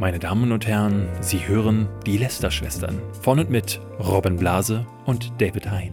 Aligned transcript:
Meine 0.00 0.18
Damen 0.18 0.50
und 0.50 0.66
Herren, 0.66 1.06
Sie 1.20 1.46
hören 1.46 1.86
die 2.06 2.16
Lester-Schwestern 2.16 3.02
von 3.20 3.38
und 3.38 3.50
mit 3.50 3.82
Robin 3.98 4.36
Blase 4.36 4.86
und 5.04 5.30
David 5.38 5.70
Hein. 5.70 5.92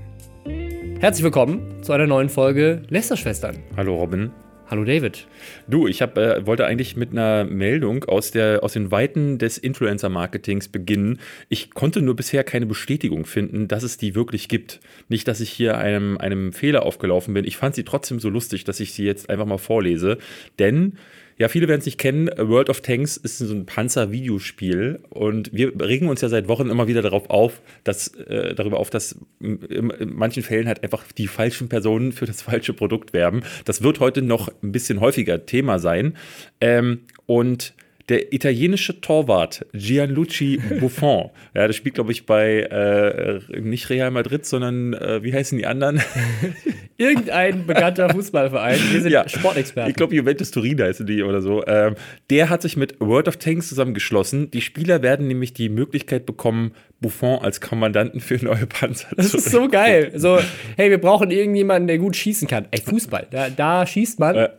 Herzlich 1.01 1.25
willkommen 1.25 1.83
zu 1.83 1.91
einer 1.91 2.07
neuen 2.07 2.29
Folge 2.29 2.83
Lester-Schwestern. 2.87 3.57
Hallo 3.75 3.97
Robin. 3.97 4.31
Hallo 4.69 4.85
David. 4.85 5.27
Du, 5.67 5.87
ich 5.87 6.01
hab, 6.01 6.17
äh, 6.17 6.45
wollte 6.45 6.65
eigentlich 6.65 6.95
mit 6.95 7.11
einer 7.11 7.43
Meldung 7.43 8.05
aus, 8.05 8.31
der, 8.31 8.63
aus 8.63 8.73
den 8.73 8.91
Weiten 8.91 9.39
des 9.39 9.57
Influencer-Marketings 9.57 10.69
beginnen. 10.69 11.19
Ich 11.49 11.71
konnte 11.71 12.01
nur 12.01 12.15
bisher 12.15 12.45
keine 12.45 12.65
Bestätigung 12.65 13.25
finden, 13.25 13.67
dass 13.67 13.83
es 13.83 13.97
die 13.97 14.15
wirklich 14.15 14.47
gibt. 14.47 14.79
Nicht, 15.09 15.27
dass 15.27 15.41
ich 15.41 15.49
hier 15.49 15.77
einem, 15.77 16.17
einem 16.17 16.53
Fehler 16.53 16.83
aufgelaufen 16.83 17.33
bin. 17.33 17.43
Ich 17.43 17.57
fand 17.57 17.75
sie 17.75 17.83
trotzdem 17.83 18.21
so 18.21 18.29
lustig, 18.29 18.63
dass 18.63 18.79
ich 18.79 18.93
sie 18.93 19.03
jetzt 19.03 19.29
einfach 19.29 19.45
mal 19.45 19.57
vorlese. 19.57 20.17
Denn 20.59 20.93
ja, 21.37 21.47
viele 21.49 21.67
werden 21.67 21.79
es 21.79 21.85
nicht 21.85 21.99
kennen. 21.99 22.29
World 22.37 22.69
of 22.69 22.81
Tanks 22.81 23.15
ist 23.15 23.37
so 23.37 23.53
ein 23.53 23.65
Panzer-Videospiel 23.65 24.99
und 25.09 25.53
wir 25.53 25.71
regen 25.79 26.09
uns 26.09 26.21
ja 26.21 26.29
seit 26.29 26.47
Wochen 26.47 26.69
immer 26.69 26.87
wieder 26.87 27.03
darauf 27.03 27.29
auf, 27.29 27.61
dass, 27.83 28.07
äh, 28.15 28.55
darüber 28.55 28.79
auf, 28.79 28.89
dass 28.89 29.15
in, 29.39 29.61
in, 29.61 30.15
manchen 30.15 30.41
Fällen 30.41 30.67
halt 30.67 30.83
einfach 30.83 31.03
die 31.11 31.27
falschen 31.27 31.69
Personen 31.69 32.11
für 32.11 32.25
das 32.25 32.41
falsche 32.41 32.73
Produkt 32.73 33.13
werben. 33.13 33.43
Das 33.65 33.83
wird 33.83 33.99
heute 33.99 34.23
noch 34.23 34.49
ein 34.63 34.71
bisschen 34.71 34.99
häufiger 34.99 35.45
Thema 35.45 35.77
sein. 35.77 36.17
Ähm, 36.59 37.01
und 37.27 37.73
der 38.09 38.33
italienische 38.33 39.01
Torwart 39.01 39.65
Gianluigi 39.73 40.57
Buffon, 40.79 41.29
ja, 41.53 41.67
das 41.67 41.75
spielt, 41.75 41.95
glaube 41.95 42.11
ich, 42.11 42.25
bei 42.25 42.61
äh, 42.61 43.59
nicht 43.59 43.89
Real 43.89 44.11
Madrid, 44.11 44.45
sondern 44.45 44.93
äh, 44.93 45.23
wie 45.23 45.33
heißen 45.33 45.57
die 45.57 45.65
anderen? 45.65 46.01
Irgendein 46.97 47.65
bekannter 47.65 48.09
Fußballverein. 48.13 48.79
Wir 48.91 49.01
sind 49.01 49.11
ja, 49.11 49.27
Sportexperten. 49.27 49.89
Ich 49.89 49.95
glaube, 49.95 50.15
Juventus 50.15 50.51
Turin 50.51 50.81
heißen 50.81 51.05
die 51.05 51.21
oder 51.21 51.41
so. 51.41 51.65
Ähm, 51.67 51.95
der 52.29 52.49
hat 52.49 52.61
sich 52.61 52.77
mit 52.77 52.99
World 52.99 53.27
of 53.27 53.37
Tanks 53.37 53.67
zusammengeschlossen. 53.67 54.51
Die 54.51 54.61
Spieler 54.61 55.01
werden 55.01 55.27
nämlich 55.27 55.53
die 55.53 55.69
Möglichkeit 55.69 56.25
bekommen, 56.25 56.71
Buffon 56.99 57.39
als 57.43 57.61
Kommandanten 57.61 58.19
für 58.21 58.43
neue 58.43 58.65
Panzer 58.65 59.09
das 59.15 59.29
zu 59.29 59.37
Das 59.37 59.45
ist 59.45 59.51
so 59.51 59.67
geil. 59.67 60.13
So, 60.15 60.39
hey, 60.77 60.89
wir 60.89 60.97
brauchen 60.97 61.29
irgendjemanden, 61.29 61.87
der 61.87 61.97
gut 61.99 62.15
schießen 62.15 62.47
kann. 62.47 62.67
Ey, 62.71 62.81
Fußball, 62.81 63.27
da, 63.29 63.49
da 63.49 63.85
schießt 63.85 64.19
man. 64.19 64.35
Äh, 64.35 64.49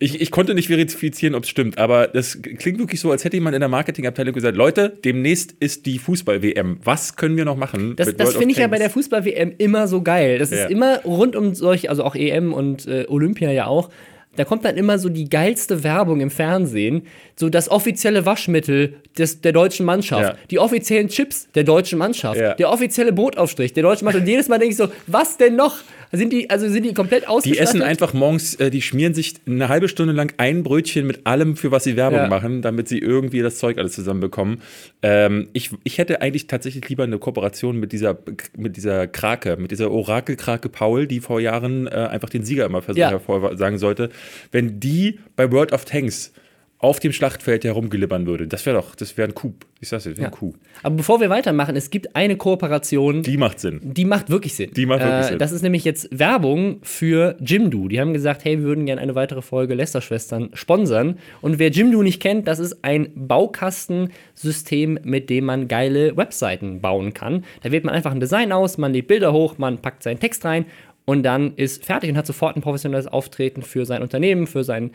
ich, 0.00 0.20
ich 0.20 0.30
konnte 0.30 0.54
nicht 0.54 0.68
verifizieren, 0.68 1.34
ob 1.34 1.42
es 1.42 1.48
stimmt, 1.48 1.78
aber 1.78 2.06
das 2.06 2.40
klingt 2.40 2.78
wirklich 2.78 3.00
so, 3.00 3.10
als 3.10 3.24
hätte 3.24 3.36
jemand 3.36 3.54
in 3.54 3.60
der 3.60 3.68
Marketingabteilung 3.68 4.32
gesagt: 4.32 4.56
Leute, 4.56 4.96
demnächst 5.04 5.54
ist 5.58 5.86
die 5.86 5.98
Fußball-WM. 5.98 6.78
Was 6.84 7.16
können 7.16 7.36
wir 7.36 7.44
noch 7.44 7.56
machen? 7.56 7.96
Das, 7.96 8.14
das 8.16 8.36
finde 8.36 8.52
ich 8.52 8.58
ja 8.58 8.68
bei 8.68 8.78
der 8.78 8.90
Fußball-WM 8.90 9.54
immer 9.58 9.88
so 9.88 10.02
geil. 10.02 10.38
Das 10.38 10.50
ja. 10.50 10.64
ist 10.64 10.70
immer 10.70 11.00
rund 11.02 11.34
um 11.34 11.54
solche, 11.54 11.90
also 11.90 12.04
auch 12.04 12.14
EM 12.14 12.52
und 12.52 12.86
äh, 12.86 13.06
Olympia 13.08 13.50
ja 13.50 13.66
auch. 13.66 13.90
Da 14.36 14.44
kommt 14.44 14.64
dann 14.64 14.76
immer 14.76 15.00
so 15.00 15.08
die 15.08 15.28
geilste 15.28 15.82
Werbung 15.82 16.20
im 16.20 16.30
Fernsehen, 16.30 17.02
so 17.34 17.48
das 17.48 17.68
offizielle 17.68 18.24
Waschmittel 18.24 18.94
des, 19.18 19.40
der 19.40 19.52
deutschen 19.52 19.84
Mannschaft, 19.84 20.22
ja. 20.22 20.36
die 20.48 20.60
offiziellen 20.60 21.08
Chips 21.08 21.48
der 21.56 21.64
deutschen 21.64 21.98
Mannschaft, 21.98 22.38
ja. 22.38 22.54
der 22.54 22.70
offizielle 22.70 23.12
Brotaufstrich 23.12 23.72
der 23.72 23.82
deutschen 23.82 24.04
Mannschaft. 24.04 24.22
Und 24.22 24.30
jedes 24.30 24.48
Mal 24.48 24.60
denke 24.60 24.72
ich 24.72 24.76
so, 24.76 24.90
was 25.08 25.38
denn 25.38 25.56
noch? 25.56 25.78
Sind 26.12 26.32
die, 26.32 26.48
also 26.48 26.68
sind 26.68 26.84
die 26.84 26.94
komplett 26.94 27.28
ausgestattet? 27.28 27.58
Die 27.58 27.62
essen 27.62 27.82
einfach 27.82 28.14
morgens, 28.14 28.54
äh, 28.54 28.70
die 28.70 28.82
schmieren 28.82 29.14
sich 29.14 29.34
eine 29.46 29.68
halbe 29.68 29.88
Stunde 29.88 30.12
lang 30.12 30.32
ein 30.38 30.62
Brötchen 30.62 31.06
mit 31.06 31.26
allem, 31.26 31.56
für 31.56 31.70
was 31.70 31.84
sie 31.84 31.96
Werbung 31.96 32.20
ja. 32.20 32.28
machen, 32.28 32.62
damit 32.62 32.88
sie 32.88 32.98
irgendwie 32.98 33.40
das 33.40 33.58
Zeug 33.58 33.78
alles 33.78 33.92
zusammenbekommen. 33.92 34.62
Ähm, 35.02 35.48
ich, 35.52 35.70
ich 35.84 35.98
hätte 35.98 36.20
eigentlich 36.22 36.46
tatsächlich 36.46 36.88
lieber 36.88 37.04
eine 37.04 37.18
Kooperation 37.18 37.78
mit 37.78 37.92
dieser, 37.92 38.18
mit 38.56 38.76
dieser 38.76 39.06
Krake, 39.06 39.56
mit 39.58 39.70
dieser 39.70 39.90
Orakelkrake 39.90 40.68
Paul, 40.68 41.06
die 41.06 41.20
vor 41.20 41.40
Jahren 41.40 41.86
äh, 41.86 41.90
einfach 41.90 42.30
den 42.30 42.44
Sieger 42.44 42.66
immer 42.66 42.82
ja. 42.94 43.10
hervorsagen 43.10 43.78
sollte. 43.78 44.10
Wenn 44.50 44.80
die 44.80 45.18
bei 45.36 45.50
World 45.52 45.72
of 45.72 45.84
Tanks 45.84 46.32
auf 46.80 47.00
dem 47.00 47.12
Schlachtfeld 47.12 47.64
herumgelibbern 47.64 48.26
würde. 48.26 48.46
Das 48.46 48.64
wäre 48.64 48.76
doch, 48.76 48.94
das 48.94 49.16
wäre 49.16 49.28
ein 49.28 49.34
Coup. 49.34 49.54
Ich 49.80 49.88
sag's 49.88 50.04
jetzt, 50.04 50.18
ja. 50.18 50.26
ein 50.26 50.30
Coup. 50.30 50.54
Aber 50.84 50.96
bevor 50.96 51.20
wir 51.20 51.28
weitermachen, 51.28 51.74
es 51.74 51.90
gibt 51.90 52.14
eine 52.14 52.36
Kooperation. 52.36 53.22
Die 53.22 53.36
macht 53.36 53.58
Sinn. 53.58 53.80
Die 53.82 54.04
macht 54.04 54.30
wirklich 54.30 54.54
Sinn. 54.54 54.70
Die 54.74 54.86
macht 54.86 55.00
wirklich 55.00 55.26
äh, 55.26 55.28
Sinn. 55.30 55.38
Das 55.38 55.50
ist 55.50 55.62
nämlich 55.62 55.84
jetzt 55.84 56.08
Werbung 56.16 56.78
für 56.82 57.36
Jimdo. 57.40 57.88
Die 57.88 58.00
haben 58.00 58.12
gesagt, 58.12 58.44
hey, 58.44 58.58
wir 58.58 58.64
würden 58.64 58.86
gerne 58.86 59.00
eine 59.00 59.16
weitere 59.16 59.42
Folge 59.42 59.74
Lester-Schwestern 59.74 60.50
sponsern. 60.54 61.18
Und 61.40 61.58
wer 61.58 61.70
Jimdo 61.70 62.02
nicht 62.02 62.22
kennt, 62.22 62.46
das 62.46 62.60
ist 62.60 62.78
ein 62.82 63.10
Baukastensystem, 63.14 65.00
mit 65.02 65.30
dem 65.30 65.46
man 65.46 65.66
geile 65.66 66.16
Webseiten 66.16 66.80
bauen 66.80 67.12
kann. 67.12 67.44
Da 67.62 67.72
wählt 67.72 67.84
man 67.84 67.94
einfach 67.94 68.12
ein 68.12 68.20
Design 68.20 68.52
aus, 68.52 68.78
man 68.78 68.92
lädt 68.92 69.08
Bilder 69.08 69.32
hoch, 69.32 69.58
man 69.58 69.78
packt 69.78 70.04
seinen 70.04 70.20
Text 70.20 70.44
rein 70.44 70.66
und 71.08 71.22
dann 71.22 71.54
ist 71.56 71.86
fertig 71.86 72.10
und 72.10 72.18
hat 72.18 72.26
sofort 72.26 72.54
ein 72.54 72.60
professionelles 72.60 73.06
Auftreten 73.06 73.62
für 73.62 73.86
sein 73.86 74.02
Unternehmen, 74.02 74.46
für 74.46 74.62
sein 74.62 74.90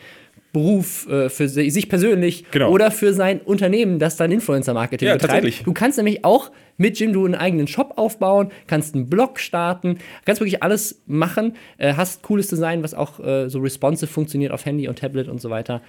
Beruf, 0.54 1.10
äh, 1.10 1.30
für 1.30 1.50
sich 1.50 1.90
persönlich 1.90 2.46
genau. 2.52 2.70
oder 2.70 2.92
für 2.92 3.14
sein 3.14 3.42
Unternehmen, 3.42 3.98
das 3.98 4.18
dann 4.18 4.32
Influencer-Marketing 4.32 5.08
ja, 5.08 5.18
betreibt. 5.18 5.66
Du 5.66 5.74
kannst 5.74 5.98
nämlich 5.98 6.24
auch 6.24 6.52
mit 6.78 7.00
Jimdo 7.00 7.26
einen 7.26 7.34
eigenen 7.34 7.68
Shop 7.68 7.94
aufbauen, 7.98 8.52
kannst 8.68 8.94
einen 8.94 9.10
Blog 9.10 9.40
starten, 9.40 9.98
kannst 10.26 10.42
wirklich 10.42 10.62
alles 10.62 11.02
machen, 11.08 11.56
äh, 11.80 11.96
hast 11.96 12.22
cooles 12.22 12.48
Design, 12.48 12.84
was 12.84 12.94
auch 12.94 13.20
äh, 13.20 13.50
so 13.50 13.60
responsive 13.60 14.12
funktioniert 14.12 14.52
auf 14.52 14.64
Handy 14.66 14.88
und 14.88 15.00
Tablet 15.00 15.28
und 15.28 15.42
so 15.42 15.50
weiter. 15.50 15.82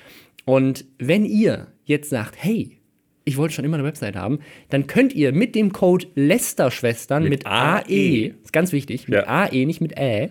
Und 0.46 0.86
wenn 0.98 1.26
ihr 1.26 1.66
jetzt 1.84 2.08
sagt, 2.08 2.36
hey, 2.38 2.78
ich 3.26 3.36
wollte 3.36 3.54
schon 3.54 3.66
immer 3.66 3.76
eine 3.76 3.84
Website 3.84 4.16
haben, 4.16 4.38
dann 4.70 4.86
könnt 4.86 5.12
ihr 5.12 5.32
mit 5.32 5.54
dem 5.54 5.72
Code 5.72 6.06
Lester-Schwestern 6.14 7.22
mit, 7.24 7.30
mit 7.32 7.46
AE, 7.46 8.34
ist 8.42 8.52
ganz 8.52 8.72
wichtig, 8.72 9.08
mit 9.08 9.18
ja. 9.18 9.26
AE, 9.26 9.66
nicht 9.66 9.82
mit 9.82 9.96
Ä, 9.98 10.30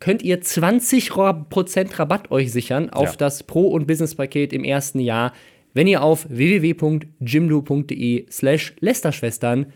könnt 0.00 0.22
ihr 0.22 0.42
20% 0.42 1.98
Rabatt 1.98 2.30
euch 2.30 2.50
sichern 2.50 2.90
auf 2.90 3.10
ja. 3.10 3.16
das 3.16 3.44
Pro- 3.44 3.68
und 3.68 3.86
Business-Paket 3.86 4.52
im 4.52 4.64
ersten 4.64 4.98
Jahr, 4.98 5.32
wenn 5.72 5.86
ihr 5.86 6.02
auf 6.02 6.26
www.jimdo.de 6.28 8.26
slash 8.30 8.74
Lästerschwestern 8.80 9.66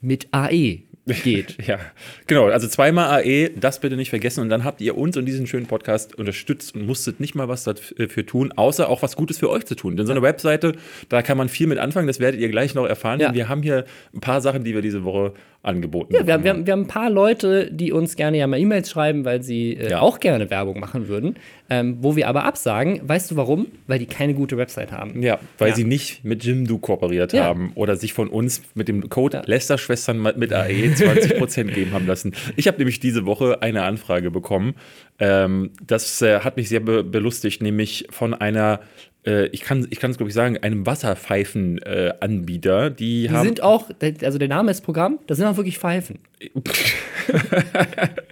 mit 0.00 0.28
AE 0.32 0.84
geht. 1.06 1.56
ja, 1.66 1.78
genau. 2.26 2.46
Also 2.46 2.68
zweimal 2.68 3.22
AE, 3.22 3.50
das 3.50 3.80
bitte 3.80 3.96
nicht 3.96 4.10
vergessen. 4.10 4.40
Und 4.40 4.48
dann 4.48 4.64
habt 4.64 4.80
ihr 4.80 4.96
uns 4.96 5.16
und 5.16 5.26
diesen 5.26 5.46
schönen 5.46 5.66
Podcast 5.66 6.14
unterstützt 6.14 6.74
und 6.74 6.86
musstet 6.86 7.20
nicht 7.20 7.34
mal 7.34 7.48
was 7.48 7.64
dafür 7.64 8.24
tun, 8.24 8.52
außer 8.52 8.88
auch 8.88 9.02
was 9.02 9.16
Gutes 9.16 9.38
für 9.38 9.50
euch 9.50 9.66
zu 9.66 9.74
tun. 9.74 9.96
Denn 9.96 10.06
so 10.06 10.12
eine 10.12 10.22
Webseite, 10.22 10.74
da 11.08 11.22
kann 11.22 11.36
man 11.36 11.48
viel 11.48 11.66
mit 11.66 11.78
anfangen. 11.78 12.06
Das 12.06 12.20
werdet 12.20 12.40
ihr 12.40 12.48
gleich 12.48 12.74
noch 12.74 12.86
erfahren. 12.86 13.20
Ja. 13.20 13.34
wir 13.34 13.48
haben 13.48 13.62
hier 13.62 13.84
ein 14.14 14.20
paar 14.20 14.40
Sachen, 14.40 14.64
die 14.64 14.74
wir 14.74 14.82
diese 14.82 15.04
Woche 15.04 15.34
angeboten 15.62 16.12
ja, 16.12 16.26
wir 16.26 16.34
haben. 16.34 16.44
Wir, 16.44 16.50
haben, 16.50 16.66
wir 16.66 16.72
haben 16.72 16.82
ein 16.82 16.88
paar 16.88 17.10
Leute, 17.10 17.70
die 17.70 17.92
uns 17.92 18.16
gerne 18.16 18.36
ja 18.36 18.46
mal 18.46 18.58
E-Mails 18.58 18.90
schreiben, 18.90 19.24
weil 19.24 19.42
sie 19.42 19.74
äh, 19.74 19.90
ja. 19.90 20.00
auch 20.00 20.18
gerne 20.18 20.50
Werbung 20.50 20.80
machen 20.80 21.06
würden, 21.06 21.36
ähm, 21.70 21.98
wo 22.00 22.16
wir 22.16 22.28
aber 22.28 22.44
absagen. 22.44 23.00
Weißt 23.08 23.30
du 23.30 23.36
warum? 23.36 23.68
Weil 23.86 24.00
die 24.00 24.06
keine 24.06 24.34
gute 24.34 24.56
Website 24.56 24.90
haben. 24.90 25.22
Ja, 25.22 25.38
weil 25.58 25.70
ja. 25.70 25.76
sie 25.76 25.84
nicht 25.84 26.24
mit 26.24 26.44
Jimdo 26.44 26.78
kooperiert 26.78 27.32
ja. 27.32 27.44
haben 27.44 27.72
oder 27.76 27.94
sich 27.96 28.12
von 28.12 28.28
uns 28.28 28.62
mit 28.74 28.88
dem 28.88 29.08
Code. 29.08 29.42
Lester-Schwestern 29.46 30.20
mit 30.36 30.52
AE 30.52 30.72
20% 30.72 31.64
geben 31.72 31.92
haben 31.92 32.06
lassen. 32.06 32.34
Ich 32.56 32.66
habe 32.66 32.78
nämlich 32.78 32.98
diese 32.98 33.24
Woche 33.24 33.62
eine 33.62 33.84
Anfrage 33.84 34.32
bekommen. 34.32 34.74
Ähm, 35.20 35.70
das 35.86 36.20
äh, 36.22 36.40
hat 36.40 36.56
mich 36.56 36.68
sehr 36.68 36.80
be 36.80 37.04
belustigt, 37.04 37.62
nämlich 37.62 38.06
von 38.10 38.34
einer 38.34 38.80
ich 39.24 39.60
kann 39.60 39.86
ich 39.90 40.02
es 40.02 40.16
glaube 40.16 40.28
ich 40.28 40.34
sagen, 40.34 40.58
einem 40.58 40.84
Wasserpfeifen-Anbieter. 40.84 42.86
Äh, 42.86 42.90
die, 42.90 43.28
die 43.28 43.36
sind 43.36 43.62
auch, 43.62 43.88
also 44.22 44.38
der 44.38 44.48
Name 44.48 44.70
ist 44.70 44.80
Programm, 44.80 45.18
das 45.26 45.38
sind 45.38 45.46
auch 45.46 45.56
wirklich 45.56 45.78
Pfeifen. 45.78 46.18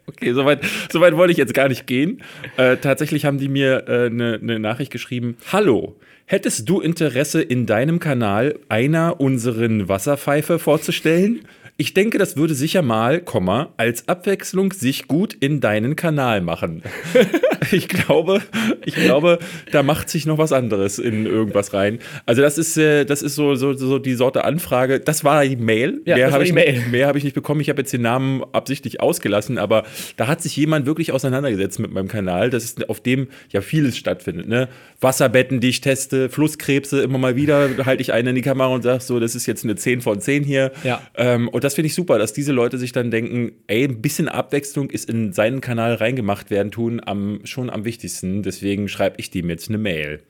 okay, 0.06 0.32
soweit 0.32 0.60
so 0.90 1.00
weit 1.00 1.16
wollte 1.16 1.30
ich 1.30 1.38
jetzt 1.38 1.54
gar 1.54 1.68
nicht 1.68 1.86
gehen. 1.86 2.22
Äh, 2.56 2.78
tatsächlich 2.78 3.24
haben 3.24 3.38
die 3.38 3.48
mir 3.48 3.84
eine 3.86 4.06
äh, 4.06 4.10
ne, 4.10 4.38
ne 4.42 4.58
Nachricht 4.58 4.90
geschrieben: 4.90 5.36
Hallo, 5.52 5.96
hättest 6.26 6.68
du 6.68 6.80
Interesse 6.80 7.40
in 7.40 7.66
deinem 7.66 8.00
Kanal 8.00 8.58
einer 8.68 9.20
unseren 9.20 9.88
Wasserpfeife 9.88 10.58
vorzustellen? 10.58 11.42
Ich 11.80 11.94
denke, 11.94 12.18
das 12.18 12.36
würde 12.36 12.54
sicher 12.54 12.82
mal, 12.82 13.22
Komma, 13.22 13.72
als 13.78 14.06
Abwechslung 14.06 14.70
sich 14.74 15.08
gut 15.08 15.32
in 15.32 15.60
deinen 15.60 15.96
Kanal 15.96 16.42
machen. 16.42 16.82
ich 17.72 17.88
glaube, 17.88 18.42
ich 18.84 18.94
glaube, 18.94 19.38
da 19.72 19.82
macht 19.82 20.10
sich 20.10 20.26
noch 20.26 20.36
was 20.36 20.52
anderes 20.52 20.98
in 20.98 21.24
irgendwas 21.24 21.72
rein. 21.72 21.98
Also 22.26 22.42
das 22.42 22.58
ist, 22.58 22.76
äh, 22.76 23.06
das 23.06 23.22
ist 23.22 23.34
so, 23.34 23.54
so, 23.54 23.72
so 23.72 23.98
die 23.98 24.12
Sorte 24.12 24.44
Anfrage. 24.44 25.00
Das 25.00 25.24
war 25.24 25.42
die 25.42 25.56
Mail. 25.56 26.02
Ja, 26.04 26.16
mehr 26.16 26.32
habe 26.32 26.44
ich, 26.44 26.52
Mail. 26.52 26.82
hab 27.06 27.16
ich 27.16 27.24
nicht 27.24 27.32
bekommen. 27.32 27.62
Ich 27.62 27.70
habe 27.70 27.80
jetzt 27.80 27.94
den 27.94 28.02
Namen 28.02 28.44
absichtlich 28.52 29.00
ausgelassen, 29.00 29.56
aber 29.56 29.84
da 30.18 30.26
hat 30.26 30.42
sich 30.42 30.54
jemand 30.56 30.84
wirklich 30.84 31.12
auseinandergesetzt 31.12 31.78
mit 31.78 31.92
meinem 31.92 32.08
Kanal. 32.08 32.50
Das 32.50 32.62
ist, 32.62 32.90
auf 32.90 33.00
dem 33.00 33.28
ja 33.48 33.62
vieles 33.62 33.96
stattfindet. 33.96 34.48
Ne? 34.48 34.68
Wasserbetten, 35.00 35.60
die 35.60 35.70
ich 35.70 35.80
teste, 35.80 36.28
Flusskrebse, 36.28 37.00
immer 37.00 37.16
mal 37.16 37.36
wieder 37.36 37.70
halte 37.86 38.02
ich 38.02 38.12
einen 38.12 38.28
in 38.28 38.34
die 38.34 38.42
Kamera 38.42 38.68
und 38.68 38.82
sage 38.82 39.02
so, 39.02 39.18
das 39.18 39.34
ist 39.34 39.46
jetzt 39.46 39.64
eine 39.64 39.76
10 39.76 40.02
von 40.02 40.20
10 40.20 40.44
hier. 40.44 40.72
Ja. 40.84 41.00
Ähm, 41.14 41.48
und 41.48 41.64
das 41.64 41.69
das 41.70 41.76
finde 41.76 41.86
ich 41.86 41.94
super, 41.94 42.18
dass 42.18 42.32
diese 42.32 42.50
Leute 42.50 42.78
sich 42.78 42.90
dann 42.90 43.12
denken, 43.12 43.52
ey, 43.68 43.84
ein 43.84 44.02
bisschen 44.02 44.28
Abwechslung 44.28 44.90
ist 44.90 45.08
in 45.08 45.32
seinen 45.32 45.60
Kanal 45.60 45.94
reingemacht 45.94 46.50
werden 46.50 46.72
tun 46.72 47.00
am, 47.04 47.42
schon 47.44 47.70
am 47.70 47.84
wichtigsten. 47.84 48.42
Deswegen 48.42 48.88
schreibe 48.88 49.16
ich 49.18 49.30
dem 49.30 49.48
jetzt 49.48 49.68
eine 49.68 49.78
Mail. 49.78 50.20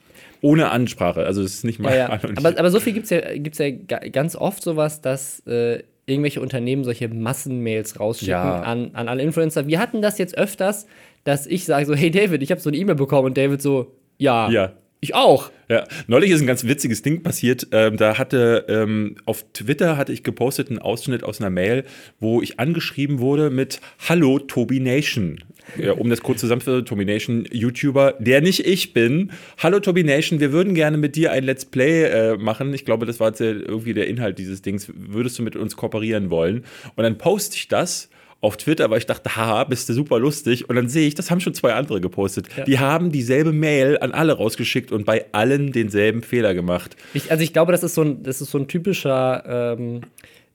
Ohne 0.43 0.71
Ansprache. 0.71 1.25
Also 1.25 1.43
es 1.43 1.55
ist 1.55 1.65
nicht 1.65 1.79
mal. 1.79 1.97
Ja, 1.97 2.11
ja. 2.11 2.21
Aber, 2.37 2.59
aber 2.59 2.71
so 2.71 2.79
viel 2.79 2.93
gibt 2.93 3.05
es 3.05 3.11
ja, 3.11 3.21
gibt's 3.39 3.57
ja 3.57 3.71
ganz 3.71 4.37
oft 4.37 4.63
sowas, 4.63 5.01
dass 5.01 5.41
äh, 5.47 5.83
irgendwelche 6.05 6.43
Unternehmen 6.43 6.85
solche 6.85 7.09
Massenmails 7.09 7.99
rausschicken 7.99 8.33
ja. 8.33 8.61
an, 8.61 8.91
an 8.93 9.09
alle 9.09 9.23
Influencer. 9.23 9.67
Wir 9.67 9.79
hatten 9.79 10.03
das 10.03 10.19
jetzt 10.19 10.37
öfters, 10.37 10.87
dass 11.25 11.47
ich 11.47 11.65
sage 11.65 11.87
so, 11.87 11.95
hey 11.95 12.11
David, 12.11 12.43
ich 12.43 12.51
habe 12.51 12.61
so 12.61 12.69
eine 12.69 12.77
E-Mail 12.77 12.97
bekommen 12.97 13.29
und 13.29 13.39
David 13.39 13.63
so, 13.63 13.95
ja. 14.19 14.51
Ja 14.51 14.75
Ich 15.03 15.15
auch. 15.15 15.51
Ja, 15.71 15.87
neulich 16.09 16.31
ist 16.31 16.43
ein 16.43 16.47
ganz 16.47 16.65
witziges 16.65 17.01
Ding 17.01 17.23
passiert. 17.23 17.69
Ähm, 17.73 17.97
da 17.97 18.19
hatte 18.19 18.67
ähm, 18.69 19.17
auf 19.25 19.47
Twitter 19.55 19.97
hatte 19.97 20.13
ich 20.13 20.23
gepostet 20.23 20.69
einen 20.69 20.79
Ausschnitt 20.79 21.25
aus 21.25 21.41
einer 21.41 21.49
Mail, 21.49 21.85
wo 22.19 22.43
ich 22.43 22.61
angeschrieben 22.61 23.19
wurde 23.19 23.49
mit 23.49 23.81
Hallo 24.09 24.39
Tobi 24.39 24.79
Nation. 24.79 25.43
Ja, 25.79 25.93
um 25.93 26.11
das 26.11 26.21
kurz 26.21 26.41
zusammenzufassen, 26.41 26.85
Tobi 26.85 27.07
Nation, 27.07 27.47
YouTuber, 27.51 28.17
der 28.19 28.43
nicht 28.43 28.67
ich 28.67 28.93
bin. 28.93 29.31
Hallo 29.57 29.81
Tobi 29.81 30.03
Nation, 30.03 30.39
wir 30.39 30.53
würden 30.53 30.75
gerne 30.75 30.99
mit 30.99 31.17
dir 31.17 31.33
ein 31.33 31.45
Let's 31.45 31.65
Play 31.65 32.05
äh, 32.05 32.37
machen. 32.37 32.75
Ich 32.75 32.85
glaube, 32.85 33.07
das 33.07 33.21
war 33.21 33.29
jetzt 33.29 33.41
irgendwie 33.41 33.95
der 33.95 34.07
Inhalt 34.07 34.39
dieses 34.39 34.61
Dings. 34.61 34.93
Würdest 34.95 35.39
du 35.39 35.43
mit 35.43 35.57
uns 35.57 35.77
kooperieren 35.77 36.29
wollen? 36.29 36.65
Und 36.97 37.05
dann 37.05 37.17
poste 37.17 37.57
ich 37.57 37.69
das 37.69 38.11
auf 38.41 38.57
Twitter, 38.57 38.91
weil 38.91 38.99
ich 38.99 39.07
dachte, 39.07 39.37
haha, 39.37 39.63
bist 39.65 39.89
du 39.89 39.93
super 39.93 40.19
lustig. 40.19 40.69
Und 40.69 40.75
dann 40.77 40.89
sehe 40.89 41.07
ich, 41.07 41.15
das 41.15 41.31
haben 41.31 41.41
schon 41.41 41.55
zwei 41.55 41.75
andere 41.75 42.01
gepostet. 42.01 42.49
Ja. 42.57 42.65
Die 42.65 42.79
haben 42.79 43.13
dieselbe 43.13 43.53
Mail 43.53 43.99
an 43.99 44.13
alle 44.13 44.33
rausgeschickt 44.33 44.93
und 44.93 45.05
bei 45.05 45.27
allen 45.33 45.73
denselben 45.73 46.23
Fehler 46.23 46.55
gemacht. 46.55 46.97
Ich, 47.13 47.31
also 47.31 47.45
ich 47.45 47.53
glaube, 47.53 47.73
das 47.73 47.83
ist 47.83 47.95
so 47.95 48.01
ein, 48.03 48.23
das 48.23 48.41
ist 48.41 48.51
so 48.51 48.57
ein 48.59 48.67
typischer 48.67 49.77
ähm, 49.79 50.01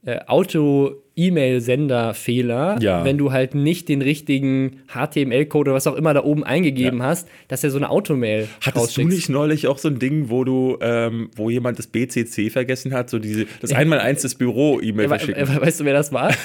äh, 0.04 0.18
Auto-E-Mail-Sender-Fehler, 0.26 2.80
ja. 2.80 3.06
wenn 3.06 3.20
du 3.20 3.32
halt 3.32 3.54
nicht 3.54 3.88
den 3.90 4.02
richtigen 4.02 4.82
HTML-Code 4.88 5.70
oder 5.70 5.76
was 5.76 5.86
auch 5.88 5.96
immer 5.96 6.16
da 6.16 6.24
oben 6.24 6.44
eingegeben 6.44 7.00
ja. 7.00 7.06
hast, 7.06 7.28
dass 7.48 7.64
er 7.64 7.72
so 7.72 7.78
eine 7.78 7.90
Automail 7.90 8.48
Hattest 8.62 8.98
du 8.98 9.04
nicht 9.04 9.30
neulich 9.30 9.68
auch 9.68 9.78
so 9.78 9.88
ein 9.90 10.00
Ding, 10.00 10.30
wo 10.30 10.44
du, 10.44 10.78
ähm, 10.82 11.30
wo 11.36 11.52
jemand 11.52 11.78
das 11.78 11.86
BCC 11.88 12.52
vergessen 12.52 12.94
hat, 12.94 13.10
so 13.10 13.20
diese, 13.20 13.46
das 13.62 13.72
Einmal-Eins 13.74 14.24
des 14.24 14.36
Büro-E-Mail 14.36 15.08
verschicken? 15.08 15.62
Weißt 15.62 15.80
du, 15.80 15.86
wer 15.86 15.94
das 15.94 16.12
war? 16.12 16.34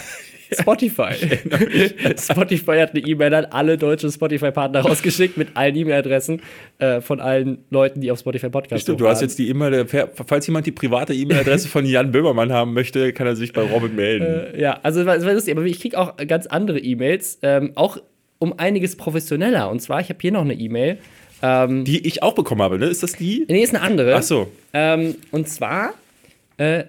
Spotify. 0.52 1.12
Spotify 2.19 2.79
hat 2.79 2.91
eine 2.91 3.00
E-Mail 3.00 3.35
an 3.35 3.44
alle 3.47 3.79
deutschen 3.79 4.11
Spotify-Partner 4.11 4.81
rausgeschickt 4.81 5.37
mit 5.37 5.56
allen 5.56 5.76
E-Mail-Adressen 5.76 6.43
äh, 6.79 7.00
von 7.00 7.20
allen 7.20 7.58
Leuten, 7.70 8.00
die 8.00 8.11
auf 8.11 8.19
Spotify 8.19 8.49
Podcast 8.49 8.82
Stimmt, 8.82 9.00
du 9.00 9.08
hast 9.08 9.23
jetzt 9.23 9.38
die 9.38 9.49
E-Mail, 9.49 9.87
falls 9.87 10.47
jemand 10.47 10.67
die 10.67 10.73
private 10.73 11.14
E-Mail-Adresse 11.14 11.69
von 11.69 11.85
Jan 11.87 12.12
Böhmermann 12.12 12.52
haben 12.52 12.73
möchte, 12.73 13.12
kann 13.12 13.26
er 13.26 13.37
sich 13.37 13.52
bei 13.52 13.62
Robin 13.62 13.94
melden. 13.94 14.55
Äh, 14.55 14.61
ja, 14.61 14.79
also 14.82 15.05
das 15.05 15.25
war 15.25 15.32
lustig, 15.32 15.56
aber 15.56 15.64
ich 15.64 15.81
kriege 15.81 15.99
auch 15.99 16.17
ganz 16.17 16.47
andere 16.47 16.79
E-Mails, 16.79 17.38
ähm, 17.43 17.73
auch 17.75 17.99
um 18.38 18.58
einiges 18.58 18.97
professioneller. 18.97 19.70
Und 19.70 19.81
zwar, 19.81 20.00
ich 20.00 20.08
habe 20.08 20.19
hier 20.20 20.32
noch 20.32 20.43
eine 20.43 20.55
E-Mail. 20.55 20.99
Ähm, 21.43 21.85
die 21.85 22.06
ich 22.06 22.23
auch 22.23 22.35
bekommen 22.35 22.62
habe, 22.62 22.79
ne? 22.79 22.87
Ist 22.87 23.02
das 23.02 23.12
die? 23.12 23.47
Nee, 23.49 23.62
ist 23.62 23.75
eine 23.75 23.82
andere. 23.82 24.17
Ach 24.17 24.23
so. 24.23 24.50
Ähm, 24.73 25.14
und 25.31 25.49
zwar 25.49 25.94
äh, 26.56 26.85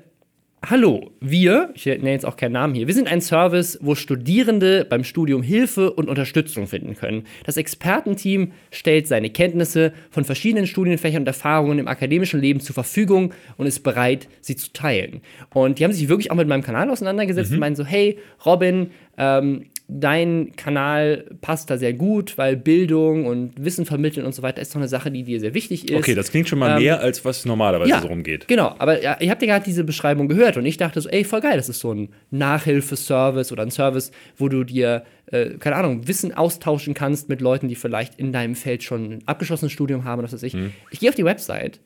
Hallo, 0.69 1.10
wir, 1.19 1.72
ich 1.74 1.88
nenne 1.88 2.12
jetzt 2.12 2.25
auch 2.25 2.38
keinen 2.38 2.52
Namen 2.52 2.75
hier, 2.75 2.86
wir 2.86 2.94
sind 2.94 3.08
ein 3.08 3.19
Service, 3.19 3.80
wo 3.81 3.96
Studierende 3.96 4.86
beim 4.86 5.04
Studium 5.04 5.42
Hilfe 5.42 5.92
und 5.92 6.08
Unterstützung 6.08 6.68
finden 6.68 6.96
können. 6.96 7.24
Das 7.48 7.58
Expertenteam 7.58 8.52
stellt 8.69 9.08
seine 9.08 9.31
Kenntnisse 9.31 9.92
von 10.12 10.24
verschiedenen 10.24 10.68
Studienfächern 10.68 11.24
und 11.24 11.28
Erfahrungen 11.28 11.80
im 11.80 11.88
akademischen 11.88 12.40
Leben 12.40 12.60
zur 12.60 12.75
Verfügung 12.75 13.34
und 13.58 13.66
ist 13.66 13.80
bereit, 13.80 14.28
sie 14.42 14.56
zu 14.56 14.72
teilen. 14.72 15.22
Und 15.52 15.80
die 15.80 15.84
haben 15.84 15.94
sich 15.94 16.08
wirklich 16.10 16.30
auch 16.30 16.36
mit 16.36 16.48
meinem 16.48 16.62
Kanal 16.62 16.92
auseinandergesetzt 16.92 17.50
mhm. 17.50 17.56
und 17.56 17.60
meinen 17.60 17.75
so, 17.75 17.84
hey, 17.84 18.19
Robin, 18.46 18.92
ähm, 19.18 19.66
dein 19.93 20.53
Kanal 20.55 21.25
passt 21.41 21.69
da 21.69 21.77
sehr 21.77 21.93
gut, 21.93 22.38
weil 22.38 22.55
Bildung 22.55 23.25
und 23.25 23.53
Wissen 23.57 23.85
vermitteln 23.85 24.25
und 24.25 24.33
so 24.33 24.41
weiter 24.41 24.61
ist 24.61 24.73
doch 24.73 24.79
eine 24.79 24.88
Sache, 24.88 25.11
die 25.11 25.23
dir 25.23 25.41
sehr 25.41 25.53
wichtig 25.53 25.89
ist. 25.89 25.97
Okay, 25.97 26.15
das 26.15 26.31
klingt 26.31 26.47
schon 26.47 26.59
mal 26.59 26.77
ähm, 26.77 26.83
mehr, 26.83 27.01
als 27.01 27.25
was 27.25 27.45
normalerweise 27.45 27.89
ja, 27.89 28.01
so 28.01 28.07
rumgeht. 28.07 28.47
Genau, 28.47 28.73
aber 28.79 29.03
ja, 29.03 29.17
ihr 29.19 29.29
habt 29.29 29.41
ja 29.41 29.49
gerade 29.49 29.65
diese 29.65 29.83
Beschreibung 29.83 30.29
gehört 30.29 30.55
und 30.55 30.65
ich 30.65 30.77
dachte 30.77 31.01
so, 31.01 31.09
ey, 31.09 31.25
voll 31.25 31.41
geil, 31.41 31.57
das 31.57 31.67
ist 31.67 31.81
so 31.81 31.93
ein 31.93 32.09
Nachhilfeservice 32.31 33.51
oder 33.51 33.63
ein 33.63 33.71
Service, 33.71 34.11
wo 34.38 34.47
du 34.47 34.63
dir, 34.63 35.03
äh, 35.25 35.57
keine 35.59 35.75
Ahnung, 35.75 36.07
Wissen 36.07 36.33
austauschen 36.33 36.93
kannst 36.93 37.27
mit 37.27 37.41
Leuten, 37.41 37.67
die 37.67 37.75
vielleicht 37.75 38.17
in 38.17 38.31
deinem 38.31 38.55
Feld 38.55 38.83
schon 38.83 39.11
ein 39.11 39.19
abgeschlossenes 39.25 39.73
Studium 39.73 40.05
haben 40.05 40.19
oder 40.19 40.27
was 40.27 40.33
weiß 40.33 40.43
ich. 40.43 40.53
Hm. 40.53 40.71
Ich 40.91 41.01
gehe 41.01 41.09
auf 41.09 41.15
die 41.15 41.25
Website 41.25 41.81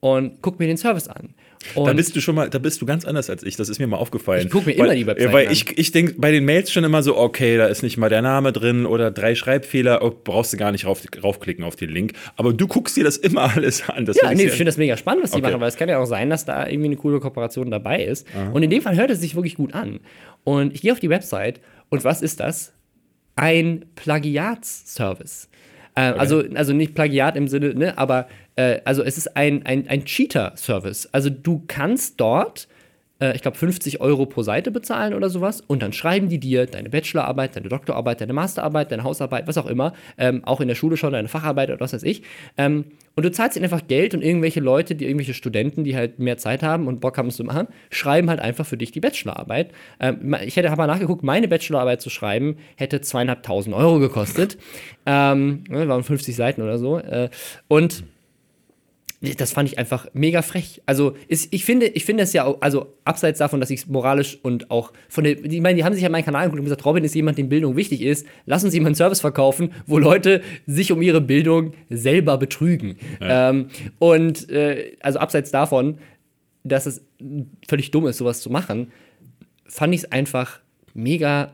und 0.00 0.40
guck 0.40 0.58
mir 0.58 0.66
den 0.66 0.78
Service 0.78 1.08
an. 1.08 1.34
Und 1.74 1.86
da 1.86 1.92
bist 1.92 2.16
du 2.16 2.20
schon 2.20 2.34
mal, 2.34 2.48
da 2.48 2.58
bist 2.58 2.80
du 2.80 2.86
ganz 2.86 3.04
anders 3.04 3.28
als 3.28 3.42
ich. 3.42 3.56
Das 3.56 3.68
ist 3.68 3.78
mir 3.78 3.86
mal 3.86 3.98
aufgefallen. 3.98 4.46
Ich 4.46 4.50
gucke 4.50 4.70
mir 4.70 4.78
weil, 4.78 4.86
immer 4.86 4.94
die 4.94 5.06
Webseite 5.06 5.32
Weil 5.32 5.52
ich, 5.52 5.78
ich 5.78 5.92
denke 5.92 6.14
bei 6.16 6.32
den 6.32 6.44
Mails 6.46 6.72
schon 6.72 6.84
immer 6.84 7.02
so, 7.02 7.16
okay, 7.16 7.58
da 7.58 7.66
ist 7.66 7.82
nicht 7.82 7.98
mal 7.98 8.08
der 8.08 8.22
Name 8.22 8.52
drin 8.52 8.86
oder 8.86 9.10
drei 9.10 9.34
Schreibfehler, 9.34 10.02
oh, 10.02 10.10
brauchst 10.24 10.52
du 10.54 10.56
gar 10.56 10.72
nicht 10.72 10.86
rauf, 10.86 11.02
raufklicken 11.22 11.62
auf 11.62 11.76
den 11.76 11.90
Link. 11.90 12.14
Aber 12.36 12.54
du 12.54 12.66
guckst 12.66 12.96
dir 12.96 13.04
das 13.04 13.18
immer 13.18 13.54
alles 13.54 13.88
an. 13.88 14.06
Das 14.06 14.16
ja, 14.16 14.32
nee, 14.32 14.44
ich 14.44 14.52
finde 14.52 14.66
das 14.66 14.78
mega 14.78 14.96
spannend, 14.96 15.24
was 15.24 15.32
die 15.32 15.38
okay. 15.38 15.50
machen, 15.50 15.60
weil 15.60 15.68
es 15.68 15.76
kann 15.76 15.88
ja 15.88 15.98
auch 15.98 16.06
sein, 16.06 16.30
dass 16.30 16.46
da 16.46 16.66
irgendwie 16.66 16.86
eine 16.86 16.96
coole 16.96 17.20
Kooperation 17.20 17.70
dabei 17.70 18.04
ist. 18.04 18.26
Aha. 18.34 18.50
Und 18.52 18.62
in 18.62 18.70
dem 18.70 18.80
Fall 18.80 18.96
hört 18.96 19.10
es 19.10 19.20
sich 19.20 19.34
wirklich 19.34 19.56
gut 19.56 19.74
an. 19.74 20.00
Und 20.44 20.74
ich 20.74 20.80
gehe 20.80 20.92
auf 20.92 21.00
die 21.00 21.10
Website 21.10 21.60
und 21.90 22.04
was 22.04 22.22
ist 22.22 22.40
das? 22.40 22.72
Ein 23.36 23.84
Plagiatsservice. 23.96 25.50
Äh, 25.94 26.10
okay. 26.10 26.18
also, 26.18 26.42
also 26.54 26.72
nicht 26.72 26.94
Plagiat 26.94 27.36
im 27.36 27.48
Sinne, 27.48 27.74
ne, 27.74 27.98
aber 27.98 28.28
äh, 28.60 28.80
also 28.84 29.02
es 29.02 29.16
ist 29.16 29.36
ein, 29.36 29.64
ein, 29.64 29.88
ein 29.88 30.04
Cheater-Service. 30.04 31.08
Also 31.12 31.30
du 31.30 31.64
kannst 31.66 32.20
dort 32.20 32.68
äh, 33.20 33.34
ich 33.36 33.42
glaube, 33.42 33.56
50 33.56 34.00
Euro 34.00 34.26
pro 34.26 34.42
Seite 34.42 34.70
bezahlen 34.70 35.14
oder 35.14 35.30
sowas. 35.30 35.60
Und 35.60 35.82
dann 35.82 35.92
schreiben 35.92 36.28
die 36.28 36.38
dir 36.38 36.66
deine 36.66 36.88
Bachelorarbeit, 36.88 37.54
deine 37.54 37.68
Doktorarbeit, 37.68 38.20
deine 38.20 38.32
Masterarbeit, 38.32 38.90
deine 38.90 39.04
Hausarbeit, 39.04 39.46
was 39.46 39.58
auch 39.58 39.66
immer, 39.66 39.92
ähm, 40.18 40.42
auch 40.44 40.60
in 40.60 40.68
der 40.68 40.74
Schule 40.74 40.96
schon, 40.96 41.12
deine 41.12 41.28
Facharbeit 41.28 41.70
oder 41.70 41.80
was 41.80 41.92
weiß 41.92 42.02
ich. 42.02 42.22
Ähm, 42.56 42.86
und 43.16 43.24
du 43.24 43.30
zahlst 43.30 43.56
ihnen 43.56 43.64
einfach 43.64 43.86
Geld 43.86 44.14
und 44.14 44.22
irgendwelche 44.22 44.60
Leute, 44.60 44.94
die 44.94 45.04
irgendwelche 45.04 45.34
Studenten, 45.34 45.84
die 45.84 45.96
halt 45.96 46.18
mehr 46.18 46.38
Zeit 46.38 46.62
haben 46.62 46.86
und 46.86 47.00
Bock 47.00 47.18
haben, 47.18 47.28
es 47.28 47.36
zu 47.36 47.44
machen, 47.44 47.68
schreiben 47.90 48.30
halt 48.30 48.40
einfach 48.40 48.64
für 48.64 48.76
dich 48.76 48.92
die 48.92 49.00
Bachelorarbeit. 49.00 49.72
Ähm, 50.00 50.34
ich 50.44 50.56
hätte 50.56 50.70
aber 50.70 50.86
nachgeguckt, 50.86 51.22
meine 51.22 51.48
Bachelorarbeit 51.48 52.00
zu 52.00 52.08
schreiben, 52.08 52.56
hätte 52.76 53.00
zweieinhalbtausend 53.00 53.74
Euro 53.74 53.98
gekostet. 53.98 54.56
ähm, 55.06 55.64
ne, 55.68 55.86
waren 55.88 56.02
50 56.02 56.34
Seiten 56.34 56.62
oder 56.62 56.78
so. 56.78 56.98
Äh, 56.98 57.28
und 57.68 58.04
das 59.20 59.52
fand 59.52 59.68
ich 59.68 59.78
einfach 59.78 60.06
mega 60.14 60.40
frech. 60.40 60.80
Also 60.86 61.14
ist, 61.28 61.52
ich 61.52 61.66
finde, 61.66 61.86
ich 61.86 62.06
finde 62.06 62.22
es 62.22 62.32
ja, 62.32 62.44
auch, 62.44 62.62
also 62.62 62.94
abseits 63.04 63.38
davon, 63.38 63.60
dass 63.60 63.68
ich 63.68 63.80
es 63.80 63.86
moralisch 63.86 64.38
und 64.42 64.70
auch 64.70 64.92
von 65.10 65.24
der, 65.24 65.44
ich 65.44 65.60
meine, 65.60 65.76
die 65.76 65.84
haben 65.84 65.92
sich 65.92 66.02
ja 66.02 66.08
meinen 66.08 66.24
Kanal 66.24 66.42
angeguckt 66.42 66.60
und 66.60 66.64
gesagt, 66.64 66.86
Robin 66.86 67.04
ist 67.04 67.14
jemand, 67.14 67.36
dem 67.36 67.50
Bildung 67.50 67.76
wichtig 67.76 68.00
ist. 68.00 68.26
Lass 68.46 68.64
uns 68.64 68.74
einen 68.74 68.94
Service 68.94 69.20
verkaufen, 69.20 69.72
wo 69.86 69.98
Leute 69.98 70.40
sich 70.66 70.90
um 70.90 71.02
ihre 71.02 71.20
Bildung 71.20 71.74
selber 71.90 72.38
betrügen. 72.38 72.96
Ja. 73.20 73.50
Ähm, 73.50 73.68
und 73.98 74.48
äh, 74.48 74.96
also 75.00 75.18
abseits 75.18 75.50
davon, 75.50 75.98
dass 76.64 76.86
es 76.86 77.04
völlig 77.68 77.90
dumm 77.90 78.06
ist, 78.06 78.16
sowas 78.16 78.40
zu 78.40 78.48
machen, 78.48 78.90
fand 79.66 79.94
ich 79.94 80.04
es 80.04 80.12
einfach 80.12 80.60
mega 80.94 81.52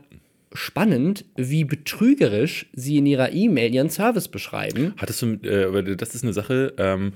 spannend, 0.53 1.25
wie 1.35 1.65
betrügerisch 1.65 2.67
sie 2.73 2.97
in 2.97 3.05
ihrer 3.05 3.33
E-Mail 3.33 3.73
ihren 3.73 3.89
Service 3.89 4.29
beschreiben. 4.29 4.93
Hattest 4.95 5.21
du, 5.21 5.33
äh, 5.43 5.97
das 5.97 6.15
ist 6.15 6.23
eine 6.23 6.33
Sache, 6.33 6.73
ähm, 6.77 7.11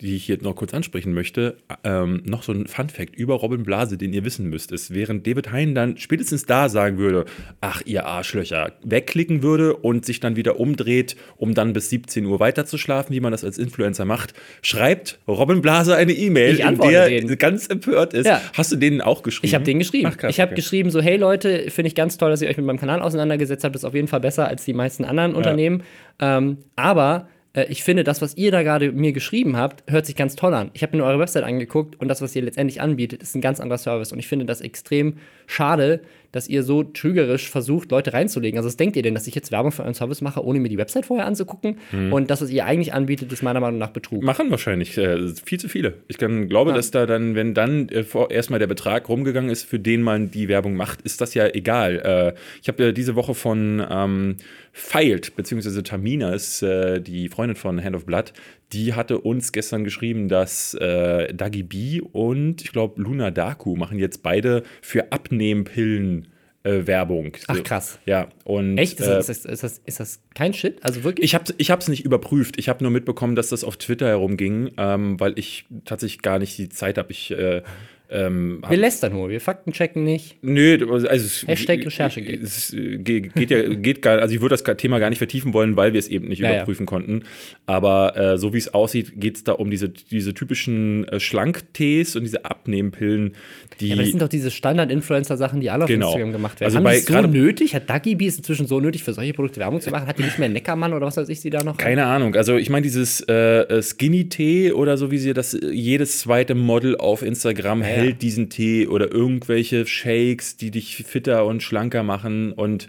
die 0.00 0.14
ich 0.14 0.24
hier 0.24 0.38
noch 0.40 0.54
kurz 0.54 0.74
ansprechen 0.74 1.12
möchte, 1.12 1.56
ähm, 1.82 2.22
noch 2.24 2.44
so 2.44 2.52
ein 2.52 2.66
Fun-Fact 2.66 3.16
über 3.16 3.34
Robin 3.34 3.64
Blase, 3.64 3.98
den 3.98 4.12
ihr 4.12 4.24
wissen 4.24 4.48
müsst, 4.48 4.70
ist, 4.70 4.94
während 4.94 5.26
David 5.26 5.50
Hein 5.50 5.74
dann 5.74 5.96
spätestens 5.96 6.46
da 6.46 6.68
sagen 6.68 6.98
würde, 6.98 7.24
ach, 7.60 7.82
ihr 7.84 8.06
Arschlöcher, 8.06 8.72
wegklicken 8.84 9.42
würde 9.42 9.74
und 9.74 10.04
sich 10.04 10.20
dann 10.20 10.36
wieder 10.36 10.60
umdreht, 10.60 11.16
um 11.36 11.54
dann 11.54 11.72
bis 11.72 11.90
17 11.90 12.26
Uhr 12.26 12.38
weiterzuschlafen, 12.38 13.14
wie 13.14 13.20
man 13.20 13.32
das 13.32 13.42
als 13.42 13.58
Influencer 13.58 14.04
macht, 14.04 14.34
schreibt 14.62 15.18
Robin 15.26 15.62
Blase 15.62 15.96
eine 15.96 16.12
E-Mail, 16.12 16.60
in 16.60 16.78
der 16.78 17.08
denen. 17.08 17.38
ganz 17.38 17.66
empört 17.66 18.14
ist. 18.14 18.26
Ja. 18.26 18.40
Hast 18.54 18.70
du 18.70 18.76
denen 18.76 19.00
auch 19.00 19.24
geschrieben? 19.24 19.46
Ich 19.46 19.54
habe 19.54 19.64
denen 19.64 19.80
geschrieben. 19.80 20.08
Ach, 20.12 20.16
krass, 20.16 20.30
ich 20.30 20.40
habe 20.40 20.52
okay. 20.52 20.60
geschrieben, 20.60 20.90
so, 20.90 21.00
hey 21.00 21.16
Leute, 21.16 21.70
finde 21.70 21.88
ich 21.88 21.96
ganz 21.96 22.18
toll, 22.18 22.30
dass 22.30 22.40
ihr 22.40 22.48
euch 22.48 22.56
mit 22.56 22.66
meinem 22.66 22.78
Kanal 22.78 23.02
auseinandergesetzt 23.02 23.64
habt. 23.64 23.74
Das 23.74 23.82
ist 23.82 23.86
auf 23.86 23.94
jeden 23.94 24.08
Fall 24.08 24.20
besser 24.20 24.46
als 24.46 24.64
die 24.64 24.74
meisten 24.74 25.04
anderen 25.04 25.32
ja. 25.32 25.36
Unternehmen. 25.36 25.82
Ähm, 26.20 26.58
aber 26.76 27.28
äh, 27.58 27.66
ich 27.68 27.82
finde, 27.82 28.04
das, 28.04 28.22
was 28.22 28.36
ihr 28.36 28.50
da 28.52 28.62
gerade 28.62 28.92
mir 28.92 29.12
geschrieben 29.12 29.56
habt, 29.56 29.90
hört 29.90 30.06
sich 30.06 30.16
ganz 30.16 30.36
toll 30.36 30.54
an. 30.54 30.70
Ich 30.74 30.82
habe 30.82 30.96
mir 30.96 31.04
eure 31.04 31.18
Website 31.18 31.44
angeguckt 31.44 32.00
und 32.00 32.08
das, 32.08 32.22
was 32.22 32.34
ihr 32.36 32.42
letztendlich 32.42 32.80
anbietet, 32.80 33.22
ist 33.22 33.34
ein 33.34 33.40
ganz 33.40 33.60
anderer 33.60 33.78
Service. 33.78 34.12
Und 34.12 34.18
ich 34.18 34.28
finde 34.28 34.44
das 34.44 34.60
extrem 34.60 35.16
schade, 35.46 36.00
dass 36.32 36.48
ihr 36.48 36.62
so 36.62 36.82
trügerisch 36.82 37.48
versucht, 37.48 37.90
Leute 37.90 38.12
reinzulegen. 38.12 38.58
Also, 38.58 38.68
was 38.68 38.76
denkt 38.76 38.96
ihr 38.96 39.02
denn, 39.02 39.14
dass 39.14 39.26
ich 39.26 39.34
jetzt 39.34 39.50
Werbung 39.50 39.72
für 39.72 39.82
euren 39.82 39.94
Service 39.94 40.20
mache, 40.20 40.44
ohne 40.44 40.60
mir 40.60 40.68
die 40.68 40.78
Website 40.78 41.06
vorher 41.06 41.26
anzugucken? 41.26 41.78
Mhm. 41.92 42.12
Und 42.12 42.30
das, 42.30 42.42
was 42.42 42.50
ihr 42.50 42.66
eigentlich 42.66 42.92
anbietet, 42.92 43.32
ist 43.32 43.42
meiner 43.42 43.60
Meinung 43.60 43.78
nach 43.78 43.90
Betrug. 43.90 44.22
Machen 44.22 44.50
wahrscheinlich 44.50 44.96
äh, 44.98 45.28
viel 45.44 45.58
zu 45.58 45.68
viele. 45.68 45.94
Ich 46.08 46.18
kann, 46.18 46.48
glaube, 46.48 46.70
ja. 46.70 46.76
dass 46.76 46.90
da 46.90 47.06
dann, 47.06 47.34
wenn 47.34 47.54
dann 47.54 47.88
äh, 47.88 48.04
erstmal 48.28 48.58
der 48.58 48.66
Betrag 48.66 49.08
rumgegangen 49.08 49.50
ist, 49.50 49.64
für 49.64 49.78
den 49.78 50.02
man 50.02 50.30
die 50.30 50.48
Werbung 50.48 50.74
macht, 50.74 51.02
ist 51.02 51.20
das 51.20 51.34
ja 51.34 51.46
egal. 51.46 52.34
Äh, 52.36 52.38
ich 52.62 52.68
habe 52.68 52.82
ja 52.84 52.92
diese 52.92 53.14
Woche 53.14 53.34
von 53.34 53.84
ähm, 53.88 54.36
Filed, 54.72 55.34
beziehungsweise 55.34 55.82
Tamina 55.82 56.32
ist 56.32 56.62
äh, 56.62 57.00
die 57.00 57.28
Freundin 57.28 57.56
von 57.56 57.82
Hand 57.82 57.96
of 57.96 58.06
Blood, 58.06 58.32
die 58.72 58.94
hatte 58.94 59.18
uns 59.18 59.52
gestern 59.52 59.84
geschrieben, 59.84 60.28
dass 60.28 60.74
äh, 60.74 61.32
Dagi 61.32 61.62
B 61.62 62.00
und 62.00 62.62
ich 62.62 62.72
glaube 62.72 63.00
Luna 63.00 63.30
Daku 63.30 63.76
machen 63.76 63.98
jetzt 63.98 64.22
beide 64.22 64.62
für 64.82 65.12
Abnehmpillen 65.12 66.28
äh, 66.64 66.86
Werbung. 66.86 67.32
Ach 67.46 67.62
krass. 67.62 67.98
Ja, 68.04 68.28
und. 68.44 68.76
Echt? 68.78 69.00
Ist, 69.00 69.06
äh, 69.06 69.10
das, 69.10 69.28
ist, 69.28 69.46
das, 69.46 69.80
ist 69.84 70.00
das 70.00 70.20
kein 70.34 70.52
Shit? 70.52 70.82
Also 70.82 71.04
wirklich? 71.04 71.34
Ich 71.34 71.70
habe 71.70 71.80
es 71.80 71.88
nicht 71.88 72.04
überprüft. 72.04 72.58
Ich 72.58 72.68
habe 72.68 72.84
nur 72.84 72.90
mitbekommen, 72.90 73.36
dass 73.36 73.48
das 73.48 73.64
auf 73.64 73.76
Twitter 73.76 74.08
herumging, 74.08 74.72
ähm, 74.76 75.18
weil 75.18 75.38
ich 75.38 75.66
tatsächlich 75.84 76.22
gar 76.22 76.38
nicht 76.38 76.58
die 76.58 76.68
Zeit 76.68 76.98
habe. 76.98 77.10
Ich. 77.12 77.30
Äh, 77.30 77.62
ähm, 78.10 78.62
Wir 78.66 78.78
lästern 78.78 79.12
nur, 79.12 79.28
wir 79.28 79.40
Fakten 79.40 79.72
checken 79.72 80.02
nicht. 80.02 80.36
Nö, 80.42 80.78
also 80.90 81.06
es, 81.06 81.46
Hashtag 81.46 81.84
Recherche 81.84 82.22
geht. 82.22 82.42
Es 82.42 82.74
geht, 82.74 83.34
geht 83.34 83.50
ja 83.50 83.62
geht 83.68 84.00
gar, 84.00 84.18
also 84.18 84.34
ich 84.34 84.40
würde 84.40 84.56
das 84.56 84.76
Thema 84.78 84.98
gar 84.98 85.10
nicht 85.10 85.18
vertiefen 85.18 85.52
wollen, 85.52 85.76
weil 85.76 85.92
wir 85.92 85.98
es 85.98 86.08
eben 86.08 86.28
nicht 86.28 86.40
Ja, 86.40 86.48
ja. 86.48 86.54
überprüfen 86.56 86.86
konnten. 86.86 87.24
Aber 87.66 88.16
äh, 88.16 88.38
so 88.38 88.54
wie 88.54 88.58
es 88.58 88.72
aussieht, 88.72 89.12
geht 89.16 89.36
es 89.36 89.44
da 89.44 89.52
um 89.52 89.70
diese, 89.70 89.90
diese 89.90 90.32
typischen 90.32 91.06
äh, 91.08 91.20
Schlanktees 91.20 92.16
und 92.16 92.22
diese 92.22 92.44
Abnehmpillen, 92.46 93.34
die 93.80 93.88
Ja, 93.88 93.94
aber 93.94 94.02
das 94.02 94.10
sind 94.10 94.22
doch 94.22 94.28
diese 94.28 94.50
Standard-Influencer-Sachen, 94.50 95.60
die 95.60 95.70
alle 95.70 95.84
auf 95.84 95.88
Genau. 95.88 96.08
Instagram 96.08 96.32
gemacht 96.32 96.60
werden. 96.60 96.66
Also 96.66 96.76
Haben 96.78 96.84
bei 96.84 96.98
so 97.00 97.20
nötig? 97.28 97.74
Hat 97.74 97.88
Dagi 97.88 98.14
B 98.14 98.26
es 98.26 98.36
inzwischen 98.36 98.66
so 98.66 98.80
nötig, 98.80 99.04
für 99.04 99.12
solche 99.12 99.32
Produkte 99.32 99.60
Werbung 99.60 99.80
zu 99.80 99.90
machen? 99.90 100.06
Hat 100.06 100.18
die 100.18 100.22
nicht 100.22 100.38
mehr 100.38 100.48
Neckermann 100.48 100.92
oder 100.92 101.06
was 101.06 101.16
weiß 101.16 101.28
ich, 101.28 101.40
sie 101.40 101.50
da 101.50 101.62
noch? 101.62 101.76
Keine 101.76 102.06
Ahnung. 102.06 102.34
Also 102.34 102.56
ich 102.56 102.70
meine, 102.70 102.82
dieses 102.82 103.20
äh, 103.28 103.82
Skinny 103.82 104.28
Tee 104.28 104.72
oder 104.72 104.96
so, 104.96 105.10
wie 105.10 105.18
sie 105.18 105.32
das 105.32 105.54
äh, 105.54 105.70
jedes 105.70 106.18
zweite 106.20 106.54
Model 106.54 106.96
auf 106.96 107.22
Instagram 107.22 107.80
ja. 107.80 107.86
hält 107.86 108.22
diesen 108.22 108.50
Tee 108.50 108.86
oder 108.86 109.10
irgendwelche 109.12 109.86
Shakes, 109.86 110.56
die 110.56 110.70
dich 110.70 110.96
fitter 111.06 111.46
und 111.46 111.62
schlanker 111.62 112.02
machen 112.02 112.52
und 112.52 112.88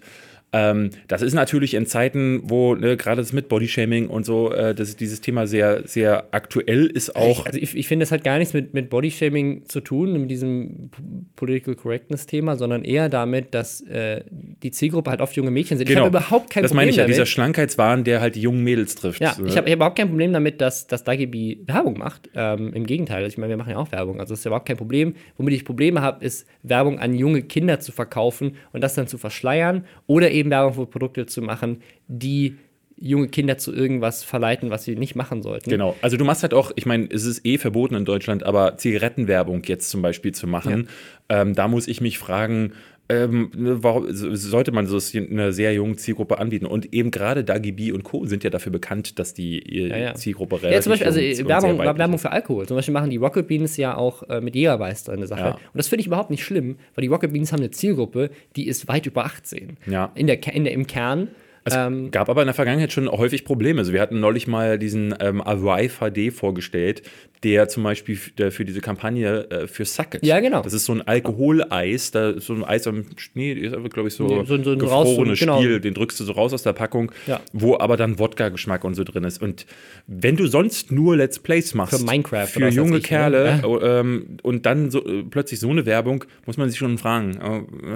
ähm, 0.52 0.90
das 1.08 1.22
ist 1.22 1.34
natürlich 1.34 1.74
in 1.74 1.86
Zeiten, 1.86 2.42
wo 2.44 2.76
ne, 2.76 2.98
gerade 2.98 3.22
das 3.22 3.34
mit 3.34 3.50
Bodyshaming 3.50 4.08
und 4.08 4.26
so, 4.26 4.52
äh, 4.52 4.74
dass 4.74 4.96
dieses 4.96 5.22
Thema 5.22 5.46
sehr, 5.48 5.88
sehr 5.88 6.28
aktuell 6.32 6.86
ist 6.88 7.16
auch. 7.16 7.46
Also 7.46 7.60
ich, 7.60 7.76
ich 7.76 7.88
finde, 7.88 8.04
es 8.04 8.12
hat 8.12 8.24
gar 8.24 8.38
nichts 8.38 8.54
mit, 8.54 8.74
mit 8.74 8.90
Bodyshaming 8.90 9.66
zu 9.66 9.82
tun, 9.82 10.20
mit 10.22 10.32
diesem 10.32 10.90
Political 11.36 11.76
Correctness-Thema, 11.76 12.56
sondern 12.56 12.84
eher 12.84 13.10
damit, 13.10 13.54
dass 13.54 13.82
äh, 13.82 14.24
die 14.64 14.72
Zielgruppe 14.72 15.12
halt 15.12 15.22
oft 15.22 15.36
junge 15.36 15.52
Mädchen 15.52 15.78
sind. 15.78 15.90
Ich 15.90 15.96
habe 15.96 16.08
überhaupt 16.08 16.50
kein 16.50 16.60
Genau. 16.60 16.64
das 16.64 16.72
Problem 16.72 16.78
meine 16.78 16.90
ich 16.90 16.96
ja, 16.98 17.04
damit. 17.04 17.16
dieser 17.16 17.26
Schlankheitswahn, 17.26 18.04
der 18.04 18.22
halt 18.22 18.36
die 18.36 18.42
jungen 18.42 18.64
Mädels 18.64 18.96
trifft. 18.96 19.22
Ja, 19.22 19.34
So, 19.34 19.46
ich 19.46 19.56
habe 19.56 19.72
überhaupt 19.72 19.98
kein 19.98 20.08
Problem 20.10 20.34
damit, 20.34 20.62
dass, 20.62 20.88
dass 20.88 21.04
Dagibi 21.04 21.62
Werbung 21.66 21.98
macht. 21.98 22.30
Ähm, 22.36 22.74
Im 22.74 22.86
Gegenteil, 22.86 23.26
ich 23.28 23.38
meine, 23.38 23.52
wir 23.52 23.58
machen 23.58 23.72
ja 23.72 23.78
auch 23.78 23.92
Werbung. 23.92 24.20
Also 24.20 24.34
das 24.34 24.40
ist 24.40 24.46
ja 24.46 24.50
überhaupt 24.50 24.68
kein 24.68 24.78
Problem. 24.78 25.14
Womit 25.38 25.54
ich 25.54 25.64
Probleme 25.66 26.02
habe, 26.02 26.26
ist 26.26 26.48
Werbung 26.64 27.00
an 27.00 27.14
junge 27.14 27.44
Kinder 27.44 27.80
zu 27.80 27.92
verkaufen 27.92 28.56
und 28.74 28.82
das 28.82 28.96
dann 28.96 29.08
zu 29.08 29.18
verschleiern 29.18 29.86
oder 30.08 30.32
eben 30.32 30.39
Werbung 30.48 30.74
für 30.74 30.86
Produkte 30.86 31.26
zu 31.26 31.42
machen, 31.42 31.82
die 32.08 32.58
junge 33.02 33.30
Kinder 33.30 33.58
zu 33.58 33.74
irgendwas 33.74 34.24
verleiten, 34.24 34.70
was 34.70 34.84
sie 34.84 34.96
nicht 34.96 35.16
machen 35.16 35.42
sollten. 35.42 35.70
Genau. 35.70 35.96
Also 36.02 36.18
du 36.18 36.26
machst 36.26 36.44
halt 36.44 36.54
auch, 36.54 36.72
ich 36.76 36.86
meine, 36.86 37.08
es 37.10 37.24
ist 37.24 37.46
eh 37.46 37.58
verboten 37.58 37.96
in 37.96 38.06
Deutschland, 38.06 38.44
aber 38.44 38.78
Zigarettenwerbung 38.78 39.64
jetzt 39.64 39.90
zum 39.90 40.02
Beispiel 40.02 40.34
zu 40.34 40.48
machen, 40.48 40.90
ähm, 41.30 41.56
da 41.56 41.68
muss 41.68 41.88
ich 41.88 42.02
mich 42.02 42.18
fragen, 42.18 42.74
ähm, 43.10 43.50
ne, 43.58 43.84
warum 43.84 44.12
so- 44.14 44.34
sollte 44.36 44.72
man 44.72 44.86
das 44.92 45.14
einer 45.16 45.52
sehr 45.52 45.74
jungen 45.74 45.98
Zielgruppe 45.98 46.38
anbieten? 46.38 46.66
Und 46.68 46.94
eben 46.94 47.10
gerade 47.12 47.44
Dagi 47.44 47.72
B 47.72 47.92
und 47.92 48.04
Co. 48.04 48.26
sind 48.26 48.44
ja 48.44 48.50
dafür 48.52 48.72
bekannt, 48.72 49.18
dass 49.20 49.34
die 49.34 49.60
ihre 49.60 49.90
Ja, 49.90 49.98
ja. 49.98 50.14
Zielgruppe 50.16 50.62
relativ 50.62 50.76
Ja, 50.76 50.82
zum 50.82 50.92
Beispiel, 50.92 51.08
also 51.08 51.48
Werbung, 51.48 51.80
Werbung 51.98 52.20
für 52.20 52.32
Alkohol. 52.32 52.68
Zum 52.68 52.76
Beispiel 52.78 52.94
machen 52.94 53.10
die 53.10 53.18
Rocket 53.18 53.48
Beans 53.48 53.78
ja 53.78 53.98
auch 53.98 54.24
äh, 54.30 54.42
mit 54.42 54.56
Jägermeister 54.56 55.14
eine 55.14 55.26
Sache. 55.28 55.40
Ja. 55.42 55.52
Und 55.54 55.60
das 55.74 55.88
finde 55.88 56.02
ich 56.02 56.08
überhaupt 56.08 56.30
nicht 56.30 56.44
schlimm, 56.44 56.78
weil 56.96 57.02
die 57.02 57.08
Rocket 57.08 57.34
Beans 57.34 57.52
haben 57.52 57.60
eine 57.62 57.72
Zielgruppe, 57.72 58.30
die 58.56 58.68
ist 58.68 58.88
weit 58.88 59.06
über 59.08 59.26
18. 59.26 59.78
Ja. 59.88 60.12
In 60.16 60.28
der, 60.28 60.40
in 60.54 60.64
der, 60.64 60.74
Im 60.74 60.86
Kern. 60.88 61.30
Es 61.70 61.76
Ähm, 61.78 62.12
gab 62.12 62.30
aber 62.30 62.42
in 62.42 62.48
der 62.48 62.54
Vergangenheit 62.54 62.92
schon 62.92 63.10
häufig 63.10 63.46
Probleme. 63.46 63.80
Also 63.80 63.94
wir 63.94 64.02
hatten 64.02 64.20
neulich 64.20 64.48
mal 64.48 64.78
diesen 64.80 65.16
ähm, 65.20 65.42
Arrive 65.42 65.94
HD 66.12 66.32
vorgestellt, 66.34 67.02
der 67.44 67.70
zum 67.70 67.84
Beispiel 67.84 68.18
für 68.18 68.66
diese 68.66 68.82
Kampagne 68.82 69.50
äh, 69.50 69.68
für 69.68 69.86
Sucket. 69.86 70.26
Ja, 70.26 70.40
genau. 70.42 70.62
Das 70.62 70.74
ist 70.74 70.86
so 70.86 70.94
ein 70.94 71.02
Alkoholeis, 71.08 72.12
da 72.12 72.40
so 72.40 72.54
ein 72.54 72.64
Eis 72.64 72.86
am 72.88 73.06
Schnee, 73.16 73.54
ist 73.54 73.74
aber, 73.74 73.90
glaube 73.90 74.10
ich, 74.10 74.16
so, 74.16 74.28
Nee, 74.28 74.44
so- 74.46 74.62
so 74.64 74.72
ein 74.72 74.80
gefrorenes 74.80 75.40
genau. 75.40 75.58
Spiel, 75.60 75.80
den 75.80 75.94
drückst 75.94 76.20
du 76.20 76.24
so 76.26 76.34
raus 76.34 76.54
aus 76.54 76.64
der 76.64 76.74
Packung, 76.74 77.12
Ja. 77.28 77.40
wo 77.54 77.78
aber 77.78 77.98
dann 77.98 78.20
Wodka-Geschmack 78.20 78.84
und 78.84 78.96
so 78.96 79.04
drin 79.04 79.24
ist. 79.24 79.42
Und 79.42 79.66
wenn 80.08 80.36
du 80.36 80.48
sonst 80.48 80.92
nur 80.92 81.16
Let's 81.16 81.40
Plays 81.40 81.74
machst, 81.74 81.98
Für 81.98 82.06
Minecraft 82.06 82.48
für 82.48 82.60
oder 82.60 82.70
junge 82.70 82.98
ich, 82.98 83.04
Kerle 83.04 83.58
ne? 83.58 83.68
oh, 83.68 83.80
ähm, 83.82 84.38
und 84.44 84.66
dann 84.66 84.92
so, 84.92 85.06
äh, 85.06 85.24
plötzlich 85.30 85.60
so 85.60 85.70
eine 85.70 85.86
Werbung, 85.86 86.26
muss 86.46 86.58
man 86.58 86.70
sich 86.70 86.78
schon 86.78 86.98
fragen, 86.98 87.38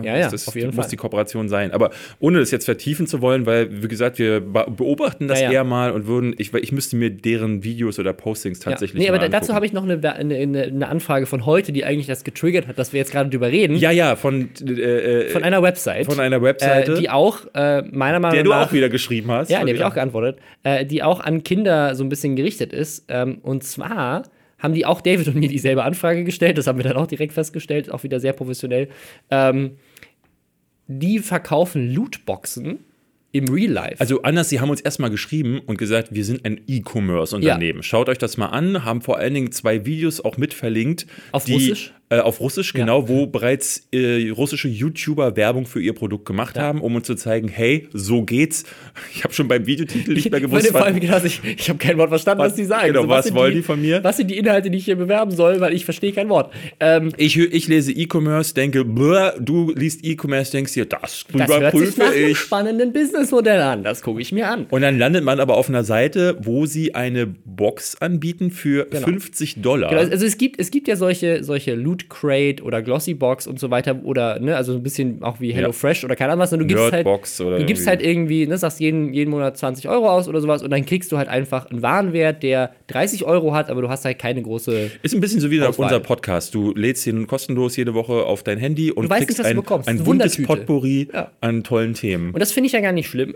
äh, 0.02 0.06
Ja, 0.08 0.18
ja, 0.18 0.30
das 0.30 0.48
auf 0.48 0.56
jeden 0.56 0.68
muss 0.68 0.76
Fall. 0.86 0.90
die 0.90 0.98
Kooperation 0.98 1.50
sein. 1.50 1.72
Aber 1.72 1.92
ohne 2.20 2.40
das 2.40 2.52
jetzt 2.52 2.66
vertiefen 2.66 3.08
zu 3.08 3.22
wollen, 3.22 3.46
weil, 3.46 3.63
wie 3.72 3.88
gesagt, 3.88 4.20
wir 4.20 4.40
be- 4.42 4.66
beobachten 4.70 5.28
das 5.28 5.40
Ja, 5.40 5.46
ja. 5.48 5.52
eher 5.54 5.64
mal 5.64 5.92
und 5.92 6.08
würden, 6.08 6.34
ich, 6.38 6.54
ich 6.54 6.72
müsste 6.72 6.96
mir 6.96 7.10
deren 7.10 7.64
Videos 7.64 8.00
oder 8.00 8.14
Postings 8.14 8.64
ja. 8.64 8.72
tatsächlich 8.72 9.02
Nee, 9.02 9.10
aber 9.10 9.28
dazu 9.30 9.54
habe 9.54 9.66
ich 9.66 9.74
noch 9.74 9.84
eine, 9.84 10.00
eine, 10.14 10.36
eine, 10.64 10.88
Anfrage 10.88 11.26
von 11.26 11.46
heute, 11.46 11.72
die 11.72 11.86
eigentlich 11.86 12.08
das 12.08 12.24
getriggert 12.24 12.68
hat, 12.68 12.78
dass 12.78 12.94
wir 12.94 13.00
jetzt 13.00 13.12
gerade 13.12 13.30
drüber 13.30 13.50
reden. 13.50 13.76
Ja, 13.78 13.92
ja, 13.92 14.16
von, 14.16 14.50
äh, 14.66 15.30
Von 15.30 15.44
einer 15.44 15.62
Website. 15.64 16.06
von 16.06 16.20
einer 16.20 16.42
Webseite, 16.42 16.94
Äh, 16.94 17.00
die 17.00 17.10
auch, 17.10 17.40
äh, 17.54 17.82
meiner 17.92 18.20
Meinung 18.20 18.36
der 18.36 18.44
du 18.44 18.50
nach. 18.52 18.68
auch 18.68 18.74
wieder 18.74 18.90
geschrieben 18.90 19.32
hast. 19.32 19.50
Ja, 19.50 19.58
die 19.60 19.72
habe 19.72 19.72
ich 19.78 19.84
auch 19.84 19.94
geantwortet. 19.94 20.38
Äh, 20.64 20.86
die 20.86 21.04
auch 21.04 21.20
an 21.20 21.44
Kinder 21.44 21.96
so 21.96 22.04
ein 22.04 22.10
bisschen 22.10 22.36
gerichtet 22.36 22.74
ist. 22.74 23.06
Ähm, 23.08 23.40
und 23.42 23.64
zwar 23.64 24.24
haben 24.60 24.74
die 24.74 24.86
auch 24.86 25.02
David 25.02 25.28
und 25.28 25.36
mir 25.36 25.50
dieselbe 25.50 25.84
Anfrage 25.84 26.24
gestellt. 26.24 26.58
Das 26.58 26.68
haben 26.68 26.78
wir 26.80 26.84
dann 26.84 26.96
auch 26.96 27.08
direkt 27.08 27.34
festgestellt, 27.34 27.92
auch 27.92 28.04
wieder 28.04 28.20
sehr 28.22 28.34
professionell. 28.34 28.88
Ähm, 29.30 29.72
die 30.88 31.20
verkaufen 31.20 31.94
Lootboxen 31.94 32.80
im 33.34 33.50
Real 33.50 33.72
Life. 33.72 33.96
Also 34.00 34.22
anders, 34.22 34.50
sie 34.50 34.62
haben 34.62 34.70
uns 34.70 34.80
erstmal 34.80 35.10
geschrieben 35.10 35.60
und 35.66 35.78
gesagt, 35.78 36.10
wir 36.14 36.24
sind 36.24 36.46
ein 36.46 36.62
E-Commerce-Unternehmen. 36.68 37.82
Schaut 37.82 38.08
euch 38.08 38.20
das 38.20 38.38
mal 38.38 38.48
an, 38.48 38.86
haben 38.86 39.02
vor 39.02 39.18
allen 39.18 39.34
Dingen 39.34 39.52
zwei 39.52 39.86
Videos 39.86 40.22
auch 40.24 40.38
mit 40.38 40.54
verlinkt. 40.54 41.08
Auf 41.32 41.46
die, 41.46 41.54
Russisch? 41.54 41.94
Äh, 42.14 42.20
auf 42.20 42.40
Russisch, 42.40 42.74
genau, 42.74 43.08
wo 43.08 43.26
bereits 43.28 43.88
äh, 43.92 44.30
russische 44.30 44.68
YouTuber 44.68 45.36
Werbung 45.36 45.66
für 45.66 45.82
ihr 45.82 45.94
Produkt 45.94 46.26
gemacht 46.26 46.60
haben, 46.60 46.82
um 46.82 46.96
uns 46.96 47.08
zu 47.08 47.16
zeigen, 47.16 47.48
hey, 47.48 47.88
so 47.94 48.24
geht's. 48.24 48.64
Ich 49.16 49.24
habe 49.24 49.34
schon 49.34 49.48
beim 49.48 49.66
Videotitel 49.66 50.14
nicht 50.14 50.30
mehr 50.30 50.40
Ich 50.40 50.46
gewusst, 50.46 50.74
was- 50.74 50.82
allem 50.84 51.00
gedacht, 51.00 51.26
ich, 51.26 51.42
ich 51.44 51.70
habe 51.70 51.80
kein 51.80 51.98
Wort 51.98 52.10
verstanden, 52.10 52.40
was, 52.44 52.52
Was- 52.52 52.56
die 52.56 52.66
sagen. 52.66 52.88
genau, 52.94 53.08
was 53.08 53.26
sind 53.26 53.36
wollen 53.36 53.54
die 53.56 53.62
von 53.64 53.82
mir? 53.82 54.04
Was 54.04 54.18
sind 54.18 54.30
die 54.30 54.38
Inhalte, 54.38 54.70
die 54.70 54.78
ich 54.78 54.86
hier 54.86 54.96
bewerben 54.96 55.32
soll, 55.32 55.60
weil 55.60 55.74
ich 55.74 55.86
verstehe 55.86 56.12
kein 56.12 56.30
Wort. 56.30 56.54
Ähm, 56.80 57.12
ich, 57.18 57.38
ich 57.38 57.68
lese 57.68 57.92
E-Commerce, 57.92 58.54
denke, 58.54 58.86
bläh, 58.86 59.32
du 59.40 59.72
liest 59.76 60.04
E-Commerce, 60.06 60.52
denkst 60.52 60.74
dir, 60.74 60.86
das 60.86 61.26
das 61.32 61.48
hört 61.50 61.50
sich 61.50 61.58
überprüfe 61.58 62.00
nach 62.00 62.12
einem 62.12 62.30
ich. 62.30 62.38
spannenden 62.38 62.94
Businessmodell 62.94 63.62
an. 63.62 63.84
Das 63.84 64.02
gucke 64.02 64.22
ich 64.22 64.32
mir 64.32 64.48
an. 64.50 64.66
Und 64.70 64.82
dann 64.82 64.98
landet 65.00 65.24
man 65.24 65.40
aber 65.40 65.58
auf 65.58 65.70
einer 65.70 65.84
Seite, 65.84 66.38
wo 66.42 66.66
sie 66.66 66.94
eine 66.96 67.26
Box 67.28 67.96
anbieten 67.96 68.52
für 68.52 68.88
50 68.92 69.62
Dollar. 69.62 69.90
Genau, 69.90 70.02
also 70.02 70.26
es 70.26 70.38
gibt, 70.38 70.60
es 70.60 70.70
gibt 70.72 70.88
ja 70.88 70.96
solche, 70.96 71.44
solche 71.44 71.74
Loot 71.76 72.03
Crate 72.10 72.64
oder 72.64 72.82
Glossy 72.82 73.14
Box 73.14 73.48
und 73.48 73.60
so 73.60 73.70
weiter 73.72 74.00
oder 74.04 74.40
ne, 74.40 74.56
also 74.56 74.74
ein 74.74 74.84
bisschen 74.84 75.22
auch 75.24 75.40
wie 75.40 75.52
Hello 75.54 75.68
Ja. 75.68 75.74
Fresh 75.74 76.04
oder 76.04 76.16
keine 76.16 76.32
Ahnung 76.34 76.44
was. 76.44 76.54
Und 76.54 76.60
du 76.60 76.66
gibst 76.66 76.92
halt, 76.92 77.06
du 77.06 77.12
gibst 77.20 77.40
irgendwie. 77.40 77.86
halt 77.88 78.02
irgendwie, 78.02 78.48
ne, 78.48 78.58
sagst 78.58 78.80
jeden, 78.80 79.14
jeden 79.14 79.32
Monat 79.32 79.58
20 79.58 79.88
Euro 79.90 80.10
aus 80.10 80.28
oder 80.28 80.42
sowas 80.42 80.64
und 80.64 80.70
dann 80.72 80.86
kriegst 80.86 81.12
du 81.12 81.18
halt 81.18 81.28
einfach 81.30 81.70
einen 81.70 81.82
Warenwert, 81.82 82.44
der 82.44 82.72
30 82.88 83.26
Euro 83.26 83.54
hat, 83.54 83.70
aber 83.70 83.82
du 83.82 83.90
hast 83.90 84.06
halt 84.06 84.20
keine 84.20 84.42
große. 84.42 84.92
Ist 85.02 85.14
ein 85.14 85.22
bisschen 85.22 85.40
so 85.40 85.50
wie 85.52 85.62
Auswahl. 85.62 85.86
unser 85.86 86.00
Podcast. 86.00 86.54
Du 86.56 86.74
lädst 86.76 87.06
ihn 87.08 87.28
kostenlos 87.28 87.76
jede 87.76 87.94
Woche 87.94 88.14
auf 88.26 88.44
dein 88.44 88.58
Handy 88.58 88.92
und 88.92 89.06
Du 89.06 89.10
weißt 89.10 89.26
kriegst 89.28 89.40
nicht, 89.40 89.48
ein, 89.48 89.56
bekommst. 89.56 89.88
ein 89.90 90.04
buntes. 90.04 90.42
Potpourri 90.42 91.08
Ja. 91.14 91.32
an 91.42 91.64
tollen 91.64 91.94
Themen. 91.94 92.32
Und 92.34 92.40
das 92.40 92.52
finde 92.52 92.68
ich 92.68 92.74
ja 92.74 92.80
gar 92.82 92.92
nicht 92.92 93.08
schlimm. 93.08 93.36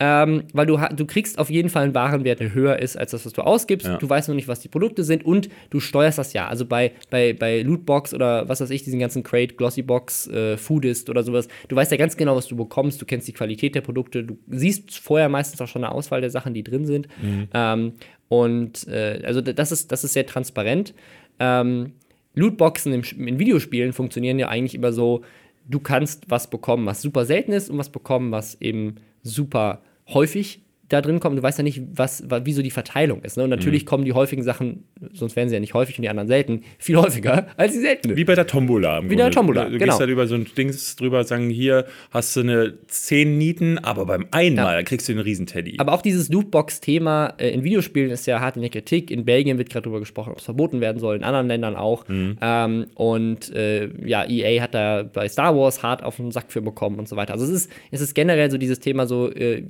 Ähm, 0.00 0.44
weil 0.52 0.66
du, 0.66 0.78
du 0.94 1.06
kriegst 1.06 1.38
auf 1.38 1.50
jeden 1.50 1.70
Fall 1.70 1.84
einen 1.84 1.94
Warenwert, 1.94 2.38
der 2.38 2.54
höher 2.54 2.78
ist 2.78 2.96
als 2.96 3.10
das, 3.10 3.26
was 3.26 3.32
du 3.32 3.42
ausgibst. 3.42 3.86
Ja. 3.86 3.96
Du 3.96 4.08
weißt 4.08 4.28
noch 4.28 4.36
nicht, 4.36 4.46
was 4.46 4.60
die 4.60 4.68
Produkte 4.68 5.02
sind 5.02 5.24
und 5.24 5.48
du 5.70 5.80
steuerst 5.80 6.18
das 6.18 6.32
ja. 6.32 6.46
Also 6.46 6.66
bei, 6.66 6.92
bei, 7.10 7.32
bei 7.32 7.62
Lootbox 7.62 8.14
oder 8.14 8.48
was 8.48 8.60
weiß 8.60 8.70
ich, 8.70 8.84
diesen 8.84 9.00
ganzen 9.00 9.24
Crate, 9.24 9.54
Glossybox, 9.54 10.28
äh, 10.28 10.56
Foodist 10.56 11.10
oder 11.10 11.24
sowas, 11.24 11.48
du 11.66 11.74
weißt 11.74 11.90
ja 11.90 11.96
ganz 11.96 12.16
genau, 12.16 12.36
was 12.36 12.46
du 12.46 12.56
bekommst. 12.56 13.02
Du 13.02 13.06
kennst 13.06 13.26
die 13.26 13.32
Qualität 13.32 13.74
der 13.74 13.80
Produkte. 13.80 14.22
Du 14.22 14.36
siehst 14.48 14.96
vorher 14.98 15.28
meistens 15.28 15.60
auch 15.60 15.68
schon 15.68 15.82
eine 15.82 15.92
Auswahl 15.92 16.20
der 16.20 16.30
Sachen, 16.30 16.54
die 16.54 16.62
drin 16.62 16.86
sind. 16.86 17.08
Ähm, 17.52 17.92
und 18.28 18.86
äh, 18.86 19.22
also 19.24 19.40
das 19.40 19.72
ist, 19.72 19.90
das 19.90 20.04
ist 20.04 20.12
sehr 20.12 20.26
transparent. 20.26 20.94
Ähm, 21.40 21.92
Lootboxen 22.34 22.92
im, 22.92 23.02
in 23.26 23.38
Videospielen 23.40 23.92
funktionieren 23.92 24.38
ja 24.38 24.48
eigentlich 24.48 24.74
immer 24.74 24.92
so, 24.92 25.22
du 25.68 25.80
kannst 25.80 26.30
was 26.30 26.48
bekommen, 26.50 26.86
was 26.86 27.02
super 27.02 27.24
selten 27.24 27.52
ist 27.52 27.68
und 27.68 27.78
was 27.78 27.90
bekommen, 27.90 28.30
was 28.30 28.60
eben 28.60 28.96
super 29.22 29.82
häufig 30.08 30.60
da 30.88 31.00
drin 31.02 31.20
kommt. 31.20 31.36
Du 31.38 31.42
weißt 31.42 31.58
ja 31.58 31.64
nicht, 31.64 31.82
was, 31.92 32.28
wa- 32.30 32.42
wie 32.44 32.52
so 32.52 32.62
die 32.62 32.70
Verteilung 32.70 33.22
ist. 33.22 33.36
Ne? 33.36 33.44
Und 33.44 33.50
natürlich 33.50 33.84
kommen 33.86 34.04
die 34.04 34.12
häufigen 34.14 34.42
Sachen, 34.42 34.84
sonst 35.12 35.36
wären 35.36 35.48
sie 35.48 35.54
ja 35.54 35.60
nicht 35.60 35.74
häufig 35.74 35.98
und 35.98 36.02
die 36.02 36.08
anderen 36.08 36.28
selten, 36.28 36.62
viel 36.78 36.96
häufiger 36.96 37.46
als 37.56 37.72
die 37.72 37.80
seltenen. 37.80 38.16
Wie 38.16 38.24
bei 38.24 38.34
der 38.34 38.46
Tombola. 38.46 38.98
im 38.98 39.10
Wie 39.10 39.16
bei 39.16 39.22
der. 39.22 39.30
Tombola, 39.30 39.64
Du 39.66 39.72
genau. 39.72 39.84
gehst 39.84 40.00
halt 40.00 40.10
über 40.10 40.26
so 40.26 40.34
ein 40.34 40.46
Dings 40.56 40.96
drüber, 40.96 41.24
sagen, 41.24 41.50
hier 41.50 41.84
hast 42.10 42.34
du 42.36 42.40
eine 42.40 42.74
10 42.86 43.36
Nieten, 43.38 43.78
aber 43.78 44.06
beim 44.06 44.26
einmal 44.30 44.76
Ja. 44.76 44.82
kriegst 44.82 45.08
du 45.08 45.12
einen 45.12 45.20
Riesenteddy. 45.20 45.74
Aber 45.78 45.92
auch 45.92 46.02
dieses 46.02 46.28
Lootbox-Thema 46.30 47.34
äh, 47.38 47.50
in 47.50 47.64
Videospielen 47.64 48.10
ist 48.10 48.26
ja 48.26 48.40
hart 48.40 48.56
in 48.56 48.62
der 48.62 48.70
Kritik. 48.70 49.10
In 49.10 49.24
Belgien 49.24 49.58
wird 49.58 49.70
gerade 49.70 49.84
darüber 49.84 50.00
gesprochen, 50.00 50.32
ob 50.32 50.38
es 50.38 50.44
verboten 50.44 50.80
werden 50.80 50.98
soll, 50.98 51.16
in 51.16 51.24
anderen 51.24 51.48
Ländern 51.48 51.76
auch. 51.76 52.04
Ähm, 52.08 52.86
und 52.94 53.54
äh, 53.54 53.88
ja, 54.06 54.24
EA 54.28 54.62
hat 54.62 54.74
da 54.74 55.02
bei 55.02 55.28
Star 55.28 55.56
Wars 55.56 55.82
hart 55.82 56.02
auf 56.02 56.16
den 56.16 56.30
Sack 56.30 56.46
für 56.50 56.62
bekommen 56.62 56.98
und 56.98 57.08
so 57.08 57.16
weiter. 57.16 57.32
Also 57.34 57.44
es 57.44 57.50
ist, 57.50 57.70
es 57.90 58.00
ist 58.00 58.14
generell 58.14 58.50
so 58.50 58.58
dieses 58.58 58.80
Thema 58.80 59.06
so, 59.06 59.30
äh, 59.30 59.62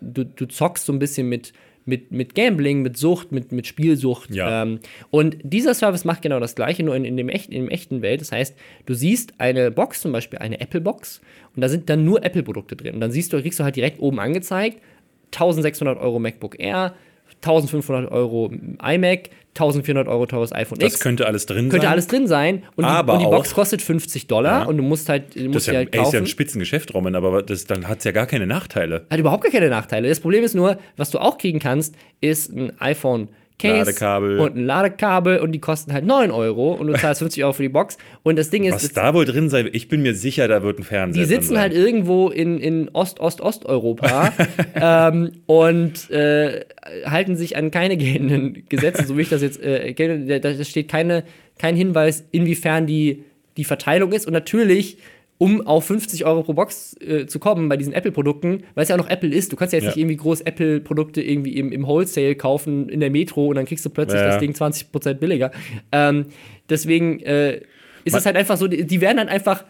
du, 0.00 0.24
du 0.24 0.46
zockst 0.46 0.63
so 0.76 0.92
ein 0.92 0.98
bisschen 0.98 1.28
mit 1.28 1.52
mit, 1.86 2.12
mit 2.12 2.34
Gambling, 2.34 2.82
mit 2.82 2.96
Sucht, 2.96 3.32
mit, 3.32 3.52
mit 3.52 3.66
Spielsucht. 3.66 4.34
Ja. 4.34 4.62
Ähm, 4.62 4.80
und 5.10 5.36
dieser 5.42 5.74
Service 5.74 6.04
macht 6.04 6.22
genau 6.22 6.40
das 6.40 6.54
Gleiche, 6.54 6.82
nur 6.82 6.96
in, 6.96 7.04
in, 7.04 7.16
dem 7.16 7.28
echt, 7.28 7.50
in 7.50 7.64
dem 7.64 7.68
echten 7.68 8.02
Welt. 8.02 8.20
Das 8.20 8.32
heißt, 8.32 8.56
du 8.86 8.94
siehst 8.94 9.34
eine 9.38 9.70
Box, 9.70 10.00
zum 10.00 10.12
Beispiel 10.12 10.38
eine 10.38 10.60
Apple-Box, 10.60 11.20
und 11.54 11.60
da 11.60 11.68
sind 11.68 11.88
dann 11.90 12.04
nur 12.04 12.24
Apple-Produkte 12.24 12.76
drin. 12.76 12.94
Und 12.94 13.00
dann 13.00 13.12
siehst 13.12 13.32
du, 13.32 13.40
kriegst 13.40 13.60
du 13.60 13.64
halt 13.64 13.76
direkt 13.76 14.00
oben 14.00 14.18
angezeigt, 14.18 14.80
1600 15.32 15.98
Euro 15.98 16.18
MacBook 16.18 16.58
Air, 16.58 16.94
1500 17.42 18.10
Euro 18.10 18.50
iMac, 18.82 19.30
1400 19.56 20.08
Euro 20.08 20.26
teures 20.26 20.52
iPhone 20.52 20.78
Das 20.78 20.94
X. 20.94 21.00
könnte 21.00 21.26
alles 21.26 21.46
drin 21.46 21.68
Könnte 21.68 21.84
sein. 21.86 21.92
alles 21.92 22.06
drin 22.08 22.26
sein. 22.26 22.62
Und, 22.76 22.84
Aber 22.84 23.12
die, 23.18 23.24
und 23.24 23.30
die 23.30 23.36
Box 23.36 23.54
kostet 23.54 23.82
50 23.82 24.26
Dollar 24.26 24.62
Ja. 24.62 24.64
und 24.66 24.76
du 24.76 24.82
musst 24.82 25.08
halt, 25.08 25.34
du 25.34 25.44
Das 25.44 25.46
musst 25.46 25.56
ist 25.58 25.66
die 25.68 25.70
ja, 25.72 25.76
halt 25.78 25.88
ey, 25.94 26.00
ist 26.00 26.06
ja 26.06 26.10
kaufen. 26.12 26.16
ein 26.18 26.26
Spitzengeschäft, 26.26 26.92
Roman, 26.94 27.14
aber 27.14 27.42
das, 27.42 27.64
dann 27.66 27.86
hat 27.88 27.98
es 27.98 28.04
ja 28.04 28.10
gar 28.12 28.26
keine 28.26 28.46
Nachteile. 28.46 29.06
Hat 29.10 29.18
überhaupt 29.18 29.44
gar 29.44 29.52
keine 29.52 29.68
Nachteile. 29.70 30.08
Das 30.08 30.20
Problem 30.20 30.42
ist 30.44 30.54
nur, 30.54 30.78
was 30.96 31.10
du 31.10 31.18
auch 31.18 31.38
kriegen 31.38 31.60
kannst, 31.60 31.94
ist 32.20 32.52
ein 32.52 32.72
iPhone 32.80 33.28
Case 33.58 33.78
Ladekabel. 33.78 34.40
und 34.40 34.56
ein 34.56 34.64
Ladekabel 34.66 35.38
und 35.38 35.52
die 35.52 35.60
kosten 35.60 35.92
halt 35.92 36.04
9 36.04 36.30
Euro 36.32 36.72
und 36.72 36.88
du 36.88 36.92
zahlst 36.98 37.20
50 37.20 37.44
Euro 37.44 37.52
für 37.52 37.62
die 37.62 37.68
Box. 37.68 37.96
Und 38.24 38.36
das 38.36 38.50
Ding 38.50 38.64
ist, 38.64 38.74
Was 38.74 38.92
da 38.92 39.14
wohl 39.14 39.24
drin 39.24 39.48
sei, 39.48 39.68
ich 39.72 39.88
bin 39.88 40.02
mir 40.02 40.14
sicher, 40.14 40.48
da 40.48 40.62
wird 40.62 40.80
ein 40.80 40.82
Fernseher 40.82 41.22
die 41.22 41.28
sitzen 41.28 41.58
halt 41.58 41.72
sein. 41.72 41.82
irgendwo 41.82 42.28
in, 42.30 42.58
in 42.58 42.88
Ost-Ost-Osteuropa 42.92 44.32
ähm, 44.74 45.32
und 45.46 46.10
äh, 46.10 46.64
halten 47.06 47.36
sich 47.36 47.56
an 47.56 47.70
keine 47.70 47.96
geltenden 47.98 48.64
Gesetze, 48.68 49.04
so 49.06 49.16
wie 49.16 49.22
ich 49.22 49.28
das 49.28 49.42
jetzt 49.42 49.62
äh, 49.62 49.92
kenne. 49.94 50.40
Da 50.40 50.64
steht 50.64 50.88
keine, 50.88 51.22
kein 51.58 51.76
Hinweis, 51.76 52.24
inwiefern 52.32 52.86
die, 52.86 53.24
die 53.56 53.64
Verteilung 53.64 54.12
ist. 54.12 54.26
Und 54.26 54.32
natürlich, 54.32 54.98
um 55.38 55.66
auf 55.66 55.84
50 55.86 56.24
Euro 56.24 56.42
pro 56.42 56.52
Box 56.54 56.96
äh, 57.00 57.26
zu 57.26 57.38
kommen 57.38 57.68
bei 57.68 57.76
diesen 57.76 57.92
Apple-Produkten, 57.92 58.62
weil 58.74 58.82
es 58.84 58.88
ja 58.88 58.94
auch 58.94 59.00
noch 59.00 59.10
Apple 59.10 59.30
ist, 59.30 59.52
du 59.52 59.56
kannst 59.56 59.72
ja 59.72 59.78
jetzt 59.78 59.84
Ja. 59.84 59.90
nicht 59.90 59.98
irgendwie 59.98 60.16
groß 60.16 60.42
Apple-Produkte 60.42 61.20
irgendwie 61.22 61.56
im, 61.56 61.72
im 61.72 61.86
Wholesale 61.86 62.34
kaufen 62.36 62.88
in 62.88 63.00
der 63.00 63.10
Metro 63.10 63.46
und 63.48 63.56
dann 63.56 63.64
kriegst 63.66 63.84
du 63.84 63.90
plötzlich 63.90 64.20
Ja. 64.20 64.28
das 64.28 64.38
Ding 64.38 64.52
20% 64.52 65.14
billiger. 65.14 65.50
Ähm, 65.92 66.26
deswegen 66.68 67.20
äh, 67.20 67.56
ist 68.04 68.12
Man- 68.12 68.18
es 68.20 68.26
halt 68.26 68.36
einfach 68.36 68.56
so, 68.56 68.68
die, 68.68 68.84
die 68.86 69.00
werden 69.00 69.16
dann 69.18 69.28
einfach 69.28 69.64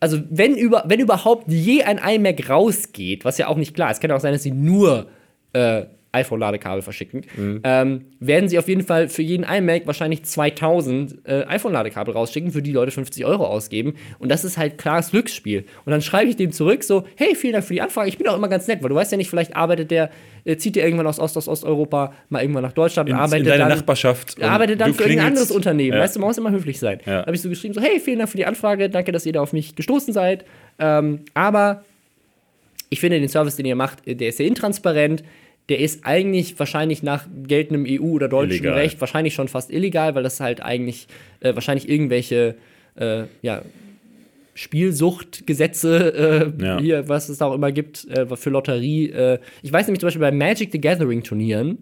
also 0.00 0.18
wenn, 0.30 0.56
über, 0.56 0.82
wenn 0.88 0.98
überhaupt 0.98 1.44
je 1.52 1.82
ein 1.84 1.98
iMac 1.98 2.50
rausgeht, 2.50 3.24
was 3.24 3.38
ja 3.38 3.46
auch 3.46 3.56
nicht 3.56 3.72
klar 3.72 3.92
ist, 3.92 4.00
kann 4.00 4.10
ja 4.10 4.16
auch 4.16 4.20
sein, 4.20 4.32
dass 4.32 4.42
sie 4.42 4.50
nur 4.50 5.06
äh, 5.52 5.82
iPhone-Ladekabel 6.12 6.82
verschicken, 6.82 7.22
ähm, 7.64 8.04
werden 8.20 8.48
sie 8.48 8.58
auf 8.58 8.68
jeden 8.68 8.82
Fall 8.82 9.08
für 9.08 9.22
jeden 9.22 9.44
iMac 9.44 9.86
wahrscheinlich 9.86 10.24
2000 10.24 11.26
äh, 11.26 11.44
iPhone-Ladekabel 11.44 12.12
rausschicken, 12.14 12.50
für 12.50 12.62
die 12.62 12.72
Leute 12.72 12.90
50 12.90 13.24
Euro 13.24 13.46
ausgeben. 13.46 13.94
Und 14.18 14.30
das 14.30 14.44
ist 14.44 14.58
halt 14.58 14.78
klares 14.78 15.10
Glücksspiel. 15.10 15.64
Und 15.84 15.90
dann 15.90 16.02
schreibe 16.02 16.28
ich 16.28 16.36
dem 16.36 16.52
zurück 16.52 16.84
so, 16.84 17.04
hey, 17.16 17.34
vielen 17.34 17.54
Dank 17.54 17.64
für 17.64 17.72
die 17.72 17.80
Anfrage, 17.80 18.08
ich 18.08 18.18
bin 18.18 18.28
auch 18.28 18.36
immer 18.36 18.48
ganz 18.48 18.68
nett, 18.68 18.82
weil 18.82 18.90
du 18.90 18.94
weißt 18.94 19.10
ja 19.12 19.18
nicht, 19.18 19.30
vielleicht 19.30 19.56
arbeitet 19.56 19.90
der, 19.90 20.10
äh, 20.44 20.56
zieht 20.56 20.76
der 20.76 20.84
irgendwann 20.84 21.06
aus 21.06 21.18
Ost, 21.18 21.36
aus 21.36 21.48
Osteuropa 21.48 22.12
mal 22.28 22.42
irgendwann 22.42 22.64
nach 22.64 22.72
Deutschland 22.72 23.08
und 23.08 23.16
in, 23.16 23.20
arbeitet 23.20 23.46
in 23.46 23.52
deiner 23.52 23.68
dann, 23.68 23.78
Nachbarschaft. 23.78 24.36
und 24.36 24.44
arbeitet 24.44 24.80
dann 24.80 24.92
für 24.92 25.04
irgendein 25.04 25.28
anderes 25.28 25.50
Unternehmen. 25.50 25.96
Ja. 25.96 26.02
Weißt 26.02 26.16
du, 26.16 26.20
man 26.20 26.28
muss 26.28 26.38
immer 26.38 26.50
höflich 26.50 26.78
sein. 26.78 27.00
Ja. 27.06 27.20
Da 27.20 27.26
habe 27.26 27.34
ich 27.34 27.40
so 27.40 27.48
geschrieben, 27.48 27.74
so, 27.74 27.80
hey, 27.80 28.00
vielen 28.00 28.18
Dank 28.18 28.30
für 28.30 28.36
die 28.36 28.46
Anfrage, 28.46 28.90
danke, 28.90 29.12
dass 29.12 29.24
ihr 29.24 29.32
da 29.32 29.40
auf 29.40 29.52
mich 29.52 29.74
gestoßen 29.76 30.12
seid. 30.12 30.44
Ähm, 30.78 31.20
aber 31.34 31.84
ich 32.90 33.00
finde 33.00 33.18
den 33.18 33.28
Service, 33.28 33.56
den 33.56 33.64
ihr 33.64 33.76
macht, 33.76 34.06
äh, 34.06 34.14
der 34.14 34.28
ist 34.28 34.36
sehr 34.36 34.46
intransparent. 34.46 35.24
Der 35.68 35.78
ist 35.78 36.04
eigentlich 36.04 36.58
wahrscheinlich 36.58 37.02
nach 37.02 37.26
geltendem 37.46 37.86
EU- 37.88 38.12
oder 38.12 38.28
deutschem 38.28 38.56
Illegal. 38.64 38.74
Recht 38.74 39.00
wahrscheinlich 39.00 39.34
schon 39.34 39.48
fast 39.48 39.70
illegal, 39.70 40.14
weil 40.14 40.22
das 40.22 40.40
halt 40.40 40.60
eigentlich 40.60 41.06
äh, 41.40 41.54
wahrscheinlich 41.54 41.88
irgendwelche 41.88 42.56
äh, 42.96 43.24
ja, 43.42 43.62
Spielsuchtgesetze, 44.54 46.52
äh, 46.58 46.64
Ja. 46.64 46.78
hier, 46.80 47.08
was 47.08 47.28
es 47.28 47.38
da 47.38 47.46
auch 47.46 47.54
immer 47.54 47.72
gibt, 47.72 48.06
äh, 48.10 48.26
für 48.36 48.50
Lotterie. 48.50 49.10
Äh, 49.10 49.38
ich 49.62 49.72
weiß 49.72 49.86
nämlich 49.86 50.00
zum 50.00 50.08
Beispiel 50.08 50.20
bei 50.20 50.32
Magic 50.32 50.72
the 50.72 50.80
Gathering 50.80 51.22
Turnieren, 51.22 51.78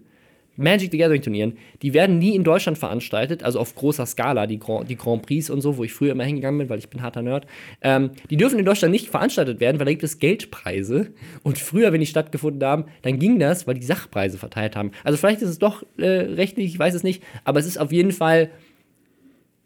Magic 0.56 0.90
the 0.92 0.98
Gathering 0.98 1.22
Turnieren, 1.22 1.56
die 1.80 1.94
werden 1.94 2.18
nie 2.18 2.34
in 2.34 2.44
Deutschland 2.44 2.76
veranstaltet, 2.76 3.42
also 3.42 3.58
auf 3.58 3.74
großer 3.74 4.04
Skala, 4.04 4.46
die 4.46 4.58
Grand, 4.58 4.90
die 4.90 4.96
Grand 4.96 5.22
Prix 5.22 5.48
und 5.48 5.62
so, 5.62 5.76
wo 5.78 5.84
ich 5.84 5.92
früher 5.92 6.12
immer 6.12 6.24
hingegangen 6.24 6.58
bin, 6.58 6.68
weil 6.68 6.78
ich 6.78 6.88
bin 6.90 7.00
harter 7.02 7.22
Nerd. 7.22 7.46
Ähm, 7.80 8.10
die 8.28 8.36
dürfen 8.36 8.58
in 8.58 8.64
Deutschland 8.66 8.92
nicht 8.92 9.08
veranstaltet 9.08 9.60
werden, 9.60 9.78
weil 9.78 9.86
da 9.86 9.92
gibt 9.92 10.02
es 10.02 10.18
Geldpreise. 10.18 11.12
Und 11.42 11.58
früher, 11.58 11.92
wenn 11.92 12.00
die 12.00 12.06
stattgefunden 12.06 12.62
haben, 12.68 12.84
dann 13.02 13.18
ging 13.18 13.38
das, 13.38 13.66
weil 13.66 13.74
die 13.74 13.86
Sachpreise 13.86 14.36
verteilt 14.36 14.76
haben. 14.76 14.90
Also 15.02 15.16
vielleicht 15.16 15.40
ist 15.40 15.48
es 15.48 15.58
doch 15.58 15.82
äh, 15.96 16.04
rechtlich, 16.06 16.66
ich 16.74 16.78
weiß 16.78 16.94
es 16.94 17.02
nicht, 17.04 17.22
aber 17.44 17.58
es 17.60 17.66
ist 17.66 17.78
auf 17.78 17.90
jeden 17.92 18.12
Fall 18.12 18.50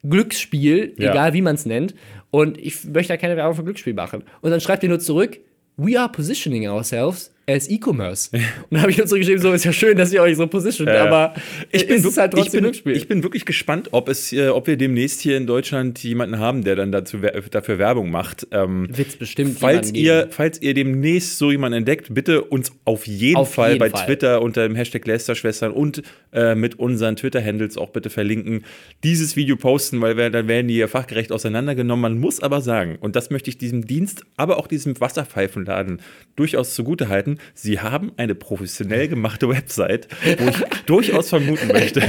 Glücksspiel, 0.03 0.95
Ja. 0.99 1.11
egal 1.13 1.33
wie 1.33 1.43
man 1.43 1.55
es 1.55 1.67
nennt. 1.67 1.95
Und 2.31 2.59
ich 2.59 2.85
möchte 2.85 3.13
da 3.13 3.17
keine 3.17 3.37
Werbung 3.37 3.55
für 3.57 3.65
Glücksspiel 3.65 3.95
machen. 3.95 4.23
Und 4.43 4.51
dann 4.51 4.61
schreibt 4.61 4.83
ihr 4.83 4.89
nur 4.89 5.01
zurück, 5.01 5.39
we 5.77 5.99
are 5.99 6.11
positioning 6.11 6.69
ourselves 6.69 7.34
as 7.47 7.69
E-Commerce. 7.69 8.31
Und 8.33 8.43
dann 8.71 8.81
habe 8.83 8.91
ich 8.91 8.97
nur 8.99 9.07
zurückgeschrieben, 9.07 9.43
so 9.43 9.53
ist 9.53 9.65
ja 9.65 9.73
schön, 9.73 9.97
dass 9.99 10.13
ihr 10.13 10.23
euch 10.23 10.37
so 10.37 10.47
positioniert, 10.47 10.97
Ja. 10.97 11.05
aber 11.07 11.35
ich 11.71 11.87
bin, 11.87 11.97
es 11.97 12.05
ist 12.05 12.17
halt 12.17 12.33
ich, 12.35 12.41
trotzdem 12.41 12.59
bin, 12.59 12.65
Glücksspiel. 12.65 12.97
ich 12.97 13.07
bin 13.09 13.23
wirklich 13.23 13.45
gespannt, 13.45 13.89
ob, 13.93 14.09
es, 14.09 14.33
äh, 14.33 14.49
ob 14.49 14.67
wir 14.67 14.77
demnächst 14.77 15.21
hier 15.21 15.37
in 15.37 15.47
Deutschland 15.47 16.03
jemanden 16.03 16.39
haben, 16.39 16.65
der 16.65 16.77
dann 16.77 16.91
dazu, 16.93 17.21
wer- 17.23 17.41
dafür 17.51 17.79
Werbung 17.79 18.11
macht. 18.11 18.47
Ähm, 18.51 18.89
Wird's 18.91 19.17
bestimmt 19.17 19.59
falls, 19.59 19.93
ihr, 19.93 20.21
geben. 20.23 20.31
falls 20.33 20.63
ihr 20.63 20.75
demnächst 20.75 21.39
so 21.39 21.51
jemanden 21.51 21.79
entdeckt, 21.79 22.15
bitte 22.15 22.43
uns 22.43 22.73
auf 22.85 23.07
jeden 23.07 23.37
Auf 23.37 23.53
Fall 23.55 23.71
jeden 23.73 23.81
bei 23.81 23.91
Fall. 23.91 24.07
Twitter 24.07 24.41
unter 24.43 24.63
dem 24.67 24.75
Hashtag 24.75 25.07
Lästerschwestern 25.07 25.73
und 25.73 26.03
äh, 26.33 26.55
mit 26.55 26.79
unseren 26.79 27.17
Twitter-Handles 27.17 27.77
auch 27.77 27.91
bitte 27.91 28.11
verlinken, 28.11 28.65
dieses 29.05 29.37
Video 29.37 29.57
posten, 29.57 30.01
weil 30.01 30.17
wir, 30.17 30.31
dann 30.31 30.49
werden 30.49 30.69
die 30.69 30.77
ja 30.77 30.89
fachgerecht 30.89 31.31
auseinandergenommen. 31.31 32.03
Man 32.13 32.19
muss 32.21 32.41
aber 32.41 32.61
sagen, 32.61 32.97
und 33.01 33.17
das 33.17 33.31
möchte 33.31 33.51
ich 33.51 33.59
diesem 33.59 33.87
Dienst, 33.87 34.25
aber 34.37 34.57
auch 34.59 34.67
diesem 34.67 34.99
Wasserpfeifenladen 35.01 36.01
durchaus 36.37 36.75
zugutehalten, 36.75 37.34
sie 37.55 37.81
haben 37.81 38.13
eine 38.17 38.35
professionell 38.35 39.09
gemachte 39.09 39.49
Website, 39.49 40.09
wo 40.39 40.49
ich 40.49 40.57
durchaus 40.87 41.29
vermuten 41.29 41.69
möchte, 41.69 42.03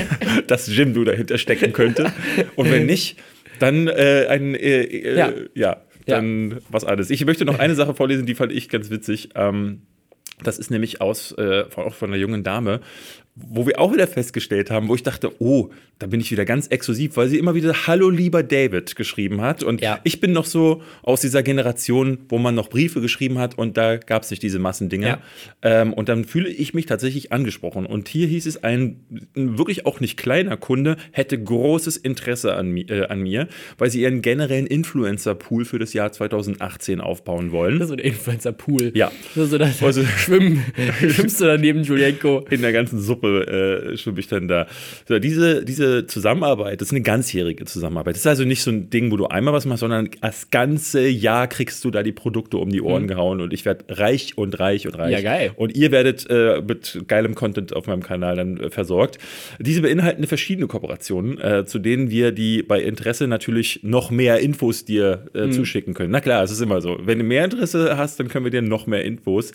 dass 0.48 0.68
Jimdo 0.68 1.04
dahinter 1.04 1.38
stecken 1.38 1.74
könnte. 1.74 2.12
Und 2.56 2.72
wenn 2.72 2.86
nicht, 2.86 3.18
dann 3.60 3.88
äh, 3.88 4.28
ein, 4.30 4.56
äh, 4.56 4.82
äh, 4.84 5.18
Ja. 5.18 5.34
ja. 5.54 5.78
dann 6.06 6.60
was 6.70 6.84
anderes. 6.84 7.10
Ich 7.10 7.26
möchte 7.26 7.46
noch 7.46 7.60
eine 7.60 7.76
Sache 7.76 7.94
vorlesen, 7.94 8.26
die 8.26 8.36
fand 8.36 8.52
ich 8.52 8.70
ganz 8.70 8.90
witzig. 8.90 9.30
Ähm, 9.36 9.82
das 10.44 10.60
ist 10.60 10.70
nämlich 10.70 11.02
aus, 11.02 11.32
äh, 11.38 11.66
von, 11.70 11.86
auch 11.86 11.94
von 11.94 12.10
einer 12.10 12.18
jungen 12.20 12.44
Dame, 12.44 12.82
wo 13.36 13.68
wir 13.68 13.80
auch 13.80 13.94
wieder 13.94 14.08
festgestellt 14.08 14.72
haben, 14.72 14.88
wo 14.88 14.96
ich 14.96 15.04
dachte, 15.04 15.32
oh, 15.42 15.70
da 16.00 16.08
bin 16.08 16.20
ich 16.22 16.32
wieder 16.32 16.46
ganz 16.46 16.68
exklusiv, 16.68 17.18
weil 17.18 17.28
sie 17.28 17.38
immer 17.38 17.54
wieder 17.54 17.88
Hallo 17.88 18.10
lieber 18.10 18.44
David 18.44 18.96
geschrieben 18.96 19.42
hat. 19.42 19.62
Und 19.64 19.82
Ja. 19.82 20.00
ich 20.06 20.22
bin 20.22 20.32
noch 20.32 20.46
so 20.46 20.82
aus 21.04 21.20
dieser 21.22 21.44
Generation, 21.44 22.20
wo 22.30 22.38
man 22.38 22.56
noch 22.56 22.70
Briefe 22.70 23.02
geschrieben 23.02 23.38
hat 23.38 23.58
und 23.58 23.76
da 23.78 23.98
gab 23.98 24.24
es 24.24 24.32
nicht 24.32 24.42
diese 24.44 24.60
Massendinger. 24.60 25.08
Ja. 25.08 25.22
Ähm, 25.62 25.92
und 25.94 26.08
dann 26.10 26.24
fühle 26.24 26.50
ich 26.50 26.74
mich 26.74 26.86
tatsächlich 26.86 27.32
angesprochen. 27.34 27.86
Und 27.86 28.08
hier 28.08 28.28
hieß 28.28 28.46
es, 28.46 28.64
ein, 28.64 29.02
wirklich 29.34 29.86
auch 29.86 30.00
nicht 30.00 30.16
kleiner 30.18 30.56
Kunde 30.58 30.96
hätte 31.12 31.42
großes 31.42 31.98
Interesse 31.98 32.56
an, 32.56 32.76
äh, 32.78 33.06
an 33.10 33.20
mir, 33.22 33.48
weil 33.78 33.90
sie 33.90 34.02
ihren 34.02 34.22
generellen 34.22 34.68
Influencer-Pool 34.68 35.66
für 35.66 35.80
das 35.80 35.94
Jahr 35.94 36.12
2018 36.12 37.02
aufbauen 37.02 37.52
wollen. 37.52 37.80
Das 37.80 37.86
ist 37.86 37.90
so 37.90 37.94
ein 37.96 38.00
Influencer-Pool. 38.00 38.92
Ja. 38.96 39.12
So, 39.36 39.46
so 39.46 39.58
das 39.58 39.82
Also- 39.84 40.04
Schwimmen. 40.06 40.64
Schwimmst 41.10 41.42
du 41.42 41.46
daneben 41.46 41.84
Julienko. 41.84 42.46
in 42.50 42.62
der 42.62 42.72
ganzen 42.74 43.00
Suppe 43.02 43.25
äh, 43.28 43.98
schwimme 43.98 44.20
ich 44.20 44.28
dann 44.28 44.48
da. 44.48 44.68
So, 45.08 45.20
diese, 45.20 45.64
diese 45.66 46.08
Zusammenarbeit, 46.08 46.82
das 46.82 46.90
ist 46.90 46.94
eine 46.94 47.02
ganzjährige 47.02 47.66
Zusammenarbeit. 47.66 48.16
Das 48.16 48.22
ist 48.22 48.28
also 48.28 48.44
nicht 48.46 48.62
so 48.62 48.72
ein 48.72 48.90
Ding, 48.90 49.12
wo 49.12 49.18
du 49.18 49.28
einmal 49.28 49.54
was 49.54 49.66
machst, 49.66 49.82
sondern 49.82 50.10
das 50.22 50.50
ganze 50.50 51.08
Jahr 51.08 51.48
kriegst 51.48 51.84
du 51.84 51.92
da 51.92 52.04
die 52.04 52.12
Produkte 52.12 52.58
um 52.58 52.70
die 52.70 52.82
Ohren 52.82 53.08
gehauen 53.08 53.42
und 53.42 53.54
ich 53.54 53.66
werde 53.66 53.86
reich 53.90 54.38
und 54.38 54.60
reich 54.60 54.88
und 54.88 54.98
reich. 54.98 55.08
Mhm. 55.08 55.14
Ja, 55.14 55.22
geil. 55.22 55.52
Und 55.56 55.76
ihr 55.76 55.92
werdet 55.92 56.30
äh, 56.30 56.62
mit 56.62 57.04
geilem 57.08 57.36
Content 57.36 57.76
auf 57.76 57.88
meinem 57.88 58.04
Kanal 58.04 58.36
dann 58.36 58.58
äh, 58.58 58.70
versorgt. 58.70 59.18
Diese 59.60 59.82
beinhalten 59.82 60.26
verschiedene 60.28 60.68
Kooperationen, 60.68 61.40
äh, 61.40 61.66
zu 61.66 61.80
denen 61.80 62.10
wir 62.10 62.32
die 62.32 62.64
bei 62.64 62.82
Interesse 62.82 63.28
natürlich 63.28 63.80
noch 63.84 64.12
mehr 64.12 64.40
Infos 64.40 64.86
dir 64.86 65.26
Mhm. 65.34 65.52
zuschicken 65.52 65.94
können. 65.94 66.12
Na 66.12 66.22
klar, 66.22 66.44
es 66.44 66.52
ist 66.52 66.62
immer 66.62 66.82
so. 66.82 66.98
Wenn 67.04 67.20
du 67.20 67.24
mehr 67.26 67.46
Interesse 67.46 67.98
hast, 67.98 68.20
dann 68.20 68.28
können 68.28 68.46
wir 68.46 68.52
dir 68.52 68.62
noch 68.62 68.88
mehr 68.88 69.04
Infos. 69.04 69.52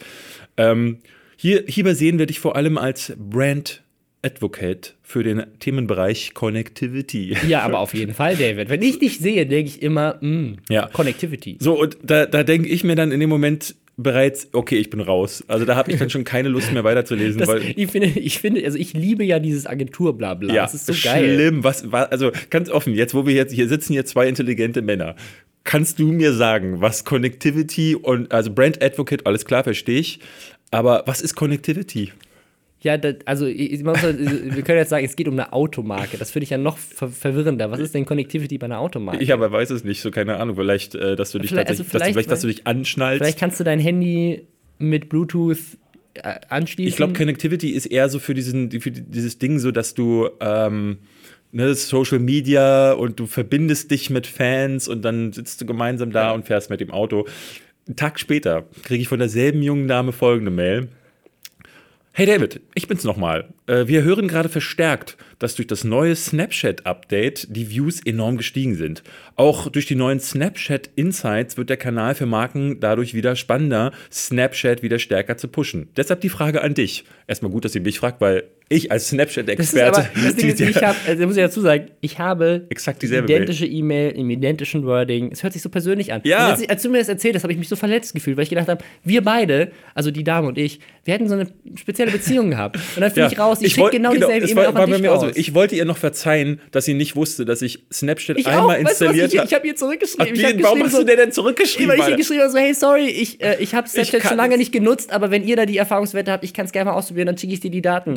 Ähm, 0.57 0.99
hier, 1.43 1.65
hierbei 1.67 1.95
sehen 1.95 2.19
wir 2.19 2.27
dich 2.27 2.39
vor 2.39 2.55
allem 2.55 2.77
als 2.77 3.15
Brand 3.17 3.83
Advocate 4.23 4.95
für 5.03 5.23
den 5.23 5.43
Themenbereich 5.59 6.35
Connectivity. 6.35 7.35
Ja, 7.49 7.63
aber 7.63 7.79
auf 7.79 7.95
jeden 7.95 8.13
Fall, 8.13 8.37
David. 8.37 8.69
Wenn 8.69 8.83
ich 8.83 8.99
dich 8.99 9.19
sehe, 9.19 9.47
denke 9.47 9.71
ich 9.71 9.81
immer, 9.81 10.19
mh, 10.21 10.57
Ja. 10.69 10.89
Connectivity. 10.93 11.57
So, 11.59 11.81
und 11.81 11.97
da, 12.03 12.27
da 12.27 12.43
denke 12.43 12.69
ich 12.69 12.85
mir 12.85 12.95
dann 12.95 13.11
in 13.11 13.21
dem 13.21 13.31
Moment 13.31 13.75
bereits, 13.97 14.49
okay, 14.53 14.77
ich 14.77 14.91
bin 14.91 15.01
raus. 15.01 15.43
Also 15.49 15.65
da 15.65 15.77
habe 15.77 15.91
ich 15.91 15.99
dann 15.99 16.11
schon 16.11 16.25
keine 16.25 16.51
Lust 16.51 16.73
mehr 16.73 16.85
weiterzulesen, 16.85 17.39
Das, 17.39 17.49
weil. 17.49 17.63
ich, 17.75 17.91
finde, 17.91 18.09
ich 18.09 18.39
finde, 18.39 18.63
also 18.63 18.77
ich 18.77 18.93
liebe 18.93 19.25
ja 19.25 19.39
dieses 19.39 19.67
Agentur-Blabla. 19.67 20.53
Ja, 20.53 20.63
das 20.65 20.75
ist 20.75 20.85
so 20.87 20.93
geil. 21.03 21.25
schlimm. 21.35 21.65
Was, 21.65 21.91
war, 21.91 22.13
also 22.13 22.31
ganz 22.51 22.69
offen, 22.69 22.95
jetzt, 22.95 23.15
wo 23.15 23.27
wir 23.27 23.33
jetzt 23.35 23.55
hier 23.55 23.67
sitzen, 23.69 23.95
hier 23.95 24.05
zwei 24.05 24.29
intelligente 24.29 24.83
Männer. 24.83 25.17
Kannst 25.65 25.99
du 25.99 26.13
mir 26.13 26.33
sagen, 26.33 26.81
was 26.83 27.05
Connectivity 27.05 27.95
und 27.95 28.33
also 28.33 28.51
Brand 28.53 28.83
Advocate, 28.83 29.27
alles 29.27 29.45
klar, 29.45 29.65
verstehe 29.65 30.01
ich. 30.01 30.21
Aber 30.71 31.03
was 31.07 31.21
ist 31.21 31.35
Connectivity? 31.35 32.13
Ja, 32.83 32.97
das, 32.97 33.17
also 33.27 33.47
ich, 33.47 33.83
muss, 33.85 34.01
halt- 34.03 34.19
wir 34.19 34.63
können 34.63 34.79
jetzt 34.79 34.89
sagen, 34.89 35.05
es 35.05 35.15
geht 35.17 35.29
um 35.29 35.35
eine 35.35 35.53
Automarke. 35.53 36.17
Das 36.17 36.31
finde 36.31 36.45
ich 36.45 36.51
ja 36.51 36.57
noch 36.59 36.79
ver 36.79 37.09
verwirrender. 37.09 37.71
Was 37.71 37.79
ist 37.81 37.95
denn 37.95 38.07
Connectivity 38.07 38.57
bei 38.57 38.65
einer 38.67 38.79
Automarke? 38.79 39.23
Ich 39.23 39.33
aber 39.35 39.53
weiß 39.53 39.69
es 39.71 39.85
nicht, 39.85 40.01
so 40.01 40.11
keine 40.11 40.37
Ahnung. 40.39 40.57
Vielleicht, 40.57 40.95
äh, 40.95 41.15
dass 41.17 41.33
du 41.33 41.39
dich 41.39 41.51
Vielleicht- 41.51 41.69
tatsächlich, 41.69 41.69
also 41.69 41.83
dass, 41.83 41.87
du, 41.87 41.91
vielleicht- 41.99 42.13
vielleicht, 42.15 42.31
dass 42.31 42.41
du 42.41 42.47
dich 42.47 42.67
anschnallst. 42.67 43.23
Vielleicht 43.23 43.39
kannst 43.39 43.61
du 43.61 43.65
dein 43.65 43.81
Handy 43.81 44.47
mit 44.79 45.11
Bluetooth 45.11 45.59
äh, 46.15 46.35
anschließen. 46.49 46.89
Ich 46.89 46.97
glaube, 46.97 47.13
Connectivity 47.13 47.71
ist 47.71 47.85
eher 47.87 48.09
so 48.09 48.19
für, 48.19 48.33
diesen, 48.33 48.71
für 48.81 48.91
dieses 48.91 49.39
Ding 49.39 49.59
so, 49.59 49.71
dass 49.73 49.93
du 49.95 50.31
ähm, 50.41 50.99
ne, 51.53 51.75
Social 51.75 52.19
Media 52.19 52.93
und 52.93 53.21
du 53.21 53.27
verbindest 53.27 53.91
dich 53.91 54.09
mit 54.09 54.27
Fans 54.27 54.89
und 54.89 55.03
dann 55.03 55.33
sitzt 55.35 55.61
du 55.61 55.67
gemeinsam 55.67 56.13
da 56.13 56.33
und 56.33 56.47
fährst 56.47 56.71
mit 56.71 56.81
dem 56.81 56.91
Auto. 56.93 57.27
Einen 57.91 57.97
Tag 57.97 58.21
später 58.21 58.69
kriege 58.85 59.03
ich 59.03 59.09
von 59.09 59.19
derselben 59.19 59.63
jungen 59.63 59.89
Dame 59.89 60.13
folgende 60.13 60.53
Mail. 60.53 60.87
Hey 62.13 62.25
David, 62.25 62.61
ich 62.77 62.87
bin's 62.87 63.03
nochmal. 63.03 63.49
Äh, 63.67 63.89
wir 63.89 64.05
hören 64.05 64.29
gerade 64.29 64.49
verstärkt, 64.49 65.17
dass 65.41 65.57
durch 65.57 65.67
das 65.67 65.83
neue 65.83 66.15
Snapchat-Update 66.15 67.49
die 67.51 67.69
Views 67.69 68.01
enorm 68.01 68.37
gestiegen 68.37 68.77
sind. 68.77 69.03
Auch 69.35 69.69
durch 69.71 69.87
die 69.87 69.97
neuen 69.97 70.21
Snapchat 70.21 70.89
Insights 70.95 71.57
wird 71.57 71.69
der 71.69 71.79
Kanal 71.79 72.15
für 72.15 72.27
Marken 72.27 72.79
dadurch 72.79 73.13
wieder 73.13 73.35
spannender, 73.35 73.91
Snapchat 74.13 74.85
wieder 74.85 75.01
stärker 75.01 75.37
zu 75.37 75.49
pushen. 75.49 75.89
Deshalb 75.97 76.21
die 76.21 76.29
Frage 76.29 76.63
an 76.63 76.75
dich. 76.75 77.05
Erstmal 77.27 77.51
gut, 77.51 77.65
dass 77.65 77.75
ihr 77.75 77.81
mich 77.81 77.99
fragt, 77.99 78.21
weil 78.21 78.45
ich 78.73 78.93
als 78.93 79.09
Snapchat-Experte. 79.09 80.09
Das, 80.15 80.37
das 80.37 80.45
ist, 80.45 80.61
ich 80.61 80.83
habe, 80.83 80.97
also 81.05 81.27
muss 81.27 81.37
ich 81.37 81.43
dazu 81.43 81.61
sagen, 81.61 81.87
ich 82.01 82.21
habe 82.21 82.67
exakt 82.71 83.03
dieselbe 83.03 83.31
identische 83.31 83.67
E-Mail 83.67 84.13
im 84.13 84.31
identischen 84.31 84.87
Wording. 84.87 85.31
Es 85.33 85.43
hört 85.43 85.53
sich 85.53 85.61
so 85.61 85.69
persönlich 85.69 86.13
an. 86.13 86.21
Ja. 86.23 86.51
Als, 86.51 86.67
als, 86.69 86.83
du 86.83 86.89
mir 86.89 86.99
das 86.99 87.09
erzählt 87.09 87.35
hast, 87.35 87.43
habe 87.43 87.53
ich 87.53 87.59
mich 87.59 87.69
so 87.69 87.75
verletzt 87.75 88.15
gefühlt, 88.15 88.37
weil 88.37 88.45
ich 88.45 88.49
gedacht 88.49 88.69
habe, 88.69 88.85
wir 89.03 89.23
beide, 89.25 89.73
also 89.93 90.13
die 90.13 90.23
Dame 90.23 90.47
und 90.47 90.57
ich, 90.57 90.79
wir 91.05 91.15
hätten 91.15 91.29
so 91.29 91.35
eine 91.35 91.49
spezielle 91.75 92.13
Beziehung 92.13 92.51
gehabt. 92.51 92.77
Und 92.77 93.01
dann 93.01 93.11
finde 93.11 93.23
ja. 93.23 93.33
ich 93.33 93.39
raus, 93.41 93.59
ich, 93.61 93.75
schicke 93.75 93.91
genau, 93.91 94.13
genau 94.13 94.27
dieselbe 94.27 94.49
E-Mail 94.49 94.67
war, 94.67 94.75
war 94.75 94.87
bei 94.87 94.99
mir 94.99 95.11
raus. 95.11 95.21
So. 95.23 95.31
Ich 95.35 95.53
wollte 95.53 95.75
ihr 95.75 95.85
noch 95.85 95.97
verzeihen, 95.97 96.61
dass 96.71 96.85
sie 96.85 96.95
nicht 96.95 97.17
wusste, 97.17 97.45
dass 97.45 97.63
ich 97.63 97.85
Snapchat 97.93 98.39
ich 98.39 98.47
einmal 98.47 98.77
auch. 98.77 98.81
installiert 98.81 99.33
habe. 99.33 99.47
Ich, 99.47 99.51
ich 99.51 99.55
habe 99.57 99.67
ihr 99.67 99.75
zurückgeschrieben. 99.75 100.41
Ach, 100.45 100.53
die, 100.53 100.63
warum 100.63 100.85
hast 100.85 100.97
du 100.97 101.03
dir 101.03 101.17
denn 101.17 101.33
zurückgeschrieben? 101.33 101.89
Weil 101.89 101.99
ich 101.99 102.09
ihr 102.09 102.17
geschrieben 102.17 102.43
habe, 102.43 102.53
so, 102.53 102.59
hey, 102.59 102.73
sorry, 102.73 103.09
ich, 103.09 103.43
äh, 103.43 103.57
ich 103.59 103.75
habe 103.75 103.89
Snapchat 103.89 104.23
schon 104.23 104.37
lange 104.37 104.57
nicht 104.59 104.71
genutzt, 104.71 105.13
aber 105.13 105.33
wenn 105.33 105.45
ihr 105.45 105.57
da 105.57 105.67
die 105.67 105.77
Erfahrungswerte 105.77 106.31
habt, 106.31 106.45
ich 106.45 106.55
kann 106.55 106.67
es 106.67 106.73
gerne 106.73 106.91
mal 106.93 106.97
ausprobieren, 106.97 107.27
dann 107.27 107.37
schicke 107.37 107.55
ich 107.55 107.61
dir 107.61 107.73
die 107.73 107.83
Daten. 107.83 108.15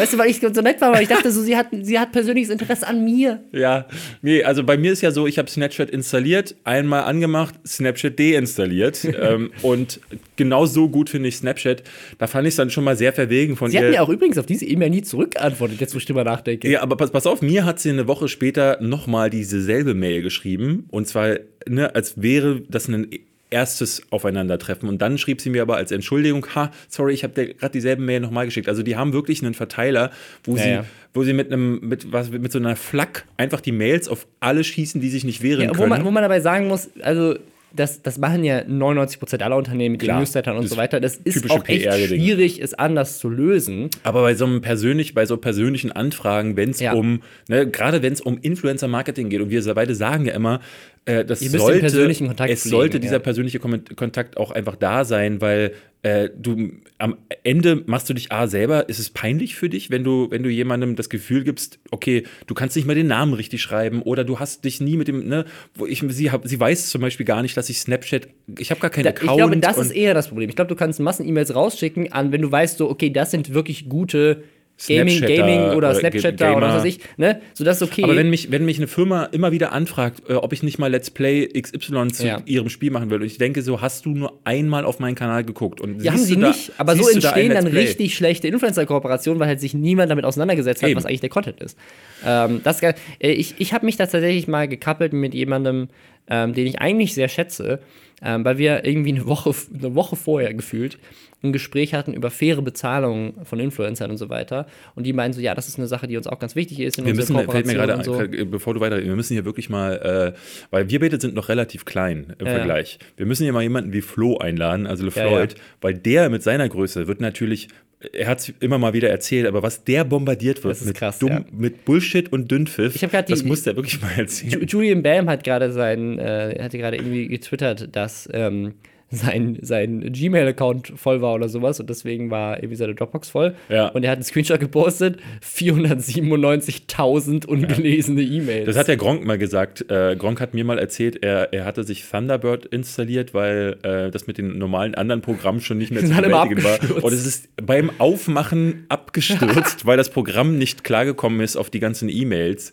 Weißt 0.00 0.14
du, 0.14 0.18
weil 0.18 0.30
ich 0.30 0.40
so 0.40 0.60
nett 0.60 0.80
war, 0.80 0.92
weil 0.92 1.02
ich 1.02 1.08
dachte 1.08 1.30
so, 1.30 1.42
sie 1.42 1.56
hat, 1.56 1.66
sie 1.82 1.98
hat 1.98 2.12
persönliches 2.12 2.50
Interesse 2.50 2.86
an 2.86 3.04
mir. 3.04 3.44
Ja, 3.52 3.86
nee, 4.22 4.42
also 4.42 4.64
bei 4.64 4.76
mir 4.76 4.92
ist 4.92 5.02
ja 5.02 5.10
so, 5.10 5.26
ich 5.26 5.38
habe 5.38 5.50
Snapchat 5.50 5.90
installiert, 5.90 6.56
einmal 6.64 7.04
angemacht, 7.04 7.54
Snapchat 7.66 8.18
deinstalliert 8.18 9.04
ähm, 9.20 9.50
und 9.62 10.00
genau 10.36 10.66
so 10.66 10.88
gut 10.88 11.10
finde 11.10 11.28
ich 11.28 11.36
Snapchat. 11.36 11.82
Da 12.18 12.26
fand 12.26 12.46
ich 12.46 12.52
es 12.52 12.56
dann 12.56 12.70
schon 12.70 12.84
mal 12.84 12.96
sehr 12.96 13.12
verwegen 13.12 13.56
von 13.56 13.70
sie 13.70 13.76
ihr. 13.76 13.80
Sie 13.80 13.86
hat 13.86 13.92
mir 13.92 14.02
auch 14.02 14.08
übrigens 14.08 14.38
auf 14.38 14.46
diese 14.46 14.64
E-Mail 14.64 14.90
nie 14.90 15.02
zurückgeantwortet, 15.02 15.80
jetzt 15.80 15.94
wo 15.94 15.98
ich 15.98 16.06
drüber 16.06 16.24
nachdenke. 16.24 16.68
Ja, 16.68 16.82
aber 16.82 16.96
pass, 16.96 17.10
pass 17.10 17.26
auf, 17.26 17.42
mir 17.42 17.64
hat 17.64 17.78
sie 17.78 17.90
eine 17.90 18.06
Woche 18.06 18.28
später 18.28 18.78
nochmal 18.80 19.30
dieselbe 19.30 19.94
Mail 19.94 20.22
geschrieben 20.22 20.86
und 20.90 21.06
zwar, 21.06 21.36
ne, 21.68 21.94
als 21.94 22.20
wäre 22.20 22.62
das 22.68 22.88
ein 22.88 23.08
erstes 23.50 24.02
Aufeinandertreffen. 24.10 24.88
Und 24.88 25.02
dann 25.02 25.18
schrieb 25.18 25.40
sie 25.40 25.50
mir 25.50 25.62
aber 25.62 25.76
als 25.76 25.90
Entschuldigung, 25.92 26.46
ha, 26.54 26.70
sorry, 26.88 27.12
ich 27.12 27.24
habe 27.24 27.34
dir 27.34 27.54
gerade 27.54 27.72
dieselbe 27.72 28.02
Mail 28.02 28.20
nochmal 28.20 28.46
geschickt. 28.46 28.68
Also 28.68 28.82
die 28.82 28.96
haben 28.96 29.12
wirklich 29.12 29.42
einen 29.42 29.54
Verteiler, 29.54 30.10
wo 30.44 30.56
ja, 30.56 30.62
sie, 30.62 30.70
ja. 30.70 30.84
wo 31.12 31.24
sie 31.24 31.32
mit 31.32 31.52
einem, 31.52 31.80
mit 31.80 32.12
was, 32.12 32.30
mit 32.30 32.52
so 32.52 32.58
einer 32.58 32.76
Flak 32.76 33.26
einfach 33.36 33.60
die 33.60 33.72
Mails 33.72 34.08
auf 34.08 34.26
alle 34.38 34.64
schießen, 34.64 35.00
die 35.00 35.10
sich 35.10 35.24
nicht 35.24 35.42
wehren 35.42 35.62
ja, 35.62 35.70
wo 35.70 35.74
können. 35.74 35.88
Man, 35.90 36.04
wo 36.04 36.10
man 36.10 36.22
dabei 36.22 36.40
sagen 36.40 36.68
muss, 36.68 36.90
also 37.02 37.36
das, 37.72 38.02
das 38.02 38.18
machen 38.18 38.44
ja 38.44 38.60
99% 38.60 39.42
aller 39.42 39.56
Unternehmen 39.56 39.92
mit 39.92 40.02
Klar, 40.02 40.16
den 40.16 40.20
Newslettern 40.22 40.56
und 40.56 40.68
so 40.68 40.76
weiter. 40.76 41.00
Das 41.00 41.16
ist 41.16 41.50
auch 41.50 41.66
echt 41.68 41.92
schwierig, 41.92 42.60
es 42.60 42.74
anders 42.74 43.18
zu 43.18 43.28
lösen. 43.28 43.90
Aber 44.02 44.22
bei 44.22 44.34
so 44.34 44.44
einem 44.44 44.60
persönlich, 44.60 45.14
bei 45.14 45.26
so 45.26 45.36
persönlichen 45.36 45.92
Anfragen, 45.92 46.56
wenn 46.56 46.70
es 46.70 46.80
ja. 46.80 46.92
um, 46.92 47.22
ne, 47.48 47.68
gerade 47.68 48.02
wenn 48.02 48.12
es 48.12 48.20
um 48.20 48.38
Influencer-Marketing 48.38 49.28
geht, 49.28 49.40
und 49.40 49.50
wir 49.50 49.74
beide 49.74 49.94
sagen 49.94 50.26
ja 50.26 50.34
immer, 50.34 50.60
äh, 51.04 51.24
das 51.24 51.40
sollte, 51.40 51.86
es 51.86 52.62
sollte 52.64 53.00
dieser 53.00 53.14
ja. 53.14 53.18
persönliche 53.20 53.58
Kontakt 53.58 54.36
auch 54.36 54.50
einfach 54.50 54.76
da 54.76 55.04
sein, 55.04 55.40
weil 55.40 55.72
äh, 56.02 56.30
du 56.34 56.72
am 56.98 57.16
Ende 57.44 57.82
machst 57.86 58.08
du 58.08 58.14
dich 58.14 58.32
A 58.32 58.46
selber, 58.46 58.88
ist 58.88 58.98
es 58.98 59.10
peinlich 59.10 59.54
für 59.54 59.68
dich, 59.68 59.90
wenn 59.90 60.04
du, 60.04 60.30
wenn 60.30 60.42
du 60.42 60.48
jemandem 60.48 60.96
das 60.96 61.10
Gefühl 61.10 61.44
gibst, 61.44 61.78
okay, 61.90 62.24
du 62.46 62.54
kannst 62.54 62.76
nicht 62.76 62.86
mal 62.86 62.94
den 62.94 63.06
Namen 63.06 63.34
richtig 63.34 63.60
schreiben 63.60 64.02
oder 64.02 64.24
du 64.24 64.38
hast 64.38 64.64
dich 64.64 64.80
nie 64.80 64.96
mit 64.96 65.08
dem, 65.08 65.26
ne, 65.26 65.44
wo 65.74 65.86
ich 65.86 66.02
sie 66.08 66.30
hab, 66.30 66.46
sie 66.46 66.58
weiß 66.58 66.88
zum 66.88 67.02
Beispiel 67.02 67.26
gar 67.26 67.42
nicht, 67.42 67.56
dass 67.56 67.68
ich 67.68 67.80
Snapchat, 67.80 68.28
ich 68.58 68.70
habe 68.70 68.80
gar 68.80 68.90
keinen 68.90 69.04
da, 69.04 69.10
Account. 69.10 69.30
Ich 69.30 69.36
glaube, 69.36 69.56
das 69.58 69.78
ist 69.78 69.90
eher 69.90 70.14
das 70.14 70.28
Problem. 70.28 70.48
Ich 70.48 70.56
glaube, 70.56 70.68
du 70.68 70.76
kannst 70.76 71.00
Massen-E-Mails 71.00 71.54
rausschicken 71.54 72.12
an, 72.12 72.32
wenn 72.32 72.42
du 72.42 72.50
weißt, 72.50 72.78
so, 72.78 72.88
okay, 72.88 73.10
das 73.10 73.30
sind 73.30 73.52
wirklich 73.52 73.88
gute 73.88 74.42
Gaming, 74.86 75.20
Gaming 75.20 75.60
oder 75.70 75.94
Snapchatter 75.94 76.56
oder 76.56 76.68
was 76.68 76.74
weiß 76.76 76.84
ich, 76.84 77.00
ne? 77.16 77.40
So 77.54 77.64
das 77.64 77.80
ist 77.80 77.82
okay. 77.82 78.04
Aber 78.04 78.16
wenn 78.16 78.30
mich, 78.30 78.50
wenn 78.50 78.64
mich 78.64 78.78
eine 78.78 78.86
Firma 78.86 79.24
immer 79.24 79.52
wieder 79.52 79.72
anfragt, 79.72 80.22
äh, 80.28 80.34
ob 80.34 80.52
ich 80.52 80.62
nicht 80.62 80.78
mal 80.78 80.90
Let's 80.90 81.10
Play 81.10 81.46
XY 81.48 82.08
zu 82.08 82.26
ja. 82.26 82.42
ihrem 82.46 82.68
Spiel 82.68 82.90
machen 82.90 83.10
will, 83.10 83.20
und 83.20 83.26
ich 83.26 83.38
denke 83.38 83.62
so, 83.62 83.80
hast 83.80 84.06
du 84.06 84.10
nur 84.10 84.40
einmal 84.44 84.84
auf 84.84 84.98
meinen 84.98 85.14
Kanal 85.14 85.44
geguckt 85.44 85.80
und 85.80 86.02
ja, 86.02 86.12
haben 86.12 86.20
sie 86.20 86.38
da, 86.38 86.48
nicht, 86.48 86.72
aber 86.78 86.96
so 86.96 87.08
entstehen 87.08 87.50
da 87.50 87.56
dann 87.56 87.66
richtig 87.66 88.14
schlechte 88.14 88.48
Influencer-Kooperationen, 88.48 89.38
weil 89.38 89.48
halt 89.48 89.60
sich 89.60 89.74
niemand 89.74 90.10
damit 90.10 90.24
auseinandergesetzt 90.24 90.82
hat, 90.82 90.90
Eben. 90.90 90.98
was 90.98 91.06
eigentlich 91.06 91.20
der 91.20 91.30
Content 91.30 91.60
ist. 91.60 91.76
Ähm, 92.24 92.60
das, 92.64 92.82
äh, 92.82 92.94
ich 93.18 93.54
ich 93.58 93.72
habe 93.72 93.86
mich 93.86 93.96
da 93.96 94.06
tatsächlich 94.06 94.48
mal 94.48 94.68
gekappelt 94.68 95.12
mit 95.12 95.34
jemandem, 95.34 95.88
ähm, 96.28 96.54
den 96.54 96.66
ich 96.66 96.80
eigentlich 96.80 97.14
sehr 97.14 97.28
schätze, 97.28 97.80
ähm, 98.22 98.44
weil 98.44 98.58
wir 98.58 98.84
irgendwie 98.84 99.12
eine 99.12 99.26
Woche, 99.26 99.54
eine 99.74 99.94
Woche 99.94 100.16
vorher 100.16 100.54
gefühlt 100.54 100.98
ein 101.42 101.52
Gespräch 101.52 101.94
hatten 101.94 102.12
über 102.12 102.30
faire 102.30 102.60
Bezahlung 102.62 103.34
von 103.44 103.58
Influencern 103.58 104.10
und 104.10 104.18
so 104.18 104.28
weiter. 104.28 104.66
Und 104.94 105.04
die 105.04 105.12
meinen 105.12 105.32
so, 105.32 105.40
ja, 105.40 105.54
das 105.54 105.68
ist 105.68 105.78
eine 105.78 105.86
Sache, 105.86 106.06
die 106.06 106.16
uns 106.16 106.26
auch 106.26 106.38
ganz 106.38 106.54
wichtig 106.54 106.80
ist 106.80 106.98
in 106.98 107.06
wir 107.06 107.14
müssen, 107.14 107.36
fällt 107.48 107.66
mir 107.66 107.74
gerade 107.74 108.04
so. 108.04 108.22
bevor 108.46 108.74
du 108.74 108.80
weiter, 108.80 109.02
wir 109.02 109.16
müssen 109.16 109.34
hier 109.34 109.44
wirklich 109.44 109.70
mal, 109.70 110.34
äh, 110.34 110.38
weil 110.70 110.90
wir 110.90 111.00
beide 111.00 111.20
sind 111.20 111.34
noch 111.34 111.48
relativ 111.48 111.84
klein 111.84 112.34
im 112.38 112.46
ja, 112.46 112.54
Vergleich. 112.54 112.98
Wir 113.16 113.26
müssen 113.26 113.44
hier 113.44 113.52
mal 113.52 113.62
jemanden 113.62 113.92
wie 113.92 114.02
Flo 114.02 114.36
einladen, 114.36 114.86
also 114.86 115.04
LeFloid, 115.04 115.52
ja, 115.52 115.58
ja. 115.58 115.64
weil 115.80 115.94
der 115.94 116.28
mit 116.28 116.42
seiner 116.42 116.68
Größe 116.68 117.08
wird 117.08 117.20
natürlich 117.20 117.68
er 118.12 118.28
hat 118.28 118.40
es 118.40 118.52
immer 118.60 118.78
mal 118.78 118.94
wieder 118.94 119.10
erzählt, 119.10 119.46
aber 119.46 119.62
was 119.62 119.84
der 119.84 120.04
bombardiert 120.04 120.64
wird 120.64 120.84
mit, 120.84 120.94
krass, 120.94 121.18
dumm, 121.18 121.30
ja. 121.30 121.44
mit 121.52 121.84
Bullshit 121.84 122.32
und 122.32 122.50
Dünnpfiff, 122.50 122.98
das 123.26 123.44
muss 123.44 123.64
der 123.64 123.76
wirklich 123.76 124.00
mal 124.00 124.12
erzählen. 124.16 124.66
Julian 124.66 125.02
Bam 125.02 125.28
hat 125.28 125.44
gerade 125.44 125.70
sein, 125.72 126.18
äh, 126.18 126.58
hatte 126.62 126.78
gerade 126.78 126.96
irgendwie 126.96 127.28
getwittert, 127.28 127.94
dass 127.94 128.28
ähm, 128.32 128.74
sein, 129.10 129.58
sein 129.60 130.12
Gmail-Account 130.12 130.92
voll 130.94 131.20
war 131.20 131.34
oder 131.34 131.48
sowas 131.48 131.80
und 131.80 131.90
deswegen 131.90 132.30
war 132.30 132.58
irgendwie 132.58 132.76
seine 132.76 132.94
Dropbox 132.94 133.28
voll. 133.28 133.56
Ja. 133.68 133.88
Und 133.88 134.04
er 134.04 134.12
hat 134.12 134.18
einen 134.18 134.24
Screenshot 134.24 134.60
gepostet, 134.60 135.18
497.000 135.44 137.46
ungelesene 137.46 138.22
ja. 138.22 138.40
E-Mails. 138.40 138.66
Das 138.66 138.76
hat 138.76 138.86
der 138.86 138.96
Gronk 138.96 139.24
mal 139.24 139.36
gesagt. 139.36 139.90
Äh, 139.90 140.14
Gronk 140.16 140.40
hat 140.40 140.54
mir 140.54 140.64
mal 140.64 140.78
erzählt, 140.78 141.24
er, 141.24 141.52
er 141.52 141.64
hatte 141.64 141.82
sich 141.82 142.08
Thunderbird 142.08 142.66
installiert, 142.66 143.34
weil 143.34 143.78
äh, 143.82 144.10
das 144.10 144.28
mit 144.28 144.38
den 144.38 144.58
normalen 144.58 144.94
anderen 144.94 145.22
Programmen 145.22 145.60
schon 145.60 145.78
nicht 145.78 145.90
mehr 145.90 146.00
zu 146.04 146.10
bewältigen 146.10 146.62
war. 146.62 146.78
Und 147.02 147.12
es 147.12 147.26
ist 147.26 147.48
beim 147.56 147.90
Aufmachen 147.98 148.84
abgestürzt, 148.88 149.86
weil 149.86 149.96
das 149.96 150.10
Programm 150.10 150.56
nicht 150.56 150.84
klargekommen 150.84 151.40
ist 151.40 151.56
auf 151.56 151.68
die 151.68 151.80
ganzen 151.80 152.08
E-Mails. 152.08 152.70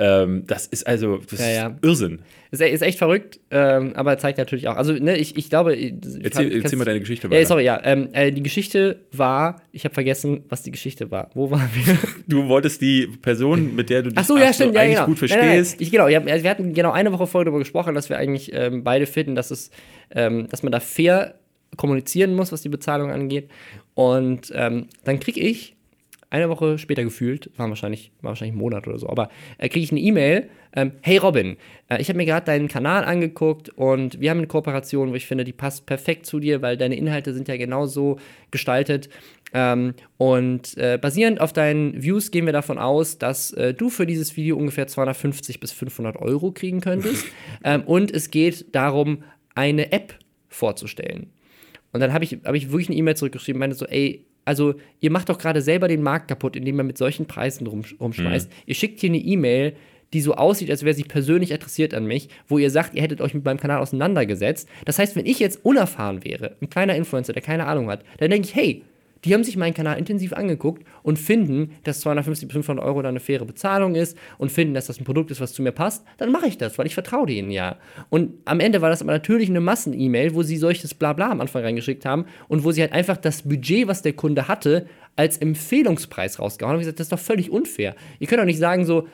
Ähm, 0.00 0.44
das 0.46 0.66
ist 0.66 0.86
also 0.86 1.18
das 1.28 1.40
ja, 1.40 1.48
ja. 1.48 1.66
Ist 1.66 1.84
Irrsinn. 1.84 2.20
Ist, 2.52 2.62
ist 2.62 2.82
echt 2.82 2.98
verrückt, 2.98 3.40
ähm, 3.50 3.94
aber 3.96 4.16
zeigt 4.16 4.38
natürlich 4.38 4.68
auch. 4.68 4.76
Also, 4.76 4.92
ne, 4.92 5.16
ich, 5.16 5.36
ich 5.36 5.50
glaube. 5.50 5.76
Erzähl, 5.76 6.52
erzähl 6.52 6.78
mal 6.78 6.84
deine 6.84 7.00
Geschichte 7.00 7.28
weiter. 7.28 7.40
Äh, 7.40 7.44
sorry, 7.44 7.64
ja. 7.64 7.80
Ähm, 7.82 8.08
äh, 8.12 8.30
die 8.30 8.44
Geschichte 8.44 9.00
war, 9.10 9.60
ich 9.72 9.84
habe 9.84 9.92
vergessen, 9.92 10.44
was 10.48 10.62
die 10.62 10.70
Geschichte 10.70 11.10
war. 11.10 11.30
Wo 11.34 11.50
waren 11.50 11.68
wir? 11.74 11.98
Du 12.28 12.46
wolltest 12.46 12.80
die 12.80 13.06
Person, 13.06 13.74
mit 13.74 13.90
der 13.90 14.02
du 14.02 14.10
dich 14.10 14.18
Ach 14.18 14.24
so, 14.24 14.38
ja, 14.38 14.52
stimmt, 14.52 14.74
ja, 14.74 14.82
eigentlich 14.82 14.96
genau. 14.96 15.06
gut 15.06 15.18
verstehst. 15.18 15.40
Nein, 15.42 15.56
nein, 15.56 15.64
nein. 15.64 15.76
Ich, 15.78 15.90
genau, 15.90 16.08
ja, 16.08 16.24
wir 16.24 16.50
hatten 16.50 16.74
genau 16.74 16.92
eine 16.92 17.12
Woche 17.12 17.26
vorher 17.26 17.46
darüber 17.46 17.58
gesprochen, 17.58 17.94
dass 17.94 18.08
wir 18.08 18.18
eigentlich 18.18 18.52
ähm, 18.52 18.84
beide 18.84 19.06
finden, 19.06 19.34
dass, 19.34 19.50
es, 19.50 19.70
ähm, 20.14 20.46
dass 20.48 20.62
man 20.62 20.70
da 20.70 20.78
fair 20.78 21.34
kommunizieren 21.76 22.34
muss, 22.34 22.52
was 22.52 22.62
die 22.62 22.68
Bezahlung 22.68 23.10
angeht. 23.10 23.50
Und 23.94 24.52
ähm, 24.54 24.86
dann 25.04 25.18
kriege 25.18 25.40
ich 25.40 25.74
eine 26.30 26.48
Woche 26.48 26.78
später 26.78 27.04
gefühlt, 27.04 27.50
war 27.56 27.68
wahrscheinlich, 27.68 28.12
war 28.20 28.30
wahrscheinlich 28.30 28.54
ein 28.54 28.58
Monat 28.58 28.86
oder 28.86 28.98
so, 28.98 29.08
aber 29.08 29.30
äh, 29.58 29.68
kriege 29.68 29.84
ich 29.84 29.90
eine 29.90 30.00
E-Mail, 30.00 30.50
ähm, 30.74 30.92
hey 31.00 31.16
Robin, 31.16 31.56
äh, 31.88 32.00
ich 32.00 32.08
habe 32.08 32.18
mir 32.18 32.26
gerade 32.26 32.44
deinen 32.44 32.68
Kanal 32.68 33.04
angeguckt 33.04 33.70
und 33.70 34.20
wir 34.20 34.30
haben 34.30 34.38
eine 34.38 34.46
Kooperation, 34.46 35.10
wo 35.10 35.14
ich 35.14 35.26
finde, 35.26 35.44
die 35.44 35.52
passt 35.52 35.86
perfekt 35.86 36.26
zu 36.26 36.40
dir, 36.40 36.60
weil 36.60 36.76
deine 36.76 36.96
Inhalte 36.96 37.32
sind 37.32 37.48
ja 37.48 37.56
genauso 37.56 38.18
gestaltet. 38.50 39.08
Ähm, 39.54 39.94
und 40.18 40.76
äh, 40.76 40.98
basierend 41.00 41.40
auf 41.40 41.54
deinen 41.54 42.02
Views 42.02 42.30
gehen 42.30 42.44
wir 42.44 42.52
davon 42.52 42.78
aus, 42.78 43.16
dass 43.18 43.52
äh, 43.52 43.72
du 43.72 43.88
für 43.88 44.04
dieses 44.04 44.36
Video 44.36 44.58
ungefähr 44.58 44.86
250 44.86 45.58
bis 45.60 45.72
500 45.72 46.16
Euro 46.16 46.52
kriegen 46.52 46.80
könntest. 46.80 47.26
ähm, 47.64 47.82
und 47.82 48.10
es 48.10 48.30
geht 48.30 48.74
darum, 48.74 49.24
eine 49.54 49.90
App 49.92 50.14
vorzustellen. 50.48 51.32
Und 51.92 52.00
dann 52.00 52.12
habe 52.12 52.24
ich, 52.24 52.38
hab 52.44 52.54
ich 52.54 52.70
wirklich 52.70 52.90
eine 52.90 52.98
E-Mail 52.98 53.16
zurückgeschrieben, 53.16 53.58
meine 53.58 53.74
so, 53.74 53.86
ey, 53.86 54.26
also 54.48 54.74
ihr 55.00 55.10
macht 55.10 55.28
doch 55.28 55.38
gerade 55.38 55.60
selber 55.60 55.86
den 55.86 56.02
Markt 56.02 56.28
kaputt, 56.28 56.56
indem 56.56 56.80
ihr 56.80 56.84
mit 56.84 56.98
solchen 56.98 57.26
Preisen 57.26 57.66
rum, 57.66 57.84
rumschmeißt. 58.00 58.48
Mhm. 58.48 58.54
Ihr 58.66 58.74
schickt 58.74 59.00
hier 59.00 59.10
eine 59.10 59.18
E-Mail, 59.18 59.74
die 60.14 60.22
so 60.22 60.34
aussieht, 60.34 60.70
als 60.70 60.82
wäre 60.84 60.94
sie 60.94 61.04
persönlich 61.04 61.52
adressiert 61.52 61.92
an 61.92 62.06
mich, 62.06 62.30
wo 62.48 62.56
ihr 62.56 62.70
sagt, 62.70 62.94
ihr 62.94 63.02
hättet 63.02 63.20
euch 63.20 63.34
mit 63.34 63.44
meinem 63.44 63.60
Kanal 63.60 63.80
auseinandergesetzt. 63.80 64.66
Das 64.86 64.98
heißt, 64.98 65.16
wenn 65.16 65.26
ich 65.26 65.38
jetzt 65.38 65.64
unerfahren 65.64 66.24
wäre, 66.24 66.56
ein 66.62 66.70
kleiner 66.70 66.96
Influencer, 66.96 67.34
der 67.34 67.42
keine 67.42 67.66
Ahnung 67.66 67.90
hat, 67.90 68.04
dann 68.16 68.30
denke 68.30 68.48
ich, 68.48 68.54
hey, 68.54 68.82
die 69.24 69.34
haben 69.34 69.44
sich 69.44 69.56
meinen 69.56 69.74
Kanal 69.74 69.98
intensiv 69.98 70.32
angeguckt 70.32 70.84
und 71.02 71.18
finden, 71.18 71.72
dass 71.84 72.00
250 72.00 72.48
bis 72.48 72.52
500 72.54 72.84
Euro 72.84 73.02
da 73.02 73.08
eine 73.08 73.20
faire 73.20 73.44
Bezahlung 73.44 73.94
ist 73.94 74.16
und 74.38 74.52
finden, 74.52 74.74
dass 74.74 74.86
das 74.86 75.00
ein 75.00 75.04
Produkt 75.04 75.30
ist, 75.30 75.40
was 75.40 75.52
zu 75.52 75.62
mir 75.62 75.72
passt, 75.72 76.04
dann 76.18 76.30
mache 76.30 76.46
ich 76.46 76.58
das, 76.58 76.78
weil 76.78 76.86
ich 76.86 76.94
vertraue 76.94 77.26
denen 77.26 77.50
ja. 77.50 77.76
Und 78.10 78.34
am 78.44 78.60
Ende 78.60 78.80
war 78.80 78.90
das 78.90 79.02
aber 79.02 79.12
natürlich 79.12 79.48
eine 79.48 79.60
Massen-E-Mail, 79.60 80.34
wo 80.34 80.42
sie 80.42 80.56
solches 80.56 80.94
Blabla 80.94 81.30
am 81.30 81.40
Anfang 81.40 81.62
reingeschickt 81.62 82.04
haben 82.04 82.26
und 82.48 82.64
wo 82.64 82.70
sie 82.70 82.80
halt 82.80 82.92
einfach 82.92 83.16
das 83.16 83.42
Budget, 83.42 83.88
was 83.88 84.02
der 84.02 84.12
Kunde 84.12 84.48
hatte, 84.48 84.86
als 85.16 85.38
Empfehlungspreis 85.38 86.38
rausgehauen 86.38 86.70
haben. 86.70 86.76
Und 86.76 86.82
gesagt, 86.82 87.00
das 87.00 87.06
ist 87.06 87.12
doch 87.12 87.18
völlig 87.18 87.50
unfair. 87.50 87.96
Ihr 88.20 88.28
könnt 88.28 88.40
doch 88.40 88.46
nicht 88.46 88.58
sagen, 88.58 88.84
so, 88.84 89.08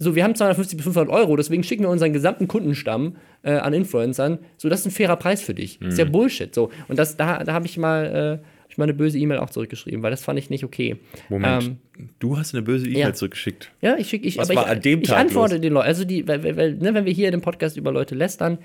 so, 0.00 0.14
wir 0.14 0.22
haben 0.22 0.34
250 0.34 0.76
bis 0.76 0.84
500 0.84 1.12
Euro, 1.12 1.34
deswegen 1.34 1.64
schicken 1.64 1.82
wir 1.82 1.90
unseren 1.90 2.12
gesamten 2.12 2.46
Kundenstamm 2.46 3.16
äh, 3.42 3.52
an 3.52 3.72
Influencern. 3.72 4.38
So, 4.56 4.68
das 4.68 4.80
ist 4.80 4.86
ein 4.86 4.90
fairer 4.92 5.16
Preis 5.16 5.42
für 5.42 5.54
dich. 5.54 5.80
Mhm. 5.80 5.88
ist 5.88 5.98
ja 5.98 6.04
mhm. 6.04 6.12
Bullshit. 6.12 6.54
So, 6.54 6.70
und 6.86 6.98
das, 6.98 7.16
da, 7.16 7.42
da 7.42 7.52
habe 7.52 7.66
ich 7.66 7.78
mal 7.78 8.40
äh, 8.40 8.57
ich 8.78 8.80
mal 8.80 8.84
eine 8.84 8.94
böse 8.94 9.18
E-Mail 9.18 9.38
auch 9.38 9.50
zurückgeschrieben, 9.50 10.02
weil 10.02 10.10
das 10.10 10.22
fand 10.24 10.38
ich 10.38 10.50
nicht 10.50 10.64
okay. 10.64 10.96
Moment, 11.28 11.64
Ähm, 11.64 11.76
du 12.18 12.38
hast 12.38 12.54
eine 12.54 12.62
böse 12.62 12.86
E-Mail 12.86 12.98
ja. 12.98 13.12
zurückgeschickt. 13.12 13.70
ja, 13.80 13.96
ich 13.98 14.08
schicke, 14.08 14.26
ich, 14.26 14.38
Was 14.38 14.48
aber 14.50 14.60
war 14.60 14.66
ich, 14.66 14.72
an 14.72 14.80
dem 14.82 15.02
ich 15.02 15.08
Tag 15.08 15.18
antworte 15.18 15.54
los? 15.56 15.62
den 15.62 15.72
Leuten, 15.72 15.86
also 15.86 16.04
die, 16.04 16.26
weil, 16.28 16.56
weil, 16.56 16.74
ne, 16.74 16.94
wenn 16.94 17.04
wir 17.04 17.12
hier 17.12 17.26
in 17.28 17.32
dem 17.32 17.40
Podcast 17.40 17.76
über 17.76 17.92
Leute 17.92 18.14
lästern, 18.14 18.58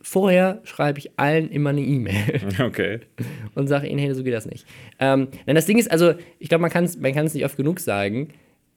vorher 0.00 0.60
schreibe 0.64 0.98
ich 0.98 1.18
allen 1.18 1.48
immer 1.50 1.70
eine 1.70 1.80
E-Mail. 1.80 2.40
Okay. 2.60 3.00
und 3.54 3.66
sage 3.68 3.88
ihnen, 3.88 3.98
hey, 3.98 4.14
so 4.14 4.22
geht 4.22 4.34
das 4.34 4.46
nicht. 4.46 4.66
Ähm, 4.98 5.28
nein, 5.46 5.56
das 5.56 5.66
Ding 5.66 5.78
ist, 5.78 5.90
also, 5.90 6.14
ich 6.38 6.48
glaube, 6.48 6.62
man 6.62 6.70
kann 6.70 6.84
es 6.84 6.98
man 6.98 7.12
kann's 7.14 7.34
nicht 7.34 7.44
oft 7.44 7.56
genug 7.56 7.80
sagen. 7.80 8.28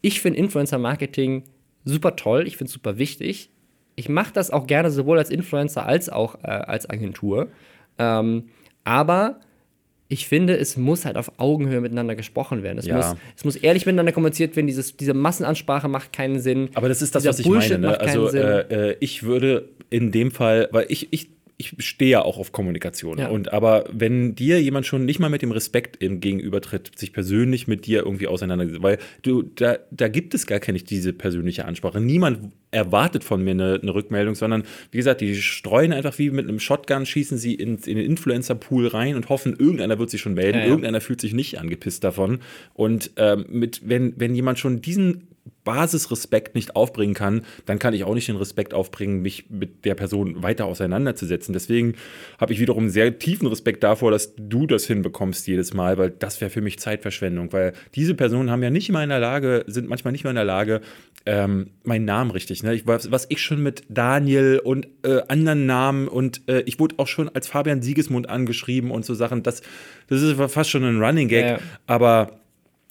Ich 0.02 0.22
finde 0.22 0.39
Influencer-Marketing 0.39 1.44
super 1.86 2.15
toll, 2.15 2.48
ich 2.48 2.58
finde 2.58 2.70
es 2.70 2.74
super 2.74 2.98
wichtig. 2.98 3.50
Ich 3.96 4.08
mache 4.08 4.32
das 4.34 4.50
auch 4.50 4.65
gerne 4.65 4.92
sowohl 4.92 5.18
als 5.18 5.30
Influencer 5.30 5.86
als 5.86 6.10
auch 6.10 6.36
äh, 6.44 6.48
als 6.48 6.89
Agentur. 6.89 7.50
Ähm, 7.98 8.44
aber 8.86 9.42
ich 10.12 10.28
finde, 10.28 10.58
es 10.58 10.76
muss 10.76 11.06
halt 11.06 11.17
auf 11.17 11.32
Augenhöhe 11.38 11.80
miteinander 11.82 12.15
gesprochen 12.15 12.63
werden. 12.63 12.80
Es, 12.80 12.88
Ja. 12.88 12.98
muss, 12.98 13.15
es 13.38 13.45
muss 13.45 13.56
ehrlich 13.56 13.86
miteinander 13.86 14.12
kommuniziert 14.12 14.56
werden. 14.56 14.65
Dieses, 14.65 14.98
diese 14.98 15.13
Massenansprache 15.13 15.88
macht 15.88 16.12
keinen 16.13 16.39
Sinn. 16.39 16.69
Aber 16.74 16.89
das 16.89 17.04
ist 17.04 17.13
das, 17.13 17.22
Dieser 17.24 17.30
was 17.34 17.39
ich 17.39 17.45
Bullshit 17.45 17.80
meine. 17.80 17.88
Ne? 17.93 18.00
Also 18.02 18.28
äh, 18.30 18.89
äh, 18.89 18.98
ich 19.00 19.22
würde 19.22 19.69
in 19.91 20.12
dem 20.12 20.32
Fall, 20.32 20.67
weil 20.72 20.88
ich, 20.89 21.08
ich, 21.12 21.30
ich 21.62 21.76
stehe 21.80 22.12
ja 22.12 22.22
auch 22.22 22.38
auf 22.38 22.54
Kommunikation. 22.54 23.17
Ja. 23.17 23.28
Und 23.28 23.52
aber 23.52 23.84
wenn 23.91 24.34
dir 24.34 24.62
jemand 24.62 24.86
schon 24.86 25.04
nicht 25.04 25.19
mal 25.19 25.30
mit 25.30 25.41
dem 25.41 25.52
Respekt 25.52 26.02
im 26.02 26.22
Gegenübertritt, 26.22 26.98
sich 26.98 27.12
persönlich 27.12 27.67
mit 27.67 27.86
dir 27.86 28.00
irgendwie 28.00 28.28
auseinandersetzt, 28.28 28.82
weil 28.82 28.98
du, 29.24 29.43
da, 29.43 29.78
da 29.91 30.08
gibt 30.08 30.34
es 30.34 30.48
gar 30.48 30.62
keine 30.62 30.80
diese 30.80 31.12
persönliche 31.12 31.65
Ansprache. 31.65 32.00
Niemand 32.00 32.54
erwartet 32.72 33.26
von 33.26 33.43
mir 33.43 33.52
eine, 33.52 33.78
eine 33.82 33.93
Rückmeldung, 33.93 34.36
sondern 34.36 34.63
wie 34.91 34.98
gesagt, 34.98 35.19
die 35.19 35.36
streuen 35.36 35.91
einfach 35.91 36.17
wie 36.17 36.30
mit 36.30 36.48
einem 36.48 36.62
Shotgun, 36.62 37.06
schießen 37.06 37.38
sie 37.38 37.56
in, 37.56 37.76
in 37.80 37.98
den 37.98 38.06
Influencer-Pool 38.06 38.88
rein 38.88 39.17
und 39.17 39.28
hoffen, 39.28 39.54
irgendeiner 39.60 40.00
wird 40.00 40.12
sich 40.12 40.22
schon 40.22 40.36
melden, 40.36 40.60
Ja, 40.60 40.63
ja. 40.63 40.69
irgendeiner 40.69 41.02
fühlt 41.02 41.19
sich 41.19 41.34
nicht 41.34 41.60
angepisst 41.60 42.06
davon. 42.06 42.39
Und 42.74 43.12
ähm, 43.17 43.45
mit, 43.50 43.82
wenn, 43.84 44.13
wenn 44.15 44.34
jemand 44.34 44.60
schon 44.60 44.82
diesen 44.82 45.28
Basisrespekt 45.63 46.56
nicht 46.56 46.76
aufbringen 46.76 47.13
kann, 47.13 47.43
dann 47.65 47.80
kann 47.80 47.93
ich 47.93 48.04
auch 48.04 48.13
nicht 48.13 48.28
den 48.28 48.38
Respekt 48.38 48.74
aufbringen, 48.74 49.22
mich 49.22 49.50
mit 49.50 49.86
der 49.86 49.95
Person 49.95 50.41
weiter 50.41 50.65
auseinanderzusetzen. 50.65 51.54
Deswegen 51.54 51.95
habe 52.39 52.54
ich 52.54 52.60
wiederum 52.60 52.89
sehr 52.89 53.19
tiefen 53.19 53.48
Respekt 53.48 53.84
davor, 53.84 54.12
dass 54.12 54.34
du 54.36 54.67
das 54.67 54.86
hinbekommst 54.86 55.48
jedes 55.48 55.74
Mal, 55.74 55.98
weil 55.98 56.12
das 56.12 56.41
wäre 56.41 56.50
für 56.50 56.62
mich 56.62 56.80
Zeitverschwendung, 56.80 57.52
weil 57.54 57.74
diese 57.95 58.15
Personen 58.15 58.52
haben 58.52 58.63
ja 58.63 58.69
nicht 58.69 58.91
mal 58.91 59.04
in 59.04 59.10
der 59.10 59.19
Lage, 59.19 59.63
sind 59.67 59.89
manchmal 59.89 60.12
nicht 60.12 60.24
mal 60.24 60.32
in 60.32 60.38
der 60.38 60.45
Lage, 60.45 60.82
ähm, 61.26 61.72
meinen 61.84 62.06
Namen 62.06 62.32
richtig. 62.32 62.63
Ne? 62.63 62.74
Ich, 62.74 62.88
was, 62.88 63.12
was 63.12 63.26
ich 63.30 63.41
schon 63.41 63.62
mit 63.62 63.84
Daniel 63.89 64.62
und 64.63 64.88
äh, 65.04 65.22
anderen 65.28 65.65
Namen 65.65 66.08
und 66.08 66.41
äh, 66.48 66.62
ich 66.62 66.80
wurde 66.80 66.95
auch 66.98 67.08
schon 67.08 67.30
als 67.30 67.48
Fabian 67.48 67.82
Siegesmund 67.82 68.30
angeschrieben 68.30 68.91
und 68.91 69.06
so 69.06 69.13
Sachen. 69.13 69.43
Das, 69.43 69.62
das 70.08 70.22
ist 70.22 70.36
fast 70.52 70.69
schon 70.69 70.84
ein 70.84 71.02
Running 71.02 71.28
Gag, 71.28 71.45
Ja, 71.45 71.60
aber 71.86 72.39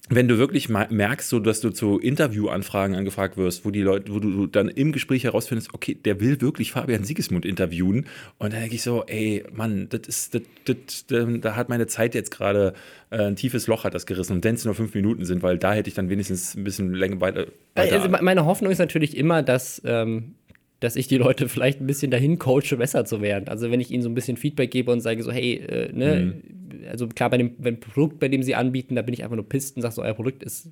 wenn 0.07 0.27
du 0.27 0.39
wirklich 0.39 0.69
merkst, 0.69 1.29
so 1.29 1.39
dass 1.39 1.61
du 1.61 1.69
zu 1.69 1.99
Interviewanfragen 1.99 2.95
angefragt 2.95 3.37
wirst, 3.37 3.63
wo 3.63 3.69
die 3.69 3.81
Leute, 3.81 4.11
wo 4.11 4.19
du, 4.19 4.47
dann 4.47 4.67
im 4.69 4.91
Gespräch 4.91 5.23
herausfindest, 5.25 5.73
okay, 5.73 5.93
der 5.93 6.19
will 6.19 6.41
wirklich 6.41 6.71
Fabian 6.71 7.03
Siegesmund 7.03 7.45
interviewen, 7.45 8.07
und 8.39 8.53
dann 8.53 8.61
denke 8.61 8.75
ich 8.75 8.81
so, 8.81 9.03
ey, 9.05 9.43
Mann, 9.53 9.87
das 9.89 10.01
ist, 10.07 10.33
das, 10.33 10.41
das, 10.65 11.05
ähm, 11.11 11.41
da 11.41 11.55
hat 11.55 11.69
meine 11.69 11.85
Zeit 11.85 12.15
jetzt 12.15 12.31
gerade 12.31 12.73
äh, 13.11 13.17
ein 13.23 13.35
tiefes 13.35 13.67
Loch 13.67 13.83
hat 13.83 13.93
das 13.93 14.07
gerissen, 14.07 14.33
und 14.33 14.43
wenn 14.43 14.55
es 14.55 14.65
nur 14.65 14.73
fünf 14.73 14.95
Minuten 14.95 15.25
sind, 15.25 15.43
weil 15.43 15.59
da 15.59 15.73
hätte 15.73 15.89
ich 15.89 15.95
dann 15.95 16.09
wenigstens 16.09 16.55
ein 16.55 16.63
bisschen 16.63 16.93
länger 16.93 17.21
weiter. 17.21 17.45
weiter 17.75 17.95
Also 17.97 18.09
me- 18.09 18.19
meine 18.21 18.45
Hoffnung 18.45 18.71
ist 18.71 18.79
natürlich 18.79 19.15
immer, 19.15 19.43
dass, 19.43 19.79
ähm, 19.85 20.33
dass 20.79 20.95
ich 20.95 21.07
die 21.07 21.17
Leute 21.17 21.47
vielleicht 21.49 21.81
ein 21.81 21.87
bisschen 21.87 22.11
dahin 22.11 22.39
coache, 22.39 22.77
besser 22.77 23.05
zu 23.05 23.21
werden. 23.21 23.47
Also 23.47 23.71
wenn 23.71 23.79
ich 23.79 23.91
ihnen 23.91 24.03
so 24.03 24.09
ein 24.09 24.15
bisschen 24.15 24.37
Feedback 24.37 24.71
gebe 24.71 24.91
und 24.91 25.01
sage 25.01 25.23
so, 25.23 25.31
hey, 25.31 25.55
äh, 25.55 25.91
ne, 25.93 26.35
also 26.89 27.07
klar, 27.07 27.29
bei 27.29 27.37
dem, 27.37 27.55
beim 27.57 27.79
Produkt, 27.79 28.19
bei 28.19 28.27
dem 28.27 28.43
sie 28.43 28.55
anbieten, 28.55 28.95
da 28.95 29.01
bin 29.01 29.13
ich 29.13 29.23
einfach 29.23 29.35
nur 29.35 29.47
pisst 29.47 29.75
und 29.75 29.81
sage 29.81 29.95
so, 29.95 30.01
euer 30.01 30.13
Produkt 30.13 30.43
ist 30.43 30.69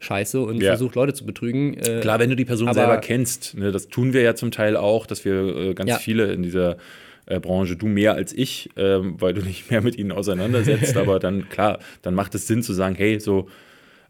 scheiße 0.00 0.40
und 0.40 0.60
Ja. 0.60 0.70
versucht 0.70 0.94
Leute 0.94 1.14
zu 1.14 1.24
betrügen. 1.24 1.74
Äh, 1.74 2.00
Klar, 2.00 2.18
wenn 2.18 2.30
du 2.30 2.36
die 2.36 2.44
Person 2.44 2.72
selber 2.72 2.98
kennst, 2.98 3.56
ne, 3.56 3.70
das 3.70 3.88
tun 3.88 4.12
wir 4.12 4.22
ja 4.22 4.34
zum 4.34 4.50
Teil 4.50 4.76
auch, 4.76 5.06
dass 5.06 5.24
wir 5.24 5.56
äh, 5.56 5.74
ganz 5.74 5.90
Ja. 5.90 5.98
viele 5.98 6.32
in 6.32 6.42
dieser 6.42 6.76
äh, 7.26 7.38
Branche, 7.38 7.76
du 7.76 7.86
mehr 7.86 8.14
als 8.14 8.32
ich, 8.32 8.70
ähm, 8.76 9.14
weil 9.20 9.32
du 9.34 9.42
nicht 9.46 9.70
mehr 9.70 9.80
mit 9.80 9.96
ihnen 9.96 10.10
auseinandersetzt, 10.10 10.96
aber 10.96 11.18
dann, 11.20 11.48
klar, 11.48 11.78
dann 12.02 12.14
macht 12.14 12.34
es 12.34 12.48
Sinn 12.48 12.62
zu 12.62 12.72
sagen, 12.72 12.96
hey, 12.96 13.20
so, 13.20 13.48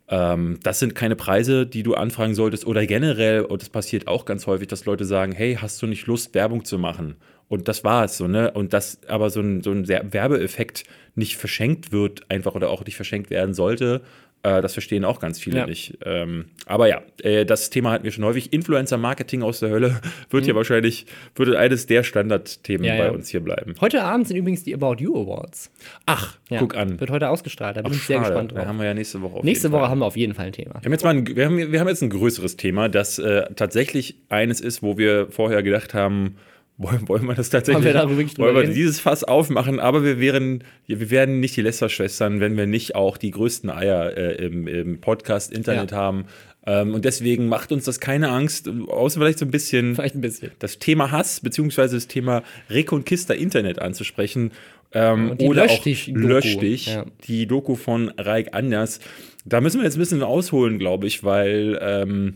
ähm, 0.09 0.59
das 0.62 0.79
sind 0.79 0.95
keine 0.95 1.17
Preise, 1.17 1.67
die 1.67 1.83
du 1.83 1.95
anfragen 1.95 2.35
solltest 2.35 2.67
oder 2.67 2.87
generell, 2.87 3.43
und 3.43 3.62
das 3.62 3.69
passiert 3.69 4.09
auch 4.09 4.25
ganz 4.25 4.47
häufig, 4.47 4.69
dass 4.69 4.85
Leute 4.85 5.05
sagen, 5.05 5.33
hey, 5.33 5.59
hast 5.61 5.81
du 5.83 5.87
nicht 5.87 6.07
Lust, 6.07 6.35
Werbung 6.35 6.65
zu 6.65 6.79
machen? 6.79 7.17
Und 7.49 7.69
das 7.69 7.85
war 7.85 8.05
es 8.05 8.17
so, 8.17 8.29
ne? 8.29 8.51
Und 8.51 8.73
dass 8.73 9.01
aber 9.09 9.29
so 9.29 9.41
ein, 9.41 9.62
so 9.62 9.73
ein 9.73 9.87
Werbeeffekt 9.87 10.85
nicht 11.15 11.37
verschenkt 11.37 11.93
wird, 11.93 12.31
einfach 12.31 12.55
oder 12.55 12.71
auch 12.71 12.85
nicht 12.85 12.97
verschenkt 12.97 13.29
werden 13.31 13.53
sollte, 13.53 14.03
das 14.42 14.72
verstehen 14.72 15.05
auch 15.05 15.20
ganz 15.20 15.38
viele 15.38 15.59
Ja. 15.59 15.66
nicht. 15.66 15.98
Ähm, 16.05 16.46
aber 16.66 16.88
ja, 16.88 17.02
äh, 17.22 17.44
das 17.46 17.70
Thema 17.70 17.92
hatten 17.92 18.05
wir 18.05 18.11
schon 18.11 18.24
häufig. 18.24 18.52
Influencer-Marketing 18.52 19.42
aus 19.42 19.61
der 19.61 19.70
Hölle 19.70 20.00
wird 20.31 20.46
ja 20.46 20.55
wahrscheinlich, 20.55 21.07
würde 21.37 21.59
eines 21.59 21.87
der 21.87 22.02
Standardthemen 22.02 22.83
Mhm. 22.83 22.87
Ja, 22.87 22.96
bei 22.98 23.05
ja. 23.07 23.11
uns 23.12 23.28
hier 23.28 23.40
bleiben. 23.40 23.74
Heute 23.81 24.02
Abend 24.02 24.26
sind 24.28 24.37
übrigens 24.37 24.64
die 24.64 24.74
About 24.74 24.96
You 24.98 25.14
Awards. 25.16 25.70
Ach, 26.07 26.37
Ja, 26.50 26.59
guck 26.59 26.76
an. 26.76 26.98
Wird 26.98 27.11
heute 27.11 27.28
ausgestrahlt, 27.28 27.76
da 27.76 27.83
bin 27.83 27.92
Ach, 27.92 27.96
ich 27.96 28.02
sehr 28.02 28.16
schade. 28.18 28.31
gespannt 28.31 28.52
Da 28.52 28.57
drauf. 28.57 28.66
haben 28.66 28.78
wir 28.78 28.87
ja 28.87 28.94
nächste 28.94 29.22
Woche 29.22 29.37
auf 29.37 29.44
Nächste 29.44 29.70
Woche 29.70 29.83
Fall. 29.83 29.90
haben 29.90 29.98
wir 30.00 30.07
auf 30.07 30.16
jeden 30.16 30.35
Fall 30.35 30.46
ein 30.46 30.52
Thema. 30.52 30.74
Wir 30.74 30.83
haben, 30.87 30.92
jetzt 30.92 31.05
mal 31.05 31.11
ein, 31.16 31.26
wir, 31.37 31.44
haben, 31.46 31.72
wir 31.72 31.81
haben 31.81 31.88
jetzt 31.88 32.02
ein 32.02 32.11
größeres 32.11 32.57
Thema, 32.57 32.88
das 32.88 33.18
äh, 33.20 33.44
tatsächlich 33.55 34.16
eines 34.28 34.61
ist, 34.61 34.83
wo 34.83 34.98
wir 34.98 35.28
vorher 35.31 35.62
gedacht 35.62 35.94
haben, 35.94 36.37
wollen, 36.83 37.09
wollen 37.09 37.27
wir 37.27 37.35
das 37.35 37.51
tatsächlich? 37.51 37.85
Wollen 37.85 37.95
wir 37.95 38.38
wollen 38.38 38.55
wir 38.55 38.62
reden? 38.62 38.75
dieses 38.75 39.01
Fass 39.01 39.25
aufmachen? 39.25 39.81
Aber 39.81 40.05
wir 40.05 40.18
wären, 40.21 40.64
wir 40.87 41.11
werden 41.11 41.40
nicht 41.40 41.57
die 41.57 41.62
Lester-Schwestern, 41.62 42.40
wenn 42.40 42.57
wir 42.57 42.66
nicht 42.66 42.95
auch 42.95 43.16
die 43.16 43.31
größten 43.31 43.71
Eier 43.71 44.16
äh, 44.16 44.45
im, 44.45 44.66
im 44.68 45.01
Podcast-Internet 45.01 45.90
Ja. 45.92 45.97
haben. 45.97 46.25
Ähm, 46.64 46.95
und 46.95 47.05
deswegen 47.05 47.49
macht 47.49 47.73
uns 47.73 47.85
das 47.87 47.99
keine 47.99 48.29
Angst, 48.29 48.68
außer 48.88 49.18
vielleicht 49.21 49.38
so 49.40 49.45
ein 49.45 49.51
bisschen 49.51 49.97
Vielleicht 49.97 50.14
ein 50.14 50.21
bisschen. 50.21 50.53
das 50.61 50.79
Thema 50.79 51.11
Hass 51.11 51.40
beziehungsweise 51.40 51.97
das 51.97 52.07
Thema 52.07 52.42
Reconquista 52.71 53.35
Internet 53.35 53.81
anzusprechen. 53.81 54.53
Ähm, 54.95 55.33
oder 55.40 55.62
Lösch-Dich-Doku. 55.62 56.21
auch 56.21 56.29
Lösch 56.29 56.59
dich, 56.59 56.87
Ja. 56.87 57.07
die 57.27 57.47
Doku 57.47 57.75
von 57.77 58.11
Raik 58.18 58.51
Anders. 58.53 59.01
Da 59.45 59.61
müssen 59.61 59.79
wir 59.81 59.85
jetzt 59.85 59.97
ein 59.97 60.01
bisschen 60.01 60.23
ausholen, 60.23 60.79
glaube 60.79 61.07
ich, 61.09 61.25
weil 61.25 61.79
ähm, 61.83 62.35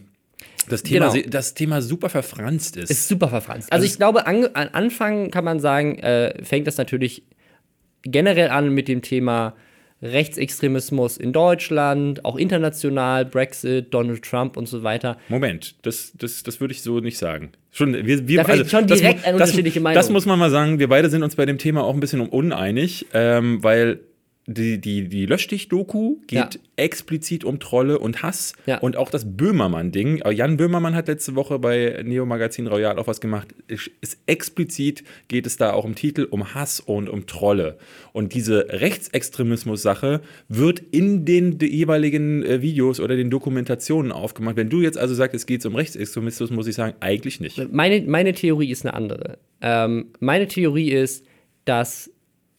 das, 0.69 0.83
Thema, 0.83 1.11
Genau. 1.13 1.27
das 1.29 1.55
Thema 1.55 1.83
super 1.83 2.09
verfranst 2.09 2.77
ist. 2.77 2.91
Ist 2.91 3.09
super 3.09 3.29
verfranst. 3.29 3.73
Also, 3.73 3.85
ich 3.87 3.97
glaube, 3.97 4.27
an, 4.27 4.47
an 4.55 4.69
Anfang 4.69 5.31
kann 5.31 5.45
man 5.45 5.61
sagen, 5.61 5.99
äh, 5.99 6.43
fängt 6.45 6.67
das 6.67 6.77
natürlich 6.79 7.23
generell 8.03 8.49
an 8.51 8.71
mit 8.75 8.89
dem 8.89 9.03
Thema 9.03 9.55
Rechtsextremismus 10.03 11.17
in 11.17 11.33
Deutschland, 11.33 12.25
auch 12.25 12.37
international, 12.37 13.25
Brexit, 13.25 13.93
Donald 13.95 14.23
Trump 14.23 14.57
und 14.57 14.67
so 14.69 14.83
weiter. 14.83 15.17
Moment, 15.29 15.75
das, 15.83 16.13
das, 16.17 16.43
das 16.43 16.61
würde 16.61 16.73
ich 16.73 16.83
so 16.83 17.01
nicht 17.01 17.19
sagen. 17.19 17.53
Schon, 17.71 17.93
wir, 17.95 18.29
wir, 18.29 18.45
vielleicht 18.45 18.71
schon 18.71 18.87
das 18.87 18.99
direkt 19.01 19.21
mu- 19.21 19.27
eine 19.27 19.39
das, 19.39 19.49
unterschiedliche 19.49 19.81
Meinung. 19.81 19.95
Das 19.97 20.11
muss 20.11 20.27
man 20.27 20.39
mal 20.39 20.51
sagen, 20.51 20.79
wir 20.79 20.89
beide 20.89 21.09
sind 21.11 21.23
uns 21.23 21.37
bei 21.37 21.47
dem 21.47 21.59
Thema 21.59 21.85
auch 21.85 21.95
ein 21.95 22.01
bisschen 22.01 22.21
uneinig, 22.21 23.07
ähm, 23.15 23.63
weil 23.63 24.01
die, 24.49 24.81
die, 24.81 25.09
die 25.09 25.27
Löschdich-Doku 25.27 26.19
geht 26.29 26.39
Ja. 26.55 26.61
explizit 26.77 27.45
um 27.45 27.59
Trolle 27.59 27.99
und 27.99 28.23
Hass 28.23 28.53
Ja. 28.67 28.79
und 28.79 28.97
auch 28.97 29.11
das 29.11 29.37
Böhmermann-Ding. 29.37 30.23
Jan 30.31 30.57
Böhmermann 30.57 30.95
hat 30.95 31.09
letzte 31.09 31.35
Woche 31.35 31.59
bei 31.59 32.01
Neo 32.05 32.27
Magazin 32.27 32.69
Royal 32.69 32.97
auch 32.99 33.09
was 33.09 33.21
gemacht. 33.21 33.49
Ist 33.67 34.19
explizit 34.27 35.03
geht 35.27 35.47
es 35.47 35.57
da 35.57 35.73
auch 35.73 35.85
im 35.85 35.97
Titel 35.97 36.29
um 36.31 36.55
Hass 36.55 36.79
und 36.79 37.09
um 37.09 37.27
Trolle. 37.27 37.77
Und 38.13 38.35
diese 38.35 38.69
Rechtsextremismus-Sache 38.71 40.21
wird 40.49 40.81
in 40.91 41.25
den 41.25 41.59
de- 41.59 41.69
jeweiligen 41.71 42.43
äh, 42.45 42.63
Videos 42.63 43.01
oder 43.01 43.17
den 43.17 43.31
Dokumentationen 43.31 44.13
aufgemacht. 44.13 44.57
Wenn 44.57 44.69
du 44.71 44.81
jetzt 44.81 44.99
also 44.99 45.15
sagst, 45.15 45.35
es 45.35 45.47
geht 45.47 45.65
um 45.67 45.75
Rechtsextremismus, 45.75 46.51
muss 46.51 46.67
ich 46.67 46.75
sagen, 46.75 46.95
eigentlich 47.01 47.41
nicht. 47.41 47.73
Meine, 47.73 48.03
meine 48.03 48.33
Theorie 48.33 48.71
ist 48.71 48.85
eine 48.85 48.95
andere. 48.95 49.39
Ähm, 49.61 50.07
meine 50.21 50.47
Theorie 50.47 50.91
ist, 50.93 51.25
dass 51.65 52.11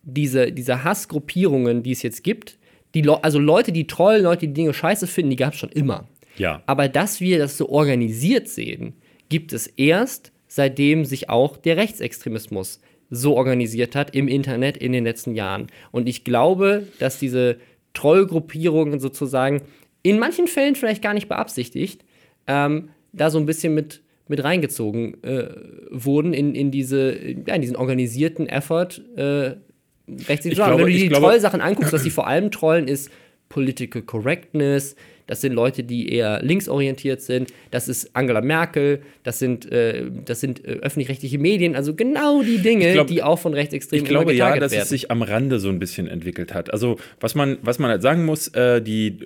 diese, 0.07 0.51
diese 0.51 0.83
Hassgruppierungen, 0.83 1.83
die 1.83 1.91
es 1.91 2.01
jetzt 2.01 2.23
gibt, 2.23 2.57
die 2.95 3.01
Le 3.01 3.23
also 3.23 3.39
Leute, 3.39 3.71
die 3.71 3.85
trollen, 3.85 4.23
Leute, 4.23 4.47
die 4.47 4.53
Dinge 4.53 4.73
scheiße 4.73 5.05
finden, 5.05 5.31
die 5.31 5.35
gab 5.35 5.53
es 5.53 5.59
schon 5.59 5.69
immer. 5.69 6.07
Ja. 6.37 6.63
Aber 6.65 6.87
dass 6.87 7.19
wir 7.19 7.37
das 7.37 7.57
so 7.57 7.69
organisiert 7.69 8.47
sehen, 8.47 8.93
gibt 9.29 9.53
es 9.53 9.67
erst, 9.67 10.31
seitdem 10.47 11.03
sich 11.03 11.29
auch 11.29 11.57
der 11.57 11.77
Rechtsextremismus 11.77 12.79
so 13.09 13.35
organisiert 13.35 13.95
hat 13.95 14.15
im 14.15 14.27
Internet 14.27 14.77
in 14.77 14.93
den 14.93 15.03
letzten 15.03 15.35
Jahren. 15.35 15.67
Und 15.91 16.07
ich 16.07 16.23
glaube, 16.23 16.87
dass 16.99 17.19
diese 17.19 17.57
Trollgruppierungen 17.93 18.99
sozusagen 18.99 19.61
in 20.03 20.19
manchen 20.19 20.47
Fällen 20.47 20.75
vielleicht 20.75 21.01
gar 21.01 21.13
nicht 21.13 21.27
beabsichtigt, 21.27 22.05
ähm, 22.47 22.89
da 23.11 23.29
so 23.29 23.39
ein 23.39 23.45
bisschen 23.45 23.73
mit, 23.73 24.01
mit 24.27 24.43
reingezogen 24.43 25.21
äh, 25.23 25.49
wurden 25.89 26.33
in, 26.33 26.55
in, 26.55 26.71
diese, 26.71 27.17
ja, 27.45 27.55
in 27.55 27.61
diesen 27.61 27.75
organisierten 27.75 28.47
Effort, 28.47 29.01
äh, 29.15 29.55
rechts 30.27 30.43
zu 30.43 30.49
Ich 30.49 30.57
sagen. 30.57 30.69
glaube- 30.77 30.83
Wenn 30.83 30.91
du 30.91 30.97
dir 30.97 31.03
die 31.03 31.09
glaube- 31.09 31.25
Trollsachen 31.27 31.61
anguckst, 31.61 31.93
was 31.93 32.03
sie 32.03 32.09
vor 32.11 32.27
allem 32.27 32.51
trollen, 32.51 32.87
ist 32.87 33.09
Political 33.49 34.01
Correctness, 34.01 34.95
das 35.25 35.41
sind 35.41 35.51
Leute, 35.53 35.83
die 35.83 36.09
eher 36.09 36.41
linksorientiert 36.41 37.21
sind, 37.21 37.49
das 37.71 37.89
ist 37.89 38.13
Angela 38.15 38.39
Merkel, 38.39 39.01
das 39.23 39.39
sind, 39.39 39.69
äh, 39.69 40.05
das 40.25 40.39
sind 40.39 40.63
äh, 40.63 40.79
öffentlich-rechtliche 40.81 41.37
Medien, 41.37 41.75
also 41.75 41.93
genau 41.95 42.43
die 42.43 42.59
Dinge, 42.59 42.93
glaub, 42.93 43.07
die 43.07 43.23
auch 43.23 43.37
von 43.39 43.53
Rechtsextremen 43.53 44.03
Ich 44.05 44.09
glaube 44.09 44.33
ja, 44.33 44.57
dass 44.57 44.71
werden. 44.71 44.83
es 44.83 44.89
sich 44.89 45.11
am 45.11 45.21
Rande 45.21 45.59
so 45.59 45.67
ein 45.67 45.79
bisschen 45.79 46.07
entwickelt 46.07 46.53
hat. 46.53 46.71
Also 46.71 46.97
was 47.19 47.35
man, 47.35 47.57
was 47.61 47.77
man 47.77 47.89
halt 47.89 48.01
sagen 48.01 48.25
muss, 48.25 48.47
äh, 48.49 48.81
die 48.81 49.17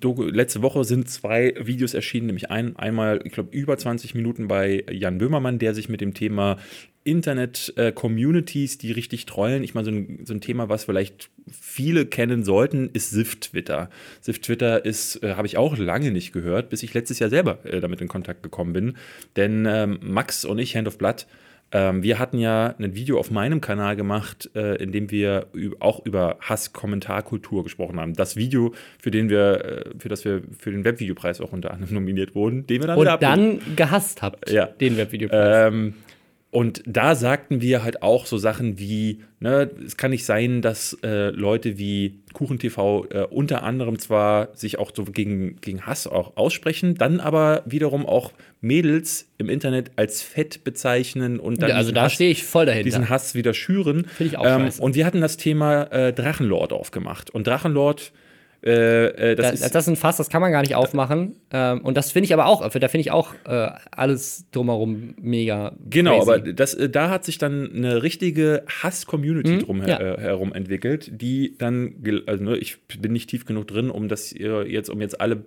Doku, 0.00 0.22
letzte 0.24 0.62
Woche 0.62 0.84
sind 0.84 1.10
zwei 1.10 1.54
Videos 1.62 1.92
erschienen, 1.92 2.26
nämlich 2.26 2.50
ein, 2.50 2.76
einmal, 2.76 3.20
ich 3.24 3.32
glaube, 3.32 3.54
über 3.54 3.76
20 3.76 4.14
Minuten 4.14 4.48
bei 4.48 4.84
Jan 4.90 5.18
Böhmermann, 5.18 5.58
der 5.58 5.74
sich 5.74 5.90
mit 5.90 6.00
dem 6.00 6.14
Thema 6.14 6.56
Internet-Communities, 7.04 8.78
die 8.78 8.92
richtig 8.92 9.26
trollen. 9.26 9.62
Ich 9.62 9.74
meine, 9.74 9.84
so 9.84 9.90
ein, 9.90 10.20
so 10.24 10.34
ein 10.34 10.40
Thema, 10.40 10.68
was 10.68 10.84
vielleicht 10.84 11.30
viele 11.50 12.06
kennen 12.06 12.44
sollten, 12.44 12.90
ist 12.92 13.10
SIF-Twitter. 13.10 13.90
SIF-Twitter 14.20 14.84
ist, 14.84 15.22
äh, 15.22 15.34
habe 15.34 15.46
ich 15.46 15.56
auch 15.56 15.76
lange 15.76 16.10
nicht 16.10 16.32
gehört, 16.32 16.70
bis 16.70 16.82
ich 16.82 16.94
letztes 16.94 17.18
Jahr 17.18 17.30
selber 17.30 17.58
äh, 17.64 17.80
damit 17.80 18.00
in 18.00 18.08
Kontakt 18.08 18.42
gekommen 18.42 18.72
bin. 18.72 18.94
Denn 19.36 19.66
ähm, 19.68 19.98
Max 20.02 20.44
und 20.44 20.58
ich, 20.58 20.76
Hand 20.76 20.86
of 20.88 20.98
Blood, 20.98 21.26
ähm, 21.74 22.02
wir 22.02 22.18
hatten 22.18 22.38
ja 22.38 22.74
ein 22.78 22.94
Video 22.94 23.18
auf 23.18 23.30
meinem 23.30 23.62
Kanal 23.62 23.96
gemacht, 23.96 24.50
äh, 24.54 24.76
in 24.76 24.92
dem 24.92 25.10
wir 25.10 25.46
auch 25.80 26.04
über 26.04 26.36
Hass-Kommentarkultur 26.40 27.62
gesprochen 27.64 27.98
haben. 27.98 28.12
Das 28.12 28.36
Video, 28.36 28.74
für 29.00 29.10
den 29.10 29.30
wir, 29.30 29.64
äh, 29.64 29.90
für 29.98 30.10
das 30.10 30.24
wir 30.26 30.42
für 30.58 30.70
den 30.70 30.84
Webvideopreis 30.84 31.40
auch 31.40 31.52
unter 31.52 31.72
anderem 31.72 31.94
nominiert 31.94 32.34
wurden, 32.34 32.66
den 32.66 32.82
wir 32.82 32.88
dann 32.88 32.98
Und 32.98 33.22
dann 33.22 33.60
gehasst 33.74 34.20
habt, 34.22 34.50
Ja. 34.50 34.66
den 34.66 34.96
Webvideopreis. 34.98 35.72
ähm, 35.72 35.94
und 36.52 36.82
da 36.86 37.14
sagten 37.16 37.60
wir 37.62 37.82
halt 37.82 38.02
auch 38.02 38.26
so 38.26 38.36
Sachen 38.36 38.78
wie, 38.78 39.22
ne, 39.40 39.68
es 39.84 39.96
kann 39.96 40.10
nicht 40.12 40.24
sein, 40.26 40.60
dass 40.62 40.96
äh, 41.02 41.30
Leute 41.30 41.78
wie 41.78 42.20
KuchenTV 42.34 43.06
äh, 43.10 43.22
unter 43.30 43.62
anderem 43.62 43.98
zwar 43.98 44.54
sich 44.54 44.78
auch 44.78 44.90
so 44.94 45.04
gegen, 45.04 45.56
gegen 45.62 45.86
Hass 45.86 46.06
auch 46.06 46.36
aussprechen, 46.36 46.94
dann 46.94 47.20
aber 47.20 47.62
wiederum 47.66 48.04
auch 48.06 48.32
Mädels 48.60 49.28
im 49.38 49.48
Internet 49.48 49.92
als 49.96 50.22
fett 50.22 50.62
bezeichnen 50.62 51.40
und 51.40 51.60
dann 51.62 51.70
Ja, 51.70 51.76
also 51.76 51.88
diesen 51.88 51.94
da 51.96 52.02
Hass- 52.02 52.12
stehe 52.12 52.30
ich 52.30 52.44
voll 52.44 52.66
dahinter. 52.66 52.84
diesen 52.84 53.08
Hass 53.08 53.34
wieder 53.34 53.54
schüren. 53.54 54.04
Finde 54.04 54.32
ich 54.32 54.38
auch 54.38 54.44
ähm, 54.46 54.60
scheiße. 54.66 54.82
Und 54.82 54.94
wir 54.94 55.04
hatten 55.06 55.20
das 55.20 55.36
Thema 55.38 55.84
äh, 55.84 56.12
Drachenlord 56.12 56.72
aufgemacht. 56.72 57.30
Und 57.30 57.46
Drachenlord, 57.46 58.12
äh, 58.64 59.32
äh, 59.32 59.34
das 59.34 59.54
ist 59.54 59.74
das 59.74 59.84
ist 59.84 59.88
ein 59.88 59.96
Fass, 59.96 60.16
das 60.18 60.28
kann 60.28 60.40
man 60.40 60.52
gar 60.52 60.60
nicht 60.62 60.74
aufmachen. 60.76 61.36
Ähm, 61.52 61.80
und 61.80 61.96
das 61.96 62.12
finde 62.12 62.26
ich 62.26 62.32
aber 62.34 62.46
auch, 62.46 62.60
da 62.68 62.88
finde 62.88 63.00
ich 63.00 63.10
auch 63.10 63.34
äh, 63.44 63.70
alles 63.90 64.46
drumherum 64.52 65.14
mega. 65.20 65.72
Genau, 65.88 66.18
crazy. 66.18 66.30
aber 66.30 66.52
das, 66.52 66.74
äh, 66.74 66.88
da 66.88 67.10
hat 67.10 67.24
sich 67.24 67.38
dann 67.38 67.72
eine 67.74 68.02
richtige 68.02 68.62
Hass-Community 68.68 69.52
Mhm, 69.52 69.80
ja. 69.80 69.98
her, 69.98 70.18
äh, 70.18 70.56
entwickelt, 70.56 71.10
die 71.20 71.56
dann, 71.58 71.94
also 72.26 72.44
ne, 72.44 72.56
ich 72.56 72.78
bin 73.00 73.12
nicht 73.12 73.30
tief 73.30 73.44
genug 73.46 73.66
drin, 73.68 73.90
um 73.90 74.08
das 74.08 74.30
jetzt, 74.32 74.90
um 74.90 75.00
jetzt 75.00 75.20
alle 75.20 75.44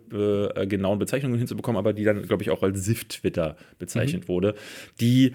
äh, 0.56 0.67
genauen 0.67 0.99
Bezeichnungen 0.99 1.38
hinzubekommen, 1.38 1.78
aber 1.80 1.93
die 1.93 2.04
dann, 2.04 2.21
glaube 2.23 2.43
ich, 2.43 2.49
auch 2.49 2.63
als 2.63 2.84
SIF-Twitter 2.84 3.56
bezeichnet 3.80 4.23
Mhm. 4.23 4.28
wurde, 4.28 4.56
die 4.99 5.34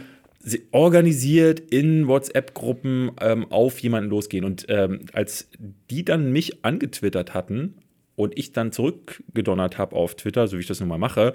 organisiert 0.72 1.61
in 1.61 2.09
WhatsApp-Gruppen 2.09 3.12
ähm, 3.20 3.50
auf 3.50 3.79
jemanden 3.81 4.11
losgehen. 4.11 4.44
Und 4.44 4.66
ähm, 4.68 5.00
als 5.12 5.48
die 5.90 6.05
dann 6.05 6.33
mich 6.33 6.64
angetwittert 6.64 7.35
hatten 7.35 7.74
und 8.16 8.38
ich 8.38 8.53
dann 8.53 8.72
zurückgedonnert 8.72 9.79
habe 9.79 9.96
auf 9.96 10.14
Twitter, 10.14 10.46
so 10.46 10.57
wie 10.57 10.61
ich 10.61 10.66
das 10.66 10.81
nun 10.81 10.88
mal 10.88 10.98
mache, 10.98 11.35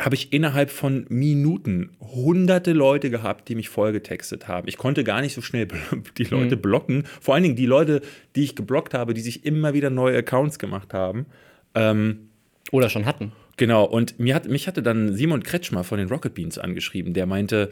habe 0.00 0.14
ich 0.14 0.32
innerhalb 0.32 0.70
von 0.70 1.06
Minuten 1.08 1.96
hunderte 2.00 2.72
Leute 2.72 3.10
gehabt, 3.10 3.48
die 3.48 3.56
mich 3.56 3.68
vollgetextet 3.68 4.46
haben. 4.46 4.68
Ich 4.68 4.78
konnte 4.78 5.02
gar 5.02 5.20
nicht 5.20 5.34
so 5.34 5.42
schnell 5.42 5.66
die 6.18 6.24
Leute 6.24 6.56
blocken. 6.56 7.04
Vor 7.20 7.34
allen 7.34 7.42
Dingen 7.42 7.56
die 7.56 7.66
Leute, 7.66 8.00
die 8.36 8.44
ich 8.44 8.54
geblockt 8.54 8.94
habe, 8.94 9.14
die 9.14 9.20
sich 9.20 9.44
immer 9.44 9.74
wieder 9.74 9.90
neue 9.90 10.18
Accounts 10.18 10.58
gemacht 10.58 10.94
haben. 10.94 11.26
Ähm, 11.74 12.28
Oder 12.70 12.90
schon 12.90 13.06
hatten. 13.06 13.32
Genau, 13.56 13.84
und 13.84 14.20
mir 14.20 14.36
hat, 14.36 14.46
mich 14.46 14.68
hatte 14.68 14.84
dann 14.84 15.14
Simon 15.14 15.42
Kretschmer 15.42 15.82
von 15.82 15.98
den 15.98 16.08
Rocket 16.08 16.32
Beans 16.32 16.58
angeschrieben, 16.58 17.12
der 17.12 17.26
meinte, 17.26 17.70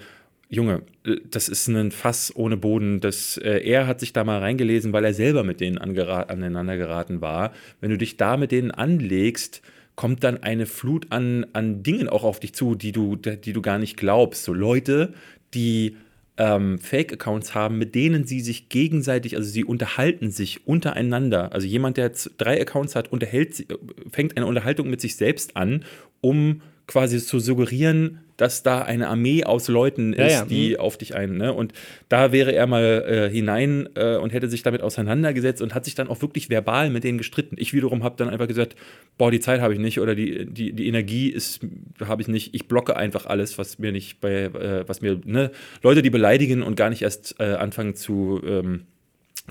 Junge, 0.48 0.82
äh, 1.04 1.16
das 1.30 1.48
ist 1.48 1.66
ein 1.68 1.90
Fass 1.90 2.34
ohne 2.34 2.56
Boden. 2.56 3.00
Das, 3.00 3.36
äh, 3.38 3.60
er 3.60 3.86
hat 3.86 4.00
sich 4.00 4.12
da 4.12 4.24
mal 4.24 4.38
reingelesen, 4.38 4.92
weil 4.92 5.04
er 5.04 5.14
selber 5.14 5.44
mit 5.44 5.60
denen 5.60 5.78
aneinander 5.78 6.76
geraten 6.76 7.20
war. 7.20 7.52
Wenn 7.80 7.90
du 7.90 7.98
dich 7.98 8.16
da 8.16 8.36
mit 8.36 8.52
denen 8.52 8.70
anlegst, 8.70 9.62
kommt 9.96 10.22
dann 10.24 10.42
eine 10.42 10.66
Flut 10.66 11.06
an, 11.10 11.46
an 11.52 11.82
Dingen 11.82 12.08
auch 12.08 12.22
auf 12.22 12.38
dich 12.38 12.52
zu, 12.52 12.74
die 12.74 12.92
du, 12.92 13.16
die 13.16 13.52
du 13.52 13.62
gar 13.62 13.78
nicht 13.78 13.96
glaubst. 13.96 14.44
So 14.44 14.52
Leute, 14.52 15.14
die 15.54 15.96
ähm, 16.36 16.78
Fake-Accounts 16.78 17.54
haben, 17.54 17.78
mit 17.78 17.94
denen 17.94 18.24
sie 18.24 18.40
sich 18.40 18.68
gegenseitig, 18.68 19.36
also 19.36 19.48
sie 19.48 19.64
unterhalten 19.64 20.30
sich 20.30 20.66
untereinander. 20.66 21.52
Also 21.54 21.66
jemand, 21.66 21.96
der 21.96 22.12
drei 22.36 22.60
Accounts 22.60 22.94
hat, 22.94 23.10
unterhält, 23.10 23.66
fängt 24.12 24.36
eine 24.36 24.46
Unterhaltung 24.46 24.90
mit 24.90 25.00
sich 25.00 25.16
selbst 25.16 25.56
an, 25.56 25.84
um 26.20 26.60
quasi 26.86 27.18
zu 27.18 27.40
suggerieren, 27.40 28.20
dass 28.36 28.62
da 28.62 28.82
eine 28.82 29.08
Armee 29.08 29.44
aus 29.44 29.68
Leuten 29.68 30.12
Ja, 30.12 30.26
ist, 30.26 30.32
ja, 30.32 30.44
mhm. 30.44 30.48
die 30.48 30.78
auf 30.78 30.96
dich 30.96 31.14
ein. 31.14 31.36
Ne? 31.36 31.52
Und 31.52 31.72
da 32.08 32.32
wäre 32.32 32.52
er 32.52 32.66
mal 32.66 33.04
äh, 33.06 33.30
hinein 33.30 33.88
äh, 33.94 34.16
und 34.16 34.32
hätte 34.32 34.48
sich 34.48 34.62
damit 34.62 34.82
auseinandergesetzt 34.82 35.62
und 35.62 35.74
hat 35.74 35.84
sich 35.84 35.94
dann 35.94 36.08
auch 36.08 36.20
wirklich 36.22 36.50
verbal 36.50 36.90
mit 36.90 37.04
denen 37.04 37.18
gestritten. 37.18 37.56
Ich 37.58 37.72
wiederum 37.72 38.04
habe 38.04 38.16
dann 38.16 38.28
einfach 38.28 38.48
gesagt, 38.48 38.76
boah, 39.18 39.30
die 39.30 39.40
Zeit 39.40 39.60
habe 39.60 39.72
ich 39.72 39.80
nicht 39.80 40.00
oder 40.00 40.14
die, 40.14 40.46
die, 40.46 40.72
die 40.72 40.86
Energie 40.86 41.28
ist 41.28 41.60
habe 42.04 42.22
ich 42.22 42.28
nicht. 42.28 42.54
Ich 42.54 42.68
blocke 42.68 42.96
einfach 42.96 43.26
alles, 43.26 43.58
was 43.58 43.78
mir 43.78 43.92
nicht 43.92 44.20
bei, 44.20 44.44
äh, 44.44 44.88
was 44.88 45.00
mir, 45.00 45.20
ne, 45.24 45.50
Leute, 45.82 46.02
die 46.02 46.10
beleidigen 46.10 46.62
und 46.62 46.76
gar 46.76 46.90
nicht 46.90 47.02
erst 47.02 47.36
äh, 47.38 47.54
anfangen 47.54 47.94
zu 47.94 48.40
ähm, 48.44 48.86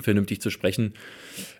vernünftig 0.01 0.41
zu 0.41 0.49
sprechen, 0.49 0.93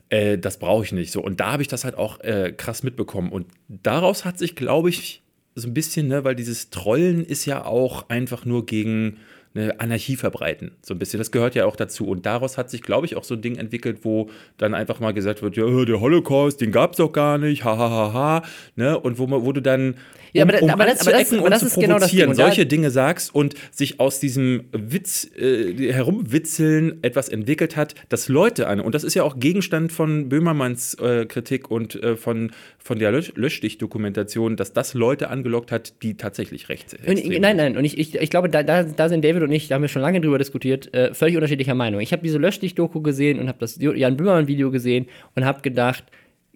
äh, 0.10 0.38
das 0.38 0.60
brauche 0.60 0.84
ich 0.84 0.92
nicht. 0.92 1.12
So. 1.12 1.22
Und 1.22 1.40
da 1.40 1.54
habe 1.54 1.62
ich 1.62 1.68
das 1.68 1.84
halt 1.84 1.96
auch 1.96 2.20
äh, 2.22 2.54
krass 2.56 2.84
mitbekommen. 2.84 3.32
Und 3.32 3.48
daraus 3.68 4.26
hat 4.26 4.38
sich, 4.38 4.56
glaube 4.56 4.90
ich, 4.90 5.24
so 5.56 5.68
ein 5.68 5.74
bisschen, 5.74 6.08
ne, 6.08 6.24
weil 6.24 6.36
dieses 6.36 6.70
Trollen 6.70 7.24
ist 7.26 7.46
ja 7.46 7.66
auch 7.66 8.10
einfach 8.10 8.46
nur 8.46 8.66
gegen 8.66 9.18
eine 9.56 9.80
Anarchie 9.80 10.18
verbreiten. 10.18 10.72
So 10.82 10.94
ein 10.94 11.00
bisschen. 11.00 11.18
Das 11.18 11.32
gehört 11.32 11.56
ja 11.56 11.66
auch 11.66 11.76
dazu. 11.78 12.06
Und 12.08 12.26
daraus 12.26 12.58
hat 12.58 12.70
sich, 12.70 12.82
glaube 12.82 13.06
ich, 13.08 13.16
auch 13.16 13.24
so 13.24 13.36
ein 13.36 13.42
Ding 13.42 13.56
entwickelt, 13.56 14.00
wo 14.04 14.30
dann 14.58 14.74
einfach 14.74 15.00
mal 15.00 15.14
gesagt 15.14 15.42
wird, 15.42 15.56
ja, 15.56 15.66
der 15.86 16.02
Holocaust, 16.02 16.60
den 16.60 16.72
gab 16.72 16.92
es 16.92 16.98
doch 16.98 17.12
gar 17.14 17.38
nicht, 17.38 17.64
ha, 17.64 17.78
ha, 17.78 17.90
ha, 17.90 18.14
ha. 18.14 18.42
Ne? 18.76 19.00
Und 19.00 19.18
wo, 19.18 19.28
man, 19.28 19.46
wo 19.46 19.52
du 19.54 19.62
dann 19.62 19.96
Ja, 20.34 20.44
aber 20.44 20.52
da- 20.52 20.74
aber 20.74 20.86
das- 20.86 21.00
aber 21.08 21.12
das- 21.18 21.32
aber 21.34 21.50
das 21.50 21.60
zu 21.62 21.66
ist 21.68 21.80
genau 21.80 21.98
das 21.98 22.12
Ding. 22.12 22.34
solche 22.34 22.66
Dinge 22.66 22.92
sagst 22.92 23.34
und 23.34 23.56
sich 23.72 24.02
aus 24.02 24.20
diesem 24.20 24.66
Witz, 24.74 25.30
äh, 25.38 25.94
herumwitzeln 25.94 27.00
etwas 27.04 27.30
entwickelt 27.30 27.78
hat, 27.78 27.96
das 28.10 28.28
Leute 28.28 28.68
an. 28.68 28.82
Und 28.82 28.94
das 28.96 29.04
ist 29.06 29.14
ja 29.14 29.24
auch 29.24 29.40
Gegenstand 29.40 29.92
von 29.94 30.28
Böhmermanns 30.28 30.96
äh, 30.96 31.26
Kritik 31.26 31.72
und 31.72 31.96
äh, 32.04 32.18
von, 32.18 32.52
von 32.80 33.00
der 33.00 33.12
Lösch 33.14 33.32
Löschstich-Dokumentation, 33.36 34.56
dass 34.58 34.74
das 34.74 34.94
Leute 34.94 35.30
angelockt 35.30 35.72
hat, 35.72 36.02
die 36.04 36.16
tatsächlich 36.18 36.70
rechts 36.70 36.94
ich- 36.94 37.40
nein, 37.40 37.58
nein, 37.58 37.78
und 37.78 37.86
ich, 37.86 37.98
ich, 37.98 38.16
ich 38.16 38.30
glaube, 38.30 38.50
da, 38.50 38.64
da, 38.64 38.84
da 38.84 39.10
sind 39.10 39.24
David 39.24 39.44
und 39.46 39.52
ich, 39.52 39.68
da 39.68 39.76
haben 39.76 39.82
wir 39.82 39.90
schon 39.90 40.02
lange 40.02 40.22
drüber 40.22 40.38
diskutiert, 40.38 40.94
äh, 40.94 41.14
völlig 41.14 41.36
unterschiedlicher 41.36 41.76
Meinung. 41.76 42.02
Ich 42.02 42.12
habe 42.12 42.24
diese 42.24 42.38
Löschdich-Doku 42.38 43.02
gesehen 43.02 43.40
und 43.40 43.48
habe 43.48 43.60
das 43.60 43.78
Jan 43.80 44.18
Böhmermann-Video 44.18 44.72
gesehen 44.72 45.08
und 45.36 45.46
habe 45.46 45.62
gedacht, 45.62 46.04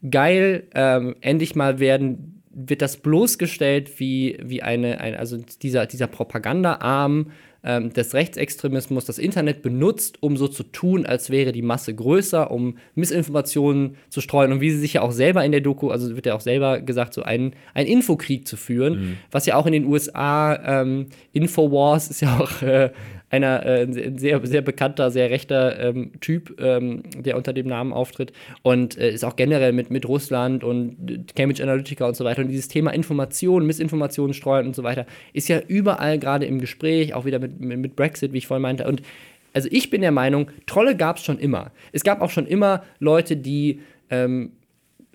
geil, 0.09 0.63
ähm, 0.75 1.15
endlich 1.21 1.55
mal 1.55 1.79
werden, 1.79 2.41
wird 2.51 2.81
das 2.81 2.97
bloßgestellt 2.97 3.99
wie, 3.99 4.37
wie 4.41 4.61
eine, 4.61 4.99
ein, 4.99 5.15
also 5.15 5.37
dieser, 5.61 5.85
dieser 5.85 6.07
Propagandaarm 6.07 7.31
ähm, 7.63 7.91
des 7.93 8.13
Rechtsextremismus 8.13 9.05
das 9.05 9.17
Internet 9.17 9.61
benutzt, 9.61 10.21
um 10.21 10.37
so 10.37 10.47
zu 10.47 10.63
tun, 10.63 11.05
als 11.05 11.29
wäre 11.29 11.51
die 11.51 11.61
Masse 11.61 11.93
größer, 11.93 12.51
um 12.51 12.77
Missinformationen 12.95 13.95
zu 14.09 14.21
streuen 14.21 14.51
und 14.51 14.61
wie 14.61 14.71
sie 14.71 14.79
sich 14.79 14.93
ja 14.93 15.01
auch 15.01 15.11
selber 15.11 15.43
in 15.43 15.51
der 15.51 15.61
Doku, 15.61 15.89
also 15.89 16.15
wird 16.15 16.25
ja 16.25 16.35
auch 16.35 16.41
selber 16.41 16.81
gesagt, 16.81 17.13
so 17.13 17.23
einen, 17.23 17.53
einen 17.73 17.87
Infokrieg 17.87 18.47
zu 18.47 18.57
führen, 18.57 19.17
was 19.31 19.45
ja 19.45 19.55
auch 19.55 19.65
in 19.65 19.73
den 19.73 19.85
USA, 19.85 20.81
ähm, 20.81 21.07
Infowars 21.33 22.09
ist 22.09 22.21
ja 22.21 22.39
auch 22.39 22.61
äh, 22.61 22.91
einer 23.29 23.65
äh, 23.65 23.87
sehr, 24.17 24.45
sehr 24.45 24.61
bekannter, 24.61 25.11
sehr 25.11 25.29
rechter 25.29 25.79
ähm, 25.79 26.11
Typ, 26.19 26.59
ähm, 26.59 27.03
der 27.15 27.37
unter 27.37 27.53
dem 27.53 27.67
Namen 27.67 27.93
auftritt 27.93 28.33
und 28.61 28.97
äh, 28.97 29.11
ist 29.11 29.23
auch 29.23 29.35
generell 29.35 29.71
mit, 29.71 29.91
mit 29.91 30.07
Russland 30.07 30.63
und 30.63 31.25
Cambridge 31.35 31.61
Analytica 31.63 32.07
und 32.07 32.15
so 32.15 32.25
weiter. 32.25 32.41
Und 32.41 32.49
dieses 32.49 32.67
Thema 32.67 32.91
Information, 32.91 33.65
Missinformationen 33.65 34.33
streuen 34.33 34.67
und 34.67 34.75
so 34.75 34.83
weiter 34.83 35.05
ist 35.33 35.47
ja 35.47 35.59
überall 35.67 36.17
gerade 36.19 36.45
im 36.45 36.59
Gespräch, 36.59 37.13
auch 37.13 37.25
wieder 37.25 37.39
mit, 37.39 37.59
mit, 37.59 37.79
mit 37.79 37.95
Brexit, 37.95 38.33
wie 38.33 38.39
ich 38.39 38.47
vorhin 38.47 38.63
meinte. 38.63 38.87
Und 38.87 39.01
also 39.53 39.67
ich 39.71 39.89
bin 39.89 40.01
der 40.01 40.11
Meinung, 40.11 40.49
Trolle 40.65 40.95
gab 40.95 41.17
es 41.17 41.23
schon 41.23 41.39
immer. 41.39 41.71
Es 41.91 42.03
gab 42.03 42.21
auch 42.21 42.29
schon 42.29 42.47
immer 42.47 42.83
Leute, 42.99 43.35
die 43.35 43.81
ähm, 44.09 44.51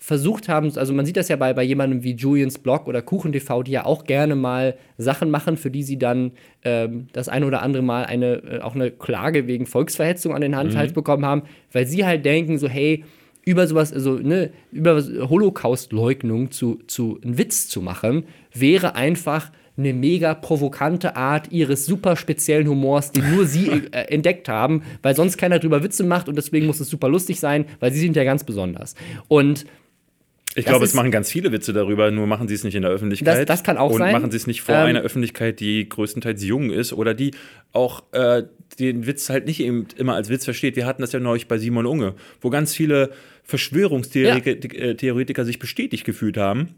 versucht 0.04 0.50
haben, 0.50 0.70
also 0.76 0.92
man 0.92 1.06
sieht 1.06 1.16
das 1.16 1.28
ja 1.28 1.36
bei, 1.36 1.54
bei 1.54 1.62
jemandem 1.62 2.04
wie 2.04 2.12
Julians 2.12 2.58
Blog 2.58 2.88
oder 2.88 3.00
KuchenTV, 3.00 3.62
die 3.62 3.72
ja 3.72 3.86
auch 3.86 4.04
gerne 4.04 4.36
mal 4.36 4.74
Sachen 4.98 5.30
machen, 5.30 5.56
für 5.56 5.70
die 5.70 5.82
sie 5.82 5.98
dann 5.98 6.32
ähm, 6.62 7.06
das 7.14 7.30
eine 7.30 7.46
oder 7.46 7.62
andere 7.62 7.82
Mal 7.82 8.04
eine, 8.04 8.34
äh, 8.44 8.60
auch 8.60 8.74
eine 8.74 8.90
Klage 8.90 9.46
wegen 9.46 9.64
Volksverhetzung 9.64 10.34
an 10.34 10.42
den 10.42 10.56
Hand 10.56 10.76
Hals 10.76 10.92
bekommen 10.92 11.24
haben, 11.24 11.44
weil 11.72 11.86
sie 11.86 12.04
halt 12.04 12.26
denken, 12.26 12.58
so, 12.58 12.68
hey, 12.68 13.02
über 13.46 13.66
sowas, 13.66 13.94
also 13.94 14.18
ne, 14.18 14.50
über 14.72 15.02
Holocaust-Leugnung 15.02 16.50
zu, 16.50 16.80
zu 16.86 17.18
einen 17.24 17.38
Witz 17.38 17.68
zu 17.68 17.80
machen, 17.80 18.24
wäre 18.52 18.96
einfach 18.96 19.52
eine 19.78 19.94
mega 19.94 20.34
provokante 20.34 21.16
Art 21.16 21.50
ihres 21.50 21.86
super 21.86 22.16
speziellen 22.16 22.68
Humors, 22.68 23.10
den 23.10 23.34
nur 23.34 23.46
sie 23.46 23.68
äh, 23.92 24.12
entdeckt 24.12 24.50
haben, 24.50 24.82
weil 25.00 25.16
sonst 25.16 25.38
keiner 25.38 25.60
drüber 25.60 25.82
Witze 25.82 26.04
macht 26.04 26.28
und 26.28 26.36
deswegen 26.36 26.66
muss 26.66 26.80
es 26.80 26.90
super 26.90 27.08
lustig 27.08 27.40
sein, 27.40 27.64
weil 27.80 27.90
sie 27.90 28.00
sind 28.00 28.16
ja 28.16 28.24
ganz 28.24 28.44
besonders. 28.44 28.94
Und 29.28 29.64
Ich 30.56 30.64
Das 30.64 30.70
glaube, 30.70 30.84
es 30.84 30.94
machen 30.94 31.10
ganz 31.10 31.30
viele 31.30 31.50
Witze 31.50 31.72
darüber, 31.72 32.10
nur 32.12 32.26
machen 32.28 32.46
sie 32.46 32.54
es 32.54 32.62
nicht 32.62 32.74
in 32.76 32.82
der 32.82 32.90
Öffentlichkeit. 32.92 33.38
Das- 33.40 33.46
das 33.46 33.64
kann 33.64 33.76
auch 33.76 33.90
und 33.90 33.98
sein. 33.98 34.12
machen 34.12 34.30
sie 34.30 34.36
es 34.36 34.46
nicht 34.46 34.62
vor 34.62 34.74
Ähm, 34.76 34.82
einer 34.86 35.00
Öffentlichkeit, 35.00 35.58
die 35.58 35.88
größtenteils 35.88 36.44
jung 36.44 36.70
ist 36.70 36.92
oder 36.92 37.12
die 37.14 37.32
auch 37.72 38.04
äh, 38.12 38.44
den 38.78 39.06
Witz 39.06 39.30
halt 39.30 39.46
nicht 39.46 39.60
eben 39.60 39.86
immer 39.96 40.14
als 40.14 40.28
Witz 40.30 40.44
versteht. 40.44 40.76
Wir 40.76 40.86
hatten 40.86 41.02
das 41.02 41.12
ja 41.12 41.18
neulich 41.20 41.48
bei 41.48 41.58
Simon 41.58 41.86
Unge, 41.86 42.14
wo 42.40 42.50
ganz 42.50 42.74
viele 42.74 43.10
Verschwörungstheoretiker 43.42 44.76
äh, 44.78 44.94
Theoretiker 44.94 45.44
sich 45.44 45.58
bestätigt 45.58 46.04
gefühlt 46.04 46.36
haben. 46.36 46.68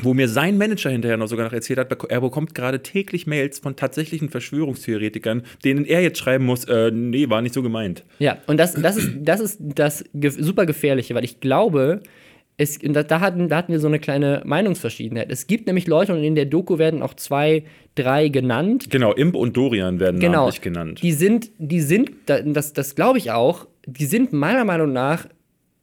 Wo 0.00 0.14
mir 0.14 0.26
sein 0.26 0.56
Manager 0.56 0.88
hinterher 0.88 1.18
noch 1.18 1.28
sogar 1.28 1.44
noch 1.44 1.52
erzählt 1.52 1.78
hat, 1.78 1.92
er 2.08 2.20
bekommt 2.22 2.54
gerade 2.54 2.82
täglich 2.82 3.26
Mails 3.26 3.58
von 3.58 3.76
tatsächlichen 3.76 4.30
Verschwörungstheoretikern, 4.30 5.42
denen 5.64 5.84
er 5.84 6.00
jetzt 6.00 6.18
schreiben 6.18 6.46
muss, 6.46 6.64
äh, 6.64 6.90
nee, 6.90 7.28
war 7.28 7.42
nicht 7.42 7.54
so 7.54 7.62
gemeint. 7.62 8.02
Ja, 8.18 8.38
und 8.46 8.56
das, 8.56 8.72
das 8.74 8.96
ist 8.96 9.10
das, 9.20 9.40
ist 9.40 9.58
das 9.60 10.02
super 10.34 10.64
Gefährliche, 10.64 11.14
weil 11.14 11.24
ich 11.24 11.40
glaube, 11.40 12.00
es, 12.62 12.78
da, 12.80 13.20
hatten, 13.20 13.48
da 13.48 13.56
hatten 13.56 13.72
wir 13.72 13.80
so 13.80 13.88
eine 13.88 13.98
kleine 13.98 14.42
Meinungsverschiedenheit. 14.44 15.30
Es 15.30 15.46
gibt 15.46 15.66
nämlich 15.66 15.86
Leute, 15.86 16.14
und 16.14 16.22
in 16.22 16.34
der 16.34 16.46
Doku 16.46 16.78
werden 16.78 17.02
auch 17.02 17.14
zwei, 17.14 17.64
drei 17.94 18.28
genannt, 18.28 18.88
Genau, 18.90 19.12
Imp 19.12 19.34
und 19.34 19.56
Dorian 19.56 20.00
werden 20.00 20.20
genau, 20.20 20.32
namentlich 20.40 20.60
genannt. 20.60 21.02
die 21.02 21.12
sind, 21.12 21.50
die 21.58 21.80
sind, 21.80 22.10
da- 22.26 22.40
das, 22.42 22.72
das 22.72 22.94
glaube 22.94 23.18
ich 23.18 23.30
auch, 23.30 23.66
die 23.86 24.06
sind 24.06 24.32
meiner 24.32 24.64
Meinung 24.64 24.92
nach, 24.92 25.26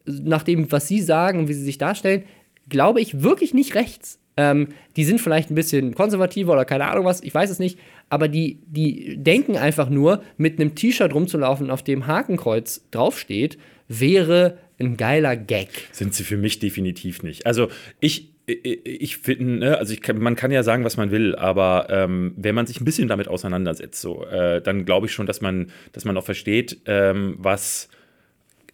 nach 0.06 0.42
dem, 0.42 0.70
was 0.72 0.88
sie 0.88 1.00
sagen 1.00 1.38
und 1.40 1.48
wie 1.48 1.52
sie 1.54 1.64
sich 1.64 1.78
darstellen, 1.78 2.24
glaube 2.68 3.00
ich 3.00 3.22
wirklich 3.22 3.52
nicht 3.54 3.74
rechts. 3.74 4.18
Ähm, 4.36 4.68
die 4.96 5.04
sind 5.04 5.20
vielleicht 5.20 5.50
ein 5.50 5.54
bisschen 5.54 5.94
konservativer 5.94 6.52
oder 6.52 6.64
keine 6.64 6.86
Ahnung 6.86 7.04
was, 7.04 7.22
ich 7.22 7.34
weiß 7.34 7.50
es 7.50 7.58
nicht, 7.58 7.78
aber 8.08 8.28
die, 8.28 8.60
die 8.66 9.16
denken 9.18 9.56
einfach 9.56 9.90
nur, 9.90 10.22
mit 10.38 10.58
einem 10.58 10.74
T-Shirt 10.74 11.12
rumzulaufen, 11.12 11.70
auf 11.70 11.82
dem 11.82 12.06
Hakenkreuz 12.06 12.86
draufsteht, 12.90 13.58
wäre 13.88 14.56
ein 14.80 14.96
geiler 14.96 15.36
Gag. 15.36 15.68
sind 15.92 16.14
sie 16.14 16.24
für 16.24 16.36
mich 16.36 16.58
definitiv 16.58 17.22
nicht. 17.22 17.46
Also 17.46 17.68
ich, 18.00 18.32
ich, 18.46 19.18
finde, 19.18 19.44
ne, 19.44 19.78
also 19.78 19.92
ich 19.92 20.12
man 20.12 20.36
kann 20.36 20.50
ja 20.50 20.62
sagen, 20.62 20.84
was 20.84 20.96
man 20.96 21.10
will, 21.10 21.36
aber 21.36 21.86
ähm, 21.90 22.34
wenn 22.36 22.54
man 22.54 22.66
sich 22.66 22.80
ein 22.80 22.84
bisschen 22.84 23.08
damit 23.08 23.28
auseinandersetzt, 23.28 24.00
so, 24.00 24.24
äh, 24.24 24.60
dann 24.60 24.84
glaube 24.84 25.06
ich 25.06 25.12
schon, 25.12 25.26
dass 25.26 25.40
man, 25.40 25.70
dass 25.92 26.04
man 26.04 26.16
auch 26.16 26.24
versteht, 26.24 26.78
ähm, 26.86 27.36
was 27.38 27.88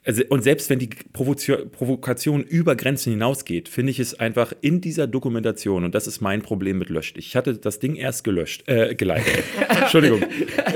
also, 0.07 0.23
und 0.29 0.43
selbst 0.45 0.71
wenn 0.71 0.79
die 0.79 0.89
Provozio- 1.13 1.67
Provokation 1.67 2.43
über 2.45 2.77
Grenzen 2.77 3.11
hinausgeht, 3.13 3.69
finde 3.69 3.91
ich 3.91 3.99
es 4.01 4.19
einfach 4.19 4.53
in 4.61 4.81
dieser 4.81 5.07
Dokumentation, 5.07 5.85
und 5.85 5.95
das 5.95 6.07
ist 6.07 6.21
mein 6.21 6.43
Problem 6.43 6.79
mit 6.79 6.89
Löscht. 6.89 7.19
Ich 7.19 7.35
hatte 7.37 7.55
das 7.55 7.79
Ding 7.81 7.97
erst 7.97 8.25
gelöscht, 8.25 8.63
äh, 8.69 8.95
geliked. 8.95 9.27
Entschuldigung. 9.81 10.23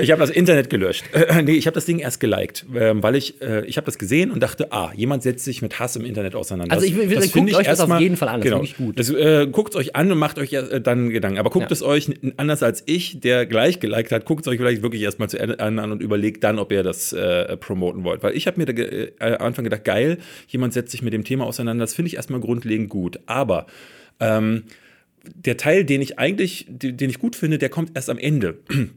Ich 0.01 0.11
habe 0.11 0.19
das 0.21 0.29
Internet 0.29 0.69
gelöscht. 0.69 1.05
Äh, 1.13 1.41
nee, 1.43 1.53
ich 1.53 1.65
habe 1.67 1.75
das 1.75 1.85
Ding 1.85 1.99
erst 1.99 2.19
geliked, 2.19 2.65
ähm, 2.75 3.01
weil 3.01 3.15
ich, 3.15 3.41
äh, 3.41 3.65
ich 3.65 3.77
habe 3.77 3.85
das 3.85 3.97
gesehen 3.97 4.31
und 4.31 4.41
dachte, 4.43 4.71
ah, 4.71 4.91
jemand 4.95 5.23
setzt 5.23 5.45
sich 5.45 5.61
mit 5.61 5.79
Hass 5.79 5.95
im 5.95 6.05
Internet 6.05 6.35
auseinander. 6.35 6.73
Also 6.73 6.85
ich 6.85 6.95
will- 6.95 7.07
Das 7.09 7.31
guckt 7.31 7.49
ich 7.49 7.55
euch 7.55 7.65
das 7.67 7.79
auf 7.79 7.89
erstmal- 7.89 8.01
jeden 8.01 8.17
Fall 8.17 8.27
an, 8.29 8.41
das 8.41 8.45
ist 8.45 8.51
Genau. 8.51 8.61
wirklich 8.61 8.77
gut. 8.77 8.99
Das, 8.99 9.09
äh, 9.09 9.47
guckt 9.51 9.75
euch 9.75 9.95
an 9.95 10.11
und 10.11 10.17
macht 10.17 10.39
euch 10.39 10.53
äh, 10.53 10.81
dann 10.81 11.09
Gedanken. 11.09 11.39
Aber 11.39 11.49
guckt 11.49 11.65
Ja. 11.69 11.71
es 11.71 11.81
euch 11.83 12.09
anders 12.37 12.63
als 12.63 12.83
ich, 12.85 13.19
der 13.19 13.45
gleich 13.45 13.79
geliked 13.79 14.11
hat, 14.11 14.25
guckt 14.25 14.45
es 14.45 14.51
euch 14.51 14.57
vielleicht 14.57 14.81
wirklich 14.81 15.01
erstmal 15.01 15.29
zu 15.29 15.39
Ende 15.39 15.59
an 15.59 15.79
und 15.91 16.01
überlegt 16.01 16.43
dann, 16.43 16.59
ob 16.59 16.71
ihr 16.71 16.83
das 16.83 17.13
äh, 17.13 17.55
promoten 17.57 18.03
wollt. 18.03 18.23
Weil 18.23 18.35
ich 18.35 18.47
habe 18.47 18.59
mir 18.59 18.65
da 18.65 18.73
ge- 18.73 19.11
äh, 19.21 19.37
Anfang 19.37 19.63
gedacht, 19.63 19.85
geil, 19.85 20.17
jemand 20.47 20.73
setzt 20.73 20.91
sich 20.91 21.01
mit 21.01 21.13
dem 21.13 21.23
Thema 21.23 21.45
auseinander. 21.45 21.83
Das 21.83 21.93
finde 21.93 22.07
ich 22.07 22.15
erstmal 22.15 22.39
grundlegend 22.39 22.89
gut. 22.89 23.19
Aber 23.25 23.67
ähm, 24.19 24.63
der 25.23 25.57
Teil, 25.57 25.85
den 25.85 26.01
ich 26.01 26.19
eigentlich, 26.19 26.65
den, 26.67 26.97
den 26.97 27.09
ich 27.09 27.19
gut 27.19 27.35
finde, 27.35 27.57
der 27.57 27.69
kommt 27.69 27.91
erst 27.95 28.09
am 28.09 28.17
Ende. 28.17 28.59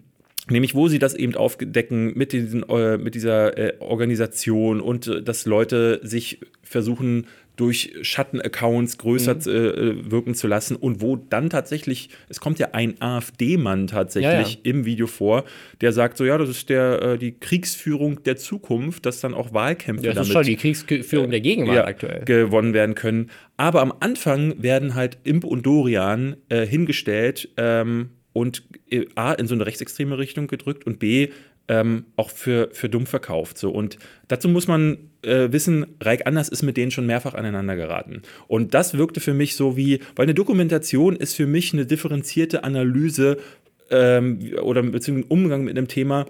Nämlich, 0.51 0.75
wo 0.75 0.89
sie 0.89 0.99
das 0.99 1.15
eben 1.15 1.35
aufdecken 1.37 2.13
mit, 2.17 2.33
diesen, 2.33 2.69
äh, 2.69 2.99
mit 2.99 3.15
dieser 3.15 3.57
äh, 3.57 3.75
Organisation 3.79 4.81
und 4.81 5.07
äh, 5.07 5.23
dass 5.23 5.47
Leute 5.47 6.01
sich 6.03 6.41
versuchen, 6.63 7.27
durch 7.57 7.93
Schattenaccounts 8.03 8.99
größer 8.99 9.35
Mhm. 9.35 9.41
äh, 9.41 10.11
wirken 10.11 10.35
zu 10.35 10.47
lassen 10.49 10.75
und 10.77 11.01
wo 11.01 11.17
dann 11.17 11.51
tatsächlich, 11.51 12.09
es 12.29 12.41
kommt 12.41 12.59
ja 12.59 12.69
ein 12.73 13.01
AfD-Mann 13.01 13.87
tatsächlich 13.87 14.33
Ja, 14.33 14.41
ja. 14.41 14.71
im 14.71 14.85
Video 14.85 15.07
vor, 15.07 15.45
der 15.81 15.93
sagt 15.93 16.17
so, 16.17 16.25
ja, 16.25 16.37
das 16.37 16.49
ist 16.49 16.69
der, 16.69 17.03
äh, 17.03 17.19
die 17.19 17.39
Kriegsführung 17.39 18.23
der 18.25 18.37
Zukunft, 18.37 19.07
dass 19.07 19.21
dann 19.21 19.35
auch 19.35 19.53
Wahlkämpfe 19.55 20.05
Ja, 20.07 20.13
das 20.13 20.27
ist 20.29 20.35
damit 20.35 20.47
schon 20.47 20.53
die 20.53 20.57
Kriegsführung 20.61 21.31
der 21.31 21.41
Gegenwart 21.41 21.77
ja, 21.77 21.85
aktuell. 21.85 22.25
gewonnen 22.25 22.75
werden 22.75 22.95
können. 22.95 23.31
Aber 23.57 23.83
am 23.83 23.93
Anfang 24.01 24.61
werden 24.63 24.95
halt 24.95 25.19
Imp 25.25 25.45
und 25.45 25.65
Dorian 25.65 26.37
äh, 26.49 26.67
hingestellt 26.67 27.49
ähm, 27.57 28.11
und 28.33 28.65
äh, 28.91 29.07
A, 29.15 29.33
in 29.33 29.47
so 29.47 29.55
eine 29.55 29.65
rechtsextreme 29.65 30.19
Richtung 30.19 30.49
gedrückt 30.49 30.87
und 30.87 30.99
B, 30.99 31.29
ähm, 31.69 32.07
auch 32.17 32.31
für, 32.31 32.69
für 32.73 32.89
dumm 32.89 33.07
verkauft. 33.07 33.57
So. 33.59 33.71
Und 33.71 33.97
dazu 34.29 34.49
muss 34.49 34.69
man 34.69 34.99
äh, 35.25 35.53
wissen, 35.53 35.87
Reik 36.01 36.27
Anders 36.27 36.49
ist 36.49 36.63
mit 36.63 36.77
denen 36.77 36.91
schon 36.91 37.07
mehrfach 37.07 37.35
aneinander 37.35 37.77
geraten. 37.77 38.23
Und 38.47 38.75
das 38.75 38.97
wirkte 38.97 39.21
für 39.21 39.35
mich 39.35 39.57
so 39.57 39.77
wie, 39.77 40.01
weil 40.17 40.25
eine 40.25 40.35
Dokumentation 40.35 41.17
ist 41.17 41.35
für 41.35 41.47
mich 41.47 41.73
eine 41.73 41.87
differenzierte 41.87 42.65
Analyse 42.65 43.39
ähm, 43.91 44.41
oder 44.63 44.83
beziehungsweise 44.83 45.29
Umgang 45.29 45.65
mit 45.65 45.77
einem 45.77 45.89
Thema, 45.89 46.27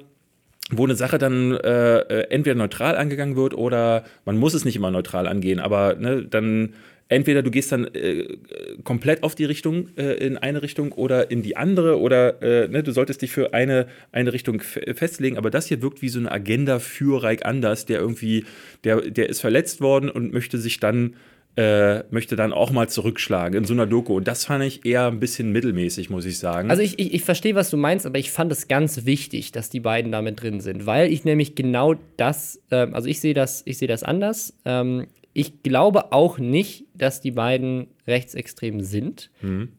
wo 0.70 0.84
eine 0.84 0.94
Sache 0.94 1.18
dann 1.18 1.52
äh, 1.52 1.98
äh, 1.98 2.30
entweder 2.30 2.56
neutral 2.56 2.96
angegangen 2.96 3.36
wird 3.36 3.54
oder 3.54 4.04
man 4.24 4.36
muss 4.36 4.54
es 4.54 4.64
nicht 4.64 4.76
immer 4.76 4.90
neutral 4.90 5.26
angehen, 5.26 5.60
aber 5.60 5.94
ne, 5.94 6.24
dann 6.24 6.74
entweder 7.08 7.42
du 7.42 7.50
gehst 7.50 7.70
dann 7.70 7.84
äh, 7.94 8.20
äh, 8.20 8.36
komplett 8.82 9.22
auf 9.22 9.34
die 9.34 9.44
Richtung 9.44 9.88
äh, 9.96 10.14
in 10.14 10.36
eine 10.38 10.62
Richtung 10.62 10.92
oder 10.92 11.30
in 11.30 11.42
die 11.42 11.56
andere 11.56 12.00
oder 12.00 12.42
äh, 12.42 12.68
ne, 12.68 12.82
du 12.82 12.92
solltest 12.92 13.22
dich 13.22 13.30
für 13.30 13.52
eine, 13.54 13.86
eine 14.12 14.32
Richtung 14.32 14.60
fe- 14.60 14.94
festlegen, 14.94 15.36
aber 15.36 15.50
das 15.50 15.66
hier 15.66 15.82
wirkt 15.82 16.02
wie 16.02 16.08
so 16.08 16.18
eine 16.18 16.32
Agenda 16.32 16.78
für 16.78 17.22
Reik 17.22 17.44
Anders, 17.44 17.84
der 17.86 18.00
irgendwie, 18.00 18.44
der, 18.84 19.02
der 19.02 19.28
ist 19.28 19.40
verletzt 19.40 19.80
worden 19.80 20.08
und 20.08 20.32
möchte 20.32 20.58
sich 20.58 20.80
dann 20.80 21.14
äh, 21.56 22.02
möchte 22.10 22.34
dann 22.34 22.52
auch 22.52 22.72
mal 22.72 22.88
zurückschlagen 22.88 23.56
in 23.56 23.64
so 23.64 23.74
einer 23.74 23.86
Doku. 23.86 24.16
Und 24.16 24.26
das 24.26 24.44
fand 24.44 24.64
ich 24.64 24.84
eher 24.84 25.06
ein 25.06 25.20
bisschen 25.20 25.52
mittelmäßig, 25.52 26.10
muss 26.10 26.24
ich 26.24 26.38
sagen. 26.38 26.68
Also 26.68 26.82
ich, 26.82 26.98
ich, 26.98 27.14
ich 27.14 27.22
verstehe, 27.22 27.54
was 27.54 27.70
du 27.70 27.76
meinst, 27.76 28.06
aber 28.06 28.18
ich 28.18 28.32
fand 28.32 28.50
es 28.50 28.66
ganz 28.66 29.06
wichtig, 29.06 29.52
dass 29.52 29.70
die 29.70 29.78
beiden 29.78 30.10
damit 30.10 30.42
drin 30.42 30.60
sind, 30.60 30.84
weil 30.86 31.12
ich 31.12 31.24
nämlich 31.24 31.54
genau 31.54 31.94
das, 32.16 32.60
ähm, 32.72 32.92
also 32.92 33.08
ich 33.08 33.20
sehe 33.20 33.34
das, 33.34 33.62
ich 33.66 33.78
das 33.78 34.02
anders. 34.02 34.54
Ähm, 34.64 35.06
ich 35.36 35.62
glaube 35.64 36.12
auch 36.12 36.38
nicht, 36.38 36.84
dass 36.94 37.20
die 37.20 37.32
beiden 37.32 37.88
rechtsextrem 38.06 38.80
sind. 38.82 39.30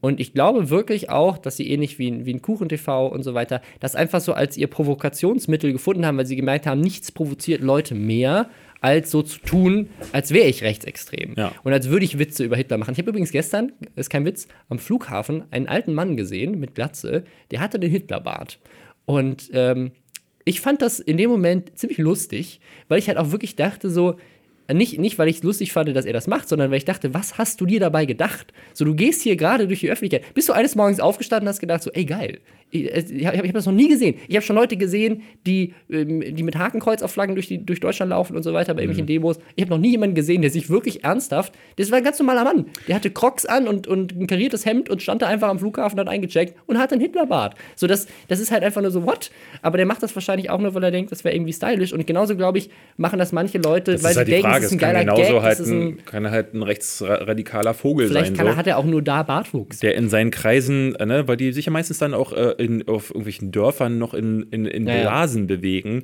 Und 0.01 0.19
ich 0.19 0.33
glaube 0.33 0.69
wirklich 0.69 1.09
auch, 1.09 1.37
dass 1.37 1.55
sie 1.57 1.69
ähnlich 1.69 1.97
wie, 1.97 2.09
in- 2.09 2.25
wie 2.25 2.31
in 2.31 2.41
Kuchen-TV 2.41 3.07
und 3.07 3.23
so 3.23 3.33
weiter, 3.33 3.61
das 3.79 3.95
einfach 3.95 4.19
so 4.19 4.33
als 4.33 4.57
ihr 4.57 4.67
Provokationsmittel 4.67 5.71
gefunden 5.71 6.05
haben, 6.05 6.17
weil 6.17 6.25
sie 6.25 6.35
gemerkt 6.35 6.67
haben, 6.67 6.81
nichts 6.81 7.11
provoziert 7.11 7.61
Leute 7.61 7.95
mehr, 7.95 8.49
als 8.81 9.09
so 9.09 9.21
zu 9.23 9.39
tun, 9.39 9.89
als 10.11 10.31
wäre 10.31 10.47
ich 10.47 10.61
rechtsextrem. 10.61 11.33
Ja. 11.37 11.53
Und 11.63 11.71
als 11.73 11.89
würde 11.89 12.05
ich 12.05 12.19
Witze 12.19 12.43
über 12.43 12.55
Hitler 12.57 12.77
machen. 12.77 12.91
Ich 12.91 12.99
habe 12.99 13.09
übrigens 13.09 13.31
gestern, 13.31 13.71
ist 13.95 14.09
kein 14.09 14.25
Witz, 14.25 14.47
am 14.69 14.77
Flughafen 14.77 15.45
einen 15.51 15.67
alten 15.67 15.93
Mann 15.93 16.17
gesehen 16.17 16.59
mit 16.59 16.75
Glatze, 16.75 17.23
der 17.51 17.61
hatte 17.61 17.79
den 17.79 17.89
Hitlerbart. 17.89 18.59
Und 19.05 19.49
ähm, 19.53 19.91
ich 20.43 20.61
fand 20.61 20.81
das 20.83 20.99
in 20.99 21.17
dem 21.17 21.29
Moment 21.31 21.77
ziemlich 21.79 21.97
lustig, 21.97 22.59
weil 22.87 22.99
ich 22.99 23.07
halt 23.07 23.17
auch 23.17 23.31
wirklich 23.31 23.55
dachte, 23.55 23.89
so, 23.89 24.17
nicht, 24.73 24.99
nicht 24.99 25.17
weil 25.19 25.27
ich 25.27 25.37
es 25.37 25.43
lustig 25.43 25.71
fand, 25.71 25.95
dass 25.95 26.05
er 26.05 26.13
das 26.13 26.27
macht, 26.27 26.49
sondern 26.49 26.71
weil 26.71 26.77
ich 26.77 26.85
dachte, 26.85 27.13
was 27.13 27.37
hast 27.37 27.61
du 27.61 27.65
dir 27.65 27.79
dabei 27.79 28.05
gedacht? 28.05 28.53
So, 28.73 28.85
du 28.85 28.95
gehst 28.95 29.21
hier 29.21 29.35
gerade 29.35 29.67
durch 29.67 29.81
die 29.81 29.91
Öffentlichkeit. 29.91 30.33
Bist 30.33 30.49
du 30.49 30.53
eines 30.53 30.75
Morgens 30.75 30.99
aufgestanden 30.99 31.47
und 31.47 31.49
hast 31.49 31.59
gedacht, 31.59 31.83
so, 31.83 31.91
ey, 31.91 32.05
geil. 32.05 32.39
Ich, 32.83 33.11
ich 33.11 33.25
habe 33.25 33.37
hab 33.37 33.53
das 33.53 33.65
noch 33.65 33.73
nie 33.73 33.87
gesehen. 33.87 34.15
Ich 34.27 34.35
habe 34.35 34.45
schon 34.45 34.55
Leute 34.55 34.77
gesehen, 34.77 35.23
die, 35.45 35.73
ähm, 35.89 36.35
die 36.35 36.43
mit 36.43 36.57
Hakenkreuz 36.57 37.01
auf 37.01 37.11
Flaggen 37.11 37.35
durch, 37.35 37.47
die, 37.47 37.65
durch 37.65 37.79
Deutschland 37.79 38.09
laufen 38.09 38.35
und 38.35 38.43
so 38.43 38.53
weiter 38.53 38.73
bei 38.73 38.81
irgendwelchen 38.81 39.07
Demos. 39.07 39.39
Ich 39.55 39.63
habe 39.63 39.71
noch 39.71 39.79
nie 39.79 39.91
jemanden 39.91 40.15
gesehen, 40.15 40.41
der 40.41 40.51
sich 40.51 40.69
wirklich 40.69 41.03
ernsthaft. 41.03 41.53
Das 41.77 41.91
war 41.91 41.97
ein 41.99 42.03
ganz 42.03 42.19
normaler 42.19 42.43
Mann. 42.43 42.65
Der 42.87 42.95
hatte 42.95 43.09
Crocs 43.09 43.45
an 43.45 43.67
und, 43.67 43.87
und 43.87 44.15
ein 44.15 44.27
kariertes 44.27 44.65
Hemd 44.65 44.89
und 44.89 45.01
stand 45.01 45.21
da 45.21 45.27
einfach 45.27 45.49
am 45.49 45.59
Flughafen, 45.59 45.99
hat 45.99 46.07
eingecheckt 46.07 46.55
und 46.65 46.77
hatte 46.77 46.95
einen 46.95 47.01
Hitlerbart. 47.01 47.55
So, 47.75 47.87
das, 47.87 48.07
das 48.27 48.39
ist 48.39 48.51
halt 48.51 48.63
einfach 48.63 48.81
nur 48.81 48.91
so, 48.91 49.05
what? 49.05 49.31
Aber 49.61 49.77
der 49.77 49.85
macht 49.85 50.03
das 50.03 50.15
wahrscheinlich 50.15 50.49
auch 50.49 50.59
nur, 50.59 50.73
weil 50.73 50.83
er 50.83 50.91
denkt, 50.91 51.11
das 51.11 51.23
wäre 51.23 51.35
irgendwie 51.35 51.53
stylisch. 51.53 51.93
Und 51.93 52.05
genauso, 52.07 52.35
glaube 52.35 52.57
ich, 52.57 52.69
machen 52.97 53.19
das 53.19 53.31
manche 53.31 53.57
Leute, 53.57 53.93
das 53.93 54.03
weil 54.03 54.15
halt 54.15 54.25
sie 54.25 54.25
die 54.25 54.31
denken, 54.31 54.49
Frage. 54.49 54.65
es 54.65 54.65
ist 54.65 54.71
ein 54.73 54.79
geiler 54.79 54.99
genauso 55.01 55.21
Gag. 55.21 55.41
halt 55.41 55.59
das 55.59 55.69
ein, 55.69 56.05
kann 56.05 56.31
halt 56.31 56.53
ein 56.53 56.63
rechtsradikaler 56.63 57.73
Vogel 57.73 58.07
vielleicht 58.07 58.27
sein. 58.27 58.37
kann 58.37 58.47
so. 58.47 58.55
hat 58.55 58.67
er 58.67 58.77
auch 58.77 58.85
nur 58.85 59.01
da 59.01 59.23
Bartwuchs. 59.23 59.79
der 59.79 59.95
in 59.95 60.09
seinen 60.09 60.31
Kreisen, 60.31 60.95
äh, 60.95 61.05
ne, 61.05 61.27
weil 61.27 61.37
die 61.37 61.51
sich 61.53 61.65
ja 61.65 61.71
meistens 61.71 61.97
dann 61.97 62.13
auch 62.13 62.33
äh, 62.33 62.55
in, 62.65 62.87
auf 62.87 63.09
irgendwelchen 63.09 63.51
Dörfern 63.51 63.97
noch 63.97 64.13
in, 64.13 64.43
in, 64.51 64.65
in 64.65 64.87
Ja, 64.87 64.95
ja. 64.95 65.01
Blasen 65.03 65.47
bewegen, 65.47 66.03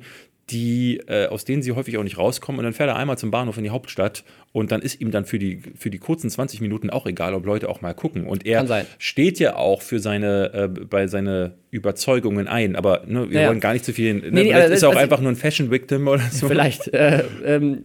die, 0.50 1.00
äh, 1.06 1.26
aus 1.28 1.44
denen 1.44 1.62
sie 1.62 1.72
häufig 1.72 1.96
auch 1.96 2.02
nicht 2.02 2.18
rauskommen. 2.18 2.58
Und 2.58 2.64
dann 2.64 2.72
fährt 2.74 2.88
er 2.90 2.96
einmal 2.96 3.16
zum 3.16 3.30
Bahnhof 3.30 3.56
in 3.56 3.64
die 3.64 3.70
Hauptstadt 3.70 4.24
und 4.52 4.70
dann 4.72 4.82
ist 4.82 5.00
ihm 5.00 5.10
dann 5.10 5.24
für 5.24 5.38
die, 5.38 5.62
für 5.76 5.88
die 5.88 5.98
kurzen 5.98 6.28
20 6.28 6.60
Minuten 6.60 6.90
auch 6.90 7.06
egal, 7.06 7.32
ob 7.34 7.46
Leute 7.46 7.68
auch 7.68 7.80
mal 7.80 7.94
gucken. 7.94 8.26
Und 8.26 8.44
er 8.44 8.84
steht 8.98 9.38
ja 9.38 9.56
auch 9.56 9.80
für 9.82 9.98
seine, 10.00 10.52
äh, 10.52 10.68
bei 10.68 11.06
seine 11.06 11.54
Überzeugungen 11.70 12.48
ein. 12.48 12.76
Aber 12.76 13.04
ne, 13.06 13.30
wir 13.30 13.36
Ja, 13.36 13.42
ja. 13.42 13.48
wollen 13.48 13.60
gar 13.60 13.72
nicht 13.72 13.84
zu 13.84 13.92
viel. 13.92 14.14
Ne, 14.14 14.20
nee, 14.30 14.42
vielleicht 14.44 14.64
aber 14.66 14.74
ist 14.74 14.82
er 14.82 14.88
auch 14.88 14.92
ich- 14.94 14.98
einfach 14.98 15.20
nur 15.20 15.30
ein 15.32 15.36
Fashion-Victim 15.36 16.06
oder 16.08 16.22
so. 16.30 16.48
Vielleicht, 16.48 16.88
äh, 16.92 17.24
ähm, 17.46 17.84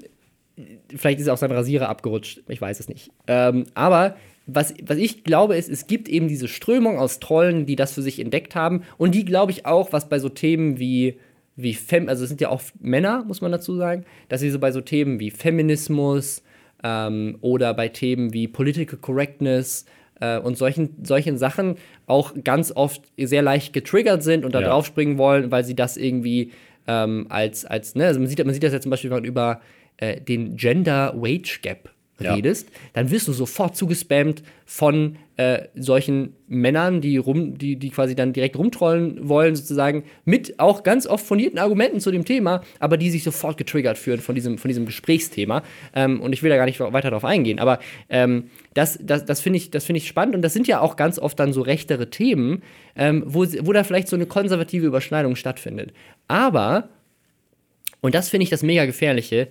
vielleicht 0.96 1.20
ist 1.20 1.30
auch 1.30 1.38
sein 1.38 1.52
Rasierer 1.52 1.88
abgerutscht. 1.88 2.42
Ich 2.48 2.60
weiß 2.60 2.80
es 2.80 2.90
nicht. 2.90 3.12
Ähm, 3.28 3.66
aber 3.76 4.18
was, 4.48 4.74
was 4.84 4.98
ich 4.98 5.24
glaube, 5.24 5.56
ist, 5.58 5.70
es 5.70 5.88
gibt 5.88 6.10
eben 6.10 6.28
diese 6.28 6.48
Strömung 6.48 6.98
aus 6.98 7.20
Trollen, 7.20 7.66
die 7.66 7.76
das 7.76 7.94
für 7.94 8.02
sich 8.02 8.20
entdeckt 8.20 8.56
haben. 8.56 8.84
Und 8.98 9.14
die 9.14 9.26
glaube 9.26 9.52
ich 9.52 9.66
auch, 9.66 9.94
was 9.94 10.10
bei 10.10 10.20
so 10.20 10.30
Themen 10.30 10.80
wie, 10.80 11.20
wie 11.56 11.74
Fem, 11.74 12.08
also 12.10 12.24
es 12.24 12.30
sind 12.30 12.42
ja 12.42 12.50
auch 12.50 12.62
Männer, 12.80 13.24
muss 13.28 13.42
man 13.42 13.52
dazu 13.52 13.76
sagen, 13.76 14.06
dass 14.30 14.42
sie 14.42 14.50
so 14.50 14.60
bei 14.60 14.72
so 14.72 14.82
Themen 14.82 15.20
wie 15.20 15.32
Feminismus, 15.32 16.44
ähm, 16.84 17.38
oder 17.42 17.74
bei 17.74 17.88
Themen 17.90 18.34
wie 18.34 18.48
Political 18.48 19.00
Correctness 19.00 19.86
äh, 20.20 20.38
und 20.40 20.58
solchen, 20.58 21.04
solchen 21.04 21.38
Sachen 21.38 21.76
auch 22.06 22.34
ganz 22.44 22.72
oft 22.72 23.02
sehr 23.18 23.42
leicht 23.42 23.74
getriggert 23.74 24.24
sind 24.24 24.46
und 24.46 24.54
da 24.54 24.62
Ja. 24.62 24.70
draufspringen 24.70 25.18
wollen, 25.18 25.52
weil 25.52 25.64
sie 25.64 25.76
das 25.76 25.98
irgendwie 25.98 26.52
ähm, 26.88 27.26
als, 27.30 27.66
als 27.66 27.96
ne, 27.96 28.06
also 28.06 28.20
man 28.20 28.30
sieht, 28.30 28.44
man 28.46 28.54
sieht 28.54 28.64
das 28.64 28.74
ja 28.74 28.80
zum 28.80 28.92
Beispiel, 28.92 29.12
über 29.26 29.60
äh, 29.98 30.22
den 30.22 30.56
Gender 30.56 31.14
Wage 31.18 31.60
Gap 31.62 31.90
Ja. 32.20 32.34
redest, 32.34 32.70
dann 32.94 33.12
wirst 33.12 33.28
du 33.28 33.34
sofort 33.34 33.76
zugespammt 33.76 34.44
von 34.66 35.18
äh, 35.38 35.68
solchen 35.76 36.34
Männern, 36.48 37.00
die 37.00 37.18
rum, 37.18 37.58
die, 37.58 37.76
die 37.76 37.90
quasi 37.92 38.16
dann 38.16 38.34
direkt 38.34 38.58
rumtrollen 38.58 39.30
wollen, 39.30 39.56
sozusagen, 39.56 40.04
mit 40.26 40.60
auch 40.60 40.84
ganz 40.84 41.06
oft 41.06 41.26
fundierten 41.26 41.60
Argumenten 41.60 42.00
zu 42.00 42.12
dem 42.12 42.26
Thema, 42.26 42.62
aber 42.80 42.98
die 42.98 43.12
sich 43.12 43.24
sofort 43.24 43.58
getriggert 43.58 43.98
fühlen 43.98 44.20
von 44.20 44.34
diesem, 44.34 44.58
von 44.58 44.68
diesem 44.70 44.86
Gesprächsthema. 44.86 45.62
Ähm, 45.94 46.20
und 46.22 46.34
ich 46.34 46.42
will 46.42 46.50
da 46.50 46.58
gar 46.58 46.66
nicht 46.66 46.80
weiter 46.80 47.10
darauf 47.12 47.26
eingehen, 47.26 47.60
aber 47.60 47.80
ähm, 48.10 48.50
das, 48.74 48.98
das, 49.02 49.26
das 49.26 49.42
finde 49.42 49.58
ich, 49.58 49.70
das 49.70 49.86
finde 49.86 49.98
ich 49.98 50.08
spannend 50.08 50.36
und 50.36 50.42
das 50.42 50.54
sind 50.54 50.68
ja 50.68 50.82
auch 50.82 50.96
ganz 50.96 51.20
oft 51.20 51.40
dann 51.40 51.54
so 51.54 51.62
rechtere 51.62 52.10
Themen, 52.10 52.64
ähm, 52.96 53.24
wo, 53.28 53.46
wo 53.62 53.74
da 53.74 53.84
vielleicht 53.84 54.08
so 54.08 54.16
eine 54.16 54.26
konservative 54.26 54.88
Überschneidung 54.88 55.36
stattfindet. 55.36 55.94
Aber 56.28 56.90
und 58.02 58.16
das 58.16 58.30
finde 58.30 58.44
ich 58.44 58.50
das 58.50 58.64
mega 58.64 58.86
gefährliche. 58.86 59.50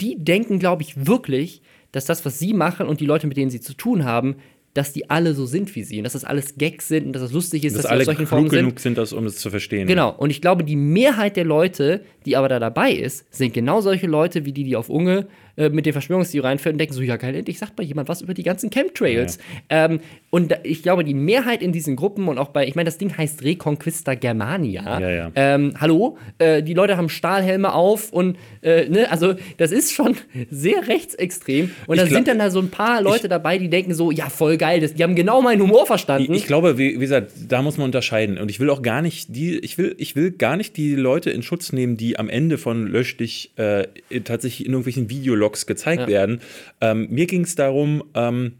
Die 0.00 0.16
denken, 0.22 0.58
glaube 0.58 0.82
ich, 0.82 1.06
wirklich, 1.06 1.62
dass 1.94 2.04
das, 2.06 2.24
was 2.24 2.38
sie 2.38 2.52
machen 2.54 2.86
und 2.88 3.00
die 3.00 3.06
Leute, 3.06 3.26
mit 3.28 3.36
denen 3.36 3.50
sie 3.50 3.60
zu 3.60 3.74
tun 3.74 4.04
haben, 4.04 4.36
dass 4.74 4.92
die 4.92 5.08
alle 5.08 5.34
so 5.34 5.46
sind 5.46 5.72
wie 5.76 5.84
sie 5.84 5.98
und 5.98 6.04
dass 6.04 6.14
das 6.14 6.24
alles 6.24 6.56
Gags 6.56 6.88
sind 6.88 7.06
und 7.06 7.12
dass 7.12 7.22
das 7.22 7.30
lustig 7.30 7.64
ist, 7.64 7.76
Dass 7.76 7.82
dass, 7.82 7.92
alle 7.92 8.04
solchen 8.04 8.18
klug 8.18 8.28
Formen 8.28 8.50
sind. 8.50 8.58
genug 8.58 8.80
sind, 8.80 8.98
das, 8.98 9.12
um 9.12 9.24
es 9.26 9.36
zu 9.36 9.48
verstehen. 9.48 9.86
Genau. 9.86 10.10
Und 10.10 10.30
ich 10.30 10.40
glaube, 10.40 10.64
die 10.64 10.74
Mehrheit 10.74 11.36
der 11.36 11.44
Leute, 11.44 12.00
die 12.26 12.36
aber 12.36 12.48
da 12.48 12.58
dabei 12.58 12.90
ist, 12.90 13.32
sind 13.32 13.54
genau 13.54 13.80
solche 13.80 14.08
Leute 14.08 14.44
wie 14.44 14.52
die, 14.52 14.64
die 14.64 14.74
auf 14.74 14.88
Unge 14.88 15.28
äh, 15.56 15.68
mit 15.68 15.86
den 15.86 15.92
Verschwörungstheorien 15.92 16.44
reinfällen 16.54 16.74
und 16.74 16.78
denken 16.78 16.94
so, 16.94 17.02
ja 17.02 17.16
geil, 17.16 17.34
endlich 17.34 17.58
sagt 17.58 17.78
mal 17.78 17.84
jemand 17.84 18.08
was 18.08 18.22
über 18.22 18.34
die 18.34 18.42
ganzen 18.42 18.70
Chemtrails. 18.70 19.38
Ähm, 19.68 20.00
und 20.30 20.50
da, 20.50 20.56
ich 20.64 20.82
glaube, 20.82 21.04
die 21.04 21.14
Mehrheit 21.14 21.62
in 21.62 21.72
diesen 21.72 21.96
Gruppen 21.96 22.28
und 22.28 22.38
auch 22.38 22.48
bei, 22.48 22.66
ich 22.66 22.74
meine, 22.74 22.86
das 22.86 22.98
Ding 22.98 23.16
heißt 23.16 23.44
Reconquista 23.44 24.14
Germania. 24.14 25.00
Ja, 25.00 25.10
ja. 25.10 25.32
Ähm, 25.34 25.74
hallo, 25.80 26.18
äh, 26.38 26.62
die 26.62 26.74
Leute 26.74 26.96
haben 26.96 27.08
Stahlhelme 27.08 27.72
auf 27.72 28.12
und, 28.12 28.36
äh, 28.62 28.88
ne, 28.88 29.10
also 29.10 29.34
das 29.58 29.70
ist 29.70 29.92
schon 29.92 30.16
sehr 30.50 30.88
rechtsextrem. 30.88 31.70
Und 31.86 31.96
Ich 31.96 32.02
da 32.02 32.08
sind 32.08 32.26
dann 32.26 32.38
da 32.38 32.50
so 32.50 32.58
ein 32.58 32.70
paar 32.70 33.00
Leute 33.00 33.28
dabei, 33.28 33.58
die 33.58 33.68
denken 33.68 33.94
so, 33.94 34.10
ja, 34.10 34.28
voll 34.28 34.56
geil, 34.56 34.80
das, 34.80 34.94
die 34.94 35.02
haben 35.04 35.14
genau 35.14 35.40
meinen 35.40 35.62
Humor 35.62 35.86
verstanden. 35.86 36.34
Ich 36.34 36.46
glaube, 36.46 36.78
wie, 36.78 36.94
wie 36.94 36.98
gesagt, 36.98 37.30
da 37.48 37.62
muss 37.62 37.78
man 37.78 37.86
unterscheiden. 37.86 38.38
Und 38.38 38.50
ich 38.50 38.58
will 38.58 38.70
auch 38.70 38.82
gar 38.82 39.02
nicht 39.02 39.34
die, 39.36 39.58
ich 39.58 39.78
will, 39.78 39.94
ich 39.98 40.16
will 40.16 40.32
gar 40.32 40.56
nicht 40.56 40.76
die 40.76 40.94
Leute 40.96 41.30
in 41.30 41.42
Schutz 41.42 41.72
nehmen, 41.72 41.96
die 41.96 42.18
am 42.18 42.28
Ende 42.28 42.58
von 42.58 42.86
Lösch 42.88 43.16
dich 43.16 43.52
äh, 43.56 43.86
tatsächlich 44.24 44.66
in 44.66 44.72
irgendwelchen 44.72 45.08
Videologs 45.10 45.43
gezeigt 45.52 46.02
Ja. 46.02 46.08
werden. 46.08 46.40
Ähm, 46.80 47.08
mir 47.10 47.26
ging 47.26 47.42
es 47.42 47.54
darum, 47.54 48.04
ähm, 48.14 48.54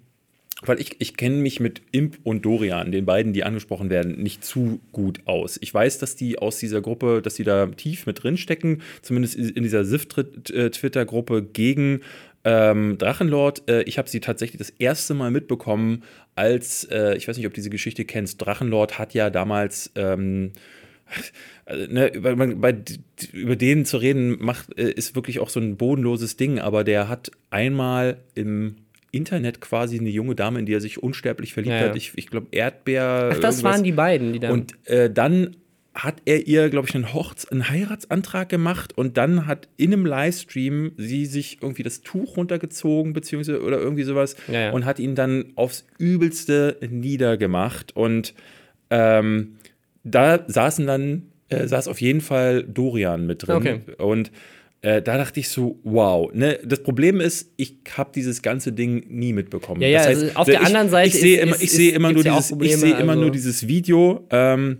weil 0.62 0.80
ich, 0.80 0.96
ich 1.00 1.16
kenne 1.16 1.36
mich 1.36 1.60
mit 1.60 1.82
Imp 1.92 2.18
und 2.22 2.44
Dorian, 2.44 2.90
den 2.92 3.04
beiden, 3.04 3.32
die 3.32 3.44
angesprochen 3.44 3.90
werden, 3.90 4.22
nicht 4.22 4.44
zu 4.44 4.80
gut 4.92 5.20
aus. 5.26 5.58
Ich 5.60 5.74
weiß, 5.74 5.98
dass 5.98 6.16
die 6.16 6.38
aus 6.38 6.58
dieser 6.58 6.80
Gruppe, 6.80 7.20
dass 7.22 7.34
die 7.34 7.44
da 7.44 7.66
tief 7.66 8.06
mit 8.06 8.22
drin 8.22 8.36
stecken, 8.36 8.80
zumindest 9.02 9.36
in 9.36 9.62
dieser 9.62 9.84
SIF-Twitter-Gruppe 9.84 11.42
gegen 11.42 12.00
ähm, 12.44 12.98
Drachenlord. 12.98 13.68
Äh, 13.68 13.82
ich 13.82 13.98
habe 13.98 14.08
sie 14.08 14.20
tatsächlich 14.20 14.58
das 14.58 14.70
erste 14.70 15.14
Mal 15.14 15.30
mitbekommen, 15.30 16.02
als, 16.34 16.84
äh, 16.84 17.16
ich 17.16 17.26
weiß 17.28 17.36
nicht, 17.36 17.46
ob 17.46 17.52
du 17.52 17.56
diese 17.56 17.70
Geschichte 17.70 18.04
kennst, 18.04 18.40
Drachenlord 18.44 18.98
hat 18.98 19.14
ja 19.14 19.30
damals. 19.30 19.90
Ähm, 19.96 20.52
also, 21.66 21.92
ne, 21.92 22.12
man, 22.36 22.60
bei, 22.60 22.76
über 23.32 23.56
den 23.56 23.84
zu 23.84 23.98
reden 23.98 24.36
macht, 24.40 24.78
äh, 24.78 24.90
ist 24.90 25.14
wirklich 25.14 25.40
auch 25.40 25.48
so 25.48 25.60
ein 25.60 25.76
bodenloses 25.76 26.36
Ding, 26.36 26.58
aber 26.58 26.84
der 26.84 27.08
hat 27.08 27.30
einmal 27.50 28.18
im 28.34 28.76
Internet 29.10 29.60
quasi 29.60 29.98
eine 29.98 30.10
junge 30.10 30.34
Dame, 30.34 30.58
in 30.58 30.66
die 30.66 30.74
er 30.74 30.80
sich 30.80 31.02
unsterblich 31.02 31.54
verliebt 31.54 31.74
Ja, 31.74 31.82
ja. 31.82 31.88
hat. 31.90 31.96
Ich, 31.96 32.12
ich 32.16 32.26
glaube, 32.26 32.48
Erdbeer. 32.50 33.30
Ach, 33.32 33.38
das 33.38 33.56
irgendwas. 33.56 33.62
waren 33.62 33.84
die 33.84 33.92
beiden, 33.92 34.32
die 34.32 34.40
dann. 34.40 34.50
Und 34.50 34.88
äh, 34.88 35.10
dann 35.10 35.56
hat 35.94 36.16
er 36.24 36.48
ihr, 36.48 36.70
glaube 36.70 36.88
ich, 36.88 36.94
einen, 36.94 37.14
Hochz 37.14 37.44
einen 37.44 37.68
Heiratsantrag 37.68 38.48
gemacht 38.48 38.98
und 38.98 39.16
dann 39.16 39.46
hat 39.46 39.68
in 39.76 39.92
einem 39.92 40.04
Livestream 40.04 40.92
sie 40.96 41.24
sich 41.24 41.58
irgendwie 41.62 41.84
das 41.84 42.00
Tuch 42.02 42.36
runtergezogen, 42.36 43.12
beziehungsweise 43.12 43.62
oder 43.62 43.78
irgendwie 43.78 44.02
sowas 44.02 44.34
ja. 44.48 44.72
und 44.72 44.84
hat 44.84 44.98
ihn 44.98 45.14
dann 45.14 45.52
aufs 45.54 45.86
Übelste 45.98 46.78
niedergemacht. 46.90 47.94
Und 47.94 48.34
ähm, 48.90 49.54
da 50.04 50.44
saßen 50.46 50.86
dann, 50.86 51.22
äh, 51.48 51.66
saß 51.66 51.88
auf 51.88 52.00
jeden 52.00 52.20
Fall 52.20 52.62
Dorian 52.62 53.26
mit 53.26 53.46
drin. 53.46 53.56
Okay. 53.56 53.80
Und 53.98 54.30
äh, 54.82 55.00
da 55.00 55.16
dachte 55.16 55.40
ich 55.40 55.48
so, 55.48 55.78
wow. 55.82 56.30
Ne? 56.32 56.58
Das 56.64 56.82
Problem 56.82 57.20
ist, 57.20 57.50
ich 57.56 57.76
habe 57.96 58.10
dieses 58.14 58.42
ganze 58.42 58.72
Ding 58.72 59.06
nie 59.08 59.32
mitbekommen. 59.32 59.80
Ja, 59.80 59.88
ja, 59.88 59.98
das 59.98 60.06
also 60.08 60.26
auf 60.34 60.46
der 60.46 60.60
ich, 60.60 60.66
anderen 60.66 60.90
Seite 60.90 61.08
ich 61.08 61.20
sehe 61.20 61.40
immer, 61.40 61.56
ich 61.58 61.72
sehe 61.72 61.92
immer 61.92 62.12
nur 62.12 62.22
dieses, 62.22 62.46
ich 62.46 62.50
Probleme, 62.50 62.76
sehe 62.76 62.96
immer 62.98 63.12
also- 63.12 63.22
nur 63.22 63.30
dieses 63.30 63.66
Video. 63.66 64.26
Ähm, 64.30 64.78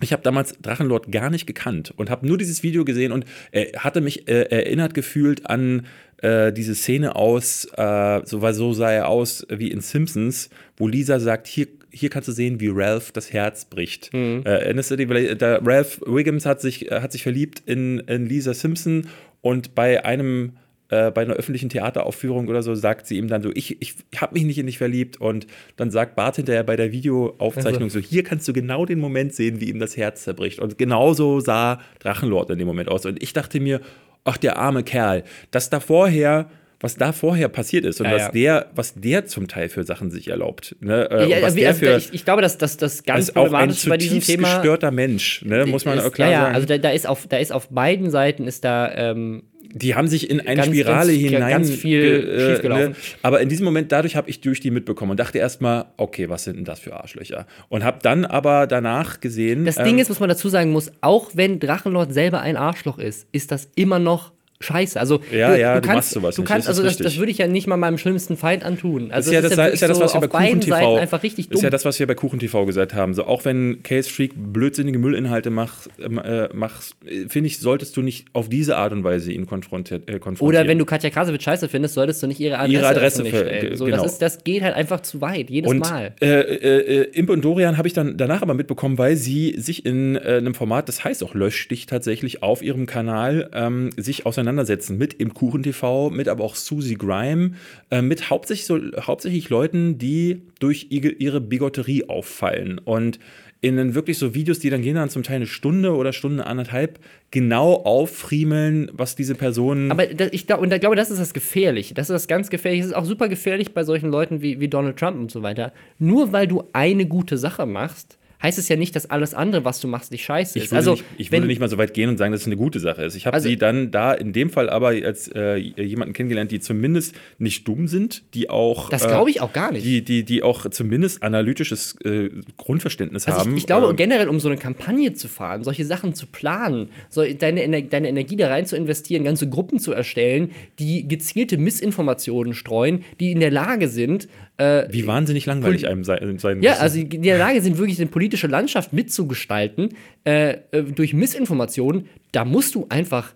ich 0.00 0.12
habe 0.12 0.22
damals 0.22 0.54
Drachenlord 0.60 1.10
gar 1.10 1.30
nicht 1.30 1.46
gekannt 1.46 1.94
und 1.96 2.10
habe 2.10 2.26
nur 2.26 2.36
dieses 2.36 2.62
Video 2.62 2.84
gesehen 2.84 3.12
und 3.12 3.24
äh, 3.52 3.72
hatte 3.78 4.00
mich 4.00 4.28
äh, 4.28 4.42
erinnert 4.50 4.92
gefühlt 4.92 5.48
an 5.48 5.86
äh, 6.18 6.52
diese 6.52 6.74
Szene 6.74 7.16
aus, 7.16 7.66
äh, 7.76 8.20
so, 8.24 8.42
weil 8.42 8.52
so 8.52 8.72
sah 8.72 8.90
er 8.90 9.08
aus 9.08 9.46
wie 9.48 9.70
in 9.70 9.80
Simpsons, 9.80 10.50
wo 10.76 10.88
Lisa 10.88 11.18
sagt, 11.20 11.46
hier, 11.46 11.68
hier 11.96 12.10
kannst 12.10 12.28
du 12.28 12.32
sehen, 12.32 12.60
wie 12.60 12.68
Ralph 12.68 13.12
das 13.12 13.32
Herz 13.32 13.64
bricht. 13.64 14.12
Mhm. 14.12 14.42
Äh, 14.44 14.50
erinnerst 14.50 14.90
du 14.90 14.96
dich, 14.96 15.08
weil, 15.08 15.34
da 15.36 15.58
Ralph 15.64 16.00
Wiggums 16.06 16.46
hat 16.46 16.60
sich, 16.60 16.90
äh, 16.90 17.00
hat 17.00 17.12
sich 17.12 17.22
verliebt 17.22 17.62
in, 17.66 18.00
in 18.00 18.26
Lisa 18.26 18.54
Simpson 18.54 19.08
und 19.40 19.74
bei 19.74 20.04
einem 20.04 20.52
äh, 20.88 21.10
bei 21.10 21.22
einer 21.22 21.34
öffentlichen 21.34 21.68
Theateraufführung 21.68 22.46
oder 22.46 22.62
so 22.62 22.76
sagt 22.76 23.08
sie 23.08 23.16
ihm 23.16 23.26
dann 23.26 23.42
so, 23.42 23.50
ich, 23.54 23.82
ich 23.82 23.94
habe 24.16 24.34
mich 24.34 24.44
nicht 24.44 24.58
in 24.58 24.66
dich 24.66 24.78
verliebt 24.78 25.20
und 25.20 25.48
dann 25.76 25.90
sagt 25.90 26.14
Bart 26.14 26.36
hinterher 26.36 26.62
bei 26.62 26.76
der 26.76 26.92
Videoaufzeichnung 26.92 27.90
so, 27.90 27.98
hier 27.98 28.22
kannst 28.22 28.46
du 28.46 28.52
genau 28.52 28.86
den 28.86 29.00
Moment 29.00 29.34
sehen, 29.34 29.60
wie 29.60 29.68
ihm 29.68 29.80
das 29.80 29.96
Herz 29.96 30.22
zerbricht. 30.22 30.60
Und 30.60 30.78
genauso 30.78 31.40
sah 31.40 31.80
Drachenlord 31.98 32.50
in 32.50 32.58
dem 32.58 32.68
Moment 32.68 32.88
aus. 32.88 33.04
Und 33.04 33.20
ich 33.20 33.32
dachte 33.32 33.58
mir, 33.58 33.80
ach, 34.22 34.36
der 34.36 34.58
arme 34.58 34.84
Kerl, 34.84 35.24
dass 35.50 35.70
da 35.70 35.80
vorher 35.80 36.48
was 36.86 36.94
da 36.94 37.12
vorher 37.12 37.48
passiert 37.48 37.84
ist 37.84 38.00
und 38.00 38.06
Ja, 38.06 38.14
was 38.14 38.22
ja. 38.22 38.30
der, 38.30 38.70
was 38.74 38.94
der 38.94 39.26
zum 39.26 39.48
Teil 39.48 39.68
für 39.68 39.82
Sachen 39.82 40.12
sich 40.12 40.28
erlaubt. 40.28 40.76
Ne? 40.80 41.10
Äh, 41.10 41.28
ja, 41.28 41.44
also, 41.44 41.58
für, 41.74 41.96
ich, 41.96 42.14
ich 42.14 42.24
glaube, 42.24 42.42
dass 42.42 42.58
das, 42.58 42.76
das 42.76 43.02
ganz 43.02 43.28
ist 43.30 43.36
auch 43.36 43.52
ein 43.52 43.74
bei 43.88 43.96
diesem 43.96 44.20
Thema 44.20 44.54
gestörter 44.54 44.92
Mensch, 44.92 45.44
ne? 45.44 45.66
muss 45.66 45.84
man 45.84 45.98
ist, 45.98 46.04
auch 46.04 46.12
klar 46.12 46.30
ja, 46.30 46.42
sagen. 46.42 46.54
also 46.54 46.66
da, 46.68 46.78
da 46.78 46.90
ist 46.90 47.08
auf 47.08 47.26
da 47.26 47.38
ist 47.38 47.52
auf 47.52 47.68
beiden 47.70 48.10
Seiten 48.10 48.46
ist 48.46 48.64
da 48.64 48.92
ähm, 48.94 49.42
die 49.72 49.94
haben 49.94 50.06
sich 50.06 50.30
in 50.30 50.40
eine 50.40 50.54
Ganz- 50.56 50.68
Spirale 50.68 51.12
ganz- 51.12 51.22
hinein. 51.22 51.50
ganz 51.50 51.70
viel 51.70 52.02
äh, 52.02 52.50
schiefgelaufen. 52.52 52.96
Aber 53.22 53.40
in 53.40 53.48
diesem 53.48 53.64
Moment, 53.64 53.92
dadurch 53.92 54.16
habe 54.16 54.30
ich 54.30 54.40
durch 54.40 54.60
die 54.60 54.70
mitbekommen 54.70 55.10
und 55.10 55.20
dachte 55.20 55.38
erstmal, 55.38 55.86
okay, 55.96 56.30
was 56.30 56.44
sind 56.44 56.56
denn 56.56 56.64
das 56.64 56.80
für 56.80 56.94
Arschlöcher? 56.94 57.46
Und 57.68 57.84
habe 57.84 57.98
dann 58.00 58.24
aber 58.24 58.66
danach 58.66 59.20
gesehen. 59.20 59.64
Das 59.66 59.76
ähm, 59.76 59.84
Ding 59.84 59.98
ist, 59.98 60.08
was 60.08 60.20
man 60.20 60.28
dazu 60.28 60.48
sagen 60.48 60.70
muss, 60.70 60.92
auch 61.02 61.30
wenn 61.34 61.58
Drachenlord 61.58 62.14
selber 62.14 62.40
ein 62.40 62.56
Arschloch 62.56 62.98
ist, 62.98 63.26
ist 63.32 63.50
das 63.50 63.68
immer 63.74 63.98
noch 63.98 64.32
scheiße. 64.60 64.98
Also 64.98 65.20
Ja, 65.32 65.54
ja, 65.56 65.74
du 65.74 65.80
kannst, 65.82 65.94
machst 65.96 66.10
sowas 66.12 66.34
du 66.36 66.42
nicht, 66.42 66.48
kannst, 66.48 66.68
also 66.68 66.82
das, 66.82 66.96
das 66.96 67.18
würde 67.18 67.30
ich 67.30 67.38
ja 67.38 67.46
nicht 67.46 67.66
mal 67.66 67.76
meinem 67.76 67.98
schlimmsten 67.98 68.36
Feind 68.36 68.64
antun. 68.64 69.10
Also 69.10 69.30
ist 69.30 69.34
ja, 69.34 69.40
das, 69.42 69.52
ist 69.52 69.80
ja 69.80 69.88
das, 69.88 70.00
was 70.00 70.12
so 70.12 70.20
wir 70.22 70.28
bei 70.28 70.46
Kuchen 70.46 70.60
TV 70.60 70.96
einfach 70.96 71.22
richtig 71.22 71.48
dumm. 71.48 71.56
ist 71.58 71.62
ja 71.62 71.70
das, 71.70 71.84
was 71.84 71.98
wir 71.98 72.06
bei 72.06 72.14
Kuchen 72.14 72.38
TV 72.38 72.64
gesagt 72.66 72.94
haben. 72.94 73.14
So 73.14 73.24
auch 73.24 73.44
wenn 73.44 73.82
Case 73.82 74.08
Freak 74.10 74.32
blödsinnige 74.36 74.98
Müllinhalte 74.98 75.50
macht, 75.50 75.90
äh, 75.98 76.48
machst, 76.54 76.96
äh, 77.06 77.28
finde 77.28 77.48
ich, 77.48 77.58
solltest 77.58 77.96
du 77.96 78.02
nicht 78.02 78.26
auf 78.32 78.48
diese 78.48 78.76
Art 78.76 78.92
und 78.92 79.04
Weise 79.04 79.32
ihn 79.32 79.46
konfrontier 79.46 79.96
äh, 80.06 80.18
konfrontieren. 80.18 80.62
Oder 80.62 80.68
wenn 80.68 80.78
du 80.78 80.84
Katja 80.84 81.10
Krasowitsch 81.10 81.42
scheiße 81.44 81.68
findest, 81.68 81.94
solltest 81.94 82.22
du 82.22 82.26
nicht 82.26 82.40
ihre 82.40 82.58
Adresse, 82.58 82.72
Ihre 82.76 82.86
Adresse 82.88 83.22
ge- 83.22 83.74
So, 83.76 83.84
genau. 83.84 84.02
das, 84.02 84.12
ist, 84.12 84.22
das 84.22 84.44
geht 84.44 84.62
halt 84.62 84.74
einfach 84.74 85.00
zu 85.00 85.20
weit, 85.20 85.50
jedes 85.50 85.70
Und 85.70 85.78
Mal. 85.80 86.14
äh, 86.20 86.26
äh, 86.40 87.00
äh, 87.02 87.02
Imp 87.12 87.30
und 87.30 87.44
Dorian 87.44 87.76
habe 87.76 87.88
ich 87.88 87.94
dann 87.94 88.16
danach 88.16 88.42
aber 88.42 88.54
mitbekommen, 88.54 88.98
weil 88.98 89.16
sie 89.16 89.54
sich 89.58 89.84
in 89.84 90.16
einem 90.16 90.54
Format, 90.54 90.88
das 90.88 91.04
heißt 91.04 91.22
auch 91.24 91.34
Löschstich 91.34 91.86
tatsächlich, 91.86 92.42
auf 92.42 92.62
ihrem 92.62 92.86
Kanal 92.86 93.50
ähm, 93.52 93.90
sich 93.96 94.24
auseinandersetzen 94.46 94.96
mit 94.96 95.14
im 95.14 95.34
Kuchen 95.34 95.62
TV, 95.62 96.10
mit 96.10 96.28
aber 96.28 96.44
auch 96.44 96.54
Susie 96.54 96.94
Grime, 96.94 97.52
äh, 97.90 98.00
mit 98.00 98.30
hauptsächlich, 98.30 98.66
so, 98.66 98.78
hauptsächlich 99.00 99.50
Leuten, 99.50 99.98
die 99.98 100.42
durch 100.60 100.86
ihre, 100.90 101.40
Bigotterie 101.40 102.08
auffallen. 102.08 102.78
Und 102.78 103.18
in 103.60 103.76
den 103.76 103.94
wirklich 103.94 104.18
so 104.18 104.34
Videos, 104.34 104.60
die 104.60 104.70
dann 104.70 104.82
gehen 104.82 104.94
dann 104.94 105.10
zum 105.10 105.22
Teil 105.22 105.36
eine 105.36 105.46
Stunde 105.46 105.94
oder 105.96 106.12
Stunde 106.12 106.46
anderthalb, 106.46 107.00
genau 107.30 107.82
auffriemeln, 107.84 108.90
was 108.92 109.16
diese 109.16 109.34
Personen. 109.34 109.90
Aber 109.90 110.06
das, 110.06 110.28
ich, 110.32 110.46
glaub, 110.46 110.60
und 110.60 110.72
ich 110.72 110.80
glaube, 110.80 110.94
das 110.94 111.10
ist 111.10 111.20
das 111.20 111.34
Gefährliche. 111.34 111.94
Das 111.94 112.08
ist 112.08 112.14
das 112.14 112.28
ganz 112.28 112.50
Gefährliche. 112.50 112.84
Es 112.84 112.90
ist 112.90 112.96
auch 112.96 113.04
super 113.04 113.28
gefährlich 113.28 113.74
bei 113.74 113.82
solchen 113.82 114.10
Leuten 114.10 114.42
wie, 114.42 114.60
wie 114.60 114.68
Donald 114.68 114.96
Trump 114.96 115.18
und 115.18 115.30
so 115.30 115.42
weiter. 115.42 115.72
Nur 115.98 116.32
weil 116.32 116.46
du 116.46 116.64
eine 116.72 117.06
gute 117.06 117.38
Sache 117.38 117.66
machst, 117.66 118.18
heißt 118.46 118.58
es 118.58 118.68
ja 118.68 118.76
nicht, 118.76 118.94
dass 118.94 119.10
alles 119.10 119.34
andere, 119.34 119.64
was 119.64 119.80
du 119.80 119.88
machst, 119.88 120.12
nicht 120.12 120.24
scheiße 120.24 120.58
Ich 120.58 120.64
ist. 120.66 120.70
würde, 120.70 120.76
Also, 120.78 120.90
nicht, 120.92 121.04
ich 121.18 121.32
wenn- 121.32 121.38
würde 121.40 121.48
nicht 121.48 121.58
mal 121.60 121.68
so 121.68 121.78
weit 121.78 121.92
gehen 121.94 122.08
und 122.08 122.16
sagen, 122.16 122.32
dass 122.32 122.42
es 122.42 122.46
eine 122.46 122.56
gute 122.56 122.78
Sache 122.80 123.02
ist. 123.04 123.14
Ich 123.16 123.26
habe 123.26 123.34
Also- 123.34 123.48
sie 123.48 123.56
dann 123.56 123.90
da 123.90 124.12
in 124.12 124.32
dem 124.32 124.50
Fall 124.50 124.70
aber 124.70 124.88
als 124.88 125.28
äh, 125.34 125.56
jemanden 125.56 126.14
kennengelernt, 126.14 126.50
die 126.52 126.60
zumindest 126.60 127.14
nicht 127.38 127.66
dumm 127.66 127.88
sind, 127.88 128.22
die 128.34 128.48
auch. 128.48 128.88
Das 128.88 129.04
äh, 129.04 129.08
glaube 129.08 129.30
ich 129.30 129.40
auch 129.40 129.52
gar 129.52 129.72
nicht. 129.72 129.84
Die, 129.84 130.02
die, 130.04 130.24
die 130.24 130.42
auch 130.42 130.68
zumindest 130.70 131.22
analytisches 131.22 131.96
äh, 132.04 132.30
Grundverständnis 132.56 133.26
Also 133.26 133.40
haben. 133.40 133.52
ich, 133.52 133.58
ich 133.62 133.66
glaube, 133.66 133.90
äh, 133.92 133.94
generell, 133.94 134.28
um 134.28 134.40
so 134.40 134.48
eine 134.48 134.56
Kampagne 134.58 135.12
zu 135.14 135.28
fahren, 135.28 135.64
solche 135.64 135.84
Sachen 135.84 136.14
zu 136.14 136.26
planen, 136.26 136.88
so 137.08 137.24
deine, 137.24 137.82
deine 137.84 138.08
Energie 138.08 138.36
da 138.36 138.48
rein 138.48 138.66
zu 138.66 138.76
investieren, 138.76 139.24
ganze 139.24 139.48
Gruppen 139.48 139.78
zu 139.78 139.92
erstellen, 139.92 140.50
die 140.78 141.06
gezielte 141.08 141.58
Missinformationen 141.58 142.54
streuen, 142.54 143.04
die 143.20 143.32
in 143.32 143.40
der 143.40 143.50
Lage 143.50 143.88
sind, 143.88 144.28
äh, 144.58 144.86
wie 144.90 145.06
wahnsinnig 145.06 145.46
langweilig 145.46 145.86
einem 145.86 146.04
sein, 146.04 146.38
sein 146.38 146.62
ja, 146.62 146.74
also 146.74 147.02
die 147.02 147.16
in 147.16 147.22
der 147.22 147.38
Lage 147.38 147.60
sind, 147.60 147.78
wirklich 147.78 147.96
die 147.98 148.06
politische 148.06 148.46
Landschaft 148.46 148.92
mitzugestalten 148.92 149.90
äh, 150.24 150.56
äh, 150.70 150.82
durch 150.82 151.12
Missinformationen, 151.12 152.08
da 152.32 152.44
musst 152.44 152.74
du 152.74 152.86
einfach 152.88 153.34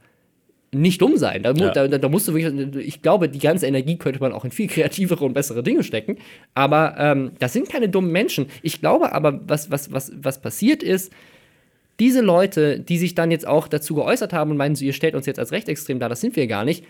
nicht 0.73 1.03
dumm 1.03 1.17
sein. 1.17 1.43
Da, 1.43 1.53
Ja. 1.53 1.71
da, 1.73 1.89
da 1.89 2.09
musst 2.09 2.29
du 2.29 2.35
wirklich, 2.35 2.87
ich 2.87 3.03
glaube, 3.03 3.29
die 3.29 3.41
ganze 3.41 3.67
Energie 3.67 3.97
könnte 3.97 4.21
man 4.21 4.33
auch 4.33 4.45
in 4.45 4.51
viel 4.51 4.69
kreativere 4.69 5.25
und 5.25 5.35
bessere 5.35 5.63
Dinge 5.63 5.83
stecken. 5.83 6.17
Aber 6.55 6.95
ähm, 6.99 7.33
das 7.39 7.53
sind 7.53 7.69
keine 7.69 7.89
dummen 7.89 8.13
Menschen. 8.13 8.47
Ich 8.63 8.81
glaube 8.81 9.13
aber, 9.13 9.41
was, 9.47 9.71
was, 9.71 9.93
was, 9.93 10.13
was 10.15 10.41
passiert 10.41 10.83
ist, 10.83 11.13
diese 11.99 12.23
Leute, 12.23 12.81
die 12.81 12.97
sich 12.97 13.15
dann 13.15 13.31
jetzt 13.31 13.47
auch 13.47 13.69
dazu 13.69 13.95
geäußert 13.95 14.33
haben 14.33 14.53
und 14.53 14.57
meinen, 14.57 14.75
ihr 14.77 14.95
stellt 14.95 15.15
uns 15.15 15.27
jetzt 15.27 15.39
als 15.39 15.53
rechtsextrem 15.53 15.99
dar, 15.99 16.09
das 16.09 16.23
sind 16.23 16.35
wir 16.35 16.47
gar 16.47 16.65
nicht, 16.65 16.85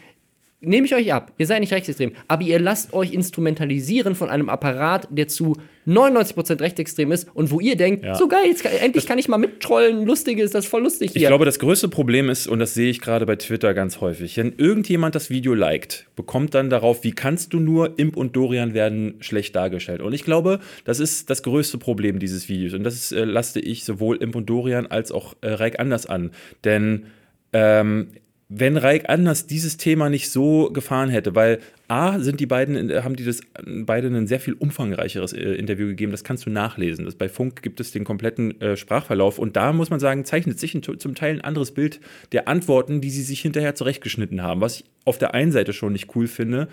nehme 0.62 0.86
ich 0.86 0.94
euch 0.94 1.12
ab. 1.12 1.32
Ihr 1.38 1.46
seid 1.46 1.60
nicht 1.60 1.72
rechtsextrem. 1.72 2.12
Aber 2.28 2.42
ihr 2.42 2.58
lasst 2.58 2.92
euch 2.92 3.12
instrumentalisieren 3.12 4.14
von 4.14 4.28
einem 4.28 4.48
Apparat, 4.48 5.08
der 5.10 5.26
zu 5.28 5.56
99% 5.86 6.60
rechtsextrem 6.60 7.10
ist 7.12 7.28
und 7.34 7.50
wo 7.50 7.58
ihr 7.60 7.76
denkt, 7.76 8.04
Ja. 8.04 8.14
so 8.14 8.28
geil, 8.28 8.44
jetzt 8.46 8.64
endlich 8.64 9.06
kann 9.06 9.18
ich 9.18 9.28
mal 9.28 9.38
mittrollen, 9.38 10.04
lustig 10.04 10.38
ist, 10.38 10.54
das 10.54 10.66
voll 10.66 10.82
lustig 10.82 11.12
Ich 11.14 11.20
hier. 11.20 11.28
glaube, 11.28 11.44
das 11.46 11.58
größte 11.58 11.88
Problem 11.88 12.28
ist, 12.28 12.46
und 12.46 12.58
das 12.58 12.74
sehe 12.74 12.90
ich 12.90 13.00
gerade 13.00 13.24
bei 13.26 13.36
Twitter 13.36 13.72
ganz 13.74 14.00
häufig, 14.00 14.36
wenn 14.36 14.52
irgendjemand 14.58 15.14
das 15.14 15.30
Video 15.30 15.54
liked, 15.54 16.06
bekommt 16.16 16.54
dann 16.54 16.68
darauf, 16.70 17.02
wie 17.02 17.12
kannst 17.12 17.54
du 17.54 17.60
nur, 17.60 17.98
Imp 17.98 18.16
und 18.16 18.36
Dorian 18.36 18.74
werden 18.74 19.14
schlecht 19.20 19.56
dargestellt. 19.56 20.02
Und 20.02 20.12
ich 20.12 20.24
glaube, 20.24 20.60
das 20.84 21.00
ist 21.00 21.30
das 21.30 21.42
größte 21.42 21.78
Problem 21.78 22.18
dieses 22.18 22.48
Videos. 22.48 22.74
Und 22.74 22.84
das 22.84 22.94
ist, 22.94 23.12
äh, 23.12 23.24
laste 23.24 23.60
ich 23.60 23.84
sowohl 23.84 24.16
Imp 24.18 24.36
und 24.36 24.48
Dorian 24.50 24.86
als 24.86 25.10
auch 25.10 25.34
äh, 25.40 25.48
Reik 25.52 25.80
Anders 25.80 26.04
an. 26.06 26.30
Denn 26.64 27.06
ähm, 27.54 28.08
wenn 28.52 28.76
Reik 28.76 29.08
Anders 29.08 29.46
dieses 29.46 29.76
Thema 29.76 30.10
nicht 30.10 30.28
so 30.28 30.70
gefahren 30.72 31.08
hätte, 31.08 31.36
weil 31.36 31.60
A, 31.86 32.18
sind 32.18 32.40
die 32.40 32.46
beiden, 32.46 32.92
haben 33.04 33.14
die 33.14 33.24
das 33.24 33.40
beide 33.64 34.08
ein 34.08 34.26
sehr 34.26 34.40
viel 34.40 34.54
umfangreicheres 34.54 35.32
äh, 35.32 35.54
Interview 35.54 35.86
gegeben, 35.86 36.10
das 36.10 36.24
kannst 36.24 36.46
du 36.46 36.50
nachlesen. 36.50 37.04
Das, 37.04 37.14
bei 37.14 37.28
Funk 37.28 37.62
gibt 37.62 37.78
es 37.78 37.92
den 37.92 38.02
kompletten 38.02 38.60
äh, 38.60 38.76
Sprachverlauf 38.76 39.38
und 39.38 39.56
da 39.56 39.72
muss 39.72 39.90
man 39.90 40.00
sagen, 40.00 40.24
zeichnet 40.24 40.58
sich 40.58 40.74
ein, 40.74 40.82
zum 40.82 41.14
Teil 41.14 41.36
ein 41.36 41.40
anderes 41.42 41.70
Bild 41.70 42.00
der 42.32 42.48
Antworten, 42.48 43.00
die 43.00 43.10
sie 43.10 43.22
sich 43.22 43.40
hinterher 43.40 43.76
zurechtgeschnitten 43.76 44.42
haben, 44.42 44.60
was 44.60 44.80
ich 44.80 44.84
auf 45.04 45.18
der 45.18 45.32
einen 45.32 45.52
Seite 45.52 45.72
schon 45.72 45.92
nicht 45.92 46.14
cool 46.16 46.26
finde 46.26 46.66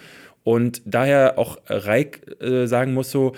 und 0.44 0.82
daher 0.86 1.38
auch 1.38 1.60
Reik 1.68 2.42
äh, 2.42 2.66
sagen 2.68 2.94
muss 2.94 3.12
so, 3.12 3.36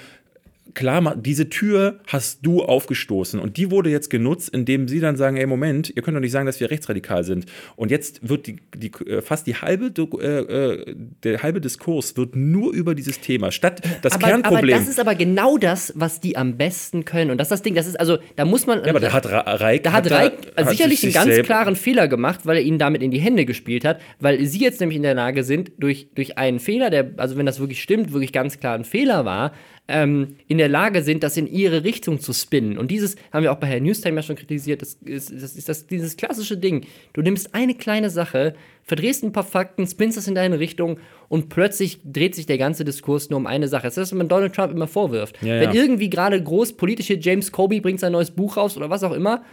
klar, 0.74 1.16
diese 1.16 1.50
Tür 1.50 2.00
hast 2.08 2.46
du 2.46 2.64
aufgestoßen 2.64 3.40
und 3.40 3.58
die 3.58 3.72
wurde 3.72 3.90
jetzt 3.90 4.10
genutzt, 4.10 4.50
indem 4.50 4.88
sie 4.88 5.00
dann 5.00 5.16
sagen, 5.16 5.38
ey, 5.38 5.46
Moment, 5.46 5.92
ihr 5.96 6.02
könnt 6.02 6.16
doch 6.16 6.22
nicht 6.22 6.32
sagen, 6.32 6.46
dass 6.46 6.60
wir 6.60 6.70
rechtsradikal 6.70 7.24
sind. 7.24 7.46
Und 7.76 7.92
jetzt 7.92 8.28
wird 8.28 8.48
die, 8.48 8.58
die 8.76 8.92
äh, 9.06 9.22
fast 9.22 9.48
die 9.48 9.56
halbe, 9.56 9.92
äh, 10.22 10.26
äh, 10.26 10.96
der 11.24 11.44
halbe 11.44 11.62
Diskurs 11.62 12.18
wird 12.18 12.36
nur 12.36 12.74
über 12.74 12.96
dieses 12.96 13.20
Thema, 13.20 13.52
statt 13.52 13.82
das 14.02 14.14
aber, 14.14 14.28
Kernproblem. 14.28 14.76
aber 14.76 14.80
das 14.80 14.90
ist 14.90 15.00
aber 15.00 15.16
genau 15.16 15.58
das, 15.58 15.94
was 15.96 16.20
die 16.20 16.38
am 16.38 16.58
besten 16.58 17.06
können. 17.06 17.32
Und 17.32 17.38
das 17.38 17.48
ist 17.48 17.52
das 17.52 17.62
Ding, 17.62 17.76
das 17.76 17.88
ist 17.88 18.00
also, 18.00 18.18
da 18.36 18.46
muss 18.46 18.68
man. 18.68 18.84
ja, 18.84 18.90
aber 18.90 19.00
da 19.00 19.14
hat 19.14 19.26
Reik, 19.26 19.84
Da 19.84 19.92
hat 19.92 20.10
Reik 20.12 20.54
hat 20.56 20.70
sicherlich 20.70 21.02
sich 21.02 21.18
einen 21.18 21.30
ganz 21.30 21.46
klaren 21.46 21.76
Fehler 21.76 22.08
gemacht, 22.08 22.42
weil 22.46 22.58
er 22.58 22.64
ihnen 22.64 22.80
damit 22.80 23.02
in 23.02 23.12
die 23.12 23.20
Hände 23.20 23.46
gespielt 23.46 23.86
hat, 23.86 24.00
weil 24.20 24.46
sie 24.46 24.60
jetzt 24.60 24.80
nämlich 24.80 24.98
in 24.98 25.04
der 25.04 25.16
Lage 25.16 25.44
sind, 25.44 25.72
durch, 25.78 26.10
durch 26.16 26.38
einen 26.38 26.60
Fehler, 26.60 26.90
der, 26.90 27.12
also 27.18 27.38
wenn 27.38 27.46
das 27.46 27.60
wirklich 27.60 27.82
stimmt, 27.82 28.14
wirklich 28.14 28.34
ganz 28.34 28.60
klar 28.60 28.76
ein 28.76 28.86
Fehler 28.86 29.26
war, 29.26 29.54
ähm, 29.90 30.36
in 30.48 30.60
der 30.60 30.70
Lage 30.70 31.02
sind, 31.02 31.24
das 31.24 31.36
in 31.36 31.48
ihre 31.48 31.84
Richtung 31.84 32.20
zu 32.20 32.32
spinnen. 32.32 32.78
Und 32.78 32.92
dieses 32.92 33.16
haben 33.34 33.44
wir 33.44 33.52
auch 33.52 33.58
bei 33.58 33.68
Herrn 33.68 33.84
Newstime 33.84 34.16
ja 34.16 34.22
schon 34.22 34.36
kritisiert, 34.36 34.84
das 34.84 34.94
ist, 35.04 35.32
das 35.32 35.56
ist 35.56 35.68
das, 35.68 35.88
dieses 35.88 36.16
klassische 36.16 36.58
Ding. 36.58 36.86
Du 37.14 37.22
nimmst 37.22 37.56
eine 37.56 37.74
kleine 37.74 38.12
Sache, 38.12 38.54
verdrehst 38.84 39.24
ein 39.24 39.32
paar 39.32 39.44
Fakten, 39.44 39.88
spinnst 39.88 40.18
das 40.18 40.28
in 40.28 40.36
deine 40.36 40.60
Richtung 40.60 41.00
und 41.28 41.50
plötzlich 41.50 42.00
dreht 42.04 42.36
sich 42.36 42.46
der 42.46 42.60
ganze 42.60 42.86
Diskurs 42.86 43.32
nur 43.32 43.38
um 43.38 43.48
eine 43.48 43.68
Sache. 43.68 43.84
Das 43.84 43.94
ist 43.94 43.98
das, 43.98 44.12
was 44.12 44.18
man 44.18 44.30
Donald 44.30 44.54
Trump 44.54 44.72
immer 44.72 44.88
vorwirft. 44.88 45.42
Ja, 45.42 45.60
Wenn 45.60 45.74
ja. 45.74 45.82
irgendwie 45.82 46.10
gerade 46.10 46.42
groß 46.42 46.74
politische 46.74 47.16
James 47.16 47.52
Kobe 47.52 47.82
bringt 47.82 48.00
sein 48.00 48.12
neues 48.12 48.30
Buch 48.32 48.58
raus 48.58 48.78
oder 48.78 48.92
was 48.92 49.04
auch 49.04 49.14
immer, 49.14 49.44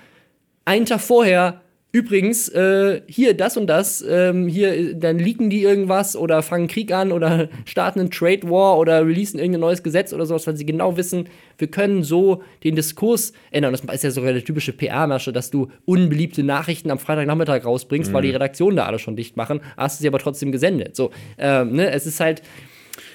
einen 0.66 0.84
Tag 0.84 1.00
vorher, 1.00 1.62
übrigens, 1.96 2.50
äh, 2.50 3.00
hier 3.06 3.34
das 3.34 3.56
und 3.56 3.68
das, 3.68 4.04
ähm, 4.06 4.48
hier, 4.48 4.74
äh, 4.74 4.94
dann 4.94 5.18
leaken 5.18 5.48
die 5.48 5.62
irgendwas 5.62 6.14
oder 6.14 6.42
fangen 6.42 6.68
Krieg 6.68 6.92
an 6.92 7.10
oder 7.10 7.48
starten 7.64 8.00
einen 8.00 8.10
Trade 8.10 8.42
War 8.50 8.76
oder 8.78 9.06
releasen 9.06 9.38
irgendein 9.40 9.62
neues 9.62 9.82
Gesetz 9.82 10.12
oder 10.12 10.26
sowas, 10.26 10.46
weil 10.46 10.56
sie 10.56 10.66
genau 10.66 10.98
wissen, 10.98 11.26
wir 11.56 11.68
können 11.68 12.02
so 12.02 12.42
den 12.64 12.76
Diskurs 12.76 13.32
ändern. 13.50 13.72
Das 13.72 13.80
ist 13.80 14.04
ja 14.04 14.10
sogar 14.10 14.30
eine 14.30 14.44
typische 14.44 14.74
PR-Masche, 14.74 15.32
dass 15.32 15.50
du 15.50 15.68
unbeliebte 15.86 16.42
Nachrichten 16.42 16.90
am 16.90 16.98
Freitagnachmittag 16.98 17.64
rausbringst, 17.64 18.12
weil 18.12 18.22
die 18.22 18.30
Redaktionen 18.30 18.76
da 18.76 18.84
alle 18.84 18.98
schon 18.98 19.16
dicht 19.16 19.38
machen, 19.38 19.60
hast 19.78 19.98
du 19.98 20.02
sie 20.02 20.08
aber 20.08 20.18
trotzdem 20.18 20.52
gesendet. 20.52 20.96
So, 20.96 21.12
ähm, 21.38 21.72
ne, 21.72 21.90
es 21.92 22.04
ist 22.04 22.20
halt, 22.20 22.42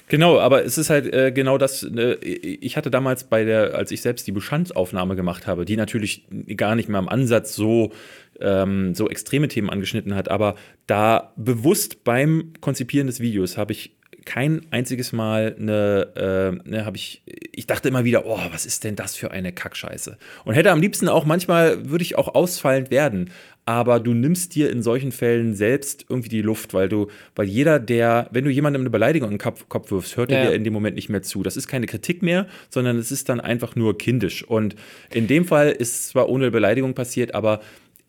Genau, 0.08 0.38
aber 0.38 0.64
es 0.64 0.78
ist 0.78 0.90
halt 0.90 1.12
äh, 1.12 1.32
genau 1.32 1.58
das. 1.58 1.82
Äh, 1.82 2.14
ich 2.24 2.76
hatte 2.76 2.90
damals 2.90 3.24
bei 3.24 3.44
der, 3.44 3.74
als 3.74 3.90
ich 3.90 4.02
selbst 4.02 4.26
die 4.26 4.32
Bestandsaufnahme 4.32 5.16
gemacht 5.16 5.46
habe, 5.46 5.64
die 5.64 5.76
natürlich 5.76 6.26
gar 6.56 6.74
nicht 6.74 6.88
mehr 6.88 7.00
im 7.00 7.08
Ansatz 7.08 7.54
so, 7.54 7.92
ähm, 8.40 8.94
so 8.94 9.08
extreme 9.08 9.48
Themen 9.48 9.70
angeschnitten 9.70 10.14
hat, 10.14 10.28
aber 10.28 10.56
da 10.86 11.32
bewusst 11.36 12.04
beim 12.04 12.52
Konzipieren 12.60 13.06
des 13.06 13.20
Videos 13.20 13.56
habe 13.56 13.72
ich 13.72 13.96
kein 14.24 14.62
einziges 14.70 15.12
Mal 15.12 15.56
eine, 15.58 16.60
äh, 16.64 16.68
ne, 16.68 16.84
habe 16.84 16.96
ich, 16.96 17.22
ich 17.52 17.66
dachte 17.66 17.88
immer 17.88 18.04
wieder, 18.04 18.26
oh, 18.26 18.38
was 18.50 18.66
ist 18.66 18.84
denn 18.84 18.96
das 18.96 19.16
für 19.16 19.30
eine 19.30 19.52
Kackscheiße? 19.52 20.16
Und 20.44 20.54
hätte 20.54 20.70
am 20.70 20.80
liebsten 20.80 21.08
auch 21.08 21.24
manchmal, 21.24 21.88
würde 21.90 22.02
ich 22.02 22.16
auch 22.16 22.34
ausfallend 22.34 22.90
werden. 22.90 23.30
Aber 23.64 24.00
du 24.00 24.12
nimmst 24.12 24.56
dir 24.56 24.70
in 24.70 24.82
solchen 24.82 25.12
Fällen 25.12 25.54
selbst 25.54 26.06
irgendwie 26.08 26.28
die 26.28 26.42
Luft, 26.42 26.74
weil 26.74 26.88
du, 26.88 27.06
weil 27.36 27.46
jeder, 27.46 27.78
der, 27.78 28.28
wenn 28.32 28.44
du 28.44 28.50
jemandem 28.50 28.82
eine 28.82 28.90
Beleidigung 28.90 29.28
in 29.30 29.34
den 29.36 29.40
Kopf, 29.40 29.68
Kopf 29.68 29.90
wirfst, 29.92 30.16
hört 30.16 30.32
er 30.32 30.42
Ja. 30.42 30.50
dir 30.50 30.56
in 30.56 30.64
dem 30.64 30.72
Moment 30.72 30.96
nicht 30.96 31.08
mehr 31.08 31.22
zu. 31.22 31.44
Das 31.44 31.56
ist 31.56 31.68
keine 31.68 31.86
Kritik 31.86 32.22
mehr, 32.22 32.48
sondern 32.70 32.98
es 32.98 33.12
ist 33.12 33.28
dann 33.28 33.38
einfach 33.40 33.76
nur 33.76 33.96
kindisch. 33.96 34.42
Und 34.42 34.74
in 35.14 35.28
dem 35.28 35.44
Fall 35.44 35.70
ist 35.70 36.08
zwar 36.08 36.28
ohne 36.28 36.50
Beleidigung 36.50 36.94
passiert, 36.94 37.34
aber 37.34 37.60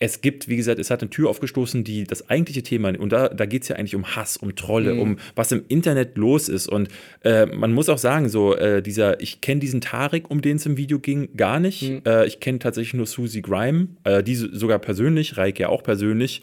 es 0.06 0.20
gibt, 0.20 0.50
wie 0.50 0.58
gesagt, 0.58 0.80
es 0.80 0.90
hat 0.90 1.02
eine 1.02 1.10
Tür 1.10 1.30
aufgestoßen, 1.30 1.86
die 1.86 2.04
das 2.04 2.30
eigentliche 2.30 2.62
Thema, 2.62 3.00
und 3.00 3.14
da, 3.14 3.30
da 3.30 3.46
geht 3.46 3.62
es 3.62 3.70
ja 3.70 3.78
eigentlich 3.78 3.96
um 3.96 4.18
Hass, 4.18 4.36
um 4.36 4.54
Trolle, 4.54 4.96
um 5.00 5.18
was 5.34 5.54
im 5.54 5.64
Internet 5.70 6.18
los 6.18 6.50
ist. 6.50 6.68
Und 6.68 6.90
äh, 7.24 7.46
man 7.46 7.72
muss 7.72 7.88
auch 7.88 7.98
sagen, 7.98 8.28
so, 8.28 8.54
äh, 8.54 8.82
dieser, 8.82 9.22
ich 9.22 9.40
kenne 9.40 9.62
diesen 9.62 9.80
Tarek, 9.80 10.30
um 10.30 10.42
den 10.42 10.58
es 10.58 10.66
im 10.66 10.76
Video 10.76 11.00
ging, 11.00 11.30
gar 11.38 11.62
nicht. 11.62 11.84
Äh, 12.06 12.28
ich 12.28 12.42
kenne 12.42 12.60
tatsächlich 12.60 12.96
nur 12.96 13.06
Susie 13.06 13.42
Grime, 13.42 13.88
äh, 14.04 14.22
die 14.24 14.36
so- 14.36 14.54
sogar 14.54 14.80
persönlich, 14.80 15.38
Reik 15.38 15.58
ja 15.60 15.70
auch 15.70 15.84
persönlich. 15.84 16.42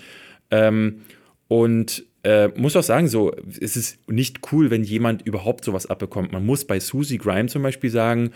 Ähm, 0.51 1.03
und 1.49 2.05
äh, 2.23 2.49
muss 2.57 2.77
auch 2.77 2.83
sagen, 2.83 3.09
so, 3.09 3.35
es 3.61 3.77
ist 3.77 3.99
nicht 4.09 4.41
cool, 4.53 4.71
wenn 4.71 4.85
jemand 4.85 5.27
überhaupt 5.27 5.67
sowas 5.67 5.85
abbekommt. 5.85 6.33
Man 6.33 6.47
muss 6.47 6.65
bei 6.65 6.81
Susie 6.81 7.19
Grime 7.19 7.49
zum 7.49 7.63
Beispiel 7.63 7.91
sagen, 7.91 8.31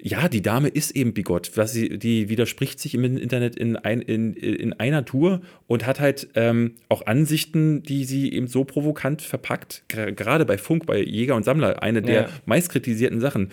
ja, 0.00 0.28
die 0.28 0.42
Dame 0.42 0.68
ist 0.68 0.92
eben 0.92 1.12
bigott. 1.12 1.52
Was 1.56 1.72
sie, 1.72 1.98
die 1.98 2.28
widerspricht 2.28 2.78
sich 2.78 2.94
im 2.94 3.02
Internet 3.04 3.56
in, 3.56 3.76
ein, 3.76 4.00
in, 4.00 4.34
in 4.34 4.72
einer 4.74 5.04
Tour 5.04 5.40
und 5.66 5.86
hat 5.86 5.98
halt 5.98 6.28
ähm, 6.36 6.74
auch 6.88 7.06
Ansichten, 7.06 7.82
die 7.82 8.04
sie 8.04 8.32
eben 8.32 8.46
so 8.46 8.62
provokant 8.64 9.22
verpackt. 9.22 9.82
Ger- 9.90 10.12
Gerade 10.12 10.44
bei 10.44 10.56
Funk, 10.56 10.86
bei 10.86 11.02
Jäger 11.02 11.34
und 11.34 11.44
Sammler, 11.44 11.82
eine 11.82 12.00
der 12.02 12.22
Ja. 12.22 12.28
meistkritisierten 12.46 13.20
Sachen. 13.20 13.50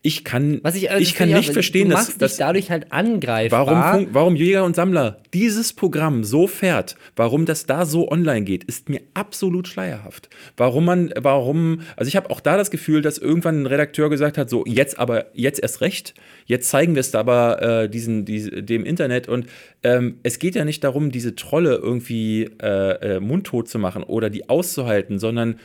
Ich 0.00 0.22
kann, 0.22 0.60
was 0.62 0.76
ich, 0.76 0.90
also 0.90 1.02
ich 1.02 1.14
kann 1.14 1.26
finde 1.26 1.40
nicht 1.40 1.52
verstehen, 1.52 1.90
dass, 1.90 2.16
dass 2.16 2.36
dadurch 2.36 2.70
halt 2.70 2.92
angreifbar. 2.92 3.66
Warum, 3.66 4.08
warum 4.12 4.36
Jäger 4.36 4.64
und 4.64 4.76
Sammler 4.76 5.20
dieses 5.34 5.72
Programm 5.72 6.22
so 6.22 6.46
fährt, 6.46 6.94
warum 7.16 7.46
das 7.46 7.66
da 7.66 7.84
so 7.84 8.08
online 8.08 8.42
geht, 8.42 8.62
ist 8.62 8.88
mir 8.88 9.00
absolut 9.14 9.66
schleierhaft. 9.66 10.30
Warum 10.56 10.84
man, 10.84 11.12
warum, 11.18 11.80
also 11.96 12.08
ich 12.08 12.14
habe 12.14 12.30
auch 12.30 12.38
da 12.38 12.56
das 12.56 12.70
Gefühl, 12.70 13.02
dass 13.02 13.18
irgendwann 13.18 13.62
ein 13.62 13.66
Redakteur 13.66 14.08
gesagt 14.08 14.38
hat, 14.38 14.48
so 14.48 14.64
jetzt 14.66 15.00
aber, 15.00 15.26
jetzt 15.34 15.60
erst 15.60 15.80
recht, 15.80 16.14
jetzt 16.46 16.70
zeigen 16.70 16.94
wir 16.94 17.00
es 17.00 17.12
aber 17.16 17.60
äh, 17.60 17.88
diesen, 17.90 18.24
diese, 18.24 18.62
dem 18.62 18.84
Internet 18.84 19.28
und 19.28 19.46
ähm, 19.82 20.18
es 20.22 20.38
geht 20.38 20.54
ja 20.54 20.64
nicht 20.64 20.84
darum, 20.84 21.10
diese 21.10 21.34
Trolle 21.34 21.74
irgendwie 21.74 22.44
äh, 22.62 23.16
äh, 23.16 23.20
mundtot 23.20 23.68
zu 23.68 23.80
machen 23.80 24.04
oder 24.04 24.30
die 24.30 24.48
auszuhalten, 24.48 25.18
sondern 25.18 25.58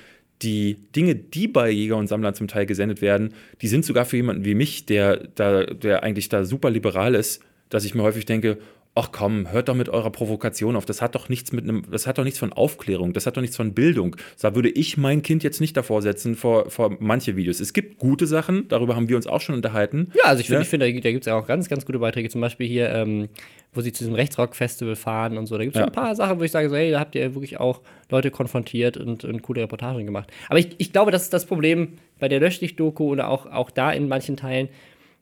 die 0.44 0.76
Dinge, 0.96 1.16
die 1.16 1.48
bei 1.48 1.70
Jäger 1.70 1.98
und 1.98 2.08
Sammlern 2.08 2.36
zum 2.36 2.48
Teil 2.48 2.66
gesendet 2.66 3.02
werden, 3.02 3.34
die 3.62 3.68
sind 3.68 3.86
sogar 3.86 4.06
für 4.06 4.18
jemanden 4.18 4.46
wie 4.46 4.56
mich, 4.56 4.86
der, 4.86 5.28
da, 5.36 5.64
der 5.64 6.04
eigentlich 6.04 6.30
da 6.30 6.44
super 6.46 6.70
liberal 6.70 7.16
ist, 7.16 7.42
dass 7.70 7.86
ich 7.86 7.96
mir 7.96 8.04
häufig 8.04 8.26
denke, 8.26 8.58
ach 8.96 9.12
komm, 9.12 9.52
hört 9.52 9.70
doch 9.70 9.76
mit 9.76 9.90
eurer 9.90 10.12
Provokation 10.12 10.76
auf. 10.76 10.86
Das 10.86 11.02
hat 11.02 11.16
doch 11.16 11.28
nichts 11.28 11.52
mit 11.52 11.64
einem, 11.64 11.84
das 11.90 12.06
hat 12.06 12.20
doch 12.20 12.24
nichts 12.24 12.40
von 12.40 12.54
Aufklärung, 12.54 13.14
das 13.14 13.26
hat 13.26 13.38
doch 13.38 13.42
nichts 13.42 13.58
von 13.58 13.74
Bildung. 13.74 14.16
Da 14.40 14.54
würde 14.54 14.70
ich 14.70 14.98
mein 14.98 15.24
Kind 15.24 15.44
jetzt 15.44 15.62
nicht 15.62 15.76
davor 15.76 16.02
setzen 16.02 16.36
vor, 16.36 16.70
vor 16.70 16.96
manche 17.00 17.36
Videos. 17.36 17.60
Es 17.60 17.74
gibt 17.74 17.98
gute 17.98 18.28
Sachen, 18.28 18.68
darüber 18.68 18.96
haben 18.96 19.10
wir 19.10 19.16
uns 19.16 19.26
auch 19.26 19.42
schon 19.42 19.56
unterhalten. 19.56 20.12
Ja, 20.16 20.26
also 20.26 20.42
ich 20.42 20.48
finde, 20.48 20.62
ja? 20.62 20.66
find, 20.66 20.84
da, 20.84 20.92
gibt 20.92 21.24
es 21.24 21.26
ja 21.26 21.36
auch 21.36 21.48
ganz, 21.48 21.70
ganz 21.70 21.86
gute 21.86 22.00
Beiträge. 22.00 22.30
Zum 22.30 22.42
Beispiel 22.42 22.68
hier, 22.68 22.90
ähm, 22.90 23.30
wo 23.74 23.82
sie 23.82 23.92
zu 23.92 24.04
diesem 24.04 24.14
Rechtsrock-Festival 24.14 24.96
fahren 24.96 25.38
und 25.40 25.48
so. 25.48 25.58
Da 25.58 25.64
gibt 25.64 25.76
es 25.76 25.80
ja. 25.80 25.88
ein 25.88 25.92
paar 25.92 26.16
Sachen, 26.16 26.40
wo 26.40 26.44
ich 26.44 26.52
sage, 26.52 26.70
so, 26.70 26.76
hey, 26.76 26.92
da 26.92 27.00
habt 27.00 27.16
ihr 27.16 27.34
wirklich 27.34 27.60
auch 27.60 27.82
Leute 28.12 28.30
konfrontiert 28.30 28.98
und, 28.98 29.26
und 29.26 29.42
coole 29.42 29.62
Reportagen 29.62 30.06
gemacht. 30.06 30.32
Aber 30.50 30.60
ich, 30.60 30.76
ich 30.78 30.94
glaube, 30.94 31.10
das 31.10 31.24
ist 31.24 31.34
das 31.34 31.46
Problem 31.46 31.94
bei 32.20 32.28
der 32.28 32.40
Löschlich-Doku 32.40 33.06
oder 33.06 33.30
auch, 33.30 33.48
auch 33.48 33.72
da 33.72 33.92
in 33.92 34.08
manchen 34.08 34.38
Teilen. 34.38 34.70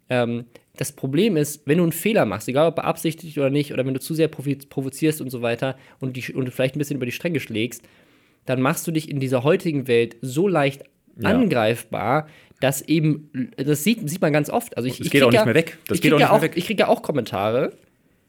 Ähm, 0.09 0.45
das 0.81 0.93
Problem 0.93 1.37
ist, 1.37 1.61
wenn 1.67 1.77
du 1.77 1.83
einen 1.83 1.91
Fehler 1.91 2.25
machst, 2.25 2.47
egal 2.47 2.67
ob 2.67 2.75
beabsichtigt 2.77 3.37
oder 3.37 3.51
nicht, 3.51 3.71
oder 3.71 3.85
wenn 3.85 3.93
du 3.93 3.99
zu 3.99 4.15
sehr 4.15 4.27
provozierst 4.27 5.21
und 5.21 5.29
so 5.29 5.43
weiter 5.43 5.77
und, 5.99 6.17
die, 6.17 6.33
und 6.33 6.49
vielleicht 6.49 6.75
ein 6.75 6.79
bisschen 6.79 6.95
über 6.95 7.05
die 7.05 7.11
Stränge 7.11 7.39
schlägst, 7.39 7.83
dann 8.47 8.61
machst 8.61 8.87
du 8.87 8.91
dich 8.91 9.07
in 9.07 9.19
dieser 9.19 9.43
heutigen 9.43 9.87
Welt 9.87 10.17
so 10.21 10.47
leicht 10.47 10.81
ja. 11.19 11.29
angreifbar, 11.29 12.27
dass 12.61 12.81
eben, 12.81 13.51
das 13.57 13.83
sieht, 13.83 14.09
sieht 14.09 14.21
man 14.21 14.33
ganz 14.33 14.49
oft. 14.49 14.75
Also 14.75 14.87
ich, 14.87 14.97
das 14.97 15.05
ich 15.05 15.11
geht 15.11 15.21
auch 15.21 15.29
nicht 15.29 15.35
ja, 15.35 15.45
mehr 15.45 15.53
weg. 15.53 15.77
Das 15.87 16.01
geht 16.01 16.11
auch 16.13 16.17
nicht 16.17 16.31
mehr 16.31 16.41
weg. 16.41 16.53
Ich 16.55 16.65
kriege 16.65 16.79
ja 16.79 16.87
auch 16.87 17.03
Kommentare, 17.03 17.73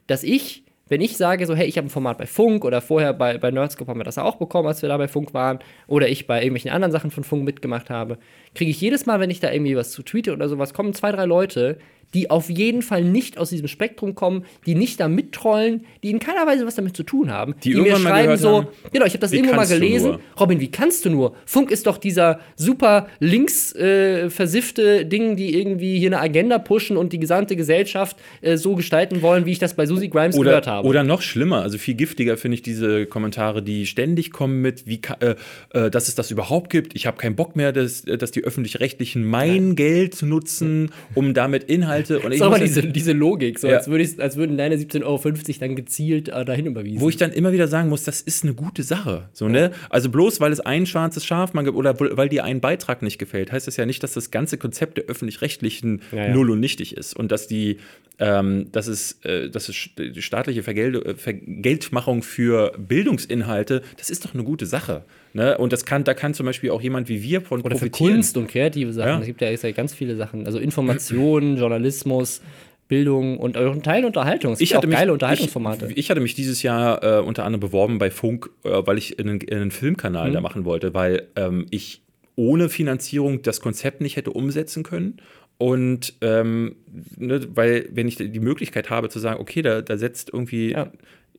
dass 0.06 0.22
ich, 0.22 0.62
wenn 0.90 1.00
ich 1.00 1.16
sage, 1.16 1.46
so, 1.46 1.54
hey, 1.54 1.66
ich 1.66 1.78
habe 1.78 1.86
ein 1.86 1.90
Format 1.90 2.18
bei 2.18 2.26
Funk 2.26 2.66
oder 2.66 2.82
vorher 2.82 3.14
bei, 3.14 3.38
bei 3.38 3.50
Nerdscope 3.50 3.90
haben 3.90 4.00
wir 4.00 4.04
das 4.04 4.18
auch 4.18 4.36
bekommen, 4.36 4.68
als 4.68 4.82
wir 4.82 4.90
da 4.90 4.98
bei 4.98 5.08
Funk 5.08 5.32
waren, 5.32 5.60
oder 5.86 6.06
ich 6.06 6.26
bei 6.26 6.42
irgendwelchen 6.42 6.70
anderen 6.70 6.92
Sachen 6.92 7.10
von 7.10 7.24
Funk 7.24 7.44
mitgemacht 7.44 7.88
habe, 7.88 8.18
kriege 8.54 8.70
ich 8.70 8.78
jedes 8.78 9.06
Mal, 9.06 9.20
wenn 9.20 9.30
ich 9.30 9.40
da 9.40 9.50
irgendwie 9.50 9.74
was 9.74 9.90
zu 9.90 10.02
tweete 10.02 10.34
oder 10.34 10.50
sowas, 10.50 10.74
kommen 10.74 10.92
zwei, 10.92 11.12
drei 11.12 11.24
Leute, 11.24 11.78
die 12.14 12.30
auf 12.30 12.50
jeden 12.50 12.82
Fall 12.82 13.02
nicht 13.04 13.38
aus 13.38 13.50
diesem 13.50 13.68
Spektrum 13.68 14.14
kommen, 14.14 14.44
die 14.66 14.74
nicht 14.74 15.00
da 15.00 15.08
mittrollen, 15.08 15.84
die 16.02 16.10
in 16.10 16.18
keiner 16.18 16.46
Weise 16.46 16.66
was 16.66 16.74
damit 16.74 16.96
zu 16.96 17.02
tun 17.02 17.30
haben, 17.30 17.54
die, 17.64 17.74
die 17.74 17.80
mir 17.80 17.96
schreiben 17.96 18.36
so, 18.36 18.58
haben, 18.58 18.68
genau, 18.92 19.06
ich 19.06 19.12
habe 19.12 19.20
das 19.20 19.32
irgendwo 19.32 19.54
mal 19.54 19.66
gelesen, 19.66 20.18
Robin, 20.38 20.60
wie 20.60 20.70
kannst 20.70 21.04
du 21.04 21.10
nur? 21.10 21.34
Funk 21.46 21.70
ist 21.70 21.86
doch 21.86 21.98
dieser 21.98 22.40
super 22.56 23.08
links 23.20 23.74
äh, 23.74 24.30
versiffte 24.30 25.06
Ding, 25.06 25.36
die 25.36 25.58
irgendwie 25.58 25.98
hier 25.98 26.08
eine 26.08 26.20
Agenda 26.20 26.58
pushen 26.58 26.96
und 26.96 27.12
die 27.12 27.18
gesamte 27.18 27.56
Gesellschaft 27.56 28.16
äh, 28.40 28.56
so 28.56 28.74
gestalten 28.74 29.22
wollen, 29.22 29.46
wie 29.46 29.52
ich 29.52 29.58
das 29.58 29.74
bei 29.74 29.86
Susie 29.86 30.10
Grimes 30.10 30.36
oder, 30.36 30.50
gehört 30.50 30.66
habe. 30.66 30.86
Oder 30.86 31.04
noch 31.04 31.22
schlimmer, 31.22 31.62
also 31.62 31.78
viel 31.78 31.94
giftiger 31.94 32.36
finde 32.36 32.56
ich 32.56 32.62
diese 32.62 33.06
Kommentare, 33.06 33.62
die 33.62 33.86
ständig 33.86 34.32
kommen 34.32 34.60
mit, 34.60 34.86
wie 34.86 35.00
äh, 35.20 35.34
äh, 35.70 35.90
dass 35.90 36.08
es 36.08 36.14
das 36.14 36.30
überhaupt 36.30 36.70
gibt. 36.70 36.94
Ich 36.94 37.06
habe 37.06 37.16
keinen 37.16 37.36
Bock 37.36 37.56
mehr, 37.56 37.72
dass, 37.72 38.02
dass 38.02 38.30
die 38.30 38.44
öffentlich-rechtlichen 38.44 39.24
mein 39.24 39.68
ja. 39.68 39.74
Geld 39.74 40.22
nutzen, 40.22 40.90
um 41.14 41.34
damit 41.34 41.64
Inhalte 41.64 42.01
Inhalte. 42.10 42.26
Und 42.26 42.32
ich 42.32 42.42
aber 42.42 42.58
diese, 42.58 42.82
diese 42.82 43.12
Logik, 43.12 43.58
so 43.58 43.68
ja. 43.68 43.76
als, 43.76 43.88
würde 43.88 44.08
als 44.18 44.36
würden 44.36 44.56
deine 44.56 44.76
17,50 44.76 45.04
Euro 45.04 45.58
dann 45.60 45.76
gezielt 45.76 46.28
äh, 46.28 46.44
dahin 46.44 46.66
überwiesen. 46.66 47.00
Wo 47.00 47.08
ich 47.08 47.16
dann 47.16 47.32
immer 47.32 47.52
wieder 47.52 47.68
sagen 47.68 47.88
muss, 47.88 48.04
das 48.04 48.20
ist 48.20 48.44
eine 48.44 48.54
gute 48.54 48.82
Sache. 48.82 49.28
So, 49.32 49.48
ne? 49.48 49.72
Also 49.90 50.08
bloß 50.10 50.40
weil 50.40 50.52
es 50.52 50.60
ein 50.60 50.86
schwarzes 50.86 51.24
Schaf 51.24 51.54
man 51.54 51.64
gibt 51.64 51.76
oder 51.76 51.98
weil 51.98 52.28
dir 52.28 52.44
ein 52.44 52.60
Beitrag 52.60 53.02
nicht 53.02 53.18
gefällt, 53.18 53.52
heißt 53.52 53.66
das 53.66 53.76
ja 53.76 53.86
nicht, 53.86 54.02
dass 54.02 54.12
das 54.12 54.30
ganze 54.30 54.58
Konzept 54.58 54.98
der 54.98 55.04
öffentlich-rechtlichen 55.04 56.02
null 56.12 56.50
und 56.50 56.60
nichtig 56.60 56.96
ist. 56.96 57.14
Und 57.14 57.32
dass 57.32 57.46
die 57.46 57.78
ähm, 58.22 58.70
dass, 58.70 58.86
es, 58.86 59.18
äh, 59.24 59.50
dass 59.50 59.68
es 59.68 59.90
die 59.98 60.22
staatliche 60.22 60.62
Vergeld 60.62 60.94
äh, 60.94 61.14
Vergeltmachung 61.16 62.22
für 62.22 62.72
Bildungsinhalte, 62.78 63.82
das 63.96 64.10
ist 64.10 64.24
doch 64.24 64.32
eine 64.32 64.44
gute 64.44 64.64
Sache. 64.64 65.02
Ne? 65.32 65.58
Und 65.58 65.72
das 65.72 65.84
kann, 65.84 66.04
da 66.04 66.14
kann 66.14 66.32
zum 66.32 66.46
Beispiel 66.46 66.70
auch 66.70 66.80
jemand 66.80 67.08
wie 67.08 67.20
wir 67.20 67.40
von 67.40 67.62
Oder 67.62 67.70
profitieren. 67.70 68.10
für 68.10 68.14
Kunst 68.14 68.36
und 68.36 68.46
kreative 68.46 68.92
Sachen. 68.92 69.08
Ja. 69.08 69.18
Es 69.18 69.26
gibt 69.26 69.40
ja, 69.40 69.50
ja 69.50 69.70
ganz 69.72 69.92
viele 69.92 70.14
Sachen. 70.14 70.46
Also 70.46 70.60
Informationen, 70.60 71.56
Journalismus. 71.58 72.40
Bildung 72.88 73.38
und 73.38 73.56
euren 73.56 73.82
Teil 73.82 74.04
Unterhaltung. 74.04 74.52
Es 74.52 74.60
ich 74.60 74.74
hatte 74.74 74.86
auch 74.86 74.90
geile 74.90 75.06
mich, 75.06 75.12
Unterhaltungsformate. 75.14 75.86
Ich, 75.92 75.96
ich, 75.96 76.10
hatte 76.10 76.20
mich 76.20 76.34
dieses 76.34 76.62
Jahr 76.62 77.02
äh, 77.02 77.22
unter 77.22 77.46
anderem 77.46 77.60
beworben 77.60 77.96
bei 77.96 78.10
Funk, 78.10 78.50
äh, 78.64 78.82
weil 78.84 78.98
ich 78.98 79.18
einen, 79.18 79.40
einen 79.50 79.70
Filmkanal 79.70 80.28
mhm. 80.28 80.34
da 80.34 80.40
machen 80.42 80.66
wollte, 80.66 80.92
weil 80.92 81.28
ähm, 81.36 81.64
ich 81.70 82.02
ohne 82.36 82.68
Finanzierung 82.68 83.40
das 83.40 83.60
Konzept 83.60 84.02
nicht 84.02 84.16
hätte 84.16 84.32
umsetzen 84.32 84.82
können. 84.82 85.22
Und 85.62 86.14
ähm, 86.22 86.74
ne, 87.16 87.46
weil, 87.54 87.88
wenn 87.92 88.08
ich 88.08 88.16
die 88.16 88.40
Möglichkeit 88.40 88.90
habe 88.90 89.08
zu 89.10 89.20
sagen, 89.20 89.40
okay, 89.40 89.62
da, 89.62 89.80
da 89.80 89.96
setzt 89.96 90.28
irgendwie 90.32 90.72
ja 90.72 90.90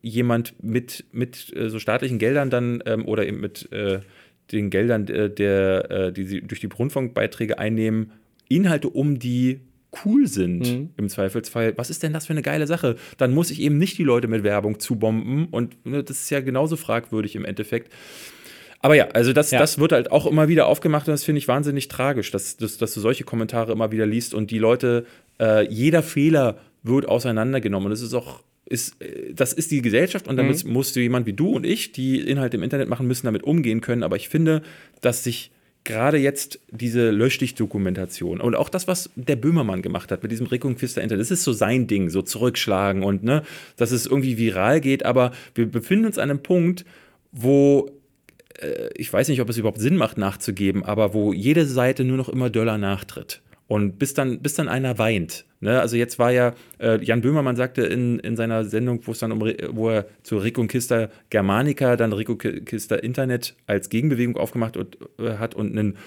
jemand 0.01 0.53
mit, 0.63 1.03
mit 1.11 1.53
äh, 1.53 1.69
so 1.69 1.77
staatlichen 1.77 2.19
Geldern 2.19 2.49
dann 2.49 2.81
ähm, 2.85 3.05
oder 3.05 3.27
eben 3.27 3.41
mit 3.41 3.69
äh, 3.73 3.99
den 4.53 4.69
Geldern, 4.69 5.09
äh, 5.09 5.29
der, 5.29 5.91
äh, 5.91 6.13
die 6.13 6.23
sie 6.23 6.39
durch 6.39 6.61
die 6.61 6.69
Rundfunkbeiträge 6.73 7.59
einnehmen, 7.59 8.13
Inhalte 8.47 8.87
um, 8.87 9.19
die 9.19 9.59
cool 10.05 10.25
sind 10.27 10.71
mhm. 10.71 10.89
im 10.95 11.09
Zweifelsfall. 11.09 11.73
Was 11.75 11.89
ist 11.89 12.01
denn 12.01 12.13
das 12.13 12.27
für 12.27 12.33
eine 12.33 12.43
geile 12.43 12.65
Sache? 12.65 12.95
Dann 13.17 13.33
muss 13.33 13.51
ich 13.51 13.59
eben 13.59 13.77
nicht 13.77 13.97
die 13.97 14.05
Leute 14.05 14.29
mit 14.29 14.45
Werbung 14.45 14.79
zubomben 14.79 15.47
und 15.47 15.85
ne, 15.85 16.01
das 16.01 16.21
ist 16.21 16.29
ja 16.29 16.39
genauso 16.39 16.77
fragwürdig 16.77 17.35
im 17.35 17.43
Endeffekt. 17.43 17.91
Aber 18.83 18.95
ja, 18.95 19.07
also 19.13 19.31
das, 19.31 19.49
ja. 19.51 19.59
das 19.59 19.79
wird 19.79 19.93
halt 19.93 20.11
auch 20.11 20.25
immer 20.25 20.49
wieder 20.49 20.67
aufgemacht 20.67 21.07
und 21.07 21.13
das 21.13 21.23
finde 21.23 21.39
ich 21.39 21.47
wahnsinnig 21.47 21.87
tragisch, 21.87 22.31
dass, 22.31 22.57
dass, 22.57 22.77
dass, 22.77 22.93
du 22.93 22.99
solche 22.99 23.23
Kommentare 23.23 23.71
immer 23.71 23.91
wieder 23.93 24.05
liest 24.05 24.33
und 24.33 24.51
die 24.51 24.59
Leute, 24.59 25.05
äh, 25.39 25.65
jeder 25.67 26.03
Fehler 26.03 26.57
wird 26.83 27.07
auseinandergenommen. 27.07 27.85
Und 27.85 27.91
das 27.91 28.01
ist 28.01 28.13
auch 28.13 28.43
ist, 28.65 29.01
äh, 29.01 29.33
das 29.33 29.53
ist 29.53 29.71
die 29.71 29.81
Gesellschaft 29.81 30.27
und 30.27 30.35
damit 30.35 30.65
mhm. 30.65 30.73
musst 30.73 30.97
du 30.97 30.99
jemand 30.99 31.25
wie 31.25 31.33
du 31.33 31.55
und 31.55 31.65
ich, 31.65 31.93
die 31.93 32.19
Inhalte 32.19 32.57
im 32.57 32.63
Internet 32.63 32.89
machen, 32.89 33.07
müssen 33.07 33.25
damit 33.25 33.43
umgehen 33.43 33.79
können. 33.79 34.03
Aber 34.03 34.17
ich 34.17 34.27
finde, 34.27 34.61
dass 34.99 35.23
sich 35.23 35.51
gerade 35.85 36.17
jetzt 36.17 36.59
diese 36.69 37.09
Löschdich-Dokumentation 37.11 38.41
und 38.41 38.53
auch 38.53 38.67
das, 38.67 38.89
was 38.89 39.09
der 39.15 39.37
Böhmermann 39.37 39.81
gemacht 39.81 40.11
hat 40.11 40.23
mit 40.23 40.31
diesem 40.33 40.47
Reconquista 40.47 40.99
Internet, 40.99 41.21
das 41.21 41.31
ist 41.31 41.45
so 41.45 41.53
sein 41.53 41.87
Ding, 41.87 42.09
so 42.09 42.21
zurückschlagen 42.21 43.03
und 43.03 43.23
ne, 43.23 43.43
dass 43.77 43.91
es 43.91 44.05
irgendwie 44.05 44.37
viral 44.37 44.81
geht. 44.81 45.05
Aber 45.05 45.31
wir 45.55 45.67
befinden 45.67 46.05
uns 46.05 46.17
an 46.17 46.29
einem 46.29 46.43
Punkt, 46.43 46.83
wo 47.31 47.89
ich 48.95 49.11
weiß 49.11 49.27
nicht, 49.29 49.41
ob 49.41 49.49
es 49.49 49.57
überhaupt 49.57 49.79
Sinn 49.79 49.97
macht, 49.97 50.17
nachzugeben, 50.17 50.83
aber 50.83 51.13
wo 51.13 51.33
jede 51.33 51.65
Seite 51.65 52.03
nur 52.03 52.17
noch 52.17 52.29
immer 52.29 52.49
Döller 52.49 52.77
nachtritt. 52.77 53.41
Und 53.67 53.97
bis 53.97 54.13
dann, 54.13 54.41
bis 54.41 54.55
dann 54.55 54.67
einer 54.67 54.97
weint. 54.97 55.45
Ne? 55.61 55.79
Also 55.79 55.95
jetzt 55.95 56.19
war 56.19 56.31
ja, 56.31 56.53
äh, 56.79 57.03
Jan 57.03 57.21
Böhmermann 57.21 57.55
sagte 57.55 57.83
in, 57.83 58.19
in 58.19 58.35
seiner 58.35 58.65
Sendung, 58.65 58.99
wo 59.05 59.13
es 59.13 59.19
dann 59.19 59.31
um, 59.31 59.39
wo 59.39 59.89
er 59.89 60.05
zu 60.21 60.37
Reconquista 60.37 61.09
Germanica, 61.29 61.95
dann 61.95 62.11
Reconquista 62.11 62.95
Internet 62.95 63.55
als 63.65 63.89
Gegenbewegung 63.89 64.37
aufgemacht 64.37 64.75
und, 64.75 64.97
äh, 65.17 65.37
hat 65.37 65.55
und 65.55 65.71
einen, 65.71 65.97